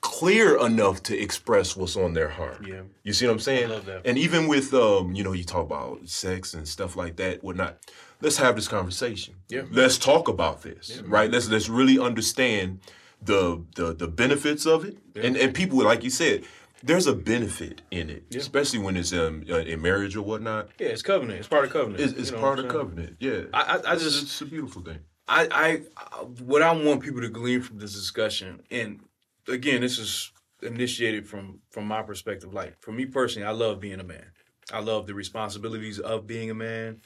clear 0.00 0.58
enough 0.66 1.02
to 1.04 1.16
express 1.16 1.76
what's 1.76 1.96
on 1.96 2.12
their 2.12 2.28
heart. 2.28 2.66
Yeah. 2.66 2.82
You 3.04 3.12
see 3.12 3.26
what 3.26 3.32
I'm 3.34 3.38
saying? 3.38 3.68
love 3.68 3.86
that. 3.86 4.02
And 4.04 4.18
even 4.18 4.48
with 4.48 4.74
um, 4.74 5.14
you 5.14 5.22
know, 5.24 5.32
you 5.32 5.44
talk 5.44 5.64
about 5.64 6.08
sex 6.08 6.54
and 6.54 6.66
stuff 6.66 6.96
like 6.96 7.16
that, 7.16 7.42
whatnot. 7.44 7.78
Let's 8.20 8.36
have 8.38 8.54
this 8.56 8.68
conversation. 8.68 9.34
Yeah. 9.48 9.62
Let's 9.70 9.98
talk 9.98 10.28
about 10.28 10.62
this. 10.62 11.02
Right? 11.06 11.30
Let's 11.30 11.48
let's 11.48 11.68
really 11.68 11.98
understand 11.98 12.80
the 13.20 13.64
the 13.76 13.94
the 13.94 14.08
benefits 14.08 14.66
of 14.66 14.84
it. 14.84 14.98
And 15.14 15.36
and 15.36 15.54
people 15.54 15.78
like 15.84 16.02
you 16.04 16.10
said, 16.10 16.44
there's 16.82 17.06
a 17.06 17.14
benefit 17.14 17.82
in 17.90 18.10
it, 18.10 18.34
especially 18.34 18.78
when 18.80 18.96
it's 18.96 19.12
um 19.12 19.42
in 19.42 19.80
marriage 19.82 20.16
or 20.16 20.22
whatnot. 20.22 20.68
Yeah, 20.78 20.88
it's 20.88 21.02
covenant. 21.02 21.38
It's 21.40 21.48
part 21.48 21.64
of 21.64 21.70
covenant. 21.72 22.00
It's, 22.00 22.12
it's 22.12 22.30
You 22.30 22.36
know 22.36 22.42
part 22.42 22.58
of 22.58 22.68
covenant. 22.68 23.16
Yeah. 23.20 23.42
I, 23.54 23.60
I, 23.62 23.76
I 23.90 23.94
it's, 23.94 24.02
just 24.04 24.22
it's 24.24 24.40
a 24.40 24.46
beautiful 24.46 24.82
thing. 24.82 24.98
I, 25.28 25.48
I, 25.50 25.82
I- 25.96 26.24
what 26.44 26.62
I 26.62 26.72
want 26.72 27.02
people 27.02 27.20
to 27.20 27.28
glean 27.28 27.62
from 27.62 27.78
this 27.78 27.92
discussion, 27.94 28.62
and 28.70 29.00
again, 29.48 29.80
this 29.80 29.98
is 29.98 30.32
initiated 30.62 31.28
from 31.28 31.60
from 31.70 31.86
my 31.86 32.02
perspective. 32.02 32.52
Like 32.52 32.80
for 32.80 32.92
me 32.92 33.06
personally, 33.06 33.46
I 33.46 33.52
love 33.52 33.80
being 33.80 34.00
a 34.00 34.04
man. 34.04 34.26
I 34.72 34.80
love 34.80 35.06
the 35.06 35.14
responsibilities 35.14 35.98
of 35.98 36.26
being 36.26 36.50
a 36.50 36.54
man. 36.54 37.00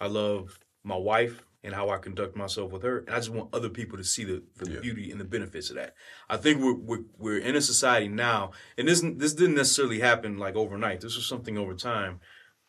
I 0.00 0.06
love 0.06 0.58
my 0.84 0.96
wife 0.96 1.42
and 1.64 1.74
how 1.74 1.90
I 1.90 1.98
conduct 1.98 2.36
myself 2.36 2.70
with 2.70 2.82
her, 2.82 2.98
and 3.00 3.10
I 3.10 3.16
just 3.16 3.30
want 3.30 3.52
other 3.52 3.68
people 3.68 3.98
to 3.98 4.04
see 4.04 4.24
the, 4.24 4.42
the 4.56 4.70
Yeah. 4.72 4.80
beauty 4.80 5.10
and 5.10 5.20
the 5.20 5.24
benefits 5.24 5.70
of 5.70 5.76
that. 5.76 5.94
I 6.28 6.36
think 6.36 6.60
we're, 6.60 6.74
we're 6.74 7.04
we're 7.18 7.38
in 7.38 7.56
a 7.56 7.60
society 7.60 8.08
now, 8.08 8.52
and 8.76 8.86
this 8.88 9.00
this 9.16 9.34
didn't 9.34 9.56
necessarily 9.56 10.00
happen 10.00 10.38
like 10.38 10.54
overnight. 10.56 11.00
This 11.00 11.16
was 11.16 11.26
something 11.26 11.58
over 11.58 11.74
time, 11.74 12.20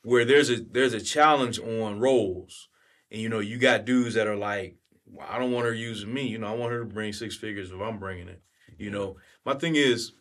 where 0.03 0.25
there's 0.25 0.49
a 0.49 0.57
there's 0.61 0.93
a 0.93 1.01
challenge 1.01 1.59
on 1.59 1.99
roles, 1.99 2.67
and 3.11 3.21
you 3.21 3.29
know 3.29 3.39
you 3.39 3.57
got 3.57 3.85
dudes 3.85 4.15
that 4.15 4.27
are 4.27 4.35
like, 4.35 4.77
well, 5.05 5.27
I 5.29 5.37
don't 5.37 5.51
want 5.51 5.65
her 5.67 5.73
using 5.73 6.13
me. 6.13 6.27
You 6.27 6.39
know, 6.39 6.47
I 6.47 6.55
want 6.55 6.71
her 6.73 6.79
to 6.79 6.85
bring 6.85 7.13
six 7.13 7.35
figures 7.37 7.69
if 7.71 7.79
I'm 7.79 7.99
bringing 7.99 8.27
it. 8.27 8.41
You 8.77 8.89
know, 8.91 9.17
my 9.45 9.53
thing 9.55 9.75
is, 9.75 10.13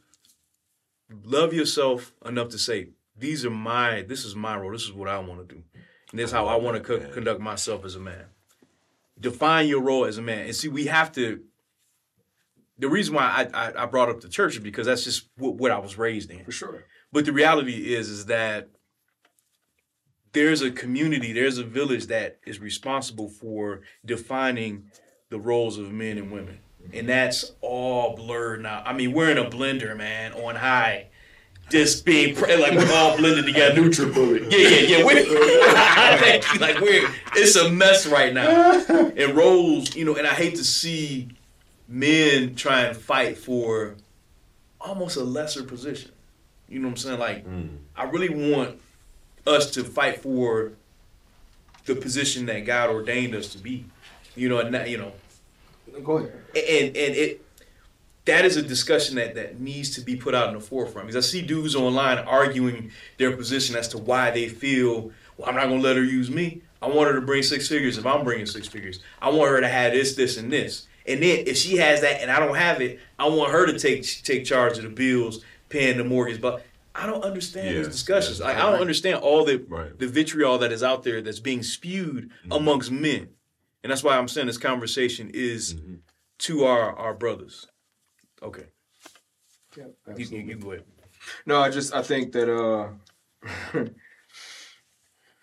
love 1.24 1.52
yourself 1.52 2.12
enough 2.24 2.48
to 2.50 2.58
say, 2.58 2.88
these 3.16 3.44
are 3.44 3.50
my, 3.50 4.02
this 4.02 4.24
is 4.24 4.34
my 4.34 4.56
role. 4.56 4.72
This 4.72 4.82
is 4.82 4.92
what 4.92 5.08
I 5.08 5.18
want 5.20 5.48
to 5.48 5.54
do. 5.54 5.62
And 6.10 6.18
this 6.18 6.30
is 6.30 6.32
how 6.32 6.46
I 6.46 6.56
want 6.56 6.76
to 6.76 6.82
co- 6.82 7.08
conduct 7.12 7.40
myself 7.40 7.84
as 7.84 7.94
a 7.94 8.00
man. 8.00 8.24
Define 9.20 9.68
your 9.68 9.82
role 9.82 10.04
as 10.04 10.18
a 10.18 10.22
man. 10.22 10.46
And 10.46 10.54
see, 10.54 10.68
we 10.68 10.86
have 10.86 11.12
to, 11.12 11.42
the 12.78 12.88
reason 12.88 13.14
why 13.14 13.48
I, 13.52 13.68
I, 13.68 13.82
I 13.82 13.86
brought 13.86 14.08
up 14.08 14.20
the 14.20 14.28
church 14.28 14.54
is 14.54 14.62
because 14.62 14.86
that's 14.86 15.04
just 15.04 15.28
what, 15.36 15.56
what 15.56 15.70
I 15.70 15.78
was 15.78 15.98
raised 15.98 16.30
in. 16.30 16.44
For 16.44 16.52
sure. 16.52 16.84
But 17.12 17.24
the 17.24 17.32
reality 17.32 17.94
is, 17.94 18.08
is 18.08 18.26
that 18.26 18.68
there's 20.32 20.62
a 20.62 20.70
community, 20.70 21.32
there's 21.32 21.58
a 21.58 21.64
village 21.64 22.06
that 22.06 22.38
is 22.46 22.60
responsible 22.60 23.28
for 23.28 23.80
defining 24.04 24.90
the 25.30 25.38
roles 25.38 25.78
of 25.78 25.90
men 25.92 26.18
and 26.18 26.30
women. 26.30 26.60
And 26.92 27.08
that's 27.08 27.52
all 27.60 28.14
blurred 28.14 28.62
now. 28.62 28.82
I 28.84 28.92
mean, 28.92 29.12
we're 29.12 29.30
in 29.30 29.38
a 29.38 29.50
blender, 29.50 29.96
man, 29.96 30.32
on 30.32 30.56
high. 30.56 31.08
Just 31.70 32.04
being 32.04 32.34
pre- 32.34 32.56
like 32.56 32.72
we're 32.72 32.92
all 32.94 33.16
blended 33.18 33.44
together. 33.44 33.82
NutriBullet. 33.82 34.50
Yeah, 34.50 34.58
yeah, 34.58 34.98
yeah. 34.98 35.04
We're. 35.04 35.58
Like 36.60 36.80
we're 36.80 37.08
it's 37.36 37.56
a 37.56 37.70
mess 37.70 38.06
right 38.06 38.32
now. 38.32 38.72
And 38.88 39.36
roles, 39.36 39.94
you 39.94 40.04
know, 40.04 40.14
and 40.16 40.26
I 40.26 40.34
hate 40.34 40.56
to 40.56 40.64
see 40.64 41.28
men 41.86 42.54
try 42.54 42.82
and 42.82 42.96
fight 42.96 43.38
for 43.38 43.94
almost 44.80 45.16
a 45.16 45.22
lesser 45.24 45.62
position. 45.62 46.10
You 46.68 46.80
know 46.80 46.88
what 46.88 46.92
I'm 46.92 46.96
saying? 46.96 47.18
Like 47.18 47.46
mm. 47.46 47.68
I 47.96 48.04
really 48.04 48.28
want 48.28 48.78
us 49.46 49.70
to 49.72 49.84
fight 49.84 50.20
for 50.22 50.72
the 51.86 51.94
position 51.94 52.46
that 52.46 52.66
God 52.66 52.90
ordained 52.90 53.34
us 53.34 53.52
to 53.52 53.58
be. 53.58 53.84
You 54.36 54.48
know, 54.48 54.58
and 54.58 54.72
that, 54.74 54.88
you 54.88 54.98
know, 54.98 55.12
Go 56.04 56.18
ahead. 56.18 56.32
and 56.54 56.96
and 56.96 57.16
it 57.16 57.44
that 58.28 58.44
is 58.44 58.56
a 58.56 58.62
discussion 58.62 59.16
that 59.16 59.34
that 59.34 59.60
needs 59.60 59.90
to 59.96 60.00
be 60.00 60.16
put 60.16 60.34
out 60.34 60.48
in 60.48 60.54
the 60.54 60.60
forefront 60.60 61.08
because 61.08 61.26
I 61.26 61.28
see 61.28 61.42
dudes 61.42 61.74
online 61.74 62.18
arguing 62.18 62.90
their 63.18 63.36
position 63.36 63.76
as 63.76 63.88
to 63.88 63.98
why 63.98 64.30
they 64.30 64.48
feel 64.48 65.10
well 65.36 65.48
I'm 65.48 65.54
not 65.56 65.64
gonna 65.68 65.80
let 65.82 65.96
her 65.96 66.04
use 66.04 66.30
me. 66.30 66.62
I 66.80 66.86
want 66.86 67.08
her 67.10 67.14
to 67.20 67.26
bring 67.26 67.42
six 67.42 67.68
figures 67.68 67.98
if 67.98 68.06
I'm 68.06 68.22
bringing 68.24 68.46
six 68.46 68.68
figures. 68.68 69.00
I 69.20 69.30
want 69.30 69.50
her 69.50 69.60
to 69.60 69.68
have 69.68 69.92
this, 69.92 70.14
this, 70.14 70.36
and 70.36 70.52
this. 70.52 70.86
And 71.06 71.20
then 71.22 71.44
if 71.46 71.56
she 71.56 71.76
has 71.78 72.02
that 72.02 72.20
and 72.22 72.30
I 72.30 72.38
don't 72.38 72.54
have 72.54 72.80
it, 72.80 73.00
I 73.18 73.26
want 73.28 73.50
her 73.50 73.66
to 73.66 73.78
take 73.78 74.04
take 74.22 74.44
charge 74.44 74.78
of 74.78 74.84
the 74.84 74.90
bills, 74.90 75.44
paying 75.70 75.96
the 75.98 76.04
mortgage. 76.04 76.40
But 76.40 76.64
I 76.94 77.06
don't 77.06 77.24
understand 77.24 77.76
these 77.76 77.88
discussions. 77.88 78.40
Like, 78.40 78.56
I 78.56 78.70
don't 78.70 78.80
understand 78.80 79.16
all 79.20 79.44
the 79.44 79.58
Right. 79.68 79.98
the 79.98 80.06
vitriol 80.06 80.58
that 80.58 80.70
is 80.70 80.82
out 80.82 81.02
there 81.02 81.20
that's 81.22 81.40
being 81.40 81.62
spewed 81.62 82.30
Mm-hmm. 82.30 82.52
amongst 82.52 82.90
men. 82.92 83.28
And 83.82 83.90
that's 83.90 84.02
why 84.04 84.16
I'm 84.18 84.28
saying 84.28 84.46
this 84.48 84.58
conversation 84.58 85.30
is 85.32 85.74
Mm-hmm. 85.74 85.94
to 86.46 86.64
our 86.64 86.92
our 86.96 87.14
brothers. 87.14 87.66
Okay, 88.42 88.64
Yeah, 89.76 89.84
you, 89.84 89.94
absolutely. 90.12 90.38
you, 90.38 90.44
you 90.46 90.56
go 90.56 90.72
ahead. 90.72 90.84
No, 91.46 91.60
I 91.60 91.70
just 91.70 91.92
I 91.94 92.02
think 92.02 92.32
that 92.32 92.48
uh 92.52 92.88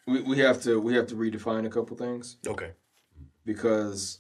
we 0.08 0.22
we 0.22 0.38
have 0.40 0.62
to 0.64 0.80
we 0.80 0.94
have 0.96 1.08
to 1.08 1.16
redefine 1.16 1.66
a 1.66 1.70
couple 1.70 1.98
things. 1.98 2.38
Okay, 2.48 2.72
because 3.46 4.20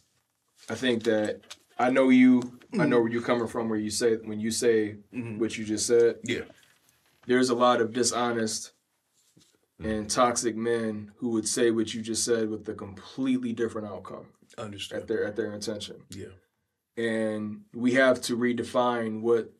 I 0.69 0.75
think 0.75 1.03
that 1.03 1.41
I 1.77 1.89
know 1.89 2.09
you 2.09 2.41
I 2.79 2.85
know 2.85 2.99
where 3.01 3.11
you're 3.11 3.21
coming 3.21 3.47
from 3.47 3.69
where 3.69 3.79
you 3.79 3.89
say 3.91 4.15
when 4.17 4.39
you 4.39 4.51
say 4.51 4.97
Mhm. 5.13 5.39
what 5.39 5.57
you 5.57 5.63
just 5.65 5.87
said. 5.87 6.17
Yeah, 6.23 6.43
there's 7.27 7.49
a 7.49 7.55
lot 7.55 7.79
of 7.81 7.93
dishonest 7.93 8.73
and 9.79 10.09
toxic 10.09 10.55
men 10.55 11.11
who 11.17 11.29
would 11.29 11.47
say 11.47 11.69
what 11.71 11.93
you 11.93 12.01
just 12.01 12.23
said 12.25 12.49
with 12.49 12.67
a 12.69 12.73
completely 12.73 13.53
different 13.53 13.87
outcome. 13.87 14.27
Understand? 14.57 15.01
at 15.03 15.07
their 15.07 15.25
at 15.25 15.35
their 15.35 15.53
intention. 15.53 15.97
Yeah, 16.09 16.27
and 16.97 17.61
we 17.73 17.93
have 17.93 18.21
to 18.21 18.37
redefine 18.37 19.21
what 19.21 19.51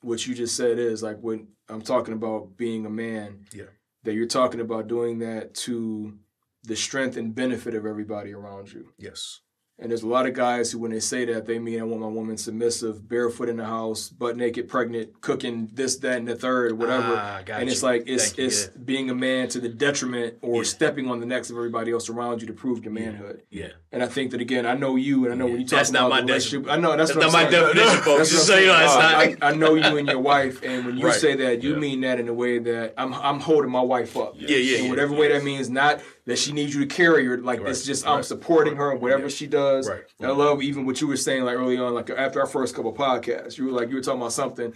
what 0.00 0.26
you 0.26 0.34
just 0.34 0.56
said 0.56 0.78
is 0.78 1.02
like 1.02 1.18
when 1.20 1.48
I'm 1.68 1.82
talking 1.82 2.14
about 2.14 2.56
being 2.56 2.86
a 2.86 2.90
man. 2.90 3.44
Yeah. 3.52 3.64
That 4.04 4.14
you're 4.14 4.26
talking 4.26 4.60
about 4.60 4.86
doing 4.86 5.18
that 5.18 5.54
to 5.54 6.16
the 6.62 6.76
strength 6.76 7.16
and 7.16 7.34
benefit 7.34 7.74
of 7.74 7.84
everybody 7.84 8.32
around 8.32 8.72
you. 8.72 8.92
yes, 8.96 9.40
And 9.80 9.90
there's 9.92 10.02
a 10.02 10.08
lot 10.08 10.26
of 10.26 10.34
guys 10.34 10.72
who, 10.72 10.80
when 10.80 10.90
they 10.90 10.98
say 10.98 11.24
that, 11.26 11.46
they 11.46 11.60
mean 11.60 11.78
I 11.80 11.84
want 11.84 12.00
my 12.00 12.08
woman 12.08 12.36
submissive, 12.36 13.08
barefoot 13.08 13.48
in 13.48 13.56
the 13.58 13.64
house, 13.64 14.08
butt 14.08 14.36
naked, 14.36 14.66
pregnant, 14.68 15.20
cooking 15.20 15.70
this, 15.72 15.96
that, 15.98 16.16
and 16.18 16.26
the 16.26 16.34
third, 16.34 16.76
whatever. 16.76 17.14
Ah, 17.16 17.40
and 17.48 17.68
it's 17.68 17.84
like 17.84 18.02
it's 18.08 18.26
Thank 18.26 18.38
you, 18.38 18.44
it's 18.46 18.66
being 18.66 19.08
a 19.08 19.14
man 19.14 19.46
to 19.50 19.60
the 19.60 19.68
detriment 19.68 20.34
or 20.42 20.56
Yeah. 20.56 20.62
stepping 20.64 21.08
on 21.08 21.20
the 21.20 21.26
necks 21.26 21.48
of 21.50 21.56
everybody 21.56 21.92
else 21.92 22.08
around 22.08 22.40
you 22.40 22.48
to 22.48 22.52
prove 22.52 22.82
your 22.84 22.92
manhood. 22.92 23.42
yeah. 23.50 23.68
And 23.90 24.02
I 24.02 24.06
think 24.06 24.32
that 24.32 24.40
again, 24.42 24.66
I 24.66 24.74
know 24.74 24.96
you, 24.96 25.24
and 25.24 25.32
I 25.32 25.36
know 25.36 25.46
when 25.46 25.60
you 25.60 25.66
talk 25.66 25.78
That's 25.78 25.88
about 25.90 26.08
not 26.08 26.10
my 26.10 26.20
relationship. 26.20 26.68
I 26.70 26.76
know 26.76 26.94
that's, 26.94 27.14
That's 27.14 27.20
not 27.20 27.26
I'm 27.26 27.32
my 27.44 27.50
saying. 27.50 27.74
definition, 27.74 28.02
folks. 28.02 28.28
Just 28.30 28.46
so 28.46 28.58
you 28.58 28.66
know, 28.66 28.78
it's 28.82 28.92
saying. 28.92 29.38
not. 29.40 29.42
I, 29.42 29.48
I 29.52 29.54
know 29.54 29.74
you 29.76 29.96
and 29.96 30.06
your 30.08 30.18
wife, 30.18 30.62
and 30.62 30.84
when 30.84 30.98
you 30.98 31.06
Right. 31.06 31.14
say 31.14 31.36
that, 31.36 31.62
you 31.62 31.72
Yeah. 31.72 31.78
mean 31.78 32.00
that 32.02 32.20
in 32.20 32.28
a 32.28 32.34
way 32.34 32.58
that 32.58 32.92
I'm 32.98 33.14
I'm 33.14 33.40
holding 33.40 33.70
my 33.70 33.80
wife 33.80 34.14
up. 34.16 34.34
Yeah, 34.36 34.56
yeah, 34.58 34.78
In 34.78 34.84
yeah. 34.84 34.90
whatever 34.90 35.14
way 35.14 35.28
that 35.32 35.42
means, 35.42 35.70
not 35.70 36.02
that 36.28 36.38
she 36.38 36.52
needs 36.52 36.74
you 36.74 36.80
to 36.86 36.86
carry 36.94 37.26
her. 37.26 37.38
Like 37.38 37.60
it's 37.60 37.80
Right. 37.80 37.86
just 37.86 38.06
I'm 38.06 38.22
supporting 38.22 38.76
her 38.76 38.92
in 38.92 39.00
whatever 39.00 39.22
Yeah. 39.24 39.28
she 39.28 39.46
does. 39.46 39.88
Right. 39.88 40.02
And 40.20 40.28
I 40.30 40.34
love 40.34 40.62
even 40.62 40.86
what 40.86 41.00
you 41.00 41.08
were 41.08 41.16
saying 41.16 41.42
like 41.44 41.56
early 41.56 41.76
on, 41.78 41.94
like 41.94 42.10
after 42.10 42.40
our 42.40 42.46
first 42.46 42.74
couple 42.76 42.92
podcasts, 42.92 43.58
you 43.58 43.64
were 43.66 43.72
like 43.72 43.88
you 43.88 43.96
were 43.96 44.02
talking 44.02 44.20
about 44.20 44.32
something. 44.32 44.72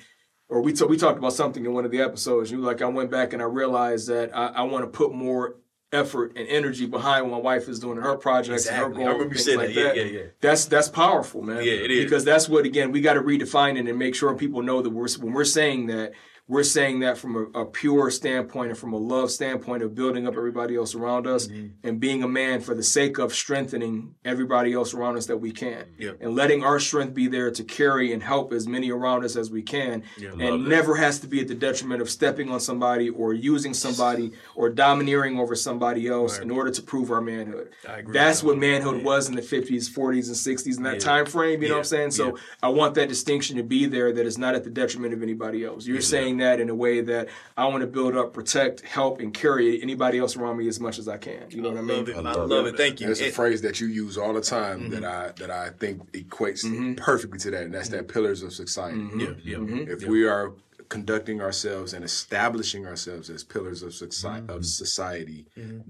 Or 0.49 0.61
we, 0.61 0.75
t- 0.75 0.85
we 0.85 0.99
talked 0.99 1.17
about 1.19 1.33
something 1.33 1.65
in 1.65 1.73
one 1.73 1.87
of 1.87 1.91
the 1.91 2.03
episodes. 2.03 2.51
You 2.51 2.59
were 2.59 2.67
like, 2.67 2.83
I 2.83 2.87
went 2.87 3.11
back 3.11 3.33
and 3.33 3.41
I 3.41 3.47
realized 3.47 4.09
that 4.09 4.37
I, 4.37 4.49
I 4.49 4.63
want 4.63 4.85
to 4.85 4.87
put 4.89 5.15
more 5.15 5.57
effort 5.93 6.33
and 6.37 6.47
energy 6.49 6.85
behind 6.85 7.25
what 7.25 7.33
my 7.39 7.43
wife 7.43 7.69
is 7.69 7.79
doing 7.79 7.97
in 7.97 8.03
her 8.03 8.17
projects 8.17 8.67
and 8.67 8.77
her 8.77 8.83
Exactly. 8.89 9.05
goals. 9.05 9.09
I 9.09 9.13
remember 9.13 9.25
and 9.25 9.33
you 9.35 9.39
said 9.43 9.57
like 9.57 9.75
that. 9.75 9.97
Yeah, 9.97 10.03
yeah, 10.03 10.19
yeah. 10.19 10.27
That's 10.43 10.65
that's 10.67 10.89
powerful, 10.89 11.43
man. 11.43 11.59
Yeah, 11.65 11.73
it 11.73 11.91
is. 11.91 12.05
Because 12.05 12.25
that's 12.25 12.49
what 12.51 12.65
again 12.67 12.93
we 12.93 13.01
got 13.01 13.15
to 13.15 13.23
redefine 13.23 13.79
it 13.79 13.89
and 13.89 13.99
make 13.99 14.15
sure 14.15 14.35
people 14.35 14.63
know 14.63 14.83
that 14.83 14.91
we're 14.91 15.09
when 15.21 15.33
we're 15.33 15.45
saying 15.45 15.87
that 15.87 16.13
we're 16.49 16.63
saying 16.65 17.01
that 17.01 17.17
from 17.17 17.37
a, 17.55 17.61
a 17.61 17.65
pure 17.65 18.11
standpoint 18.11 18.71
and 18.71 18.79
from 18.79 18.93
a 18.93 18.97
love 18.97 19.31
standpoint 19.31 19.83
of 19.83 19.95
building 19.95 20.27
up 20.27 20.35
everybody 20.37 20.77
else 20.77 20.95
around 20.95 21.27
us 21.27 21.47
Mm-hmm. 21.47 21.87
and 21.89 22.01
being 22.01 22.23
a 22.23 22.29
man 22.29 22.61
for 22.61 22.75
the 22.75 22.83
sake 22.83 23.19
of 23.19 23.33
strengthening 23.33 24.15
everybody 24.25 24.73
else 24.73 24.93
around 24.93 25.17
us 25.17 25.27
that 25.27 25.37
we 25.37 25.53
can 25.53 25.85
Yeah. 25.99 26.13
and 26.21 26.35
letting 26.35 26.65
our 26.65 26.81
strength 26.81 27.15
be 27.15 27.27
there 27.29 27.51
to 27.53 27.65
carry 27.65 28.13
and 28.13 28.23
help 28.23 28.53
as 28.53 28.67
many 28.67 28.91
around 28.91 29.25
us 29.25 29.37
as 29.37 29.51
we 29.51 29.63
can 29.63 30.03
Yeah. 30.19 30.31
And 30.33 30.43
it. 30.43 30.59
never 30.69 30.97
has 30.97 31.21
to 31.21 31.27
be 31.27 31.41
at 31.41 31.49
the 31.49 31.55
detriment 31.55 32.03
of 32.03 32.11
stepping 32.11 32.51
on 32.51 32.61
somebody 32.61 33.09
or 33.09 33.33
using 33.33 33.73
somebody 33.73 34.33
or 34.55 34.69
domineering 34.69 35.39
over 35.39 35.55
somebody 35.55 36.09
else 36.09 36.39
Right. 36.39 36.43
in 36.47 36.51
order 36.51 36.71
to 36.71 36.83
prove 36.83 37.11
our 37.13 37.21
manhood 37.21 37.71
I 37.89 37.99
agree. 37.99 38.13
that's 38.13 38.43
what 38.43 38.59
manhood 38.59 38.99
Yeah. 38.99 39.05
was 39.05 39.29
in 39.29 39.37
the 39.37 39.43
50s 39.43 39.89
40s 39.89 40.27
and 40.27 40.37
60s 40.37 40.77
in 40.77 40.83
that 40.83 41.01
time 41.01 41.25
frame 41.27 41.63
you 41.63 41.69
know 41.69 41.75
what 41.75 41.79
i'm 41.81 41.85
saying 41.85 42.11
so 42.11 42.37
i 42.63 42.69
want 42.69 42.95
that 42.97 43.09
distinction 43.09 43.57
to 43.57 43.63
be 43.63 43.87
there 43.87 44.13
that 44.13 44.27
is 44.27 44.39
not 44.39 44.55
at 44.55 44.65
the 44.65 44.71
detriment 44.71 45.15
of 45.15 45.23
anybody 45.23 45.65
else 45.65 45.87
you're 45.87 46.01
saying 46.01 46.32
that 46.39 46.61
in 46.61 46.69
a 46.71 46.75
way 46.75 47.01
that 47.01 47.29
i 47.57 47.67
want 47.67 47.81
to 47.81 47.87
build 47.87 48.17
up 48.17 48.33
protect 48.33 48.81
help 48.83 49.21
and 49.21 49.33
carry 49.35 49.81
anybody 49.83 50.19
else 50.19 50.37
around 50.37 50.57
me 50.57 50.69
as 50.69 50.79
much 50.81 50.99
as 50.99 51.09
i 51.09 51.17
can 51.17 51.45
you 51.51 51.61
know 51.61 51.71
what 51.71 51.79
i 51.79 51.83
mean 51.83 51.99
love 51.99 52.09
it. 52.09 52.17
I 52.17 52.19
I 52.19 52.23
love 52.35 52.49
love, 52.51 52.67
it. 52.67 52.75
it. 52.75 52.77
Thank 52.77 53.01
you. 53.01 53.07
There's 53.07 53.21
a 53.21 53.31
phrase 53.31 53.63
that 53.63 53.81
you 53.81 53.87
use 53.87 54.17
all 54.19 54.33
the 54.33 54.41
time 54.41 54.81
Mm-hmm. 54.83 54.91
that 55.01 55.05
I 55.05 55.33
that 55.39 55.51
I 55.51 55.71
think 55.71 56.11
equates 56.13 56.65
Mm-hmm. 56.65 56.95
perfectly 56.95 57.39
to 57.41 57.51
that, 57.53 57.63
and 57.65 57.75
that's 57.75 57.89
that 57.91 58.09
pillars 58.09 58.43
of 58.43 58.53
society. 58.53 59.01
yeah, 59.17 59.31
yeah. 59.45 59.59
If 59.95 60.05
we 60.07 60.27
are 60.27 60.53
conducting 60.97 61.41
ourselves 61.41 61.95
and 61.95 62.05
establishing 62.05 62.87
ourselves 62.87 63.31
as 63.31 63.43
pillars 63.55 63.83
of 63.83 63.91
society, 63.95 64.47
Mm-hmm. 64.47 64.57
of 64.57 64.67
society 64.67 65.41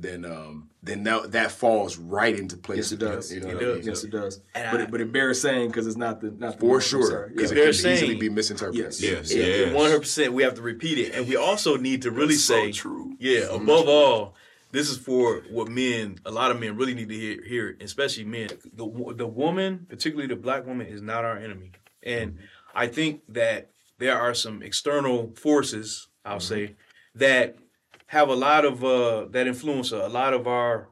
then 0.07 0.25
um, 0.25 0.55
then 0.89 0.99
that, 1.09 1.33
that 1.33 1.51
falls 1.63 1.93
right 2.19 2.37
into 2.43 2.57
place. 2.57 2.79
yes 2.79 2.93
it 2.93 3.01
does 3.09 3.33
You 3.33 3.41
know 3.41 3.49
It 3.49 3.55
what 3.55 3.65
I 3.65 3.75
mean? 3.75 3.83
yes 3.91 4.05
it 4.05 4.11
does 4.21 4.35
And 4.55 4.65
but 4.73 4.81
I- 4.81 4.85
it, 4.85 4.91
but 4.93 5.01
it 5.01 5.11
bears 5.17 5.39
saying 5.47 5.67
because 5.71 5.87
it's 5.91 5.97
not 6.07 6.21
the 6.23 6.31
not 6.45 6.53
the 6.59 6.67
For 6.67 6.77
I'm 6.77 6.81
sure, 6.93 7.07
sorry. 7.15 7.29
because 7.31 7.51
Yeah. 7.51 7.59
it 7.59 7.61
They're 7.65 7.73
can 7.83 7.93
easily 7.97 8.17
be 8.27 8.31
misinterpreted. 8.41 8.85
Yes. 8.85 9.03
Yes, 9.03 9.35
Yeah, 9.35 9.45
yes. 9.45 9.75
one 9.75 9.85
hundred 9.87 10.01
percent. 10.07 10.29
We 10.39 10.43
have 10.47 10.55
to 10.61 10.63
repeat 10.73 10.97
it, 11.05 11.09
and 11.15 11.23
we 11.31 11.37
also 11.49 11.77
need 11.89 12.03
to 12.07 12.11
really 12.21 12.35
That's 12.35 12.45
so 12.45 12.55
say, 12.67 12.73
true. 12.83 13.05
yeah. 13.19 13.43
Above 13.61 13.87
all, 13.99 14.35
this 14.77 14.87
is 14.93 14.97
for 15.09 15.25
what 15.57 15.69
men. 15.69 16.05
A 16.25 16.33
lot 16.41 16.49
of 16.53 16.57
men 16.63 16.77
really 16.81 16.95
need 16.95 17.09
to 17.15 17.19
hear, 17.25 17.37
hear 17.53 17.67
especially 17.89 18.25
men. 18.39 18.49
The 18.81 18.87
the 19.23 19.27
woman, 19.43 19.71
particularly 19.93 20.29
the 20.35 20.41
black 20.47 20.63
woman, 20.71 20.87
is 20.87 21.03
not 21.13 21.21
our 21.31 21.37
enemy, 21.47 21.71
and 22.17 22.29
I 22.75 22.87
think 22.97 23.13
that 23.41 23.61
there 24.03 24.21
are 24.21 24.35
some 24.35 24.63
external 24.63 25.33
forces. 25.37 26.09
I'll 26.25 26.41
say 26.41 26.75
that 27.15 27.57
have 28.07 28.29
a 28.29 28.35
lot 28.35 28.65
of 28.65 28.85
uh, 28.85 29.27
that 29.31 29.47
influence 29.47 29.93
a 29.93 30.09
lot 30.09 30.35
of 30.35 30.47
our 30.47 30.89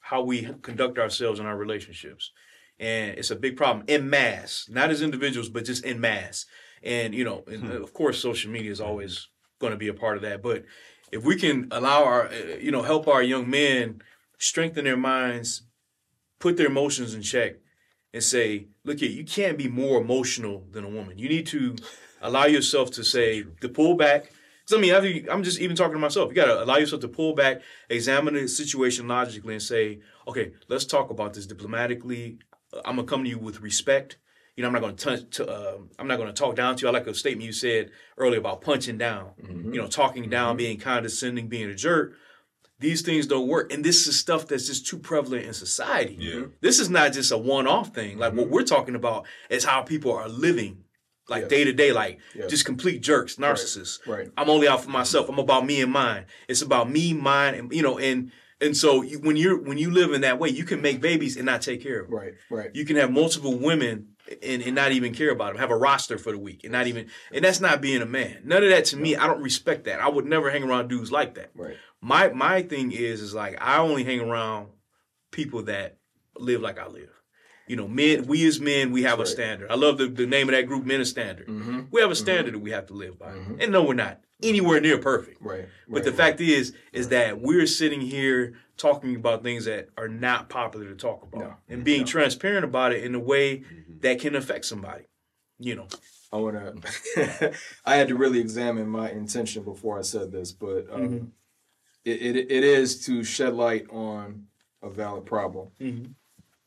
how 0.00 0.22
we 0.22 0.48
conduct 0.62 0.98
ourselves 0.98 1.40
in 1.40 1.46
our 1.46 1.56
relationships. 1.56 2.30
And 2.78 3.18
it's 3.18 3.32
a 3.32 3.36
big 3.36 3.56
problem 3.56 3.84
in 3.88 4.08
mass, 4.08 4.66
not 4.70 4.90
as 4.90 5.02
individuals, 5.02 5.48
but 5.48 5.64
just 5.64 5.84
in 5.84 6.00
mass. 6.00 6.46
And, 6.82 7.12
you 7.14 7.24
know, 7.24 7.42
and 7.46 7.72
of 7.72 7.92
course, 7.92 8.22
social 8.22 8.50
media 8.50 8.70
is 8.70 8.80
always 8.80 9.28
going 9.58 9.72
to 9.72 9.76
be 9.76 9.88
a 9.88 9.94
part 9.94 10.16
of 10.16 10.22
that. 10.22 10.42
But 10.42 10.64
if 11.10 11.24
we 11.24 11.36
can 11.36 11.68
allow 11.72 12.04
our, 12.04 12.28
uh, 12.28 12.56
you 12.60 12.70
know, 12.70 12.82
help 12.82 13.08
our 13.08 13.22
young 13.22 13.50
men 13.50 14.00
strengthen 14.38 14.84
their 14.84 14.96
minds, 14.96 15.62
put 16.38 16.56
their 16.56 16.68
emotions 16.68 17.14
in 17.14 17.22
check, 17.22 17.56
and 18.14 18.22
say, 18.22 18.68
look 18.84 19.00
here, 19.00 19.10
you 19.10 19.24
can't 19.24 19.58
be 19.58 19.68
more 19.68 20.00
emotional 20.00 20.64
than 20.70 20.84
a 20.84 20.88
woman. 20.88 21.18
You 21.18 21.28
need 21.28 21.46
to 21.48 21.76
allow 22.20 22.46
yourself 22.46 22.90
to 22.92 23.04
say, 23.04 23.44
to 23.60 23.68
pull 23.68 23.94
back. 23.94 24.30
'Cause 24.68 24.76
I 24.76 24.80
mean, 24.80 24.94
I 24.94 25.32
I'm 25.32 25.42
just 25.42 25.60
even 25.60 25.76
talking 25.76 25.94
to 25.94 25.98
myself. 25.98 26.28
You 26.28 26.34
got 26.34 26.46
to 26.46 26.62
allow 26.62 26.76
yourself 26.76 27.00
to 27.00 27.08
pull 27.08 27.34
back, 27.34 27.62
examine 27.88 28.34
the 28.34 28.46
situation 28.46 29.08
logically, 29.08 29.54
and 29.54 29.62
say, 29.62 30.00
okay, 30.26 30.52
let's 30.68 30.84
talk 30.84 31.08
about 31.08 31.32
this 31.32 31.46
diplomatically. 31.46 32.38
I'm 32.84 32.96
gonna 32.96 33.04
come 33.04 33.24
to 33.24 33.30
you 33.30 33.38
with 33.38 33.62
respect. 33.62 34.18
You 34.56 34.62
know, 34.62 34.68
I'm 34.68 34.74
not 34.74 34.82
gonna 34.82 34.92
touch. 34.92 35.30
To, 35.36 35.48
uh, 35.48 35.76
um, 35.76 35.90
I'm 35.98 36.06
not 36.06 36.18
gonna 36.18 36.34
talk 36.34 36.54
down 36.54 36.76
to 36.76 36.82
you. 36.82 36.88
I 36.88 36.90
like 36.90 37.06
a 37.06 37.14
statement 37.14 37.46
you 37.46 37.52
said 37.52 37.90
earlier 38.18 38.40
about 38.40 38.60
punching 38.60 38.98
down. 38.98 39.30
Mm-hmm. 39.42 39.72
You 39.72 39.80
know, 39.80 39.86
talking 39.86 40.28
down, 40.28 40.50
mm-hmm. 40.50 40.58
being 40.58 40.78
condescending, 40.78 41.48
being 41.48 41.70
a 41.70 41.74
jerk. 41.74 42.14
These 42.80 43.02
things 43.02 43.26
don't 43.26 43.48
work, 43.48 43.72
and 43.72 43.84
this 43.84 44.06
is 44.06 44.18
stuff 44.18 44.46
that's 44.46 44.66
just 44.66 44.86
too 44.86 44.98
prevalent 44.98 45.46
in 45.46 45.54
society. 45.54 46.16
Yeah. 46.20 46.42
This 46.60 46.78
is 46.78 46.90
not 46.90 47.12
just 47.12 47.32
a 47.32 47.38
one-off 47.38 47.94
thing. 47.94 48.18
Like 48.18 48.34
what 48.34 48.44
mm-hmm. 48.44 48.54
we're 48.54 48.64
talking 48.64 48.94
about 48.94 49.26
is 49.48 49.64
how 49.64 49.82
people 49.82 50.12
are 50.12 50.28
living 50.28 50.84
like 51.28 51.48
day 51.48 51.64
to 51.64 51.72
day, 51.72 51.92
like 51.92 52.18
Yes. 52.34 52.50
just 52.50 52.64
complete 52.64 53.02
jerks, 53.02 53.36
narcissists. 53.36 54.06
Right. 54.06 54.28
I'm 54.36 54.48
only 54.50 54.66
out 54.68 54.82
for 54.82 54.90
myself. 54.90 55.28
I'm 55.28 55.38
about 55.38 55.66
me 55.66 55.80
and 55.82 55.92
mine. 55.92 56.24
It's 56.48 56.62
about 56.62 56.90
me, 56.90 57.12
mine, 57.12 57.54
and 57.54 57.72
you 57.72 57.82
know, 57.82 57.98
and 57.98 58.30
and 58.60 58.76
so 58.76 59.02
you, 59.02 59.18
when 59.20 59.36
you're 59.36 59.60
when 59.60 59.78
you 59.78 59.90
live 59.90 60.12
in 60.12 60.22
that 60.22 60.38
way, 60.38 60.48
you 60.48 60.64
can 60.64 60.80
make 60.82 61.00
babies 61.00 61.36
and 61.36 61.46
not 61.46 61.62
take 61.62 61.82
care 61.82 62.00
of 62.00 62.08
them. 62.08 62.18
Right. 62.18 62.34
Right. 62.50 62.70
You 62.74 62.84
can 62.84 62.96
have 62.96 63.12
multiple 63.12 63.56
women 63.56 64.08
and, 64.42 64.62
and 64.62 64.74
not 64.74 64.92
even 64.92 65.14
care 65.14 65.30
about 65.30 65.52
them. 65.52 65.58
Have 65.60 65.70
a 65.70 65.76
roster 65.76 66.18
for 66.18 66.32
the 66.32 66.38
week 66.38 66.64
and 66.64 66.72
not 66.72 66.86
even 66.86 67.06
and 67.32 67.44
that's 67.44 67.60
not 67.60 67.80
being 67.80 68.02
a 68.02 68.06
man. 68.06 68.38
None 68.44 68.62
of 68.62 68.70
that 68.70 68.86
to 68.86 68.96
me. 68.96 69.16
I 69.16 69.26
don't 69.26 69.42
respect 69.42 69.84
that. 69.84 70.00
I 70.00 70.08
would 70.08 70.26
never 70.26 70.50
hang 70.50 70.64
around 70.64 70.88
dudes 70.88 71.12
like 71.12 71.34
that. 71.34 71.50
Right. 71.54 71.76
My 72.00 72.28
my 72.30 72.62
thing 72.62 72.90
is 72.92 73.20
is 73.20 73.34
like 73.34 73.56
I 73.60 73.78
only 73.78 74.04
hang 74.04 74.20
around 74.20 74.68
people 75.30 75.62
that 75.64 75.98
live 76.36 76.60
like 76.60 76.78
I 76.78 76.86
live. 76.88 77.10
You 77.68 77.76
know, 77.76 77.86
men. 77.88 78.26
We 78.26 78.46
as 78.46 78.60
men, 78.60 78.92
we 78.92 79.02
have 79.02 79.20
a 79.20 79.26
standard. 79.26 79.70
I 79.70 79.74
love 79.74 79.98
the, 79.98 80.06
the 80.08 80.26
name 80.26 80.48
of 80.48 80.54
that 80.54 80.66
group, 80.66 80.84
Men 80.84 81.00
of 81.00 81.08
Standard. 81.08 81.48
Mm-hmm. 81.48 81.80
We 81.90 82.00
have 82.00 82.10
a 82.10 82.16
standard 82.16 82.54
that 82.54 82.58
we 82.60 82.70
have 82.70 82.86
to 82.86 82.94
live 82.94 83.18
by, 83.18 83.32
and 83.60 83.70
no, 83.72 83.82
we're 83.84 83.94
not 83.94 84.20
anywhere 84.42 84.80
near 84.80 84.98
perfect. 84.98 85.42
Right. 85.42 85.66
But 85.88 85.94
right, 85.96 86.04
the 86.04 86.12
fact 86.12 86.40
is, 86.40 86.72
is 86.92 87.08
that 87.08 87.40
we're 87.40 87.66
sitting 87.66 88.00
here 88.00 88.54
talking 88.76 89.16
about 89.16 89.42
things 89.42 89.64
that 89.66 89.88
are 89.96 90.08
not 90.08 90.48
popular 90.48 90.86
to 90.88 90.94
talk 90.94 91.22
about, 91.24 91.40
No. 91.40 91.54
and 91.68 91.84
being 91.84 92.04
transparent 92.04 92.64
about 92.64 92.92
it 92.92 93.02
in 93.04 93.14
a 93.14 93.18
way 93.20 93.64
that 94.00 94.20
can 94.20 94.34
affect 94.36 94.64
somebody. 94.64 95.04
You 95.58 95.74
know, 95.74 95.88
I 96.32 96.36
wanna. 96.36 96.74
I 97.84 97.96
had 97.96 98.08
to 98.08 98.14
really 98.14 98.38
examine 98.38 98.88
my 98.88 99.10
intention 99.10 99.64
before 99.64 99.98
I 99.98 100.02
said 100.02 100.30
this, 100.32 100.52
but 100.52 100.86
um, 100.90 101.02
Mm-hmm. 101.02 101.24
it, 102.04 102.22
it 102.36 102.50
it 102.50 102.64
is 102.64 103.04
to 103.06 103.24
shed 103.24 103.54
light 103.54 103.86
on 103.90 104.44
a 104.82 104.88
valid 104.88 105.26
problem. 105.26 105.70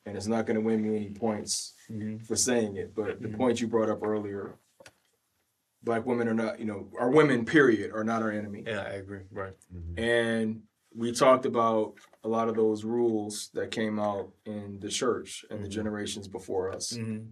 And 0.05 0.17
it's 0.17 0.27
not 0.27 0.45
going 0.45 0.55
to 0.55 0.61
win 0.61 0.81
me 0.81 0.95
any 0.95 1.09
points 1.11 1.73
Mhm. 1.89 2.25
for 2.25 2.35
saying 2.35 2.77
it. 2.77 2.95
But 2.95 3.21
Mm-hmm. 3.21 3.31
the 3.31 3.37
point 3.37 3.61
you 3.61 3.67
brought 3.67 3.89
up 3.89 4.03
earlier, 4.03 4.55
black 5.83 6.05
women 6.05 6.27
are 6.27 6.33
not, 6.33 6.59
you 6.59 6.65
know, 6.65 6.89
our 6.99 7.09
women, 7.09 7.45
period, 7.45 7.91
are 7.93 8.03
not 8.03 8.21
our 8.21 8.31
enemy, 8.31 8.63
yeah, 8.65 8.81
I 8.81 8.93
agree. 8.93 9.21
Right. 9.31 9.53
and 9.97 10.63
we 10.93 11.11
talked 11.13 11.45
about 11.45 11.93
a 12.23 12.27
lot 12.27 12.49
of 12.49 12.55
those 12.55 12.83
rules 12.83 13.49
that 13.53 13.71
came 13.71 13.97
out 13.97 14.33
in 14.45 14.79
the 14.81 14.89
church 14.89 15.45
and 15.49 15.63
the 15.63 15.69
generations 15.69 16.27
before 16.27 16.69
us. 16.69 16.91
Mm-hmm. 16.97 17.27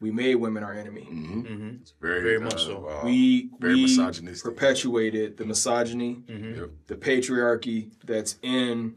We 0.00 0.10
made 0.12 0.36
women 0.36 0.62
our 0.62 0.74
enemy. 0.74 1.08
Mm-hmm. 1.10 1.40
Mm-hmm. 1.40 1.76
Very, 2.00 2.22
Very 2.22 2.38
much 2.40 2.54
uh, 2.56 2.58
so. 2.58 2.86
uh, 2.86 3.04
we 3.06 3.50
very 3.58 3.74
we 3.76 3.82
misogynistic. 3.84 4.44
perpetuated 4.44 5.36
the 5.38 5.46
misogyny, 5.46 6.22
Mm-hmm. 6.28 6.60
Yep. 6.60 6.70
the 6.88 6.94
patriarchy 6.96 7.90
that's 8.04 8.38
in 8.42 8.94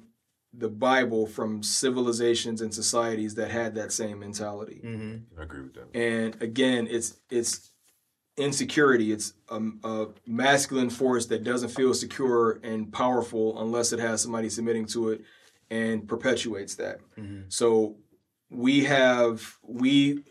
the 0.54 0.70
Bible 0.70 1.26
from 1.28 1.64
civilizations 1.64 2.62
and 2.62 2.74
societies 2.74 3.36
that 3.36 3.50
had 3.52 3.76
that 3.76 3.92
same 3.92 4.20
mentality. 4.20 4.82
Mm-hmm. 4.84 5.40
I 5.40 5.44
agree 5.44 5.62
with 5.62 5.74
that. 5.76 5.96
And 5.96 6.42
again, 6.42 6.88
it's 6.90 7.18
it's 7.30 7.72
insecurity. 8.38 9.12
It's 9.12 9.34
a, 9.50 9.62
a 9.84 10.08
masculine 10.26 10.90
force 10.90 11.26
that 11.28 11.44
doesn't 11.44 11.70
feel 11.70 11.94
secure 11.94 12.60
and 12.64 12.92
powerful 12.92 13.62
unless 13.62 13.94
it 13.94 14.00
has 14.00 14.22
somebody 14.22 14.50
submitting 14.50 14.86
to 14.88 15.10
it 15.10 15.22
and 15.70 16.08
perpetuates 16.08 16.76
that. 16.76 17.00
Mhm. 17.18 17.46
So 17.52 17.96
we 18.50 18.84
have 18.86 19.58
we 19.64 20.24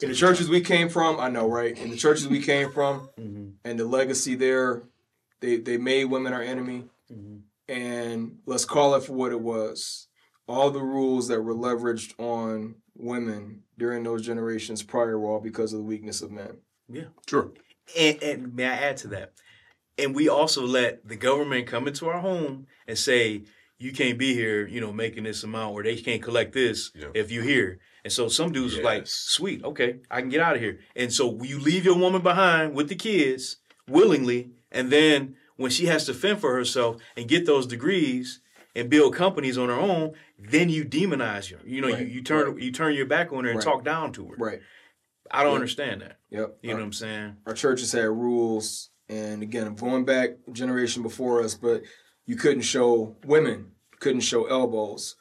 in 0.00 0.08
the 0.08 0.14
churches 0.14 0.48
we 0.48 0.60
came 0.60 0.88
from, 0.88 1.20
I 1.20 1.28
know, 1.28 1.48
right? 1.48 1.76
In 1.78 1.90
the 1.90 1.96
churches 1.96 2.26
we 2.26 2.40
came 2.40 2.72
from 2.72 3.08
Mm-hmm. 3.20 3.50
and 3.64 3.78
the 3.78 3.84
legacy 3.84 4.34
there, 4.34 4.82
they 5.42 5.56
they 5.58 5.76
made 5.76 6.06
women 6.06 6.32
our 6.32 6.40
enemy. 6.42 6.84
Mm-hmm. 7.12 7.36
And 7.68 8.38
let's 8.46 8.64
call 8.64 8.94
it 8.94 9.04
for 9.04 9.12
what 9.12 9.32
it 9.32 9.40
was. 9.40 10.08
All 10.48 10.70
the 10.70 10.82
rules 10.82 11.28
that 11.28 11.40
were 11.42 11.54
leveraged 11.54 12.18
on 12.18 12.76
women 12.96 13.62
during 13.78 14.02
those 14.02 14.24
generations 14.26 14.82
prior 14.82 15.18
were 15.18 15.30
all 15.30 15.40
because 15.40 15.72
of 15.72 15.78
the 15.78 15.84
weakness 15.84 16.22
of 16.22 16.30
men. 16.30 16.58
Yeah, 16.88 17.04
Sure. 17.26 17.52
And, 17.98 18.22
and 18.22 18.54
may 18.54 18.66
I 18.66 18.74
add 18.74 18.96
to 18.98 19.08
that? 19.08 19.32
And 19.98 20.14
we 20.14 20.28
also 20.28 20.66
let 20.66 21.06
the 21.06 21.16
government 21.16 21.66
come 21.66 21.86
into 21.86 22.08
our 22.08 22.20
home 22.20 22.66
and 22.86 22.98
say, 22.98 23.42
you 23.78 23.92
can't 23.92 24.18
be 24.18 24.34
here, 24.34 24.66
you 24.66 24.80
know, 24.80 24.92
making 24.92 25.24
this 25.24 25.42
amount, 25.42 25.72
or 25.74 25.82
they 25.82 25.96
can't 25.96 26.22
collect 26.22 26.52
this 26.52 26.90
Yeah. 26.94 27.08
if 27.14 27.30
you're 27.30 27.42
here. 27.44 27.78
And 28.04 28.12
so 28.12 28.28
some 28.28 28.52
dudes 28.52 28.76
are 28.76 28.82
like, 28.82 29.06
sweet, 29.06 29.64
okay, 29.64 30.00
I 30.10 30.20
can 30.20 30.28
get 30.28 30.40
out 30.40 30.56
of 30.56 30.60
here. 30.62 30.80
And 30.96 31.12
so 31.12 31.42
you 31.42 31.58
leave 31.58 31.84
your 31.84 31.96
woman 31.96 32.22
behind 32.22 32.74
with 32.74 32.88
the 32.88 32.94
kids 32.96 33.58
willingly, 33.88 34.50
and 34.72 34.90
then 34.90 35.36
when 35.56 35.70
she 35.70 35.86
has 35.86 36.04
to 36.06 36.14
fend 36.14 36.40
for 36.40 36.54
herself 36.54 36.96
and 37.16 37.28
get 37.28 37.46
those 37.46 37.66
degrees 37.66 38.40
and 38.74 38.90
build 38.90 39.14
companies 39.14 39.56
on 39.58 39.68
her 39.68 39.74
own, 39.78 40.12
then 40.38 40.68
you 40.68 40.84
demonize 40.84 41.50
her. 41.52 41.60
You 41.64 41.80
know, 41.82 41.88
you, 41.88 41.94
Right, 41.94 42.08
you 42.08 42.22
turn 42.22 42.52
right. 42.54 42.62
you 42.62 42.72
turn 42.72 42.94
your 42.94 43.06
back 43.06 43.32
on 43.32 43.44
her 43.44 43.50
and 43.50 43.58
Right. 43.58 43.64
talk 43.64 43.84
down 43.84 44.12
to 44.14 44.28
her. 44.28 44.36
Right. 44.36 44.60
I 45.30 45.42
don't 45.42 45.52
Yep. 45.52 45.56
understand 45.60 46.00
that. 46.00 46.18
Yep. 46.30 46.58
You 46.62 46.70
know 46.70 46.76
what 46.76 46.82
I'm 46.82 46.92
saying? 46.92 47.36
our 47.46 47.54
churches 47.54 47.92
had 47.92 48.08
rules, 48.08 48.90
and 49.08 49.42
again, 49.42 49.74
going 49.74 50.04
back 50.04 50.30
generation 50.52 51.02
before 51.02 51.42
us, 51.42 51.54
but 51.54 51.82
you 52.26 52.36
couldn't 52.36 52.62
show 52.62 53.16
women 53.24 53.72
couldn't 54.00 54.20
show 54.22 54.46
elbows. 54.46 55.14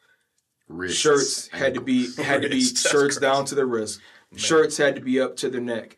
Wrists, 0.68 0.98
Shirts 1.00 1.48
had 1.50 1.74
to 1.76 1.82
be 1.82 2.12
had 2.16 2.42
to 2.42 2.50
be 2.50 2.62
shirts 2.64 2.92
crazy. 2.94 3.20
down 3.20 3.46
to 3.46 3.56
the 3.56 3.66
wrist. 3.66 4.00
Shirts 4.36 4.78
had 4.78 4.96
to 4.96 5.02
be 5.02 5.20
up 5.20 5.36
to 5.38 5.50
their 5.50 5.60
neck. 5.62 5.98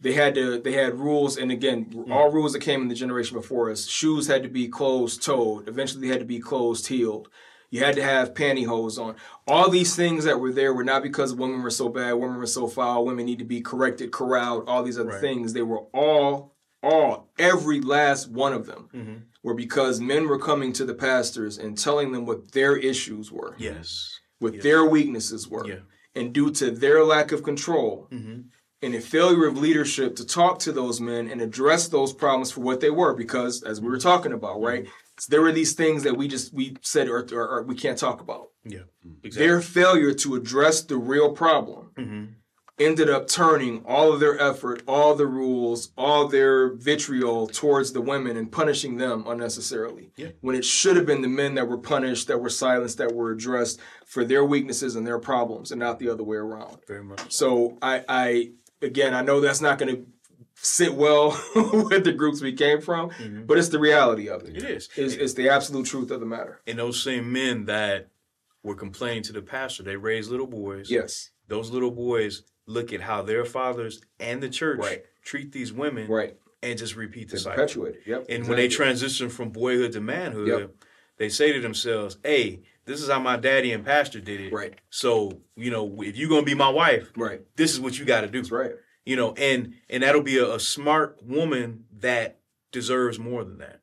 They 0.00 0.12
had 0.12 0.34
to 0.34 0.58
they 0.60 0.72
had 0.72 0.98
rules, 0.98 1.36
and 1.38 1.50
again, 1.50 1.86
Mm. 1.86 2.10
all 2.10 2.30
rules 2.30 2.52
that 2.52 2.60
came 2.60 2.82
in 2.82 2.88
the 2.88 2.94
generation 2.94 3.36
before 3.36 3.70
us. 3.70 3.86
Shoes 3.86 4.26
had 4.26 4.42
to 4.42 4.48
be 4.48 4.68
closed 4.68 5.22
toed. 5.22 5.68
Eventually, 5.68 6.02
they 6.02 6.12
had 6.12 6.20
to 6.20 6.26
be 6.26 6.38
closed 6.38 6.86
heeled. 6.88 7.28
You 7.70 7.80
had 7.80 7.96
to 7.96 8.02
have 8.02 8.34
pantyhose 8.34 8.98
on. 8.98 9.16
All 9.48 9.70
these 9.70 9.96
things 9.96 10.24
that 10.24 10.38
were 10.38 10.52
there 10.52 10.72
were 10.74 10.84
not 10.84 11.02
because 11.02 11.34
women 11.34 11.62
were 11.62 11.70
so 11.70 11.88
bad, 11.88 12.12
women 12.14 12.36
were 12.36 12.46
so 12.46 12.68
foul, 12.68 13.04
women 13.04 13.26
need 13.26 13.38
to 13.40 13.44
be 13.44 13.60
corrected, 13.60 14.12
corralled, 14.12 14.68
all 14.68 14.82
these 14.84 14.98
other 14.98 15.08
Right. 15.10 15.20
things. 15.20 15.52
They 15.52 15.62
were 15.62 15.84
all, 15.92 16.54
all, 16.82 17.32
every 17.38 17.80
last 17.80 18.30
one 18.30 18.52
of 18.52 18.66
them 18.66 18.88
Mm-hmm. 18.94 19.14
were 19.42 19.54
because 19.54 20.00
men 20.00 20.28
were 20.28 20.38
coming 20.38 20.72
to 20.74 20.84
the 20.84 20.94
pastors 20.94 21.58
and 21.58 21.76
telling 21.76 22.12
them 22.12 22.24
what 22.24 22.52
their 22.52 22.76
issues 22.76 23.32
were, 23.32 23.56
Yes. 23.58 24.20
what 24.38 24.54
Yeah. 24.54 24.62
their 24.62 24.84
weaknesses 24.84 25.48
were. 25.48 25.66
Yeah. 25.66 25.80
And 26.14 26.32
due 26.32 26.50
to 26.52 26.70
their 26.70 27.02
lack 27.04 27.32
of 27.32 27.42
control 27.42 28.08
Mm-hmm. 28.12 28.42
And 28.82 28.94
a 28.94 29.00
failure 29.00 29.46
of 29.46 29.56
leadership 29.56 30.16
to 30.16 30.26
talk 30.26 30.58
to 30.60 30.72
those 30.72 31.00
men 31.00 31.28
and 31.30 31.40
address 31.40 31.88
those 31.88 32.12
problems 32.12 32.50
for 32.52 32.60
what 32.60 32.80
they 32.80 32.90
were, 32.90 33.14
because 33.14 33.62
as 33.62 33.80
we 33.80 33.88
were 33.88 33.98
talking 33.98 34.32
about, 34.32 34.60
right, 34.60 34.84
Mm-hmm. 34.84 35.30
there 35.30 35.40
were 35.40 35.52
these 35.52 35.72
things 35.72 36.02
that 36.02 36.16
we 36.16 36.28
just 36.28 36.52
we 36.52 36.76
said 36.82 37.08
or, 37.08 37.26
or, 37.32 37.48
or 37.48 37.62
we 37.62 37.74
can't 37.74 37.98
talk 37.98 38.20
about. 38.20 38.48
Yeah. 38.64 38.80
Exactly. 39.24 39.46
Their 39.46 39.60
failure 39.62 40.12
to 40.12 40.34
address 40.34 40.82
the 40.82 40.96
real 40.98 41.32
problem 41.32 41.90
Mm-hmm. 41.96 42.24
ended 42.78 43.08
up 43.08 43.26
turning 43.26 43.82
all 43.86 44.12
of 44.12 44.20
their 44.20 44.38
effort, 44.38 44.82
all 44.86 45.14
the 45.14 45.26
rules, 45.26 45.90
all 45.96 46.28
their 46.28 46.74
vitriol 46.74 47.46
towards 47.46 47.92
the 47.92 48.02
women 48.02 48.36
and 48.36 48.52
punishing 48.52 48.98
them 48.98 49.24
unnecessarily. 49.26 50.10
Yeah. 50.16 50.32
When 50.42 50.54
it 50.54 50.66
should 50.66 50.96
have 50.96 51.06
been 51.06 51.22
the 51.22 51.28
men 51.28 51.54
that 51.54 51.66
were 51.68 51.78
punished, 51.78 52.28
that 52.28 52.38
were 52.42 52.50
silenced, 52.50 52.98
that 52.98 53.14
were 53.14 53.30
addressed 53.32 53.80
for 54.04 54.22
their 54.22 54.44
weaknesses 54.44 54.96
and 54.96 55.06
their 55.06 55.18
problems, 55.18 55.70
and 55.72 55.78
not 55.80 55.98
the 55.98 56.10
other 56.10 56.22
way 56.24 56.36
around. 56.36 56.76
Very 56.86 57.02
much. 57.02 57.32
So 57.32 57.78
I, 57.80 58.04
I 58.06 58.50
again, 58.82 59.14
I 59.14 59.22
know 59.22 59.40
that's 59.40 59.60
not 59.60 59.78
going 59.78 59.96
to 59.96 60.06
sit 60.54 60.94
well 60.94 61.30
with 61.54 62.04
the 62.04 62.12
groups 62.12 62.40
we 62.40 62.52
came 62.52 62.80
from, 62.80 63.10
mm-hmm. 63.10 63.44
but 63.44 63.58
it's 63.58 63.68
the 63.68 63.78
reality 63.78 64.28
of 64.28 64.42
it. 64.44 64.56
It 64.56 64.64
is. 64.64 64.88
It's, 64.96 65.14
it's 65.14 65.34
the 65.34 65.48
absolute 65.48 65.86
truth 65.86 66.10
of 66.10 66.20
the 66.20 66.26
matter. 66.26 66.60
And 66.66 66.78
those 66.78 67.02
same 67.02 67.32
men 67.32 67.66
that 67.66 68.08
were 68.62 68.74
complaining 68.74 69.22
to 69.24 69.32
the 69.32 69.42
pastor, 69.42 69.82
they 69.82 69.96
raised 69.96 70.30
little 70.30 70.46
boys. 70.46 70.90
Yes. 70.90 71.30
Those 71.48 71.70
little 71.70 71.90
boys 71.90 72.42
look 72.66 72.92
at 72.92 73.00
how 73.00 73.22
their 73.22 73.44
fathers 73.44 74.00
and 74.18 74.42
the 74.42 74.48
church 74.48 74.80
Right. 74.80 75.04
treat 75.22 75.52
these 75.52 75.72
women 75.72 76.08
Right. 76.08 76.36
and 76.62 76.76
just 76.78 76.96
repeat 76.96 77.28
the 77.30 77.38
cycle. 77.38 77.56
perpetuate 77.56 77.96
it. 77.96 78.02
Yep. 78.06 78.26
And 78.28 78.48
when 78.48 78.56
they 78.56 78.68
transition 78.68 79.28
from 79.28 79.50
boyhood 79.50 79.92
to 79.92 80.00
manhood, 80.00 80.48
Yep. 80.48 80.70
they 81.18 81.28
say 81.28 81.52
to 81.52 81.60
themselves, 81.60 82.18
"Hey, 82.24 82.62
this 82.86 83.02
is 83.02 83.10
how 83.10 83.18
my 83.20 83.36
daddy 83.36 83.72
and 83.72 83.84
pastor 83.84 84.20
did 84.20 84.40
it. 84.40 84.52
Right. 84.52 84.74
So 84.90 85.40
you 85.56 85.70
know, 85.70 86.02
if 86.02 86.16
you're 86.16 86.28
gonna 86.28 86.42
be 86.42 86.54
my 86.54 86.70
wife, 86.70 87.10
Right. 87.16 87.42
this 87.56 87.72
is 87.72 87.80
what 87.80 87.98
you 87.98 88.04
got 88.04 88.22
to 88.22 88.28
do. 88.28 88.38
That's 88.40 88.50
right. 88.50 88.72
You 89.04 89.16
know, 89.16 89.32
and 89.34 89.74
and 89.90 90.02
that'll 90.02 90.22
be 90.22 90.38
a, 90.38 90.54
a 90.54 90.60
smart 90.60 91.18
woman 91.22 91.84
that 91.98 92.38
deserves 92.72 93.18
more 93.18 93.44
than 93.44 93.58
that. 93.58 93.80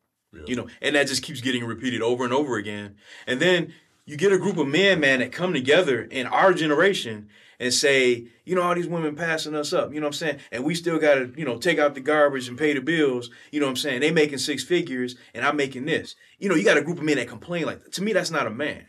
You 0.48 0.56
know, 0.56 0.68
and 0.82 0.96
that 0.96 1.08
just 1.08 1.22
keeps 1.22 1.42
getting 1.42 1.64
repeated 1.64 2.02
over 2.02 2.24
and 2.24 2.34
over 2.34 2.58
again. 2.58 2.96
And 3.28 3.40
then 3.40 3.72
you 4.06 4.18
get 4.18 4.32
a 4.32 4.38
group 4.40 4.58
of 4.58 4.68
men, 4.68 5.00
man, 5.00 5.20
that 5.20 5.32
come 5.32 5.54
together 5.54 6.02
in 6.02 6.26
our 6.26 6.54
generation 6.54 7.30
and 7.60 7.72
say, 7.72 8.26
you 8.44 8.56
know, 8.56 8.64
all 8.64 8.74
these 8.74 8.88
women 8.88 9.16
passing 9.16 9.56
us 9.56 9.72
up, 9.74 9.94
you 9.94 10.00
know 10.00 10.08
what 10.08 10.16
I'm 10.16 10.28
saying? 10.28 10.40
And 10.52 10.64
we 10.66 10.74
still 10.74 10.98
got 10.98 11.16
to, 11.16 11.34
you 11.38 11.46
know, 11.46 11.58
take 11.60 11.78
out 11.78 11.94
the 11.94 12.02
garbage 12.02 12.48
and 12.48 12.58
pay 12.58 12.74
the 12.74 12.82
bills, 12.82 13.30
you 13.52 13.60
know 13.60 13.68
what 13.68 13.72
I'm 13.72 13.76
saying? 13.78 14.02
They 14.02 14.12
making 14.12 14.40
six 14.40 14.64
figures 14.64 15.16
and 15.36 15.46
I'm 15.46 15.56
making 15.56 15.86
this. 15.86 16.16
You 16.40 16.50
know, 16.50 16.56
you 16.56 16.66
got 16.66 16.78
a 16.78 16.82
group 16.82 16.98
of 16.98 17.04
men 17.04 17.18
that 17.18 17.28
complain 17.28 17.66
like 17.66 17.84
that. 17.84 17.94
To 17.94 18.02
me, 18.02 18.12
that's 18.12 18.32
not 18.32 18.48
a 18.48 18.50
man. 18.50 18.86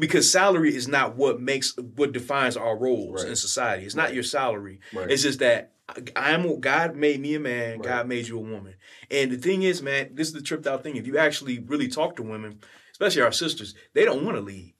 Because 0.00 0.30
salary 0.30 0.74
is 0.74 0.88
not 0.88 1.14
what 1.16 1.40
makes 1.40 1.76
what 1.76 2.12
defines 2.12 2.56
our 2.56 2.76
roles 2.76 3.22
Right. 3.22 3.30
in 3.30 3.36
society. 3.36 3.84
It's 3.84 3.94
not 3.94 4.14
your 4.14 4.22
salary. 4.24 4.80
Right. 4.92 5.10
It's 5.10 5.22
just 5.22 5.38
that 5.40 5.74
I 6.16 6.30
am 6.32 6.60
God 6.60 6.96
made 6.96 7.20
me 7.20 7.34
a 7.34 7.40
man, 7.40 7.78
Right. 7.78 7.82
God 7.82 8.08
made 8.08 8.26
you 8.28 8.38
a 8.38 8.40
woman. 8.40 8.74
And 9.10 9.30
the 9.30 9.36
thing 9.36 9.62
is, 9.62 9.82
man, 9.82 10.10
this 10.14 10.28
is 10.28 10.34
the 10.34 10.42
tripped 10.42 10.66
out 10.66 10.82
thing. 10.82 10.96
If 10.96 11.06
you 11.06 11.18
actually 11.18 11.58
really 11.58 11.88
talk 11.88 12.16
to 12.16 12.22
women, 12.22 12.60
especially 12.92 13.22
our 13.22 13.32
sisters, 13.32 13.74
they 13.92 14.04
don't 14.04 14.24
want 14.24 14.36
to 14.36 14.40
lead. 14.40 14.74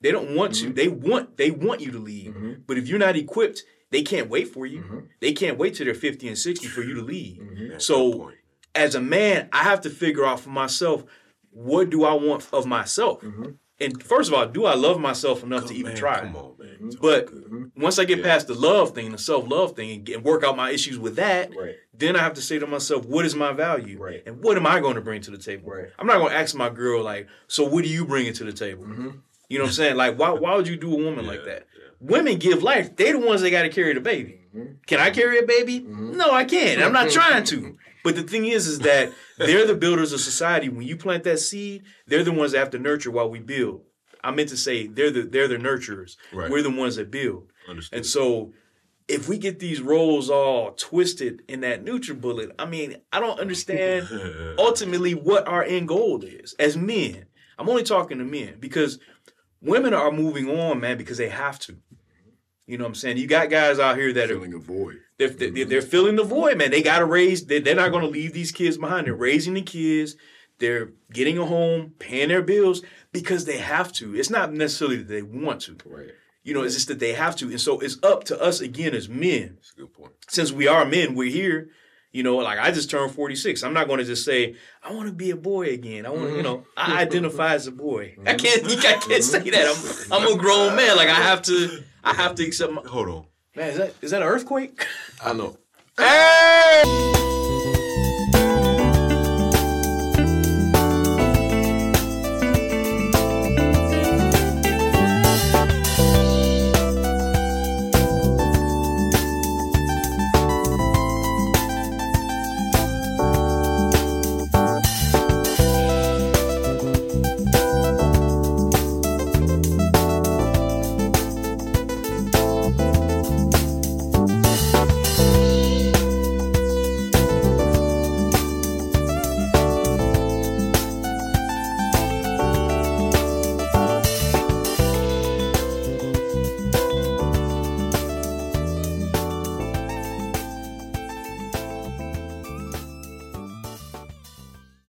They 0.00 0.12
don't 0.12 0.36
want 0.36 0.54
to. 0.56 0.72
They 0.72 0.88
want 0.88 1.36
they 1.36 1.50
want 1.50 1.80
you 1.80 1.90
to 1.92 1.98
lead. 1.98 2.66
But 2.66 2.78
if 2.78 2.86
you're 2.88 2.98
not 2.98 3.16
equipped, 3.16 3.64
they 3.90 4.02
can't 4.02 4.28
wait 4.28 4.48
for 4.48 4.66
you. 4.66 5.08
They 5.20 5.32
can't 5.32 5.58
wait 5.58 5.74
till 5.74 5.86
they're 5.86 5.94
50 5.94 6.28
and 6.28 6.38
60 6.38 6.66
for 6.68 6.82
you 6.82 6.94
to 6.94 7.02
lead. 7.02 7.40
That's 7.72 7.86
So 7.86 8.30
as 8.74 8.94
a 8.94 9.00
man, 9.00 9.48
I 9.52 9.62
have 9.64 9.80
to 9.82 9.90
figure 9.90 10.24
out 10.24 10.38
for 10.40 10.50
myself 10.50 11.04
what 11.50 11.90
do 11.90 12.04
I 12.04 12.12
want 12.14 12.46
of 12.52 12.66
myself. 12.66 13.24
And 13.80 14.02
first 14.02 14.28
of 14.30 14.34
all, 14.34 14.46
do 14.46 14.66
I 14.66 14.74
love 14.74 15.00
myself 15.00 15.42
enough 15.42 15.66
to 15.66 15.74
even 15.74 15.92
Man, 15.92 15.96
try? 15.96 16.20
Come 16.20 16.36
on, 16.36 16.52
man. 16.58 16.68
Mm-hmm. 16.82 16.88
But 17.00 17.26
good. 17.26 17.72
once 17.76 17.98
I 17.98 18.04
get 18.04 18.18
Yeah. 18.18 18.24
past 18.24 18.46
the 18.46 18.54
love 18.54 18.94
thing, 18.94 19.12
the 19.12 19.18
self 19.18 19.48
love 19.50 19.74
thing, 19.74 19.90
and, 19.90 20.04
get, 20.04 20.16
and 20.16 20.24
work 20.24 20.44
out 20.44 20.56
my 20.56 20.70
issues 20.70 20.98
with 20.98 21.16
that, 21.16 21.50
Right. 21.56 21.76
then 21.94 22.14
I 22.14 22.18
have 22.20 22.34
to 22.34 22.42
say 22.42 22.58
to 22.58 22.66
myself, 22.66 23.06
what 23.06 23.24
is 23.24 23.34
my 23.34 23.52
value? 23.52 23.98
Right. 23.98 24.22
And 24.26 24.42
what 24.42 24.56
am 24.58 24.66
I 24.66 24.80
going 24.80 24.96
to 24.96 25.00
bring 25.00 25.22
to 25.22 25.30
the 25.30 25.38
table? 25.38 25.70
Right. 25.70 25.88
I'm 25.98 26.06
not 26.06 26.18
going 26.18 26.30
to 26.30 26.36
ask 26.36 26.54
my 26.54 26.68
girl, 26.68 27.02
like, 27.02 27.26
so 27.48 27.64
what 27.64 27.84
are 27.84 27.88
you 27.88 28.04
bringing 28.04 28.34
to 28.34 28.44
the 28.44 28.52
table? 28.52 28.84
Mm-hmm. 28.84 29.08
You 29.48 29.58
know 29.58 29.64
what 29.64 29.68
I'm 29.70 29.74
saying? 29.74 29.96
Like, 29.96 30.18
why, 30.18 30.30
why 30.30 30.54
would 30.56 30.68
you 30.68 30.76
do 30.76 30.92
a 30.92 30.96
woman 31.02 31.26
like 31.26 31.40
Yeah, 31.40 31.54
that? 31.54 31.66
Women 32.00 32.36
give 32.38 32.62
life. 32.62 32.96
They 32.96 33.12
the 33.12 33.18
ones 33.18 33.40
that 33.42 33.50
got 33.50 33.62
to 33.62 33.68
carry 33.68 33.92
the 33.94 34.00
baby. 34.00 34.40
Mm-hmm. 34.56 34.72
Can 34.86 35.00
I 35.00 35.10
carry 35.10 35.38
a 35.38 35.42
baby? 35.42 35.80
No, 35.80 36.30
I 36.32 36.44
can't. 36.44 36.80
I'm 36.82 36.92
not 36.92 37.10
trying 37.10 37.44
to. 37.44 37.76
But 38.02 38.16
the 38.16 38.22
thing 38.22 38.46
is, 38.46 38.66
is 38.66 38.80
that 38.80 39.12
they're 39.38 39.66
the 39.66 39.74
builders 39.74 40.12
of 40.12 40.20
society. 40.20 40.68
When 40.68 40.86
you 40.86 40.96
plant 40.96 41.24
that 41.24 41.38
seed, 41.38 41.84
they're 42.06 42.24
the 42.24 42.32
ones 42.32 42.52
that 42.52 42.58
have 42.58 42.70
to 42.70 42.78
nurture 42.78 43.10
while 43.10 43.28
we 43.30 43.40
build. 43.40 43.82
I 44.22 44.30
meant 44.30 44.50
to 44.50 44.56
say 44.56 44.86
they're 44.86 45.10
the 45.10 45.22
they're 45.22 45.48
the 45.48 45.56
nurturers. 45.56 46.16
Right. 46.32 46.50
We're 46.50 46.62
the 46.62 46.70
ones 46.70 46.96
that 46.96 47.10
build. 47.10 47.52
Understood. 47.68 47.98
And 47.98 48.06
so 48.06 48.52
if 49.08 49.28
we 49.28 49.38
get 49.38 49.58
these 49.58 49.80
roles 49.80 50.30
all 50.30 50.72
twisted 50.72 51.42
in 51.48 51.60
that 51.60 51.84
NutriBullet, 51.84 52.52
I 52.58 52.66
mean, 52.66 52.96
I 53.12 53.18
don't 53.18 53.40
understand 53.40 54.08
ultimately 54.58 55.14
what 55.14 55.48
our 55.48 55.64
end 55.64 55.88
goal 55.88 56.22
is 56.22 56.54
as 56.58 56.76
men. 56.76 57.26
I'm 57.58 57.68
only 57.68 57.82
talking 57.82 58.18
to 58.18 58.24
men 58.24 58.56
because 58.60 58.98
women 59.60 59.94
are 59.94 60.12
moving 60.12 60.48
on, 60.48 60.80
man, 60.80 60.96
because 60.96 61.18
they 61.18 61.28
have 61.28 61.58
to. 61.60 61.76
You 62.66 62.78
know 62.78 62.84
what 62.84 62.90
I'm 62.90 62.94
saying? 62.94 63.16
You 63.16 63.26
got 63.26 63.50
guys 63.50 63.80
out 63.80 63.96
here 63.96 64.12
that 64.12 64.30
are 64.30 64.34
Filling 64.34 64.54
a 64.54 64.58
void. 64.58 65.00
They're, 65.20 65.50
they're, 65.50 65.64
they're 65.66 65.82
filling 65.82 66.16
the 66.16 66.24
void, 66.24 66.56
man. 66.56 66.70
They 66.70 66.82
got 66.82 67.00
to 67.00 67.04
raise. 67.04 67.44
They're, 67.44 67.60
they're 67.60 67.74
not 67.74 67.90
going 67.90 68.04
to 68.04 68.10
leave 68.10 68.32
these 68.32 68.52
kids 68.52 68.78
behind. 68.78 69.06
They're 69.06 69.14
raising 69.14 69.54
the 69.54 69.62
kids. 69.62 70.16
They're 70.58 70.92
getting 71.12 71.36
a 71.36 71.44
home, 71.44 71.92
paying 71.98 72.28
their 72.28 72.42
bills 72.42 72.82
because 73.12 73.44
they 73.44 73.58
have 73.58 73.92
to. 73.94 74.16
It's 74.16 74.30
not 74.30 74.52
necessarily 74.52 74.96
that 74.96 75.08
they 75.08 75.22
want 75.22 75.60
to. 75.62 75.76
Right. 75.84 76.12
You 76.42 76.54
know, 76.54 76.62
it's 76.62 76.74
just 76.74 76.88
that 76.88 77.00
they 77.00 77.12
have 77.12 77.36
to. 77.36 77.50
And 77.50 77.60
so 77.60 77.80
it's 77.80 77.98
up 78.02 78.24
to 78.24 78.40
us 78.40 78.60
again 78.60 78.94
as 78.94 79.08
men. 79.08 79.56
That's 79.56 79.72
a 79.72 79.80
good 79.80 79.92
point. 79.92 80.12
Since 80.28 80.52
we 80.52 80.66
are 80.66 80.84
men, 80.86 81.14
we're 81.14 81.30
here. 81.30 81.68
You 82.12 82.22
know, 82.22 82.36
like 82.36 82.58
I 82.58 82.70
just 82.70 82.90
turned 82.90 83.12
46. 83.12 83.62
I'm 83.62 83.74
not 83.74 83.86
going 83.86 83.98
to 83.98 84.04
just 84.04 84.24
say, 84.24 84.56
I 84.82 84.92
want 84.92 85.08
to 85.08 85.14
be 85.14 85.30
a 85.30 85.36
boy 85.36 85.68
again. 85.68 86.06
I 86.06 86.10
want 86.10 86.30
to, 86.30 86.36
you 86.36 86.42
know, 86.42 86.64
I 86.76 86.84
mm-hmm. 86.84 86.98
identify 86.98 87.54
as 87.54 87.66
a 87.66 87.72
boy. 87.72 88.16
I 88.26 88.34
mm-hmm. 88.34 88.36
can't, 88.36 88.64
I 88.66 88.98
can't 88.98 89.22
say 89.22 89.50
that. 89.50 90.08
I'm, 90.10 90.24
I'm 90.24 90.34
a 90.34 90.36
grown 90.36 90.74
man. 90.76 90.96
Like 90.96 91.08
I 91.08 91.14
have 91.14 91.42
to, 91.42 91.84
I 92.02 92.14
have 92.14 92.34
to 92.36 92.44
accept 92.44 92.72
my, 92.72 92.82
Hold 92.82 93.08
on. 93.08 93.26
Man, 93.54 93.70
is 93.70 93.76
that, 93.78 93.94
is 94.02 94.10
that 94.10 94.22
an 94.22 94.28
earthquake? 94.28 94.86
I 95.24 95.32
know. 95.32 95.56
Hey! 95.96 97.19